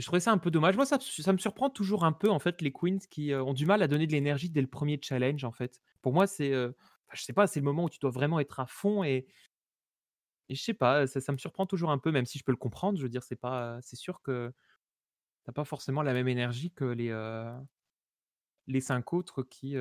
je 0.00 0.06
trouvais 0.06 0.20
ça 0.20 0.32
un 0.32 0.38
peu 0.38 0.50
dommage. 0.50 0.76
Moi, 0.76 0.86
ça 0.86 0.98
ça 1.00 1.32
me 1.32 1.38
surprend 1.38 1.70
toujours 1.70 2.04
un 2.04 2.12
peu, 2.12 2.30
en 2.30 2.38
fait, 2.38 2.62
les 2.62 2.72
queens 2.72 2.98
qui, 3.10 3.32
heu, 3.32 3.42
ont 3.42 3.54
du 3.54 3.66
mal 3.66 3.82
à 3.82 3.88
donner 3.88 4.06
de 4.06 4.12
l'énergie 4.12 4.50
dès 4.50 4.60
le 4.60 4.66
1er 4.68 4.98
challenge, 5.02 5.44
en 5.44 5.52
fait. 5.52 5.80
Pour 6.02 6.12
moi, 6.12 6.26
c'est, 6.26 6.54
enfin, 6.56 6.72
je 7.14 7.22
sais 7.22 7.32
pas, 7.32 7.46
c'est 7.46 7.60
le 7.60 7.64
moment 7.64 7.84
où 7.84 7.90
tu 7.90 7.98
dois 8.00 8.10
vraiment 8.10 8.40
être 8.40 8.60
à 8.60 8.66
fond 8.66 9.04
et 9.04 9.26
et 10.48 10.54
je 10.56 10.62
sais 10.62 10.74
pas, 10.74 11.06
ça 11.06 11.20
ça 11.20 11.32
me 11.32 11.38
surprend 11.38 11.64
toujours 11.66 11.90
un 11.90 11.98
peu, 11.98 12.10
même 12.10 12.26
si 12.26 12.38
je 12.38 12.44
peux 12.44 12.52
le 12.52 12.56
comprendre. 12.56 12.98
Je 12.98 13.02
veux 13.04 13.08
dire, 13.08 13.22
c'est 13.22 13.36
pas 13.36 13.78
c'est 13.82 13.96
sûr 13.96 14.20
que 14.22 14.52
tu 15.44 15.50
as 15.50 15.54
pas 15.54 15.64
forcément 15.64 16.02
la 16.02 16.14
même 16.14 16.28
énergie 16.28 16.72
que 16.72 16.84
les, 16.86 17.10
heu 17.10 17.52
les 18.66 18.80
5 18.80 19.12
autres 19.12 19.42
qui, 19.42 19.76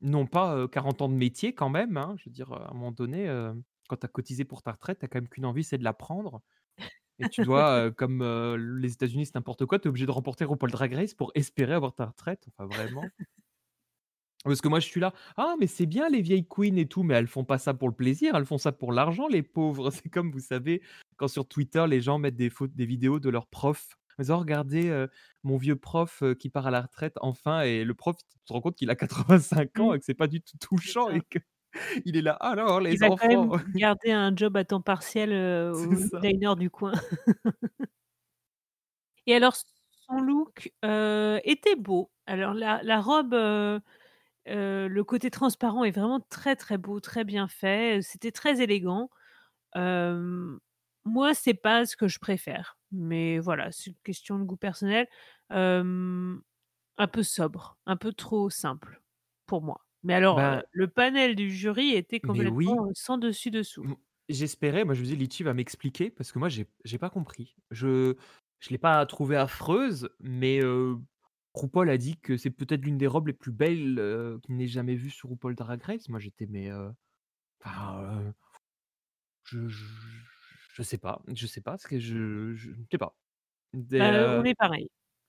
n'ont 0.00 0.26
pas, 0.26 0.56
heu, 0.56 0.68
40 0.68 1.02
ans 1.02 1.08
de 1.08 1.14
métier 1.14 1.54
quand 1.54 1.70
même, 1.70 1.96
hein. 1.96 2.14
Je 2.18 2.26
veux 2.26 2.32
dire, 2.32 2.52
à 2.52 2.70
un 2.70 2.74
moment 2.74 2.92
donné, 2.92 3.26
quand 3.88 3.96
tu 3.98 4.06
as 4.06 4.08
cotisé 4.08 4.44
pour 4.44 4.62
ta 4.62 4.72
retraite, 4.72 5.00
tu 5.00 5.04
as 5.04 5.08
quand 5.08 5.18
même 5.20 5.28
qu'une 5.28 5.46
envie, 5.46 5.64
c'est 5.64 5.78
de 5.78 5.84
la 5.84 5.94
prendre 5.94 6.42
et 7.18 7.26
tu 7.28 7.42
dois, 7.42 7.86
heu, 7.86 7.90
comme, 7.92 8.22
heu, 8.22 8.56
les 8.56 8.92
États-Unis, 8.92 9.26
c'est 9.26 9.34
n'importe 9.34 9.66
quoi, 9.66 9.78
tu 9.78 9.86
es 9.86 9.88
obligé 9.88 10.06
de 10.06 10.10
remporter 10.10 10.44
RuPaul 10.44 10.70
Drag 10.70 10.92
Race 10.94 11.14
pour 11.14 11.32
espérer 11.34 11.74
avoir 11.74 11.94
ta 11.94 12.06
retraite, 12.06 12.46
enfin 12.48 12.66
vraiment. 12.66 13.12
Parce 14.44 14.60
que 14.60 14.68
moi, 14.68 14.80
je 14.80 14.86
suis 14.86 15.00
là: 15.00 15.12
«Ah 15.36 15.56
mais 15.60 15.66
c'est 15.66 15.86
bien 15.86 16.08
les 16.08 16.22
vieilles 16.22 16.46
queens 16.46 16.76
et 16.76 16.86
tout», 16.86 17.02
mais 17.02 17.14
elles 17.14 17.26
font 17.26 17.44
pas 17.44 17.58
ça 17.58 17.74
pour 17.74 17.88
le 17.88 17.94
plaisir, 17.94 18.36
elles 18.36 18.46
font 18.46 18.58
ça 18.58 18.72
pour 18.72 18.92
l'argent 18.92 19.26
les 19.28 19.42
pauvres. 19.42 19.90
C'est 19.90 20.08
comme 20.08 20.30
vous 20.30 20.38
savez, 20.40 20.82
quand 21.16 21.28
sur 21.28 21.46
Twitter, 21.48 21.84
les 21.88 22.00
gens 22.00 22.18
mettent 22.18 22.36
des 22.36 22.50
des 22.74 22.86
vidéos 22.86 23.18
de 23.20 23.28
leurs 23.30 23.48
profs 23.48 23.96
en 24.18 24.22
disant: 24.22 24.38
«Regardez, 24.38 24.88
heu, 24.90 25.08
mon 25.42 25.56
vieux 25.56 25.76
prof, 25.76 26.22
qui 26.38 26.50
part 26.50 26.66
à 26.66 26.70
la 26.70 26.82
retraite 26.82 27.14
enfin» 27.20 27.62
et 27.62 27.84
le 27.84 27.94
prof, 27.94 28.16
tu 28.16 28.38
te 28.46 28.52
rends 28.52 28.60
compte 28.60 28.76
qu'il 28.76 28.90
a 28.90 28.96
85 28.96 29.80
ans 29.80 29.92
Mmh. 29.92 29.94
et 29.94 29.98
que 29.98 30.04
c'est 30.04 30.14
pas 30.14 30.28
du 30.28 30.40
tout 30.40 30.56
touchant 30.58 31.10
et 31.10 31.20
que 31.22 31.38
Il 32.04 32.16
est 32.16 32.22
là: 32.22 32.32
«Alors 32.34 32.80
Il 32.90 32.98
les 32.98 32.98
va 32.98 33.10
quand 33.10 33.28
même 33.28 33.44
enfants?» 33.44 33.56
garder 33.74 34.12
un 34.12 34.34
job 34.34 34.56
à 34.56 34.64
temps 34.64 34.80
partiel, 34.80 35.30
C'est 35.72 35.86
au 35.94 36.00
diner 36.22 36.54
du 36.56 36.70
coin. 36.70 36.92
Et 39.26 39.34
alors 39.34 39.54
son 39.56 40.20
look, 40.20 40.72
heu, 40.84 41.40
était 41.44 41.76
beau. 41.76 42.10
Alors 42.26 42.54
la 42.54 42.82
la 42.82 43.00
robe, 43.00 43.34
heu 43.34 43.80
heu, 44.48 44.88
le 44.88 45.04
côté 45.04 45.30
transparent 45.30 45.84
est 45.84 45.92
vraiment 45.92 46.20
très, 46.20 46.56
très 46.56 46.78
beau, 46.78 47.00
très 47.00 47.24
bien 47.24 47.48
fait, 47.48 48.00
c'était 48.02 48.32
très 48.32 48.62
élégant. 48.62 49.10
Moi, 51.04 51.34
c'est 51.34 51.54
pas 51.54 51.86
ce 51.86 51.96
que 51.96 52.06
je 52.08 52.18
préfère, 52.18 52.78
mais 52.92 53.38
voilà, 53.38 53.72
c'est 53.72 53.90
une 53.90 53.96
question 54.04 54.38
de 54.38 54.44
goût 54.44 54.56
personnel. 54.56 55.08
Un 56.98 57.08
peu 57.08 57.22
sobre, 57.22 57.78
un 57.86 57.96
peu 57.96 58.12
trop 58.12 58.50
simple 58.50 59.00
pour 59.46 59.62
moi. 59.62 59.87
Mais 60.02 60.14
alors, 60.14 60.44
Ben 60.46 60.62
le 60.72 60.88
panel 60.88 61.34
du 61.36 61.50
jury 61.50 61.92
était 61.94 62.20
Mais 62.22 62.46
oui. 62.46 62.76
complètement 62.76 62.88
sans 62.94 63.18
dessus 63.18 63.50
dessous. 63.50 63.84
Mmh, 63.84 63.94
j'espérais, 64.28 64.84
moi 64.84 64.94
je 64.94 65.00
me 65.00 65.04
disais: 65.04 65.16
«Litchi 65.16 65.42
va 65.42 65.54
m'expliquer» 65.54 66.10
parce 66.10 66.32
que 66.32 66.38
moi 66.38 66.48
j'ai 66.48 66.66
j'ai 66.84 66.98
pas 66.98 67.10
compris. 67.10 67.56
Je 67.70 68.16
je 68.60 68.70
l'ai 68.70 68.78
pas 68.78 69.04
trouvée 69.06 69.36
affreuse, 69.36 70.10
mais 70.20 70.60
heu, 70.62 70.98
RuPaul 71.54 71.90
a 71.90 71.96
dit 71.98 72.18
que 72.20 72.36
c'est 72.36 72.50
peut-être 72.50 72.84
l'une 72.84 72.98
des 72.98 73.06
robes 73.06 73.28
les 73.28 73.32
plus 73.32 73.52
belles, 73.52 74.00
qu'il 74.42 74.56
n'ait 74.56 74.66
jamais 74.66 74.96
vues 74.96 75.10
sur 75.10 75.28
RuPaul 75.30 75.54
Drag 75.54 75.82
Race. 75.82 76.08
Moi 76.08 76.18
j'étais 76.20 76.46
mais 76.46 76.70
enfin, 77.64 78.34
je 79.44 79.68
je 79.68 79.84
je 80.74 80.82
sais 80.82 80.98
pas 80.98 81.22
je 81.28 81.46
sais 81.46 81.60
pas 81.60 81.78
ce 81.78 81.86
que 81.88 81.98
je 81.98 82.54
je 82.54 82.70
sais 82.90 82.98
pas. 82.98 83.16
Des, 83.74 83.98
Bah, 83.98 84.12
heu, 84.12 84.42
on 84.42 84.44
est 84.44 84.54
pareil. 84.54 84.88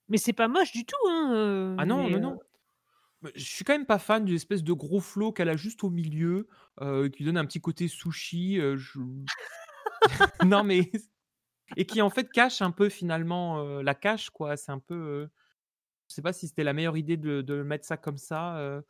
Mais 0.10 0.18
c'est 0.18 0.34
pas 0.34 0.48
moche 0.48 0.72
du 0.72 0.86
tout, 0.86 0.96
hein, 1.08 1.32
Ah 1.78 1.86
non, 1.86 2.10
mais 2.10 2.20
non, 2.20 2.20
non. 2.20 2.40
Je 3.36 3.44
suis 3.44 3.66
quand 3.66 3.74
même 3.74 3.86
pas 3.86 4.00
fan 4.00 4.24
d'une 4.24 4.36
espèce 4.36 4.64
de 4.64 4.72
gros 4.74 5.02
flow 5.02 5.34
qu'elle 5.34 5.50
a 5.50 5.58
juste 5.58 5.84
au 5.84 5.90
milieu, 5.90 6.48
heu, 6.82 7.10
qui 7.10 7.26
donne 7.26 7.38
un 7.38 7.46
petit 7.46 7.60
côté 7.60 7.88
sushi, 7.90 8.56
je 8.78 9.00
non 10.44 10.64
mais 10.64 10.92
et 11.78 11.86
qui 11.86 12.02
en 12.02 12.10
fait 12.10 12.32
cache 12.32 12.62
un 12.62 12.72
peu 12.72 12.90
finalement, 12.90 13.64
heu, 13.64 13.82
la 13.84 13.96
cache 13.96 14.30
quoi. 14.32 14.58
C'est 14.58 14.72
un 14.72 14.80
peu, 14.80 15.30
je 16.10 16.16
sais 16.16 16.22
pas 16.24 16.34
si 16.34 16.48
c'était 16.48 16.64
la 16.66 16.74
meilleure 16.74 16.98
idée 16.98 17.18
de 17.18 17.42
de 17.42 17.64
mettre 17.64 17.86
ça 17.86 17.98
comme 17.98 18.18
ça, 18.18 18.82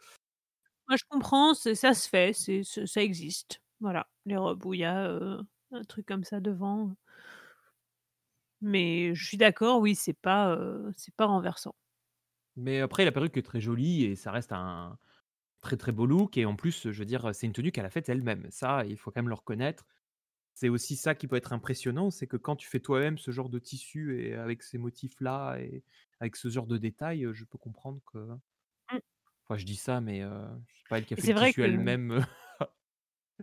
Moi 0.88 0.97
je 0.97 1.03
comprends, 1.10 1.53
c'est 1.53 1.76
ça 1.76 1.93
se 1.93 2.10
fait, 2.10 2.34
c'est 2.34 2.64
ce 2.64 2.85
ça 2.85 3.01
existe. 3.03 3.61
Voilà, 3.80 4.07
les 4.26 4.35
robes 4.38 4.65
où 4.65 4.73
il 4.73 4.81
y 4.81 4.85
a, 4.85 5.10
un 5.72 5.84
truc 5.84 6.06
comme 6.07 6.23
ça 6.23 6.39
devant. 6.41 6.95
Mais 8.61 9.14
je 9.15 9.26
suis 9.26 9.38
d'accord, 9.38 9.80
oui, 9.80 9.95
c'est 9.95 10.14
pas, 10.14 10.57
c'est 10.97 11.14
pas 11.15 11.26
renversant. 11.26 11.76
Mais 12.60 12.81
après 12.81 13.06
la 13.06 13.11
perruque 13.11 13.38
est 13.38 13.41
très 13.44 13.61
jolie 13.61 14.03
et 14.06 14.15
ça 14.15 14.31
reste 14.31 14.52
un 14.52 14.99
très, 15.61 15.77
très 15.77 15.91
beau 15.94 16.06
look 16.07 16.38
et 16.38 16.45
en 16.45 16.56
plus, 16.56 16.91
je 16.91 16.99
veux 16.99 17.06
dire, 17.06 17.34
c'est 17.36 17.48
une 17.48 17.53
tenue 17.53 17.72
qu'elle 17.72 17.86
a 17.86 17.90
faite 17.91 18.10
elle-même. 18.10 18.48
Ça, 18.52 18.86
il 18.86 18.98
faut 18.98 19.11
quand 19.11 19.22
même 19.22 19.30
le 19.30 19.36
reconnaître. 19.36 19.86
C'est 20.56 20.69
aussi 20.69 20.95
ça 20.98 21.15
qui 21.15 21.27
peut 21.27 21.38
être 21.38 21.53
impressionnant, 21.53 22.11
c'est 22.11 22.27
que 22.27 22.38
quand 22.38 22.56
tu 22.57 22.69
fais 22.69 22.80
toi-même 22.81 23.18
ce 23.19 23.31
genre 23.31 23.49
de 23.49 23.60
tissu 23.60 24.22
et 24.23 24.36
avec 24.36 24.64
ces 24.64 24.77
motifs-là 24.80 25.57
et 25.60 25.84
avec 26.22 26.36
ce 26.38 26.49
genre 26.49 26.68
de 26.68 26.77
détails, 26.77 27.27
je 27.34 27.45
peux 27.45 27.57
comprendre 27.60 28.02
que 28.14 28.19
Mmh. 28.91 28.99
enfin 29.45 29.57
je 29.57 29.65
dis 29.65 29.76
ça, 29.76 30.02
mais 30.02 30.22
heu, 30.22 30.48
c'est 30.73 30.88
pas 30.88 30.98
elle 30.98 31.06
qui 31.06 31.14
a 31.14 31.18
fait 31.18 31.27
c'est 31.27 31.34
le 31.34 31.34
tissu 31.34 31.61
que 31.61 31.64
elle-même, 31.64 32.26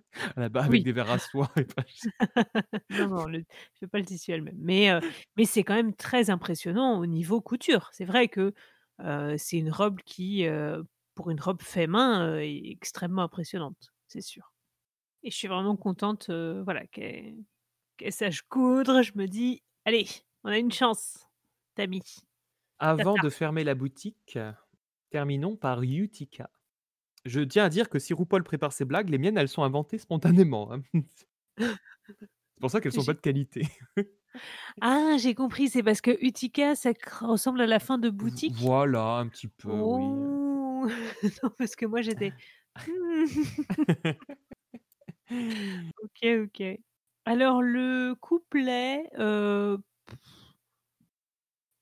là-bas 0.37 0.65
avec 0.65 0.83
Oui. 0.83 0.85
des 0.85 0.93
verres 0.93 1.11
à 1.11 1.19
soie 1.19 1.51
et 1.57 1.65
pas 1.65 1.85
Non, 2.91 3.09
non, 3.09 3.27
le 3.27 3.39
elle 3.39 3.45
fait 3.75 3.87
pas 3.89 3.99
le 3.99 4.05
tissu 4.05 4.33
elle-même. 4.33 4.57
Mais 4.59 4.91
heu, 4.93 5.01
mais 5.37 5.45
c'est 5.45 5.65
quand 5.65 5.75
même 5.75 5.95
très 5.95 6.31
impressionnant 6.31 6.99
au 6.99 7.07
niveau 7.07 7.41
couture. 7.41 7.91
C'est 7.93 8.05
vrai 8.05 8.29
que, 8.29 8.53
c'est 8.99 9.59
une 9.59 9.71
robe 9.71 10.01
qui, 10.05 10.47
pour 11.15 11.31
une 11.31 11.41
robe 11.41 11.63
fait 11.63 11.87
main, 11.87 12.39
est 12.39 12.71
extrêmement 12.71 13.23
impressionnante, 13.23 13.93
c'est 14.09 14.21
sûr. 14.21 14.53
Et 15.23 15.31
je 15.31 15.37
suis 15.37 15.49
vraiment 15.49 15.77
contente, 15.77 16.31
voilà, 16.31 16.87
qu'elle 16.89 17.37
sache 18.11 18.43
coudre. 18.43 19.03
Je 19.03 19.13
me 19.17 19.27
dis: 19.27 19.63
«Allez, 19.85 20.07
on 20.45 20.51
a 20.51 20.59
une 20.59 20.73
chance, 20.73 21.29
Tammy, 21.77 22.03
Avant 22.79 23.17
tata». 23.17 23.19
de 23.19 23.31
fermer 23.31 23.65
la 23.65 23.75
boutique, 23.75 24.39
terminons 25.11 25.57
par 25.57 25.83
Utica. 25.83 26.51
Je 27.25 27.41
tiens 27.41 27.65
à 27.65 27.69
dire 27.71 27.91
que 27.91 27.99
si 27.99 28.15
RuPaul 28.15 28.45
prépare 28.45 28.73
ses 28.73 28.85
blagues, 28.87 29.11
les 29.11 29.19
miennes, 29.19 29.39
elles 29.39 29.49
sont 29.49 29.65
inventées 29.65 29.99
spontanément, 29.99 30.73
hein. 30.73 30.83
C'est 32.57 32.61
pour 32.61 32.71
ça 32.71 32.81
qu'elles 32.81 32.93
sont 32.93 33.05
pas 33.05 33.15
de 33.15 33.21
qualité. 33.21 33.67
Ah, 34.81 35.17
j'ai 35.19 35.35
compris, 35.35 35.69
c'est 35.69 35.83
parce 35.83 36.01
que 36.01 36.17
Utica, 36.25 36.75
ça 36.75 36.93
ressemble 37.21 37.61
à 37.61 37.67
la 37.67 37.79
fin 37.81 37.99
de 37.99 38.11
boutique? 38.11 38.75
voilà, 38.79 39.19
un 39.19 39.29
petit 39.29 39.49
peu, 39.49 39.81
oui. 39.81 40.41
Oh! 40.49 40.87
Non, 41.43 41.51
parce 41.59 41.75
que 41.77 41.87
moi 41.87 42.03
j'étais. 42.03 42.35
OK, 46.03 46.23
OK. 46.45 46.63
Alors 47.25 47.63
le 47.63 48.15
couplet, 48.15 49.09
heu, 49.19 49.79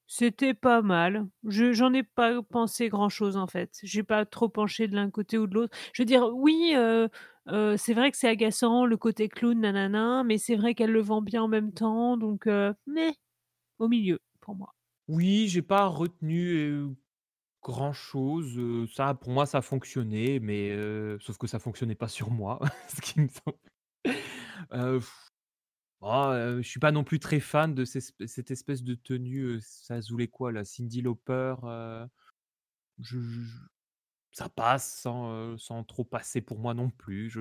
c'était 0.06 0.54
pas 0.54 0.82
mal. 0.82 1.26
Je 1.48 1.72
j'en 1.72 1.92
ai 1.94 2.02
pas 2.02 2.42
pensé 2.42 2.88
grand-chose, 2.88 3.36
en 3.36 3.46
fait. 3.46 3.78
J'ai 3.82 4.02
pas 4.02 4.24
trop 4.26 4.48
penché 4.48 4.86
de 4.88 4.94
l'un 4.96 5.10
côté 5.10 5.38
ou 5.38 5.46
de 5.46 5.54
l'autre. 5.54 5.76
Je 5.94 6.02
veux 6.02 6.06
dire, 6.06 6.28
oui, 6.34 6.74
heu 6.76 7.08
c'est 7.46 7.94
vrai 7.94 8.10
que 8.10 8.16
c'est 8.16 8.28
agaçant 8.28 8.86
le 8.86 8.96
côté 8.96 9.28
clown 9.28 9.60
na 9.60 9.72
na 9.72 9.88
na, 9.88 10.24
mais 10.24 10.38
c'est 10.38 10.56
vrai 10.56 10.74
qu'elle 10.74 10.92
le 10.92 11.00
vend 11.00 11.22
bien 11.22 11.42
en 11.42 11.48
même 11.48 11.72
temps, 11.72 12.16
donc 12.16 12.46
meh, 12.86 13.12
au 13.78 13.88
milieu 13.88 14.20
pour 14.40 14.54
moi. 14.56 14.74
Oui, 15.08 15.48
j'ai 15.48 15.60
pas 15.62 15.86
retenu, 15.86 16.54
heu, 16.56 16.96
grand-chose, 17.62 18.58
heu, 18.58 18.86
ça 18.88 19.14
pour 19.14 19.30
moi 19.32 19.46
ça 19.46 19.62
fonctionnait, 19.62 20.40
mais 20.40 20.76
sauf 21.20 21.38
que 21.38 21.46
ça 21.48 21.58
fonctionnait 21.60 21.94
pas 21.96 22.08
sur 22.08 22.30
moi, 22.30 22.60
ce 22.88 23.00
qui 23.02 23.20
me 23.20 23.28
semble 23.28 23.58
oh, 26.00 26.32
je 26.62 26.68
suis 26.68 26.80
pas 26.80 26.92
non 26.92 27.04
plus 27.04 27.18
très 27.20 27.40
fan 27.40 27.74
de 27.74 27.84
cette 27.84 28.50
espèce 28.50 28.82
de 28.82 28.94
tenue, 28.94 29.42
heu, 29.44 29.58
ça 29.60 30.00
voulait 30.10 30.28
quoi 30.28 30.52
là? 30.52 30.64
Cyndi 30.64 31.02
Lauper, 31.02 31.54
je 32.98 33.18
ça 34.34 34.48
passe 34.48 35.00
sans, 35.00 35.56
sans 35.56 35.84
trop 35.84 36.04
passer 36.04 36.42
pour 36.42 36.58
moi 36.58 36.74
non 36.74 36.90
plus. 36.90 37.32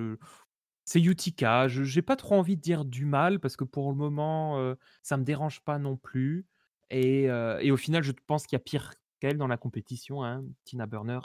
C'est 0.86 1.02
Utica, 1.02 1.68
je 1.68 1.84
j'ai 1.84 2.02
pas 2.02 2.16
trop 2.16 2.36
envie 2.36 2.56
de 2.56 2.62
dire 2.62 2.86
du 2.86 3.06
mal 3.06 3.40
parce 3.40 3.58
que 3.58 3.64
pour 3.64 3.90
le 3.90 3.98
moment, 3.98 4.76
ça 5.02 5.18
me 5.18 5.24
dérange 5.24 5.62
pas 5.62 5.80
non 5.80 5.98
plus 5.98 6.46
et 6.90 7.72
au 7.72 7.78
final, 7.78 8.04
je 8.04 8.12
pense 8.28 8.46
qu'il 8.46 8.56
y 8.56 8.62
a 8.62 8.64
pire 8.64 8.94
qu'elle 9.20 9.38
dans 9.38 9.48
la 9.48 9.58
compétition, 9.58 10.24
hein, 10.24 10.44
Tina 10.64 10.86
Burner. 10.86 11.20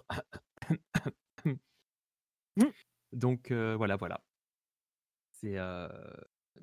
Donc 3.12 3.52
voilà, 3.52 3.96
voilà. 3.96 4.22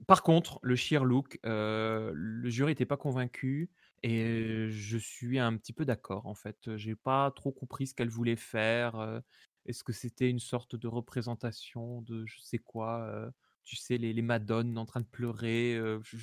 Par 0.07 0.23
contre, 0.23 0.59
le 0.63 0.75
sheer 0.75 1.05
look, 1.05 1.39
le 1.43 2.49
jury 2.49 2.71
était 2.71 2.85
pas 2.85 2.97
convaincu 2.97 3.69
et 4.05 4.69
je 4.69 4.97
suis 4.97 5.39
un 5.39 5.57
petit 5.57 5.73
peu 5.73 5.85
d'accord, 5.85 6.25
en 6.27 6.35
fait. 6.35 6.75
J'ai 6.77 6.95
pas 6.95 7.31
trop 7.31 7.51
compris 7.51 7.87
ce 7.87 7.95
qu'elle 7.95 8.09
voulait 8.09 8.35
faire, 8.35 9.21
est-ce 9.65 9.83
que 9.83 9.93
c'était 9.93 10.29
une 10.29 10.39
sorte 10.39 10.75
de 10.75 10.87
représentation 10.87 12.01
de 12.03 12.25
je 12.25 12.39
sais 12.41 12.59
quoi, 12.59 13.31
tu 13.63 13.75
sais 13.75 13.97
les 13.97 14.13
les 14.13 14.21
madones 14.21 14.77
en 14.77 14.85
train 14.85 15.01
de 15.01 15.07
pleurer, 15.07 15.79
je 16.03 16.17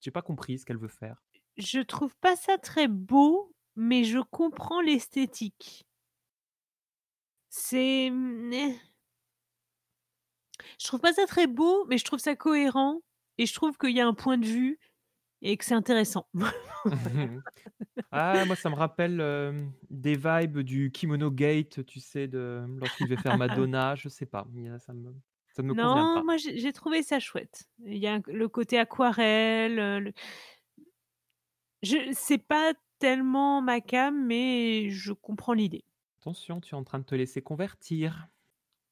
j'ai 0.00 0.10
pas 0.10 0.22
compris 0.22 0.58
ce 0.58 0.64
qu'elle 0.66 0.78
veut 0.78 0.88
faire. 0.88 1.24
Je 1.58 1.80
trouve 1.80 2.16
pas 2.16 2.36
ça 2.36 2.56
très 2.56 2.88
beau, 2.88 3.52
mais 3.76 4.02
je 4.04 4.18
comprends 4.18 4.80
l'esthétique. 4.80 5.86
C'est, 7.50 8.10
mmh, 8.10 8.78
Je 10.80 10.86
trouve 10.86 11.00
pas 11.00 11.12
ça 11.12 11.26
très 11.26 11.46
beau, 11.46 11.84
mais 11.88 11.98
je 11.98 12.04
trouve 12.04 12.18
ça 12.18 12.34
cohérent 12.36 13.02
et 13.38 13.46
je 13.46 13.54
trouve 13.54 13.76
qu'il 13.78 13.90
y 13.96 14.00
a 14.00 14.06
un 14.06 14.14
point 14.14 14.38
de 14.38 14.46
vue 14.46 14.78
et 15.42 15.56
que 15.56 15.64
c'est 15.64 15.74
intéressant. 15.74 16.26
Ah 18.10 18.44
moi 18.46 18.56
ça 18.56 18.70
me 18.70 18.74
rappelle, 18.74 19.18
des 19.90 20.16
vibes 20.16 20.58
du 20.60 20.90
Kimono 20.90 21.30
Gate, 21.30 21.84
tu 21.84 22.00
sais 22.00 22.26
de 22.28 22.64
lorsqu'il 22.78 23.08
devait 23.08 23.20
faire 23.20 23.36
Madonna, 23.36 23.94
je 23.94 24.08
sais 24.08 24.26
pas, 24.26 24.46
ça 24.78 24.92
me 24.92 25.14
ça 25.54 25.62
me 25.62 25.74
convient 25.74 25.94
Non, 25.94 26.14
pas. 26.14 26.22
moi 26.22 26.36
j'ai 26.36 26.72
trouvé 26.72 27.02
ça 27.02 27.18
chouette. 27.20 27.64
Il 27.84 27.98
y 27.98 28.06
a 28.06 28.20
le 28.26 28.48
côté 28.48 28.78
aquarelle, 28.78 29.78
heu, 29.78 30.00
le 30.00 30.12
je 31.82 31.96
c'est 32.12 32.38
pas 32.38 32.72
tellement 32.98 33.60
ma 33.60 33.80
came, 33.80 34.26
mais 34.26 34.90
je 34.90 35.12
comprends 35.12 35.52
l'idée. 35.52 35.84
Attention, 36.20 36.60
tu 36.60 36.74
es 36.74 36.78
en 36.78 36.84
train 36.84 36.98
de 36.98 37.04
te 37.04 37.14
laisser 37.14 37.42
convertir. 37.42 38.28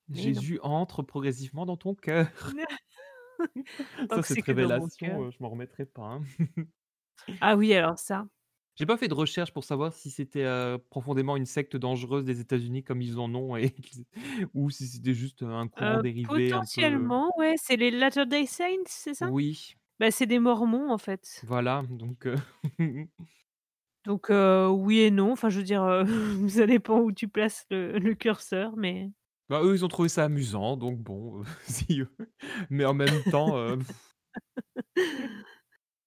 Mais 0.09 0.17
non. 0.17 0.23
Jésus 0.23 0.61
entre 0.63 1.03
progressivement 1.03 1.67
dans 1.67 1.77
ton 1.77 1.95
cœur. 1.95 2.29
Ça, 4.09 4.23
cette 4.23 4.43
révélation, 4.43 5.31
je 5.31 5.37
m'en 5.41 5.51
remettrai 5.51 5.87
pas, 5.87 6.03
hein. 6.03 6.23
Ah 7.41 7.57
oui, 7.57 7.75
alors 7.75 7.99
ça. 7.99 8.27
J'ai 8.79 8.85
pas 8.87 8.99
fait 8.99 9.09
de 9.09 9.15
recherche 9.15 9.53
pour 9.55 9.65
savoir 9.65 9.93
si 9.95 10.11
c'était, 10.11 10.45
profondément 10.91 11.37
une 11.37 11.47
secte 11.47 11.77
dangereuse 11.77 12.25
des 12.27 12.41
États-Unis 12.41 12.85
comme 12.85 13.01
ils 13.03 13.19
en 13.19 13.35
ont 13.35 13.57
et 13.57 13.75
ou 14.55 14.71
si 14.71 14.87
c'était 14.87 15.15
juste, 15.15 15.43
un 15.43 15.67
courant 15.69 15.99
dérivé 15.99 16.53
un 16.53 16.67
peu, 16.67 16.83
heu 16.83 17.13
potentiellement, 17.13 17.33
ouais, 17.39 17.55
c'est 17.59 17.77
les 17.77 17.91
Latter 17.91 18.27
Day 18.27 18.47
Saints, 18.47 18.85
c'est 18.87 19.15
ça? 19.15 19.27
oui, 19.27 19.77
Bah, 20.01 20.11
c'est 20.11 20.27
des 20.27 20.39
mormons, 20.41 20.91
en 20.93 20.99
fait. 20.99 21.43
voilà, 21.43 21.83
donc 21.89 22.27
Donc 24.05 24.29
oui 24.31 25.01
et 25.01 25.11
non, 25.11 25.33
enfin 25.33 25.49
je 25.51 25.59
veux 25.59 25.65
dire, 25.65 25.83
heu, 25.85 26.05
ça 26.49 26.67
dépend 26.67 27.01
où 27.01 27.13
tu 27.13 27.29
places 27.29 27.67
le 27.71 27.99
le 27.99 28.15
curseur, 28.15 28.77
mais 28.77 29.11
Bah, 29.49 29.61
eux, 29.63 29.75
ils 29.75 29.85
ont 29.85 29.89
trouvé 29.89 30.09
ça 30.09 30.25
amusant, 30.25 30.77
donc 30.77 30.99
bon, 30.99 31.41
heu, 31.43 31.45
si 31.69 32.01
eux 32.01 32.11
mais 32.71 32.85
en 32.85 32.95
même 32.95 33.25
temps, 33.25 33.57
heu 33.59 33.79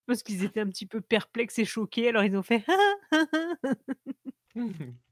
Parce 0.08 0.24
qu'ils 0.24 0.44
étaient 0.44 0.60
un 0.60 0.68
petit 0.68 0.86
peu 0.88 1.02
perplexes 1.02 1.60
et 1.60 1.66
choqués, 1.66 2.10
alors 2.10 2.24
ils 2.24 2.36
ont 2.36 2.44
fait: 2.44 2.66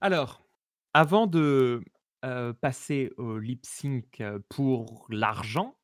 Alors, 0.00 0.46
avant 0.94 1.26
de, 1.26 1.82
heu, 2.24 2.54
passer 2.60 3.10
au 3.16 3.38
lip 3.38 3.64
sync, 3.66 4.20
heu, 4.20 4.44
pour 4.48 5.06
l'argent 5.10 5.76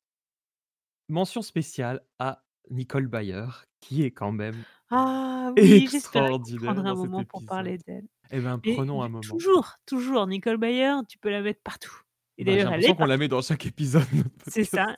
mention 1.09 1.41
spéciale 1.41 2.01
à 2.19 2.45
Nicole 2.69 3.07
Bayer, 3.07 3.45
qui 3.81 4.03
est 4.03 4.11
quand 4.11 4.31
même 4.31 4.63
Ah 4.91 5.51
oui, 5.53 5.69
extraordinaire 5.73 6.59
prendrait 6.63 6.89
un 6.89 6.95
moment 6.95 7.23
pour 7.23 7.43
parler 7.43 7.77
d'elle. 7.77 8.07
Et 8.31 8.39
ben, 8.41 8.59
Et 8.63 8.83
prenons 8.83 9.01
un 9.03 9.09
du 9.09 9.11
moment. 9.11 9.39
toujours, 9.39 9.75
toujours 9.85 10.27
Nicole 10.27 10.57
Bayer, 10.57 10.93
tu 11.09 11.17
peux 11.19 11.29
la 11.31 11.41
mettre 11.41 11.61
partout. 11.63 11.93
Et 12.37 12.45
Bah, 12.45 12.57
d'ailleurs, 12.57 12.73
elle 12.73 12.83
qu'on 12.95 13.05
la 13.05 13.17
met 13.17 13.27
dans 13.27 13.41
chaque 13.41 13.65
épisode 13.65 14.03
C'est 14.47 14.63
ça, 14.63 14.95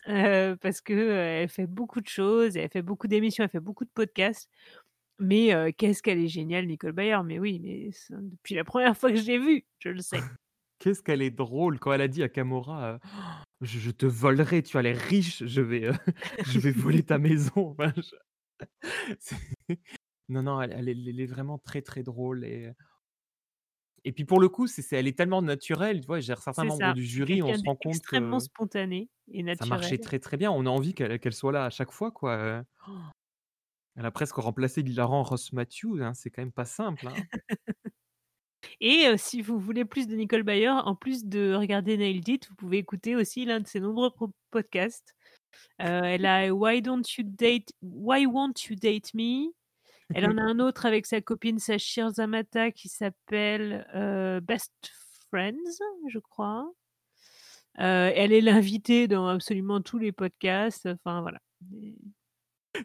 parce 0.61 0.81
que, 0.81 0.93
heu, 0.93 1.11
elle 1.43 1.49
fait 1.49 1.67
beaucoup 1.67 1.99
de 2.01 2.07
choses, 2.07 2.55
elle 2.57 2.69
fait 2.69 2.81
beaucoup 2.81 3.07
d'émissions, 3.07 3.43
elle 3.43 3.49
fait 3.49 3.59
beaucoup 3.59 3.83
de 3.85 3.89
podcasts, 3.93 4.49
mais 5.19 5.73
qu'est-ce 5.77 6.03
qu'elle 6.03 6.19
est 6.19 6.27
géniale 6.29 6.67
Nicole 6.67 6.93
Bayer, 6.93 7.19
mais 7.25 7.39
oui, 7.39 7.59
mais 7.61 7.91
depuis 8.11 8.55
la 8.55 8.63
première 8.65 8.97
fois 8.97 9.11
que 9.11 9.17
je 9.17 9.25
l'ai 9.27 9.39
vue, 9.39 9.65
je 9.79 9.89
le 9.89 10.01
sais. 10.01 10.25
Qu'est-ce 10.79 11.01
qu'elle 11.03 11.21
est 11.21 11.31
drôle 11.31 11.79
quand 11.79 11.93
elle 11.93 12.01
a 12.01 12.07
dit 12.07 12.23
à 12.23 12.29
Camorra, 12.29 12.93
heu: 12.95 12.99
«Je 13.61 13.79
je 13.79 13.91
te 13.91 14.05
volerai, 14.05 14.63
tu 14.63 14.77
as 14.77 14.81
l'air 14.81 14.97
riche, 14.97 15.45
je 15.45 15.61
vais, 15.61 15.89
je 16.43 16.59
vais 16.59 16.71
voler 16.71 17.03
ta 17.03 17.17
maison». 17.19 17.51
Enfin 17.71 17.93
je 17.97 18.03
non, 20.29 20.43
non, 20.43 20.61
elle 20.61 20.71
elle 20.71 20.89
est 20.89 21.09
elle 21.09 21.19
est 21.19 21.25
vraiment 21.25 21.57
très, 21.57 21.81
très 21.81 22.03
drôle 22.03 22.45
et 22.45 22.71
et 24.03 24.11
puis 24.11 24.25
pour 24.25 24.39
le 24.39 24.49
coup, 24.49 24.67
c'est 24.67 24.81
c'est 24.81 24.95
elle 24.95 25.07
est 25.07 25.17
tellement 25.17 25.41
naturelle, 25.41 26.01
tu 26.01 26.07
vois? 26.07 26.19
Dire 26.19 26.41
certains 26.41 26.63
membres 26.63 26.79
ça, 26.79 26.93
du 26.93 27.05
jury, 27.05 27.43
on 27.43 27.53
se 27.53 27.63
rend 27.65 27.75
compte 27.75 27.93
d'extrêmement 27.93 28.37
que 28.37 28.43
spontané 28.45 29.09
et 29.31 29.55
ça 29.55 29.65
marchait 29.65 29.97
très, 29.99 30.19
très 30.19 30.37
bien. 30.37 30.51
On 30.51 30.65
a 30.65 30.69
envie 30.69 30.93
qu'elle 30.93 31.19
qu'elle 31.19 31.33
soit 31.33 31.51
là 31.51 31.65
à 31.65 31.69
chaque 31.69 31.91
fois, 31.91 32.11
quoi. 32.11 32.63
Elle 33.95 34.05
a 34.05 34.11
presque 34.11 34.35
remplacé 34.35 34.81
l'hilarant 34.81 35.21
Ross 35.23 35.51
Mathews, 35.53 35.99
hein, 36.01 36.13
c'est 36.13 36.29
quand 36.29 36.41
même 36.41 36.53
pas 36.53 36.65
simple, 36.65 37.07
hein. 37.07 37.13
Et 38.79 39.17
si 39.17 39.41
vous 39.41 39.59
voulez 39.59 39.85
plus 39.85 40.07
de 40.07 40.15
Nicole 40.15 40.43
Bayer, 40.43 40.69
en 40.69 40.95
plus 40.95 41.25
de 41.25 41.53
regarder 41.55 41.97
Nailed 41.97 42.27
It, 42.27 42.47
vous 42.47 42.55
pouvez 42.55 42.77
écouter 42.77 43.15
aussi 43.15 43.45
l'un 43.45 43.59
de 43.59 43.67
ses 43.67 43.79
nombreux 43.79 44.11
podcasts. 44.49 45.13
Elle 45.77 46.25
a 46.25 46.51
Why 46.51 46.81
Don't 46.81 47.03
You 47.17 47.23
Date 47.25 47.73
Why 47.81 48.25
Won't 48.25 48.53
You 48.69 48.75
Date 48.75 49.13
Me? 49.13 49.51
Elle 50.13 50.25
en 50.25 50.37
a 50.37 50.41
un 50.41 50.59
autre 50.59 50.85
avec 50.85 51.05
sa 51.05 51.21
copine 51.21 51.59
Sachir 51.59 52.09
Zamata 52.11 52.71
qui 52.71 52.89
s'appelle, 52.89 53.87
heu, 53.95 54.39
Best 54.41 54.71
Friends, 55.29 55.79
je 56.09 56.19
crois. 56.19 56.71
Heu, 57.79 58.11
elle 58.15 58.33
est 58.33 58.41
l'invitée 58.41 59.07
dans 59.07 59.27
absolument 59.27 59.81
tous 59.81 59.97
les 59.97 60.11
podcasts, 60.11 60.87
enfin 60.87 61.21
voilà. 61.21 61.39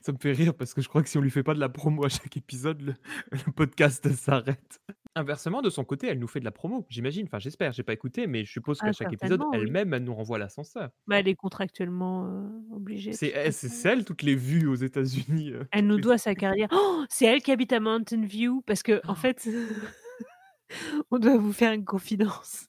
Ça 0.02 0.12
me 0.12 0.18
fait 0.18 0.32
rire 0.32 0.54
parce 0.56 0.74
que 0.74 0.80
je 0.82 0.88
crois 0.88 1.02
que 1.02 1.08
si 1.08 1.16
on 1.18 1.20
lui 1.20 1.30
fait 1.30 1.42
pas 1.42 1.54
de 1.54 1.60
la 1.60 1.68
promo 1.68 2.04
à 2.04 2.08
chaque 2.08 2.36
épisode, 2.36 2.82
le 2.82 2.94
le 3.30 3.52
podcast 3.52 4.08
s'arrête. 4.14 4.80
Inversement, 5.14 5.62
de 5.62 5.70
son 5.70 5.84
côté, 5.84 6.08
elle 6.08 6.18
nous 6.18 6.26
fait 6.28 6.40
de 6.40 6.44
la 6.44 6.50
promo, 6.52 6.86
j'imagine, 6.90 7.26
enfin 7.26 7.38
j'espère, 7.38 7.72
j'ai 7.72 7.82
pas 7.82 7.92
écouté, 7.94 8.26
mais 8.26 8.44
je 8.44 8.52
suppose 8.52 8.82
qu'à 8.82 8.90
ah 8.90 8.92
chaque 8.92 9.12
épisode, 9.12 9.46
certainement, 9.46 9.52
oui. 9.52 9.70
elle-même, 9.70 9.94
elle 9.94 10.04
nous 10.04 10.14
renvoie 10.14 10.38
l'ascenseur. 10.38 10.90
Bah, 11.06 11.18
elle 11.20 11.28
est 11.28 11.34
contractuellement, 11.36 12.26
heu, 12.26 12.64
obligée 12.72 13.14
de 13.16 13.18
C'est 13.18 13.30
toute 13.30 13.34
elle 13.34 13.52
c'est 13.52 13.68
façon. 13.68 13.70
celle 13.70 14.04
toutes 14.04 14.22
les 14.22 14.34
vues 14.36 14.66
aux 14.68 14.74
États-Unis, 14.76 15.50
heu, 15.52 15.68
Elle 15.70 15.86
toutes 15.86 15.86
nous 15.86 15.98
les 15.98 16.02
doit 16.02 16.18
sa 16.18 16.34
carrière. 16.34 16.68
Oh! 16.72 17.04
C'est 17.08 17.26
elle 17.26 17.40
qui 17.42 17.52
habite 17.52 17.72
à 17.72 17.80
Mountain 17.80 18.22
View 18.24 18.62
parce 18.66 18.82
qu'en 18.82 19.14
fait, 19.14 19.48
on 21.10 21.18
doit 21.18 21.36
vous 21.38 21.52
faire 21.52 21.72
une 21.72 21.84
confidence. 21.84 22.66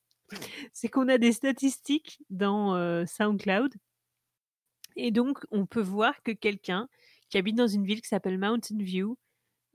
C'est 0.73 0.89
qu'on 0.89 1.09
a 1.09 1.17
des 1.17 1.31
statistiques 1.33 2.19
dans, 2.29 2.75
heu, 2.77 3.05
SoundCloud 3.07 3.73
et 4.97 5.11
donc 5.11 5.39
on 5.51 5.65
peut 5.65 5.81
voir 5.81 6.21
que 6.23 6.31
quelqu'un 6.31 6.89
qui 7.29 7.37
habite 7.37 7.55
dans 7.57 7.67
une 7.67 7.85
ville 7.85 8.01
qui 8.01 8.07
s'appelle 8.09 8.37
Mountain 8.39 8.77
View, 8.79 9.17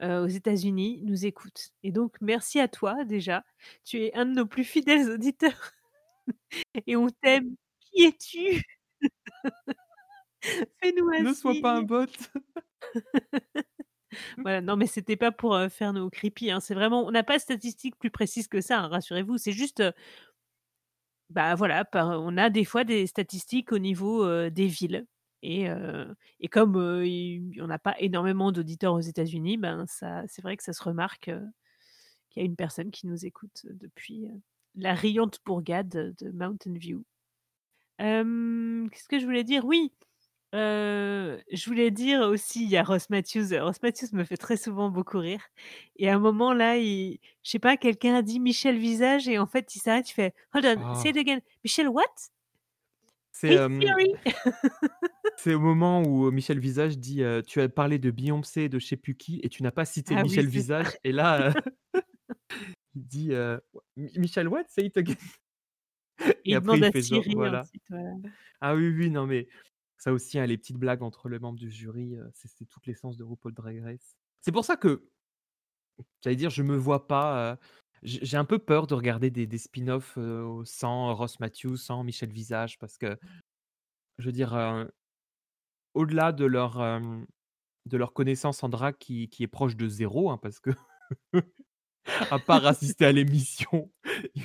heu, 0.03 0.21
aux 0.25 0.29
États-Unis, 0.29 1.03
nous 1.05 1.27
écoute 1.27 1.71
et 1.85 1.93
donc 1.93 2.17
merci 2.23 2.61
à 2.61 2.69
toi 2.69 3.05
déjà. 3.05 3.45
Tu 3.85 4.05
es 4.05 4.15
un 4.17 4.27
de 4.27 4.33
nos 4.35 4.47
plus 4.47 4.65
fidèles 4.65 5.11
auditeurs 5.11 5.73
et 6.87 6.97
on 6.97 7.09
t'aime. 7.11 7.57
Qui 7.81 8.05
es-tu? 8.05 8.63
Fais-nous 10.83 11.09
un 11.09 11.25
Ne 11.25 11.33
sois 11.33 11.55
pas 11.55 11.77
un 11.77 11.83
bot. 11.83 12.07
Voilà, 14.45 14.61
non, 14.61 14.77
mais 14.77 14.87
c'était 14.87 15.17
pas 15.17 15.33
pour, 15.33 15.55
heu, 15.57 15.69
faire 15.69 15.93
nos 15.93 16.11
creepy, 16.11 16.51
hein. 16.51 16.61
C'est 16.61 16.75
vraiment 16.75 17.05
on 17.07 17.11
n'a 17.11 17.23
pas 17.23 17.37
de 17.37 17.43
statistiques 17.43 17.97
plus 17.99 18.11
précises 18.11 18.49
que 18.49 18.61
ça, 18.61 18.81
hein, 18.81 18.89
rassurez-vous. 18.89 19.39
C'est 19.39 19.53
juste, 19.53 19.81
heu, 19.81 19.93
bah, 21.31 21.55
voilà, 21.55 21.85
par 21.85 22.09
on 22.21 22.37
a 22.37 22.51
des 22.51 22.65
fois 22.65 22.85
des 22.85 23.07
statistiques 23.07 23.73
au 23.73 23.79
niveau, 23.79 24.25
heu, 24.27 24.51
des 24.51 24.67
villes 24.67 25.07
et 25.43 25.67
et 26.41 26.49
comme, 26.49 26.77
on 26.77 27.67
n'a 27.67 27.79
pas 27.79 27.97
énormément 28.01 28.53
d'auditeurs 28.53 28.95
aux 28.95 29.01
États-Unis, 29.01 29.57
ben, 29.59 29.87
ça 29.89 30.25
c'est 30.29 30.43
vrai 30.43 30.57
que 30.57 30.65
ça 30.65 30.73
se 30.73 30.83
remarque, 30.85 31.31
qu'il 32.31 32.43
y 32.43 32.45
a 32.45 32.45
une 32.47 32.57
personne 32.57 32.91
qui 32.93 33.07
nous 33.09 33.27
écoute 33.27 33.63
depuis, 33.71 34.29
la 34.77 34.95
riante 34.95 35.41
bourgade 35.47 36.15
de 36.19 36.31
Mountain 36.33 36.75
View. 36.75 37.05
Qu'est-ce 37.99 39.09
que 39.09 39.19
je 39.21 39.27
voulais 39.27 39.45
dire? 39.45 39.65
Oui, 39.67 39.93
je 40.55 41.67
voulais 41.69 41.91
dire 41.93 42.23
aussi, 42.23 42.65
il 42.65 42.71
y 42.71 42.77
a 42.79 42.85
Ross 42.85 43.11
Matthews, 43.11 43.49
Ross 43.61 43.83
Matthews 43.83 44.09
me 44.15 44.25
fait 44.25 44.37
très 44.39 44.57
souvent 44.59 44.91
beaucoup 44.91 45.19
rire 45.21 45.43
et 45.97 46.09
à 46.11 46.17
un 46.17 46.21
moment 46.21 46.55
là, 46.55 46.79
il 46.79 47.21
je 47.45 47.51
sais 47.53 47.59
pas, 47.61 47.77
quelqu'un 47.79 48.15
a 48.17 48.23
dit: 48.23 48.41
«Michel 48.41 48.79
Visage» 48.79 49.29
et 49.29 49.39
en 49.39 49.47
fait, 49.47 49.75
il 49.77 49.81
s'arrête, 49.81 50.11
il 50.11 50.15
fait: 50.15 50.35
«Hold 50.55 50.67
on, 50.67 50.85
say 50.93 51.11
it 51.11 51.17
Ah, 51.17 51.19
again. 51.19 51.41
Michel 51.65 51.89
what? 51.89 52.05
c'est, 53.33 53.49
Hey 53.49 53.59
hem, 53.59 53.73
Siri!» 53.81 54.15
c'est 55.37 55.55
au 55.55 55.61
moment 55.61 56.03
où, 56.03 56.31
Michel 56.31 56.59
Visage 56.59 56.99
dit, 56.99 57.23
«Tu 57.47 57.61
as 57.61 57.69
parlé 57.69 57.99
de 57.99 58.11
Beyoncé, 58.11 58.69
de 58.69 58.79
je 58.79 58.87
sais 58.87 58.97
plus 58.97 59.15
qui 59.17 59.41
et 59.43 59.49
tu 59.49 59.63
n'as 59.63 59.71
pas 59.71 59.85
cité 59.85 60.15
Ah 60.17 60.23
oui, 60.23 60.29
Michel 60.31 60.45
ça 60.45 60.51
Visage» 60.51 60.99
et 61.05 61.13
là, 61.13 61.53
il 62.95 63.07
dit, 63.07 63.33
heu: 63.33 63.61
«Mi 63.97 64.11
Michel 64.19 64.49
what? 64.49 64.65
Say 64.69 64.87
it 64.87 64.97
again» 64.97 65.17
et 66.29 66.31
et 66.31 66.41
il 66.45 66.55
après 66.55 66.93
fait 66.93 67.03
genre 67.03 67.25
voilà. 67.35 67.63
ensuite, 67.63 67.83
voilà. 67.89 68.15
Ah 68.61 68.75
oui, 68.77 68.89
oui, 68.89 69.11
non, 69.11 69.27
mais 69.27 69.49
ça 69.99 70.13
aussi, 70.13 70.39
hein, 70.39 70.47
les 70.47 70.57
petites 70.57 70.77
blagues 70.77 71.03
entre 71.03 71.29
les 71.29 71.39
membres 71.39 71.59
du 71.59 71.71
jury, 71.71 72.17
c'est 72.35 72.69
toute 72.69 72.87
l'essence 72.87 73.17
de 73.17 73.25
RuPaul 73.25 73.55
Drag 73.55 73.83
Race. 73.83 74.17
C'est 74.41 74.53
pour 74.53 74.65
ça 74.65 74.77
que, 74.77 75.09
j'allais 76.23 76.37
dire, 76.37 76.51
je 76.51 76.63
me 76.63 76.77
vois 76.77 77.07
pas, 77.09 77.59
j'ai 78.03 78.37
un 78.37 78.45
peu 78.45 78.59
peur 78.59 78.87
de 78.87 78.95
regarder 78.95 79.31
des 79.31 79.47
des 79.47 79.59
spin-offs, 79.59 80.19
sans 80.65 81.15
Ross 81.15 81.41
Mathews, 81.41 81.77
sans 81.77 82.05
Michel 82.05 82.31
Visage 82.31 82.79
parce 82.79 82.99
que, 82.99 83.19
je 84.19 84.27
veux 84.27 84.33
dire, 84.33 84.55
au-delà 85.95 86.33
de 86.33 86.45
leur, 86.45 86.79
de 87.87 87.97
leur 87.97 88.13
connaissance 88.13 88.63
en 88.63 88.69
drag 88.69 88.97
qui 88.99 89.29
qui 89.29 89.43
est 89.43 89.49
proche 89.49 89.77
de 89.77 89.89
zéro, 89.89 90.31
hein, 90.31 90.39
parce 90.41 90.61
que 90.61 90.71
à 92.31 92.39
part 92.39 92.67
assister 92.67 93.07
à 93.07 93.13
l'émission, 93.13 93.93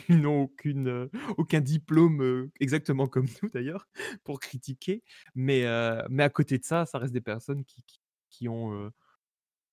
ils 0.10 0.22
n'ont 0.22 0.44
aucune, 0.44 1.10
aucun 1.38 1.62
diplôme, 1.62 2.50
exactement 2.60 3.08
comme 3.08 3.28
nous 3.42 3.50
d'ailleurs, 3.50 3.88
pour 4.24 4.40
critiquer. 4.40 5.04
Mais, 5.36 5.66
mais 6.10 6.24
à 6.24 6.30
côté 6.30 6.58
de 6.60 6.66
ça, 6.66 6.86
ça 6.86 6.98
reste 7.00 7.14
des 7.14 7.22
personnes 7.22 7.66
qui 7.66 7.84
qui 7.84 8.02
qui 8.30 8.50
ont, 8.50 8.92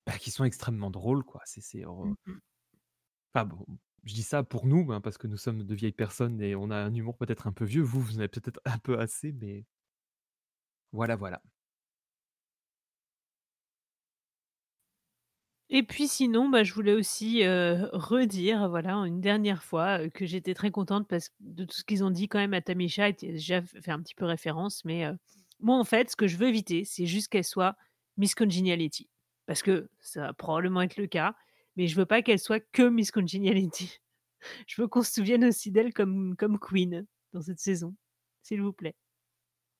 bah, 0.06 0.18
qui 0.18 0.30
sont 0.30 0.44
extrêmement 0.44 0.90
drôles, 0.90 1.24
quoi. 1.24 1.42
C'est 1.46 1.62
c'est, 1.62 1.84
Mmh 1.86 2.14
mh. 2.26 2.38
enfin 3.34 3.44
bon, 3.46 3.66
je 4.04 4.14
dis 4.14 4.22
ça 4.22 4.42
pour 4.42 4.66
nous, 4.66 4.90
hein, 4.92 5.00
parce 5.00 5.18
que 5.18 5.26
nous 5.26 5.36
sommes 5.36 5.62
de 5.64 5.74
vieilles 5.74 5.92
personnes 5.92 6.40
et 6.40 6.54
on 6.54 6.70
a 6.70 6.76
un 6.76 6.94
humour 6.94 7.16
peut-être 7.18 7.46
un 7.46 7.52
peu 7.52 7.64
vieux. 7.64 7.82
Vous, 7.82 8.00
vous 8.00 8.16
en 8.16 8.18
avez 8.20 8.28
peut-être 8.28 8.60
un 8.64 8.78
peu 8.78 8.98
assez, 8.98 9.32
mais 9.32 9.66
voilà, 10.92 11.16
voilà. 11.16 11.42
Et 15.76 15.82
puis 15.82 16.06
sinon, 16.06 16.48
bah, 16.48 16.62
je 16.62 16.72
voulais 16.72 16.92
aussi, 16.92 17.44
redire, 17.44 18.68
voilà, 18.68 18.94
une 18.94 19.20
dernière 19.20 19.64
fois, 19.64 20.08
que 20.08 20.24
j'étais 20.24 20.54
très 20.54 20.70
contente 20.70 21.08
parce 21.08 21.30
que 21.30 21.34
de 21.40 21.64
tout 21.64 21.74
ce 21.74 21.82
qu'ils 21.82 22.04
ont 22.04 22.10
dit 22.10 22.28
quand 22.28 22.38
même 22.38 22.54
à 22.54 22.60
Tamisha 22.60 23.08
et 23.08 23.12
déjà 23.12 23.60
fait 23.60 23.90
un 23.90 24.00
petit 24.00 24.14
peu 24.14 24.24
référence, 24.24 24.84
mais 24.84 25.04
moi, 25.58 25.76
en 25.76 25.82
fait, 25.82 26.10
ce 26.10 26.14
que 26.14 26.28
je 26.28 26.36
veux 26.36 26.46
éviter, 26.46 26.84
c'est 26.84 27.06
juste 27.06 27.26
qu'elle 27.26 27.42
soit 27.42 27.76
Miss 28.18 28.36
Congeniality. 28.36 29.08
Parce 29.46 29.62
que 29.64 29.88
ça 29.98 30.20
va 30.20 30.32
probablement 30.32 30.80
être 30.80 30.96
le 30.96 31.08
cas, 31.08 31.34
mais 31.74 31.88
je 31.88 31.96
veux 31.96 32.06
pas 32.06 32.22
qu'elle 32.22 32.38
soit 32.38 32.60
que 32.60 32.88
Miss 32.88 33.10
Congeniality. 33.10 33.98
Je 34.68 34.80
veux 34.80 34.88
qu'on 34.88 35.02
se 35.02 35.10
souvienne 35.10 35.46
aussi 35.46 35.70
d'elle 35.70 35.94
comme 35.94 36.36
comme 36.36 36.58
Queen 36.58 37.06
dans 37.32 37.40
cette 37.40 37.60
saison, 37.60 37.96
s'il 38.42 38.60
vous 38.60 38.74
plaît. 38.74 38.94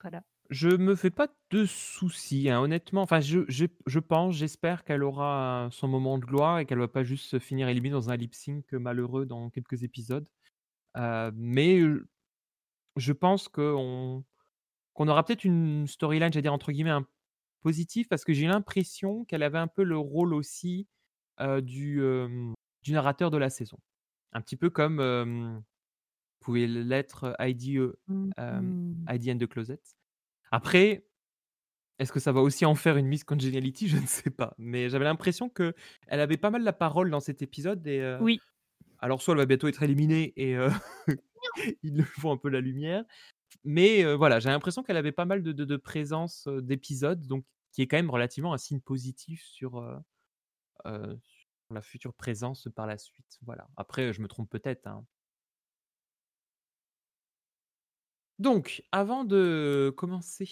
Voilà. 0.01 0.25
Je 0.51 0.69
me 0.69 0.95
fais 0.95 1.11
pas 1.11 1.29
de 1.51 1.65
soucis, 1.65 2.51
hein, 2.51 2.61
honnêtement. 2.61 3.01
Enfin, 3.03 3.21
je 3.21 3.41
j'ai 3.49 3.69
je 3.87 3.99
pense, 3.99 4.35
j'espère 4.35 4.85
qu'elle 4.85 5.03
aura 5.03 5.69
son 5.73 5.89
moment 5.89 6.19
de 6.19 6.27
gloire 6.27 6.59
et 6.59 6.67
qu'elle 6.67 6.79
va 6.79 6.89
pas 6.89 7.03
juste 7.03 7.27
se 7.27 7.39
finir 7.39 7.69
éliminée 7.69 7.93
dans 7.95 8.11
un 8.11 8.17
lip 8.17 8.35
sync 8.35 8.73
malheureux 8.73 9.25
dans 9.25 9.49
quelques 9.49 9.83
épisodes. 9.85 10.27
Heu, 10.97 11.33
mais, 11.37 11.81
je 12.97 13.13
pense 13.13 13.49
qu'on 13.49 14.25
qu'on 14.95 15.09
aura 15.09 15.25
peut-être 15.25 15.45
une 15.45 15.87
storyline, 15.89 16.33
j'allais 16.33 16.43
dire 16.43 16.55
entre 16.55 16.73
guillemets, 16.73 16.91
un 16.91 17.07
«positive» 17.63 18.09
parce 18.09 18.25
que 18.25 18.33
j'ai 18.35 18.47
l'impression 18.49 19.25
qu'elle 19.27 19.43
avait 19.45 19.59
un 19.59 19.69
peu 19.69 19.85
le 19.85 19.99
rôle 19.99 20.35
aussi, 20.35 20.89
du, 21.63 22.01
du 22.83 22.93
narrateur 22.93 23.31
de 23.31 23.39
la 23.39 23.51
saison. 23.51 23.79
Un 24.33 24.41
petit 24.43 24.57
peu 24.57 24.71
comme, 24.71 25.63
pouvait 26.41 26.67
l'être 26.69 27.37
Heidi, 27.41 27.79
hem, 28.39 28.75
mh. 28.91 29.09
Heidi 29.09 29.33
and 29.33 29.39
the 29.39 29.47
Closet. 29.49 29.81
Après, 30.55 31.07
est-ce 31.99 32.13
que 32.13 32.21
ça 32.21 32.33
va 32.33 32.41
aussi 32.43 32.67
en 32.67 32.75
faire 32.75 32.97
une 32.97 33.07
Miss 33.07 33.25
Congeniality? 33.25 33.89
Je 33.91 33.99
ne 33.99 34.07
sais 34.07 34.31
pas, 34.31 34.55
mais 34.59 34.89
j'avais 34.91 35.05
l'impression 35.07 35.49
qu'elle 35.51 35.75
avait 36.11 36.37
pas 36.39 36.51
mal 36.51 36.63
la 36.65 36.73
parole 36.73 37.11
dans 37.11 37.21
cet 37.21 37.43
épisode 37.43 37.87
et 37.87 38.01
heu, 38.01 38.19
Oui. 38.19 38.43
alors 39.01 39.23
soit 39.23 39.35
elle 39.35 39.41
va 39.41 39.47
bientôt 39.47 39.69
être 39.69 39.83
éliminée 39.83 40.33
et 40.37 40.55
heu, 40.57 40.71
ils 41.83 41.95
lui 41.97 42.05
font 42.05 42.33
un 42.33 42.37
peu 42.37 42.49
la 42.49 42.61
lumière, 42.61 43.05
mais 43.65 44.05
heu, 44.05 44.15
voilà, 44.15 44.41
j'ai 44.41 44.51
l'impression 44.51 44.83
qu'elle 44.83 44.99
avait 44.99 45.13
pas 45.13 45.27
mal 45.27 45.43
de 45.43 45.53
de 45.53 45.65
de 45.65 45.77
présence, 45.79 46.47
heu, 46.49 46.63
d'épisodes, 46.63 47.27
donc 47.27 47.45
qui 47.73 47.83
est 47.83 47.89
quand 47.89 47.99
même 47.99 48.11
relativement 48.11 48.55
un 48.55 48.59
signe 48.59 48.81
positif 48.81 49.43
sur 49.45 49.83
la 51.71 51.83
future 51.83 52.15
présence 52.15 52.69
par 52.75 52.87
la 52.87 52.97
suite, 52.99 53.39
voilà. 53.43 53.69
Après, 53.77 54.13
je 54.13 54.21
me 54.23 54.29
trompe 54.29 54.51
peut-être, 54.51 54.87
hein. 54.87 55.07
Donc, 58.39 58.83
avant 58.93 59.25
de 59.25 59.93
commencer 59.97 60.49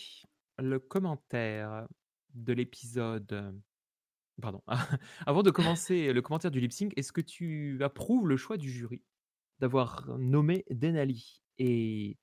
le 0.59 0.78
commentaire 0.78 1.86
de 2.34 2.52
l'épisode, 2.52 3.60
pardon, 4.40 4.62
avant 5.26 5.42
de 5.42 5.50
commencer 5.50 6.12
le 6.12 6.22
commentaire 6.22 6.50
du 6.50 6.60
lip 6.60 6.72
sync, 6.72 6.92
est-ce 6.96 7.12
que 7.12 7.20
tu 7.20 7.78
approuves 7.82 8.28
le 8.28 8.36
choix 8.36 8.56
du 8.56 8.70
jury 8.70 9.02
d'avoir 9.59 10.06
nommé 10.18 10.64
Denali 10.70 11.42
et 11.59 12.18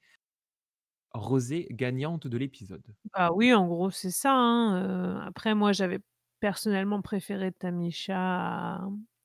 Rosé 1.13 1.67
gagnante 1.71 2.27
de 2.27 2.37
l'épisode? 2.37 2.85
Bah 3.13 3.31
oui, 3.33 3.53
en 3.53 3.67
gros, 3.67 3.89
c'est 3.89 4.11
ça, 4.11 4.33
hein, 4.33 5.19
après 5.25 5.55
moi, 5.55 5.71
j'avais 5.71 5.99
personnellement 6.39 7.01
préféré 7.01 7.51
Tamisha 7.51 8.81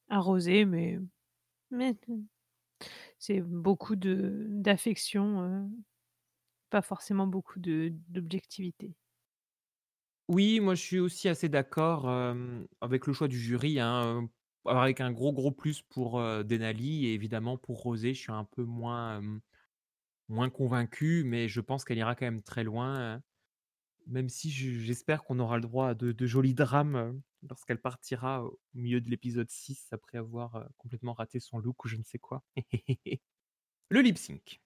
à 0.09 0.19
Rosé, 0.19 0.65
mais 0.65 0.99
c'est 3.19 3.41
beaucoup 3.41 3.97
d'affection, 3.97 5.71
pas 6.75 6.83
forcément 6.83 7.29
beaucoup 7.29 7.61
d'objectivité. 7.61 8.97
Oui, 10.27 10.59
moi 10.59 10.75
je 10.75 10.83
suis 10.83 10.99
aussi 10.99 11.29
assez 11.29 11.49
d'accord, 11.49 12.09
avec 12.81 13.07
le 13.07 13.13
choix 13.13 13.29
du 13.29 13.39
jury, 13.39 13.79
hein, 13.79 14.29
avec 14.67 15.01
un 15.01 15.13
gros, 15.13 15.33
gros 15.33 15.53
plus 15.53 15.83
pour, 15.83 16.21
Denali 16.43 17.07
et 17.07 17.15
évidemment 17.15 17.57
pour 17.59 17.81
Rosé, 17.81 18.13
je 18.13 18.19
suis 18.19 18.33
un 18.33 18.43
peu 18.43 18.65
moins, 18.65 19.23
moins 20.29 20.51
convaincu, 20.51 21.23
mais 21.25 21.47
je 21.47 21.61
pense 21.61 21.85
qu'elle 21.85 21.99
ira 21.99 22.17
quand 22.17 22.27
même 22.27 22.43
très 22.43 22.65
loin, 22.65 23.23
même 24.09 24.29
si 24.29 24.51
je 24.51 24.81
j'espère 24.81 25.23
qu'on 25.23 25.39
aura 25.39 25.59
le 25.59 25.63
droit 25.63 25.91
à 25.91 25.95
de 25.95 26.11
de 26.11 26.27
jolis 26.27 26.55
drames, 26.55 27.23
lorsqu'elle 27.49 27.81
partira 27.81 28.45
au 28.45 28.59
milieu 28.75 29.01
de 29.01 29.11
l'épisode 29.11 29.49
6 29.49 29.87
après 29.93 30.19
avoir, 30.19 30.67
complètement 30.77 31.13
raté 31.13 31.39
son 31.39 31.61
look 31.61 31.85
ou 31.85 31.89
je 31.89 31.99
ne 31.99 32.03
sais 32.03 32.19
quoi. 32.19 32.43
Le 33.91 34.01
lip 34.01 34.19
sync 34.19 34.61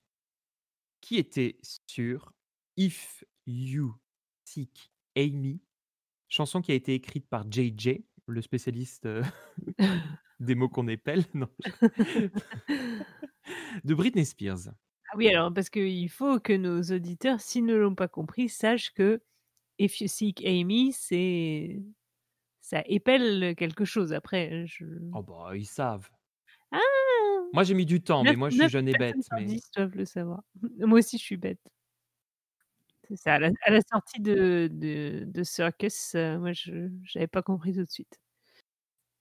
qui 1.01 1.17
était 1.17 1.59
sur 1.63 2.33
If 2.77 3.25
You 3.47 3.95
Seek 4.45 4.93
Amy, 5.17 5.61
chanson 6.29 6.61
qui 6.61 6.73
a 6.73 6.75
été 6.75 6.95
écrite 6.95 7.29
par 7.29 7.45
JJ, 7.51 8.01
le 8.27 8.43
spécialiste, 8.43 9.07
heu, 9.07 9.23
des 10.41 10.55
mots 10.55 10.69
qu'on 10.69 10.89
épelle, 10.89 11.25
non 11.35 11.49
de 13.85 13.95
Britney 13.95 14.25
Spears. 14.25 14.69
Ah 15.11 15.17
oui, 15.17 15.29
alors 15.29 15.53
parce 15.53 15.71
qu'il 15.71 16.11
faut 16.11 16.39
que 16.39 16.53
nos 16.53 16.83
auditeurs, 16.83 17.41
s'ils 17.41 17.65
ne 17.65 17.75
l'ont 17.75 17.95
pas 17.95 18.09
compris, 18.09 18.49
sachent 18.49 18.93
que 18.93 19.23
If 19.79 20.01
You 20.01 20.09
Seek 20.09 20.45
Amy, 20.45 20.93
c'est 20.93 21.83
ça 22.61 22.83
épelle 22.87 23.55
quelque 23.57 23.87
chose 23.87 24.13
après, 24.13 24.67
je 24.67 24.85
Oh 25.15 25.23
bah, 25.23 25.57
ils 25.57 25.67
savent. 25.67 26.11
Moi 27.53 27.65
j'ai 27.65 27.75
mis 27.75 27.87
du 27.87 28.03
temps, 28.03 28.25
9- 28.25 28.27
mais 28.27 28.37
moi 28.37 28.51
je 28.51 28.57
suis 28.57 28.69
9 28.69 28.71
jeune 28.71 28.89
et 28.89 28.95
bête, 28.95 29.29
mais 29.33 29.61
10 29.61 29.71
doivent 29.77 29.97
le 29.97 30.05
savoir. 30.05 30.43
Moi 30.79 30.99
aussi 31.01 31.19
je 31.19 31.23
suis 31.25 31.37
bête. 31.37 31.61
C'est 33.09 33.17
ça, 33.17 33.35
à 33.35 33.39
la 33.39 33.51
à 33.63 33.71
la 33.71 33.81
sortie 33.91 34.21
de 34.21 34.69
de 34.71 35.25
de 35.27 35.43
Circus, 35.43 36.15
heu, 36.15 36.39
moi 36.39 36.53
je 36.53 36.91
j'avais 37.05 37.27
pas 37.27 37.43
compris 37.43 37.73
tout 37.75 37.85
de 37.85 37.91
suite. 37.91 38.19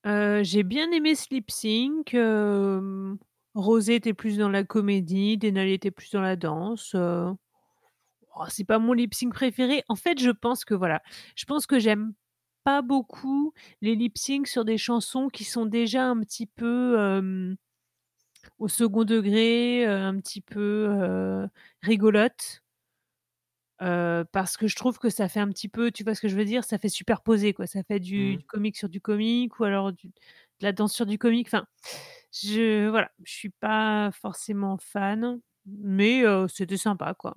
Heu, 0.05 0.43
j'ai 0.43 0.63
bien 0.63 0.91
aimé 0.91 1.15
ce 1.15 1.27
lip 1.31 1.49
sync, 1.51 2.13
hem, 2.13 3.17
Rosé 3.55 3.95
était 3.95 4.13
plus 4.13 4.37
dans 4.37 4.49
la 4.49 4.63
comédie, 4.63 5.37
Denali 5.37 5.73
était 5.73 5.91
plus 5.91 6.11
dans 6.11 6.21
la 6.21 6.35
danse, 6.35 6.95
oh 6.95 8.45
c'est 8.49 8.65
pas 8.65 8.79
mon 8.79 8.93
lip 8.93 9.13
sync 9.13 9.33
préféré. 9.33 9.83
En 9.89 9.95
fait, 9.95 10.19
je 10.19 10.31
pense 10.31 10.65
que 10.65 10.73
voilà, 10.73 11.01
je 11.35 11.45
pense 11.45 11.65
que 11.67 11.79
j'aime 11.79 12.13
pas 12.63 12.81
beaucoup 12.81 13.53
les 13.81 13.95
lip 13.95 14.17
sync 14.17 14.47
sur 14.47 14.65
des 14.65 14.77
chansons 14.77 15.29
qui 15.29 15.43
sont 15.45 15.65
déjà 15.65 16.05
un 16.07 16.19
petit 16.21 16.45
peu, 16.47 16.95
au 18.59 18.67
second 18.67 19.03
degré, 19.05 19.85
un 19.85 20.17
petit 20.19 20.41
peu. 20.41 21.47
Heu, 23.81 24.25
parce 24.31 24.57
que 24.57 24.67
je 24.67 24.75
trouve 24.75 24.97
que 24.97 25.09
ça 25.09 25.29
fait 25.29 25.39
un 25.39 25.49
petit 25.49 25.69
peu 25.69 25.91
tu 25.91 26.03
vois 26.03 26.15
ce 26.15 26.21
que 26.21 26.27
je 26.27 26.35
veux 26.35 26.45
dire? 26.45 26.63
Ça 26.63 26.79
fait 26.79 26.89
superposer 26.89 27.53
quoi, 27.53 27.67
ça 27.67 27.83
fait 27.83 27.99
du 27.99 28.35
Mmh. 28.35 28.37
du 28.37 28.45
comique 28.47 28.75
sur 28.77 28.89
du 28.89 29.01
comique 29.01 29.59
ou 29.59 29.63
alors 29.65 29.93
du 29.93 30.07
de 30.07 30.13
la 30.65 30.71
danse 30.73 30.93
sur 30.95 31.05
du 31.05 31.19
comique, 31.19 31.47
enfin, 31.47 31.67
je 32.33 32.87
voilà, 32.89 33.11
je 33.23 33.31
suis 33.33 33.49
pas 33.51 34.11
forcément 34.13 34.77
fan, 34.79 35.39
mais 35.67 36.23
c'était 36.49 36.77
sympa 36.77 37.13
quoi. 37.15 37.35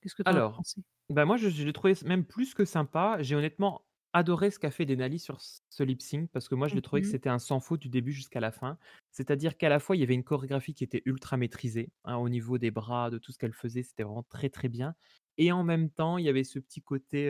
Qu'est-ce 0.00 0.14
que 0.16 0.22
tu 0.24 0.36
as 0.36 0.42
Alors, 0.42 0.52
pensé? 0.56 0.82
bah, 1.10 1.24
moi 1.24 1.36
je 1.36 1.48
je 1.48 1.64
l'ai 1.64 1.72
trouvé 1.72 1.94
même 2.04 2.24
plus 2.24 2.54
que 2.54 2.64
sympa. 2.64 3.18
J'ai 3.20 3.34
honnêtement 3.34 3.82
adoré 4.12 4.50
ce 4.50 4.58
qu'a 4.58 4.70
fait 4.70 4.86
Denali 4.86 5.18
sur 5.18 5.38
ce 5.40 5.82
lip 5.82 6.02
sync 6.02 6.30
parce 6.32 6.48
que 6.48 6.54
moi 6.54 6.68
je 6.68 6.74
Mmh 6.74 6.76
l'ai 6.76 6.82
trouvé 6.82 7.02
que 7.02 7.06
mh. 7.06 7.08
c'était 7.08 7.28
un 7.28 7.38
sans 7.38 7.60
faute 7.60 7.80
du 7.80 7.88
début 7.90 8.12
jusqu'à 8.12 8.40
la 8.40 8.52
fin. 8.52 8.78
C'est-à-dire 9.12 9.56
qu'à 9.56 9.68
la 9.68 9.80
fois 9.80 9.96
il 9.96 10.00
y 10.00 10.02
avait 10.02 10.14
une 10.14 10.24
chorégraphie 10.24 10.74
qui 10.74 10.84
était 10.84 11.02
ultra 11.06 11.36
maîtrisée, 11.36 11.92
hein, 12.04 12.16
au 12.16 12.28
niveau 12.28 12.58
des 12.58 12.70
bras, 12.70 13.10
de 13.10 13.18
tout 13.18 13.32
ce 13.32 13.38
qu'elle 13.38 13.52
faisait, 13.52 13.82
c'était 13.82 14.04
vraiment 14.04 14.22
très, 14.24 14.50
très 14.50 14.68
bien 14.68 14.94
et 15.38 15.52
en 15.52 15.62
même 15.64 15.90
temps 15.90 16.18
il 16.18 16.24
y 16.24 16.28
avait 16.28 16.44
ce 16.44 16.58
petit 16.58 16.82
côté, 16.82 17.28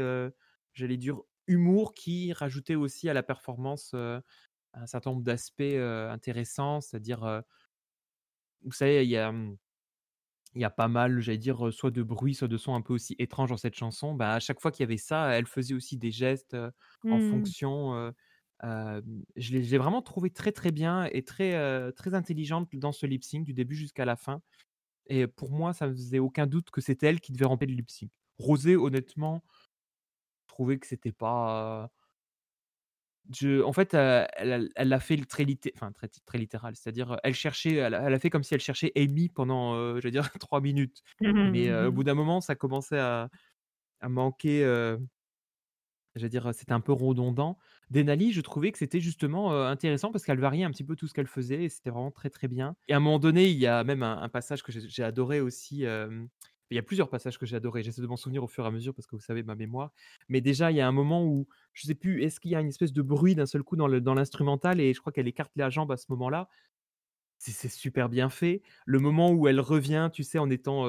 j'allais 0.75 0.97
dire 0.97 1.21
humour 1.47 1.95
qui 1.95 2.33
rajoutait 2.33 2.75
aussi 2.77 3.09
à 3.09 3.15
la 3.15 3.23
performance, 3.23 3.95
un 3.95 4.87
certain 4.87 5.11
nombre 5.11 5.23
d'aspects, 5.25 5.63
intéressants. 5.63 6.81
C'est-à-dire, 6.81 7.43
vous 8.63 8.73
savez, 8.73 9.05
il 9.05 9.11
y 9.11 9.17
a, 9.17 9.33
mmh, 9.33 9.57
il 10.55 10.61
y 10.63 10.65
a 10.65 10.71
pas 10.71 10.89
mal, 10.89 11.21
j'allais 11.21 11.39
dire, 11.39 11.67
heu, 11.67 11.71
soit 11.73 11.91
de 11.91 12.03
bruit, 12.03 12.35
soit 12.35 12.49
de 12.49 12.57
sons 12.57 12.75
un 12.75 12.81
peu 12.83 12.95
aussi 12.95 13.15
étranges 13.19 13.51
dans 13.51 13.57
cette 13.59 13.75
chanson. 13.77 14.15
Bah, 14.15 14.35
à 14.35 14.41
chaque 14.41 14.61
fois 14.61 14.71
qu'il 14.73 14.83
y 14.83 14.87
avait 14.87 14.97
ça, 14.97 15.31
elle 15.37 15.47
faisait 15.47 15.75
aussi 15.75 15.97
des 15.99 16.11
gestes, 16.11 16.57
en 17.11 17.21
Mmh 17.21 17.33
mh. 17.49 17.53
fonction, 17.61 18.13
je 18.63 19.53
l'ai 19.53 19.79
vraiment 19.79 20.03
trouvée 20.03 20.31
très, 20.31 20.53
très 20.53 20.71
bien 20.73 21.05
et 21.13 21.23
très, 21.25 21.93
très 21.93 22.15
intelligente 22.15 22.69
dans 22.75 22.93
ce 22.93 23.07
lip 23.07 23.25
sync 23.25 23.45
du 23.45 23.55
début 23.55 23.75
jusqu'à 23.77 24.05
la 24.05 24.17
fin 24.17 24.43
et 25.09 25.27
pour 25.27 25.51
moi, 25.53 25.73
ça 25.75 25.89
faisait 25.89 26.21
aucun 26.21 26.47
doute 26.47 26.71
que 26.71 26.81
c'était 26.81 27.07
elle 27.09 27.21
qui 27.21 27.33
devait 27.33 27.47
remplir 27.47 27.71
le 27.71 27.77
lip 27.77 27.91
sync. 27.91 28.11
Rosé, 28.39 28.77
honnêtement 28.77 29.43
je 30.49 30.55
trouvais 30.55 30.79
que 30.79 30.87
c'était 30.87 31.13
pas 31.13 31.91
je 33.35 33.63
en 33.63 33.73
fait, 33.73 33.95
elle 33.95 34.53
a 34.53 34.61
elle 34.77 34.89
l'a 34.89 35.01
fait 35.01 35.17
très 35.27 35.45
litté 35.45 35.73
enfin 35.77 35.93
très 35.93 36.09
très 36.09 36.39
littéral. 36.39 36.75
C'est-à-dire, 36.77 37.19
elle 37.25 37.35
cherchait 37.35 37.75
elle 37.75 37.95
a 37.95 38.03
elle 38.07 38.15
a 38.15 38.19
fait 38.19 38.31
comme 38.31 38.43
si 38.45 38.55
elle 38.55 38.61
cherchait 38.61 38.93
Amy 38.97 39.29
pendant, 39.29 39.75
heu, 39.77 40.01
j'allais 40.01 40.13
dire 40.13 40.31
3 40.41 40.61
minutes. 40.61 41.03
Mmh 41.21 41.33
mh, 41.35 41.51
Mais, 41.51 41.71
mmh 41.71 41.87
au 41.87 41.93
mh. 41.93 41.93
bout 41.93 42.05
d'un 42.05 42.15
moment, 42.15 42.41
ça 42.41 42.55
commençait 42.57 42.99
à 42.99 43.31
à 44.01 44.09
manquer, 44.11 44.65
heu 44.65 45.01
j'allais 46.15 46.29
dire, 46.31 46.53
c'était 46.55 46.73
un 46.73 46.81
peu 46.81 46.93
redondant. 46.93 47.59
Denali, 47.91 48.33
je 48.33 48.41
trouvais 48.41 48.73
que 48.73 48.79
c'était 48.79 49.01
justement, 49.01 49.53
intéressant 49.67 50.11
parce 50.11 50.25
qu'elle 50.25 50.41
variait 50.41 50.65
un 50.65 50.71
petit 50.71 50.85
peu 50.85 50.97
tout 50.97 51.07
ce 51.07 51.15
qu'elle 51.15 51.27
faisait 51.29 51.65
et 51.65 51.69
c'était 51.69 51.91
vraiment 51.91 52.11
très, 52.11 52.31
très 52.31 52.49
bien 52.49 52.77
et 52.89 52.93
à 52.95 52.97
un 52.97 53.01
moment 53.01 53.19
donné, 53.19 53.49
il 53.49 53.57
y 53.59 53.67
a 53.67 53.85
même 53.85 54.03
un 54.03 54.19
un 54.21 54.29
passage 54.29 54.63
que 54.63 54.73
j'ai 54.73 55.03
adoré 55.05 55.41
aussi, 55.41 55.85
il 56.71 56.77
y 56.77 56.79
a 56.79 56.83
plusieurs 56.83 57.09
passages 57.09 57.39
que 57.39 57.47
j'ai 57.47 57.57
adorés. 57.57 57.83
J'essaie 57.83 58.03
de 58.03 58.07
m'en 58.07 58.17
souvenir 58.17 58.45
au 58.45 58.47
fur 58.47 58.65
et 58.65 58.67
à 58.69 58.71
mesure 58.71 58.95
parce 58.95 59.07
que 59.07 59.17
vous 59.17 59.23
savez 59.23 59.43
ma 59.43 59.55
mémoire. 59.55 59.93
Mais 60.29 60.41
déjà, 60.41 60.71
il 60.71 60.77
y 60.77 60.81
a 60.81 60.89
un 60.89 60.93
moment 60.93 61.25
où 61.25 61.49
je 61.73 61.87
sais 61.87 61.95
plus, 61.95 62.23
est-ce 62.23 62.41
qu'il 62.41 62.51
y 62.51 62.55
a 62.55 62.61
une 62.61 62.69
espèce 62.69 62.93
de 62.93 63.03
bruit 63.03 63.35
d'un 63.35 63.47
seul 63.47 63.63
coup 63.63 63.77
dans 63.77 64.15
l'instrumental 64.15 64.81
et 64.81 64.93
je 64.93 65.01
crois 65.01 65.13
qu'elle 65.13 65.29
écarte 65.29 65.53
la 65.57 65.71
jambe 65.71 65.93
à 65.93 65.97
ce 65.97 66.07
moment-là. 66.11 66.49
C'est 67.39 67.69
super 67.69 68.09
bien 68.09 68.31
fait. 68.31 68.63
Le 68.85 68.99
moment 68.99 69.31
où 69.31 69.47
elle 69.49 69.61
revient, 69.61 70.11
tu 70.13 70.25
sais, 70.25 70.39
en 70.39 70.51
étant, 70.51 70.87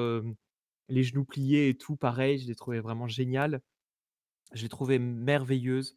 les 0.88 1.02
genoux 1.04 1.24
pliés 1.24 1.68
et 1.68 1.76
tout, 1.76 1.96
pareil, 1.96 2.38
je 2.38 2.48
l'ai 2.48 2.56
trouvé 2.56 2.80
vraiment 2.80 3.06
génial. 3.06 3.62
Je 4.52 4.62
l'ai 4.62 4.68
trouvée 4.68 4.98
merveilleuse 4.98 5.96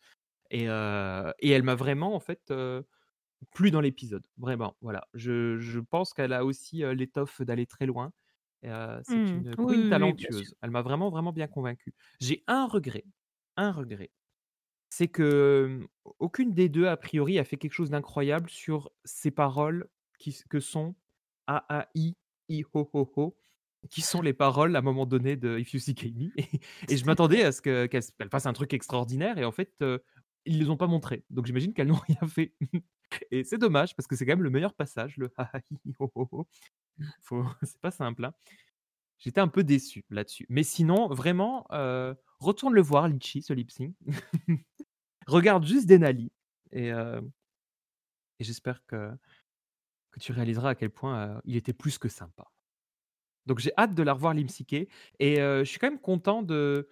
et 0.51 0.65
elle 0.65 1.64
m'a 1.64 1.76
vraiment 1.76 2.15
en 2.15 2.19
fait, 2.19 2.53
plu 3.51 3.72
dans 3.72 3.81
l'épisode. 3.81 4.26
Vraiment, 4.38 4.77
voilà. 4.81 5.07
Je 5.15 5.80
pense 5.80 6.14
qu'elle 6.14 6.34
a 6.34 6.45
aussi, 6.45 6.84
l'étoffe 6.93 7.41
d'aller 7.41 7.65
très 7.65 7.88
loin 7.88 8.14
c'est 9.03 9.31
Mmh. 9.31 9.44
une 9.44 9.57
queen 9.57 9.85
oui, 9.85 10.18
oui, 10.30 10.30
talentueuse. 10.30 10.56
Elle 10.61 10.72
m'a 10.72 10.81
vraiment, 10.81 11.10
vraiment 11.10 11.34
bien 11.34 11.48
convaincu. 11.48 11.94
J'ai 12.19 12.44
un 12.48 12.68
regret, 12.68 13.06
un 13.57 13.72
regret, 13.72 14.11
c'est 14.90 15.07
que, 15.07 15.65
hem, 15.81 15.88
aucune 16.19 16.53
des 16.53 16.69
2 16.69 16.88
a 16.88 16.98
priori 16.98 17.40
a 17.40 17.44
fait 17.45 17.57
quelque 17.57 17.73
chose 17.73 17.90
d'incroyable 17.91 18.49
sur 18.49 18.91
ces 19.06 19.31
paroles 19.31 19.88
qui 20.19 20.38
que 20.49 20.60
sont 20.60 20.95
A 21.48 21.65
A 21.69 21.90
I, 21.95 22.15
I 22.49 22.64
ho 22.73 22.90
ho 22.94 23.11
ho, 23.15 23.38
qui 23.90 24.02
sont 24.02 24.22
les 24.22 24.34
paroles 24.34 24.76
à 24.76 24.80
un 24.80 24.81
moment 24.84 25.06
donné 25.06 25.35
de 25.38 25.60
If 25.60 25.73
You 25.73 25.80
Seek 25.80 26.03
Amy 26.06 26.34
et 26.38 26.45
et 26.90 26.98
je 26.98 27.06
m'attendais 27.06 27.44
à 27.44 27.52
ce 27.52 27.61
que 27.61 27.85
qu'elle 27.88 28.03
qu'elle 28.18 28.30
fasse 28.30 28.45
un 28.45 28.53
truc 28.53 28.73
extraordinaire 28.73 29.38
et 29.38 29.45
en 29.45 29.52
fait, 29.52 29.73
heu, 29.81 30.03
ils 30.45 30.60
les 30.60 30.69
ont 30.69 30.77
pas 30.77 30.88
montrées. 30.88 31.26
Donc 31.30 31.45
j'imagine 31.48 31.73
qu'elles 31.73 31.88
n'ont 31.88 31.95
rien 32.07 32.27
fait. 32.27 32.56
Et 33.31 33.44
c'est 33.44 33.57
dommage 33.57 33.95
parce 33.95 34.07
que 34.07 34.15
c'est 34.15 34.26
quand 34.26 34.34
même 34.34 34.44
le 34.44 34.49
meilleur 34.49 34.73
passage, 34.73 35.18
le 35.18 35.31
ha 35.38 35.52
c'est 37.64 37.81
pas 37.81 37.91
simple, 37.91 38.26
hein. 38.26 38.34
J'étais 39.19 39.41
un 39.41 39.48
peu 39.49 39.64
déçu 39.64 40.06
là-dessus. 40.11 40.45
Mais 40.49 40.64
sinon, 40.64 41.07
vraiment, 41.10 41.65
heu, 41.73 42.15
retourne 42.40 42.73
le 42.73 42.81
voir 42.81 43.07
Litchi, 43.07 43.41
ce 43.41 43.53
lip 43.53 43.72
sync. 43.72 43.95
Regarde 45.27 45.65
juste 45.65 45.88
Denali 45.88 46.31
et 46.72 46.91
heu 46.94 47.22
et 48.40 48.44
j'espère 48.44 48.85
que 48.85 49.11
que 50.11 50.19
tu 50.19 50.31
réaliseras 50.31 50.72
à 50.72 50.76
quel 50.76 50.91
point, 50.91 51.38
heu, 51.38 51.41
il 51.45 51.56
était 51.56 51.73
plus 51.73 51.98
que 51.98 52.10
sympa. 52.10 52.52
Donc 53.45 53.60
j'ai 53.60 53.72
hâte 53.77 53.95
de 53.95 54.03
la 54.03 54.14
revoir 54.14 54.34
syncer 54.49 54.88
et 55.19 55.38
je 55.38 55.64
suis 55.65 55.80
quand 55.80 55.90
même 55.90 55.99
content 55.99 56.44
de 56.44 56.90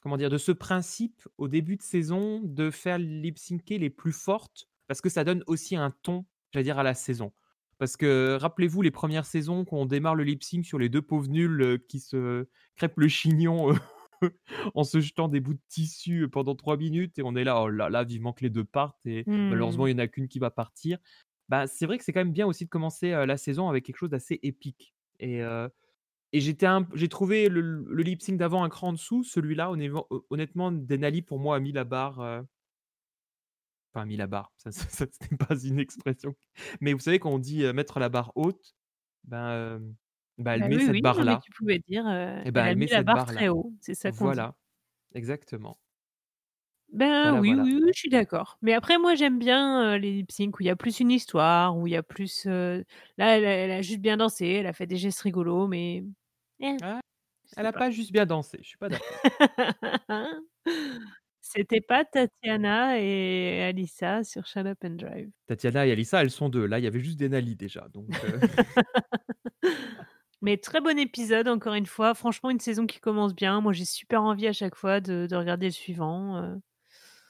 comment 0.00 0.16
dire? 0.16 0.30
De 0.30 0.38
ce 0.38 0.52
principe 0.52 1.28
au 1.38 1.48
début 1.48 1.76
de 1.76 1.82
saison 1.82 2.40
de 2.42 2.70
faire 2.70 2.98
lip 2.98 3.38
les 3.70 3.90
plus 3.90 4.12
fortes 4.12 4.68
parce 4.86 5.00
que 5.00 5.08
ça 5.08 5.24
donne 5.24 5.42
aussi 5.46 5.76
un 5.76 5.90
ton, 6.02 6.26
j'allais 6.52 6.64
dire, 6.64 6.78
à 6.78 6.82
la 6.82 6.94
saison. 6.94 7.32
Parce 7.78 7.96
que 7.96 8.36
rappelez-vous 8.40 8.80
les 8.82 8.90
premières 8.90 9.26
saisons 9.26 9.64
quand 9.64 9.76
on 9.78 9.86
démarre 9.86 10.14
le 10.14 10.24
lip 10.24 10.42
sync 10.42 10.64
sur 10.64 10.78
les 10.78 10.88
2 10.88 11.02
pauvres 11.02 11.28
nuls, 11.28 11.60
heu, 11.62 11.78
qui 11.78 12.00
se 12.00 12.46
crêpent 12.76 12.98
le 12.98 13.08
chignon, 13.08 13.72
heu, 13.72 13.76
en 14.74 14.84
se 14.84 15.00
jetant 15.00 15.28
des 15.28 15.40
bouts 15.40 15.54
de 15.54 15.60
tissu, 15.68 16.28
pendant 16.30 16.54
3 16.54 16.76
minutes 16.78 17.18
et 17.18 17.22
on 17.22 17.36
est 17.36 17.44
là: 17.44 17.60
«Oh 17.62 17.68
là 17.68 17.90
là, 17.90 18.04
vivement 18.04 18.32
que 18.32 18.44
les 18.44 18.50
2 18.50 18.64
partent» 18.64 19.04
et 19.06 19.28
malheureusement 19.50 19.86
Mmh. 19.86 19.88
il 19.88 19.92
y 19.92 19.94
en 19.94 19.98
a 19.98 20.06
qu'une 20.08 20.28
qui 20.28 20.38
va 20.38 20.50
partir. 20.50 20.98
Bah, 21.48 21.66
c'est 21.66 21.86
vrai 21.86 21.98
que 21.98 22.04
c'est 22.04 22.12
quand 22.12 22.20
même 22.20 22.32
bien 22.32 22.46
aussi 22.46 22.64
de 22.64 22.70
commencer, 22.70 23.12
heu, 23.12 23.26
la 23.26 23.36
saison 23.36 23.68
avec 23.68 23.84
quelque 23.84 23.98
chose 23.98 24.10
d'assez 24.10 24.40
épique 24.42 24.94
et 26.32 26.40
j'étais 26.40 26.66
j'ai 26.94 27.08
trouvé 27.08 27.48
le 27.48 27.60
le 27.62 28.02
lip 28.02 28.22
sync 28.22 28.38
d'avant 28.38 28.64
un 28.64 28.68
cran 28.68 28.88
en 28.88 28.92
dessous, 28.92 29.24
celui-là 29.24 29.70
honnêtement 29.70 30.06
ho 30.10 30.26
honnêtement 30.30 30.72
Denali 30.72 31.22
pour 31.22 31.38
moi 31.38 31.56
a 31.56 31.60
mis 31.60 31.72
la 31.72 31.84
barre, 31.84 32.44
enfin 33.96 34.06
mis 34.06 34.16
la 34.16 34.26
barre, 34.26 34.52
ça 34.58 34.72
ça 34.72 34.88
ça 34.88 35.06
ce 35.10 35.30
n'est 35.30 35.36
pas 35.38 35.56
une 35.64 35.78
expression. 35.80 36.36
Mais 36.80 36.92
vous 36.92 37.00
savez 37.00 37.18
quand 37.18 37.30
on 37.32 37.38
dit, 37.38 37.64
heu, 37.64 37.72
mettre 37.72 37.98
la 38.00 38.08
barre 38.10 38.32
haute, 38.36 38.76
ben, 39.24 39.94
bah, 40.38 40.56
elle 40.56 40.62
Bah, 40.62 40.66
met 40.66 40.78
oui, 40.78 40.80
cette 40.80 41.00
oui, 41.00 41.00
barre-là 41.00 41.42
tu 41.42 41.50
pouvais 41.52 41.78
dire, 41.80 42.06
et 42.44 42.50
elle 42.54 42.66
ben, 42.66 42.66
a 42.66 42.70
elle 42.70 42.76
met 42.76 42.86
mis 42.86 42.88
la 42.88 43.02
barre 43.02 43.24
très 43.24 43.48
haut, 43.48 43.72
c'est 43.80 43.94
ça 43.94 44.12
qu'on 44.12 44.28
dit. 44.28 44.40
Voilà, 44.40 44.56
exactement. 45.14 45.78
Ben, 46.92 47.32
Voilà, 47.32 47.40
oui, 47.40 47.54
voilà. 47.56 47.68
oui, 47.74 47.80
oui, 47.82 47.90
je 47.92 47.98
suis 47.98 48.08
d'accord. 48.10 48.58
Mais 48.62 48.72
après 48.72 48.96
moi 48.98 49.14
j'aime 49.16 49.38
bien, 49.38 49.98
les 49.98 50.12
lip 50.12 50.30
sync 50.32 50.58
où 50.58 50.62
il 50.62 50.66
y 50.66 50.70
a 50.70 50.76
plus 50.76 51.00
une 51.00 51.10
histoire, 51.10 51.76
où 51.76 51.86
il 51.86 51.92
y 51.92 51.96
a 51.96 52.02
plus, 52.02 52.46
là 52.46 52.82
elle 53.18 53.44
a 53.44 53.50
elle 53.50 53.70
a 53.72 53.82
juste 53.82 54.00
bien 54.00 54.16
dansé, 54.16 54.46
elle 54.46 54.66
a 54.66 54.72
fait 54.72 54.86
des 54.86 54.96
gestes 54.96 55.20
rigolos 55.20 55.66
mais 55.68 56.04
eh, 56.60 56.76
Ah, 56.80 57.00
elle 57.56 57.66
sais 57.66 57.68
a 57.68 57.72
pas. 57.72 57.74
pas 57.74 57.90
juste 57.92 58.12
bien 58.12 58.26
dansé, 58.26 58.58
je 58.62 58.68
suis 58.68 58.78
pas 58.78 58.90
d'accord. 58.90 59.22
C'était 61.48 61.80
pas 61.80 62.04
Tatiana 62.04 62.98
et 63.00 63.62
Alyssa 63.62 64.24
sur 64.24 64.46
Shut 64.46 64.66
Up 64.66 64.78
and 64.84 64.96
Drive. 64.96 65.30
Tatiana 65.48 65.86
et 65.86 65.92
Alyssa, 65.92 66.22
elles 66.22 66.30
sont 66.32 66.48
2. 66.48 66.66
Là, 66.66 66.78
il 66.80 66.84
y 66.84 66.88
avait 66.88 66.98
juste 67.00 67.18
Denali 67.20 67.54
déjà 67.54 67.86
donc 67.88 68.22
heu 68.24 68.42
Mais 70.42 70.58
très 70.58 70.80
bon 70.80 70.98
épisode 70.98 71.48
encore 71.48 71.74
une 71.74 71.86
fois, 71.86 72.14
franchement 72.14 72.50
une 72.50 72.60
saison 72.60 72.86
qui 72.86 73.00
commence 73.00 73.34
bien. 73.34 73.60
Moi 73.60 73.72
j'ai 73.72 73.84
super 73.86 74.22
envie 74.22 74.46
à 74.48 74.52
chaque 74.54 74.76
fois 74.76 75.00
de 75.00 75.26
de 75.30 75.36
regarder 75.36 75.66
le 75.66 75.72
suivant, 75.72 76.38
heu, 76.42 76.60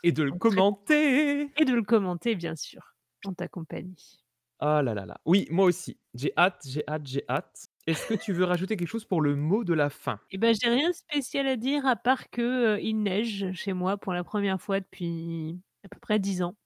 Et 0.02 0.12
de 0.12 0.22
le 0.22 0.32
très 0.32 0.38
commenter! 0.38 1.50
et 1.56 1.64
de 1.66 1.74
le 1.74 1.82
commenter 1.82 2.36
bien 2.36 2.56
sûr, 2.56 2.96
en 3.26 3.34
ta 3.34 3.48
compagnie. 3.48 4.18
Oh 4.60 4.80
là 4.82 4.94
là 4.94 5.04
là. 5.04 5.20
Oui, 5.26 5.46
moi 5.50 5.66
aussi. 5.66 5.98
J'ai 6.14 6.32
hâte, 6.36 6.62
j'ai 6.66 6.82
hâte, 6.88 7.06
j'ai 7.06 7.24
hâte. 7.28 7.68
Est-ce 7.86 8.04
que 8.06 8.14
tu 8.14 8.32
veux 8.32 8.42
rajouter 8.44 8.76
quelque 8.76 8.88
chose 8.88 9.04
pour 9.04 9.20
le 9.20 9.36
mot 9.36 9.62
de 9.62 9.72
la 9.72 9.90
fin? 9.90 10.18
Et 10.30 10.38
bah, 10.38 10.52
j'ai 10.52 10.68
rien 10.68 10.88
de 10.90 10.94
spécial 10.94 11.46
à 11.46 11.56
dire 11.56 11.86
à 11.86 11.94
part 11.94 12.30
que, 12.30 12.78
il 12.80 12.94
neige 13.02 13.52
chez 13.52 13.72
moi 13.72 13.96
pour 13.96 14.12
la 14.12 14.24
1re 14.24 14.60
fois 14.60 14.80
depuis 14.80 15.60
à 15.84 15.88
peu 15.88 16.00
près 16.00 16.18
10 16.18 16.42
ans. 16.42 16.56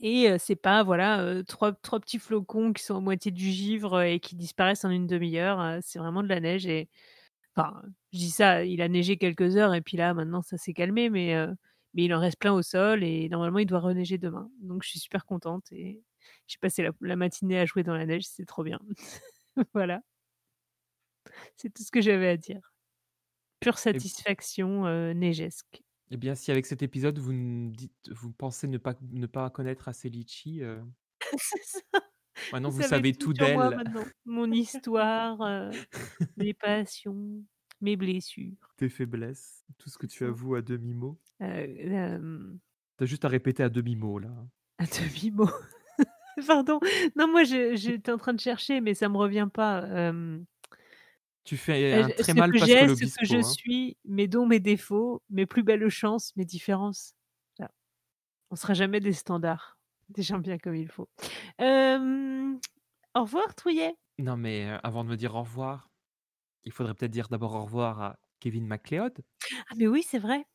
Et 0.00 0.36
c'est 0.38 0.56
pas 0.56 0.82
voilà, 0.82 1.22
heu, 1.22 1.44
3- 1.44 1.72
3 1.82 2.00
petits 2.00 2.18
flocons 2.18 2.72
qui 2.72 2.82
sont 2.82 2.96
à 2.96 3.00
moitié 3.00 3.30
du 3.30 3.50
givre, 3.50 4.00
et 4.02 4.18
qui 4.20 4.34
disparaissent 4.36 4.84
en 4.84 4.90
une 4.90 5.06
1/2 5.06 5.38
heure, 5.38 5.60
heu, 5.60 5.78
c'est 5.82 5.98
vraiment 5.98 6.22
de 6.22 6.28
la 6.28 6.40
neige 6.40 6.66
et 6.66 6.88
enfin, 7.56 7.82
je 8.12 8.18
dis 8.18 8.30
ça, 8.30 8.64
il 8.64 8.82
a 8.82 8.88
neigé 8.88 9.16
quelques 9.18 9.56
heures 9.56 9.74
et 9.74 9.82
puis 9.82 9.96
là 9.98 10.14
maintenant 10.14 10.42
ça 10.42 10.58
s'est 10.58 10.74
calmé 10.74 11.10
mais 11.10 11.34
il 11.94 12.14
en 12.14 12.20
reste 12.20 12.38
plein 12.38 12.52
au 12.54 12.62
sol 12.62 13.04
et 13.04 13.28
normalement 13.30 13.58
il 13.60 13.66
doit 13.66 13.80
reneiger 13.80 14.18
demain. 14.18 14.50
Donc 14.62 14.84
je 14.84 14.90
suis 14.90 15.00
super 15.00 15.26
contente 15.26 15.64
et 15.72 16.02
j'ai 16.48 16.58
passé 16.60 16.88
la 17.02 17.16
matinée 17.16 17.58
à 17.60 17.66
jouer 17.66 17.82
dans 17.84 17.94
la 17.96 18.06
neige, 18.06 18.24
c'est 18.26 18.46
trop 18.46 18.64
bien. 18.64 18.80
Voilà. 19.74 20.02
C'est 21.56 21.72
tout 21.72 21.82
ce 21.82 21.90
que 21.90 22.00
j'avais 22.00 22.28
à 22.28 22.36
dire. 22.36 22.74
Pure 23.60 23.78
Et 23.92 24.00
satisfaction, 24.00 24.86
heu, 24.86 25.12
neigesque. 25.12 25.82
Et 26.10 26.16
bien, 26.16 26.34
si 26.34 26.50
avec 26.50 26.66
cet 26.66 26.82
épisode 26.82 27.18
vous 27.18 27.32
dites 27.70 28.10
vous 28.10 28.32
pensez 28.32 28.68
ne 28.68 28.78
pas 28.78 28.94
ne 29.10 29.26
pas 29.26 29.48
connaître 29.50 29.88
assez 29.88 30.08
Litchi, 30.10 30.60
maintenant 32.52 32.70
Vous 32.70 32.76
vous 32.76 32.82
savez 32.82 32.88
savez 32.88 33.14
tout 33.14 33.32
d'elle. 33.32 33.82
Mon 34.24 34.50
histoire, 34.52 35.72
mes 36.36 36.54
passions, 36.54 37.44
mes 37.80 37.96
blessures. 37.96 38.74
Tes 38.76 38.90
faiblesses, 38.90 39.64
tout 39.78 39.88
ce 39.88 39.96
que 39.96 40.06
tu 40.06 40.24
avoues 40.26 40.54
à 40.56 40.60
demi-mot. 40.62 41.18
Heu, 41.40 41.44
hem 41.90 42.60
Tu 42.98 43.04
as 43.04 43.06
juste 43.06 43.24
à 43.24 43.28
répéter 43.28 43.62
à 43.62 43.68
demi-mot 43.68 44.18
là. 44.18 44.46
À 44.78 44.84
demi-mot. 44.86 45.48
Pardon. 46.46 46.80
Non, 47.16 47.28
moi 47.28 47.44
je 47.44 47.74
j'étais 47.76 48.10
en 48.12 48.18
train 48.18 48.32
de 48.32 48.40
chercher 48.40 48.80
mais 48.80 48.94
ça 48.94 49.08
me 49.08 49.16
revient 49.16 49.48
pas, 49.52 49.82
Tu 51.44 51.56
fais 51.56 51.92
heu, 52.00 52.02
un 52.02 52.10
je 52.18 52.22
très 52.22 52.34
ce 52.34 52.34
mal 52.34 52.52
que 52.52 52.58
j'ai, 52.58 52.88
ce 52.88 53.18
que 53.18 53.26
je 53.26 53.40
Obispo, 53.40 53.44
hein. 53.44 53.58
suis, 53.60 53.96
mes 54.04 54.28
dons, 54.28 54.46
mes 54.46 54.60
défauts, 54.60 55.22
mes 55.30 55.46
plus 55.46 55.62
belles 55.62 55.88
chances, 55.88 56.34
mes 56.36 56.44
différences. 56.44 57.14
Voilà. 57.58 57.72
On 58.50 58.56
sera 58.56 58.74
jamais 58.74 59.00
des 59.00 59.12
standards, 59.12 59.78
des 60.10 60.22
gens 60.22 60.38
bien 60.38 60.58
comme 60.58 60.76
il 60.76 60.88
faut. 60.88 61.08
Au 63.14 63.22
revoir 63.22 63.54
Trouillet. 63.54 63.96
Non 64.18 64.36
mais 64.36 64.68
avant 64.82 65.04
de 65.04 65.10
me 65.10 65.16
dire 65.16 65.34
au 65.34 65.40
revoir, 65.42 65.90
il 66.64 66.72
faudrait 66.72 66.94
peut-être 66.94 67.12
dire 67.12 67.28
d'abord 67.28 67.54
au 67.54 67.64
revoir 67.64 68.00
à 68.02 68.20
Kevin 68.40 68.66
MacLeod. 68.66 69.24
Ah 69.70 69.74
mais 69.76 69.86
oui, 69.88 70.02
c'est 70.02 70.18
vrai. 70.18 70.46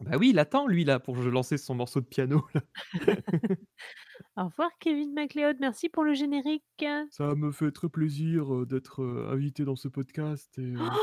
Bah 0.00 0.16
oui, 0.18 0.30
il 0.30 0.38
attend 0.38 0.66
lui 0.66 0.84
là 0.84 0.98
pour 1.00 1.16
lancer 1.16 1.58
son 1.58 1.74
morceau 1.74 2.00
de 2.00 2.06
piano 2.06 2.46
là. 2.54 2.62
Au 4.36 4.44
revoir 4.44 4.70
Kevin 4.78 5.14
MacLeod, 5.14 5.56
merci 5.60 5.88
pour 5.88 6.04
le 6.04 6.12
générique. 6.14 6.84
Ça 7.10 7.36
me 7.36 7.52
fait 7.52 7.70
très 7.70 7.88
plaisir, 7.88 8.52
heu, 8.52 8.66
d'être, 8.66 9.02
heu, 9.04 9.28
invité 9.30 9.64
dans 9.64 9.76
ce 9.76 9.86
podcast 9.86 10.58
et 10.58 10.62
heu 10.62 10.98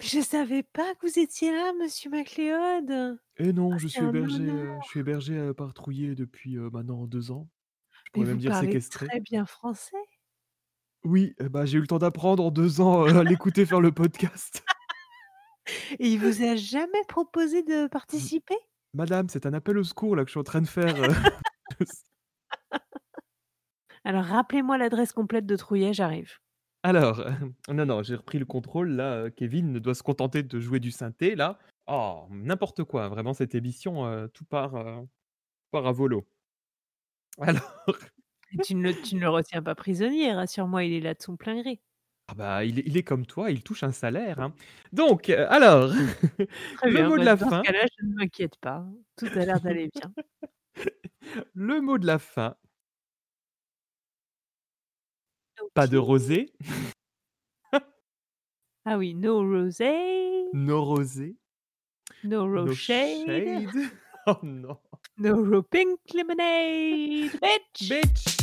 Je 0.00 0.20
savais 0.22 0.62
pas 0.62 0.94
que 0.94 1.06
vous 1.06 1.18
étiez 1.18 1.52
là 1.52 1.72
Monsieur 1.74 2.08
MacLeod. 2.10 3.18
Et 3.38 3.52
Ah 3.70 3.76
non, 3.76 3.76
je 3.78 3.88
c'est 3.88 3.88
suis 3.88 4.04
hébergé, 4.04 4.76
je 4.80 4.86
suis 4.86 5.00
hébergé, 5.00 5.34
heu, 5.38 5.54
par 5.54 5.72
Trouillet 5.74 6.14
depuis, 6.14 6.56
maintenant 6.56 7.06
2 7.06 7.30
ans. 7.30 7.48
Je 8.04 8.10
Mais 8.14 8.24
pourrais 8.24 8.26
même 8.26 8.38
vous 8.38 8.40
dire 8.40 8.54
parlez 8.54 8.80
séquestré. 8.80 9.14
très 9.14 9.20
bien 9.20 9.46
français. 9.46 9.96
Oui, 11.04 11.34
et 11.38 11.48
bah, 11.48 11.64
j'ai 11.66 11.78
eu 11.78 11.80
le 11.80 11.86
temps 11.86 11.98
d'apprendre 11.98 12.44
en 12.44 12.50
2 12.50 12.80
ans, 12.80 13.04
à 13.04 13.24
l'écouter 13.24 13.64
faire 13.66 13.80
le 13.80 13.92
podcast. 13.92 14.62
Et 15.98 16.08
il 16.08 16.18
vous 16.20 16.42
a 16.42 16.56
jamais 16.56 17.04
proposé 17.08 17.62
de 17.62 17.86
participer? 17.88 18.56
madame, 18.94 19.28
c'est 19.28 19.46
un 19.46 19.52
appel 19.54 19.78
au 19.78 19.84
secours 19.84 20.16
là 20.16 20.24
que 20.24 20.28
je 20.28 20.32
suis 20.32 20.40
en 20.40 20.44
train 20.44 20.60
de 20.62 20.66
faire, 20.68 20.96
Alors 24.06 24.24
rappelez-moi 24.24 24.78
l'adresse 24.78 25.12
complète 25.12 25.44
de 25.44 25.54
Trouillet, 25.54 25.92
j'arrive. 25.92 26.38
Alors, 26.82 27.24
non, 27.68 27.86
non, 27.86 28.02
j'ai 28.02 28.14
repris 28.14 28.38
le 28.38 28.44
contrôle 28.44 28.90
là, 28.92 29.24
heu, 29.26 29.30
Kevin 29.30 29.78
doit 29.78 29.94
se 29.94 30.02
contenter 30.02 30.42
de 30.42 30.60
jouer 30.60 30.80
du 30.80 30.90
synthé 30.90 31.34
là. 31.34 31.58
Oh, 31.86 32.26
n'importe 32.30 32.84
quoi, 32.84 33.08
vraiment 33.08 33.34
cette 33.34 33.54
émission, 33.54 34.06
heu, 34.06 34.28
tout 34.28 34.44
part, 34.44 34.74
part 35.72 35.86
à 35.86 35.92
volo. 35.92 36.26
Alors 37.38 37.86
Tu 38.62 38.74
ne 38.74 38.82
le 38.82 38.96
tu 39.00 39.14
ne 39.14 39.20
le 39.20 39.28
retiens 39.30 39.62
pas 39.62 39.74
prisonnier, 39.74 40.32
rassure-moi, 40.32 40.84
il 40.84 40.92
est 40.94 41.00
là 41.00 41.14
de 41.14 41.22
son 41.22 41.36
plein 41.36 41.60
gré. 41.60 41.80
Ah 42.28 42.34
bah, 42.34 42.64
il 42.64 42.80
est 42.80 42.82
il 42.86 42.96
est 42.96 43.04
comme 43.04 43.24
toi, 43.24 43.50
il 43.52 43.62
touche 43.62 43.84
un 43.84 43.92
salaire, 43.92 44.40
hein. 44.40 44.52
Donc, 44.92 45.28
alors, 45.30 45.92
Très 46.74 46.90
le 46.90 47.02
bien, 47.02 47.04
mot 47.04 47.18
de 47.18 47.24
bah, 47.24 47.26
la 47.26 47.36
dans 47.38 47.50
ce 47.50 47.58
fin. 47.58 47.66
cas-là, 47.66 47.86
je 47.98 48.04
ne 48.06 48.14
m'inquiète 48.14 48.56
pas, 48.60 48.84
tout 49.16 49.30
a 49.34 49.44
l'air 49.44 49.60
d'aller 49.60 49.88
bien. 49.94 50.14
Le 51.54 51.80
mot 51.80 51.98
de 51.98 52.06
la 52.06 52.18
fin. 52.18 52.56
Pas 55.74 55.86
de 55.86 55.98
rosé. 55.98 56.52
Ah 58.88 58.96
oui, 58.98 59.14
no 59.14 59.40
rosé. 59.40 60.44
No 60.52 60.84
rosé. 60.84 61.34
No 62.22 62.46
No 62.46 62.72
shade. 62.72 63.68
Oh 64.28 64.38
non. 64.42 64.76
No 65.18 65.36
ro 65.44 65.62
pink 65.62 66.00
lemonade, 66.12 67.30
bitch. 67.40 67.88
Bitch. 67.88 68.35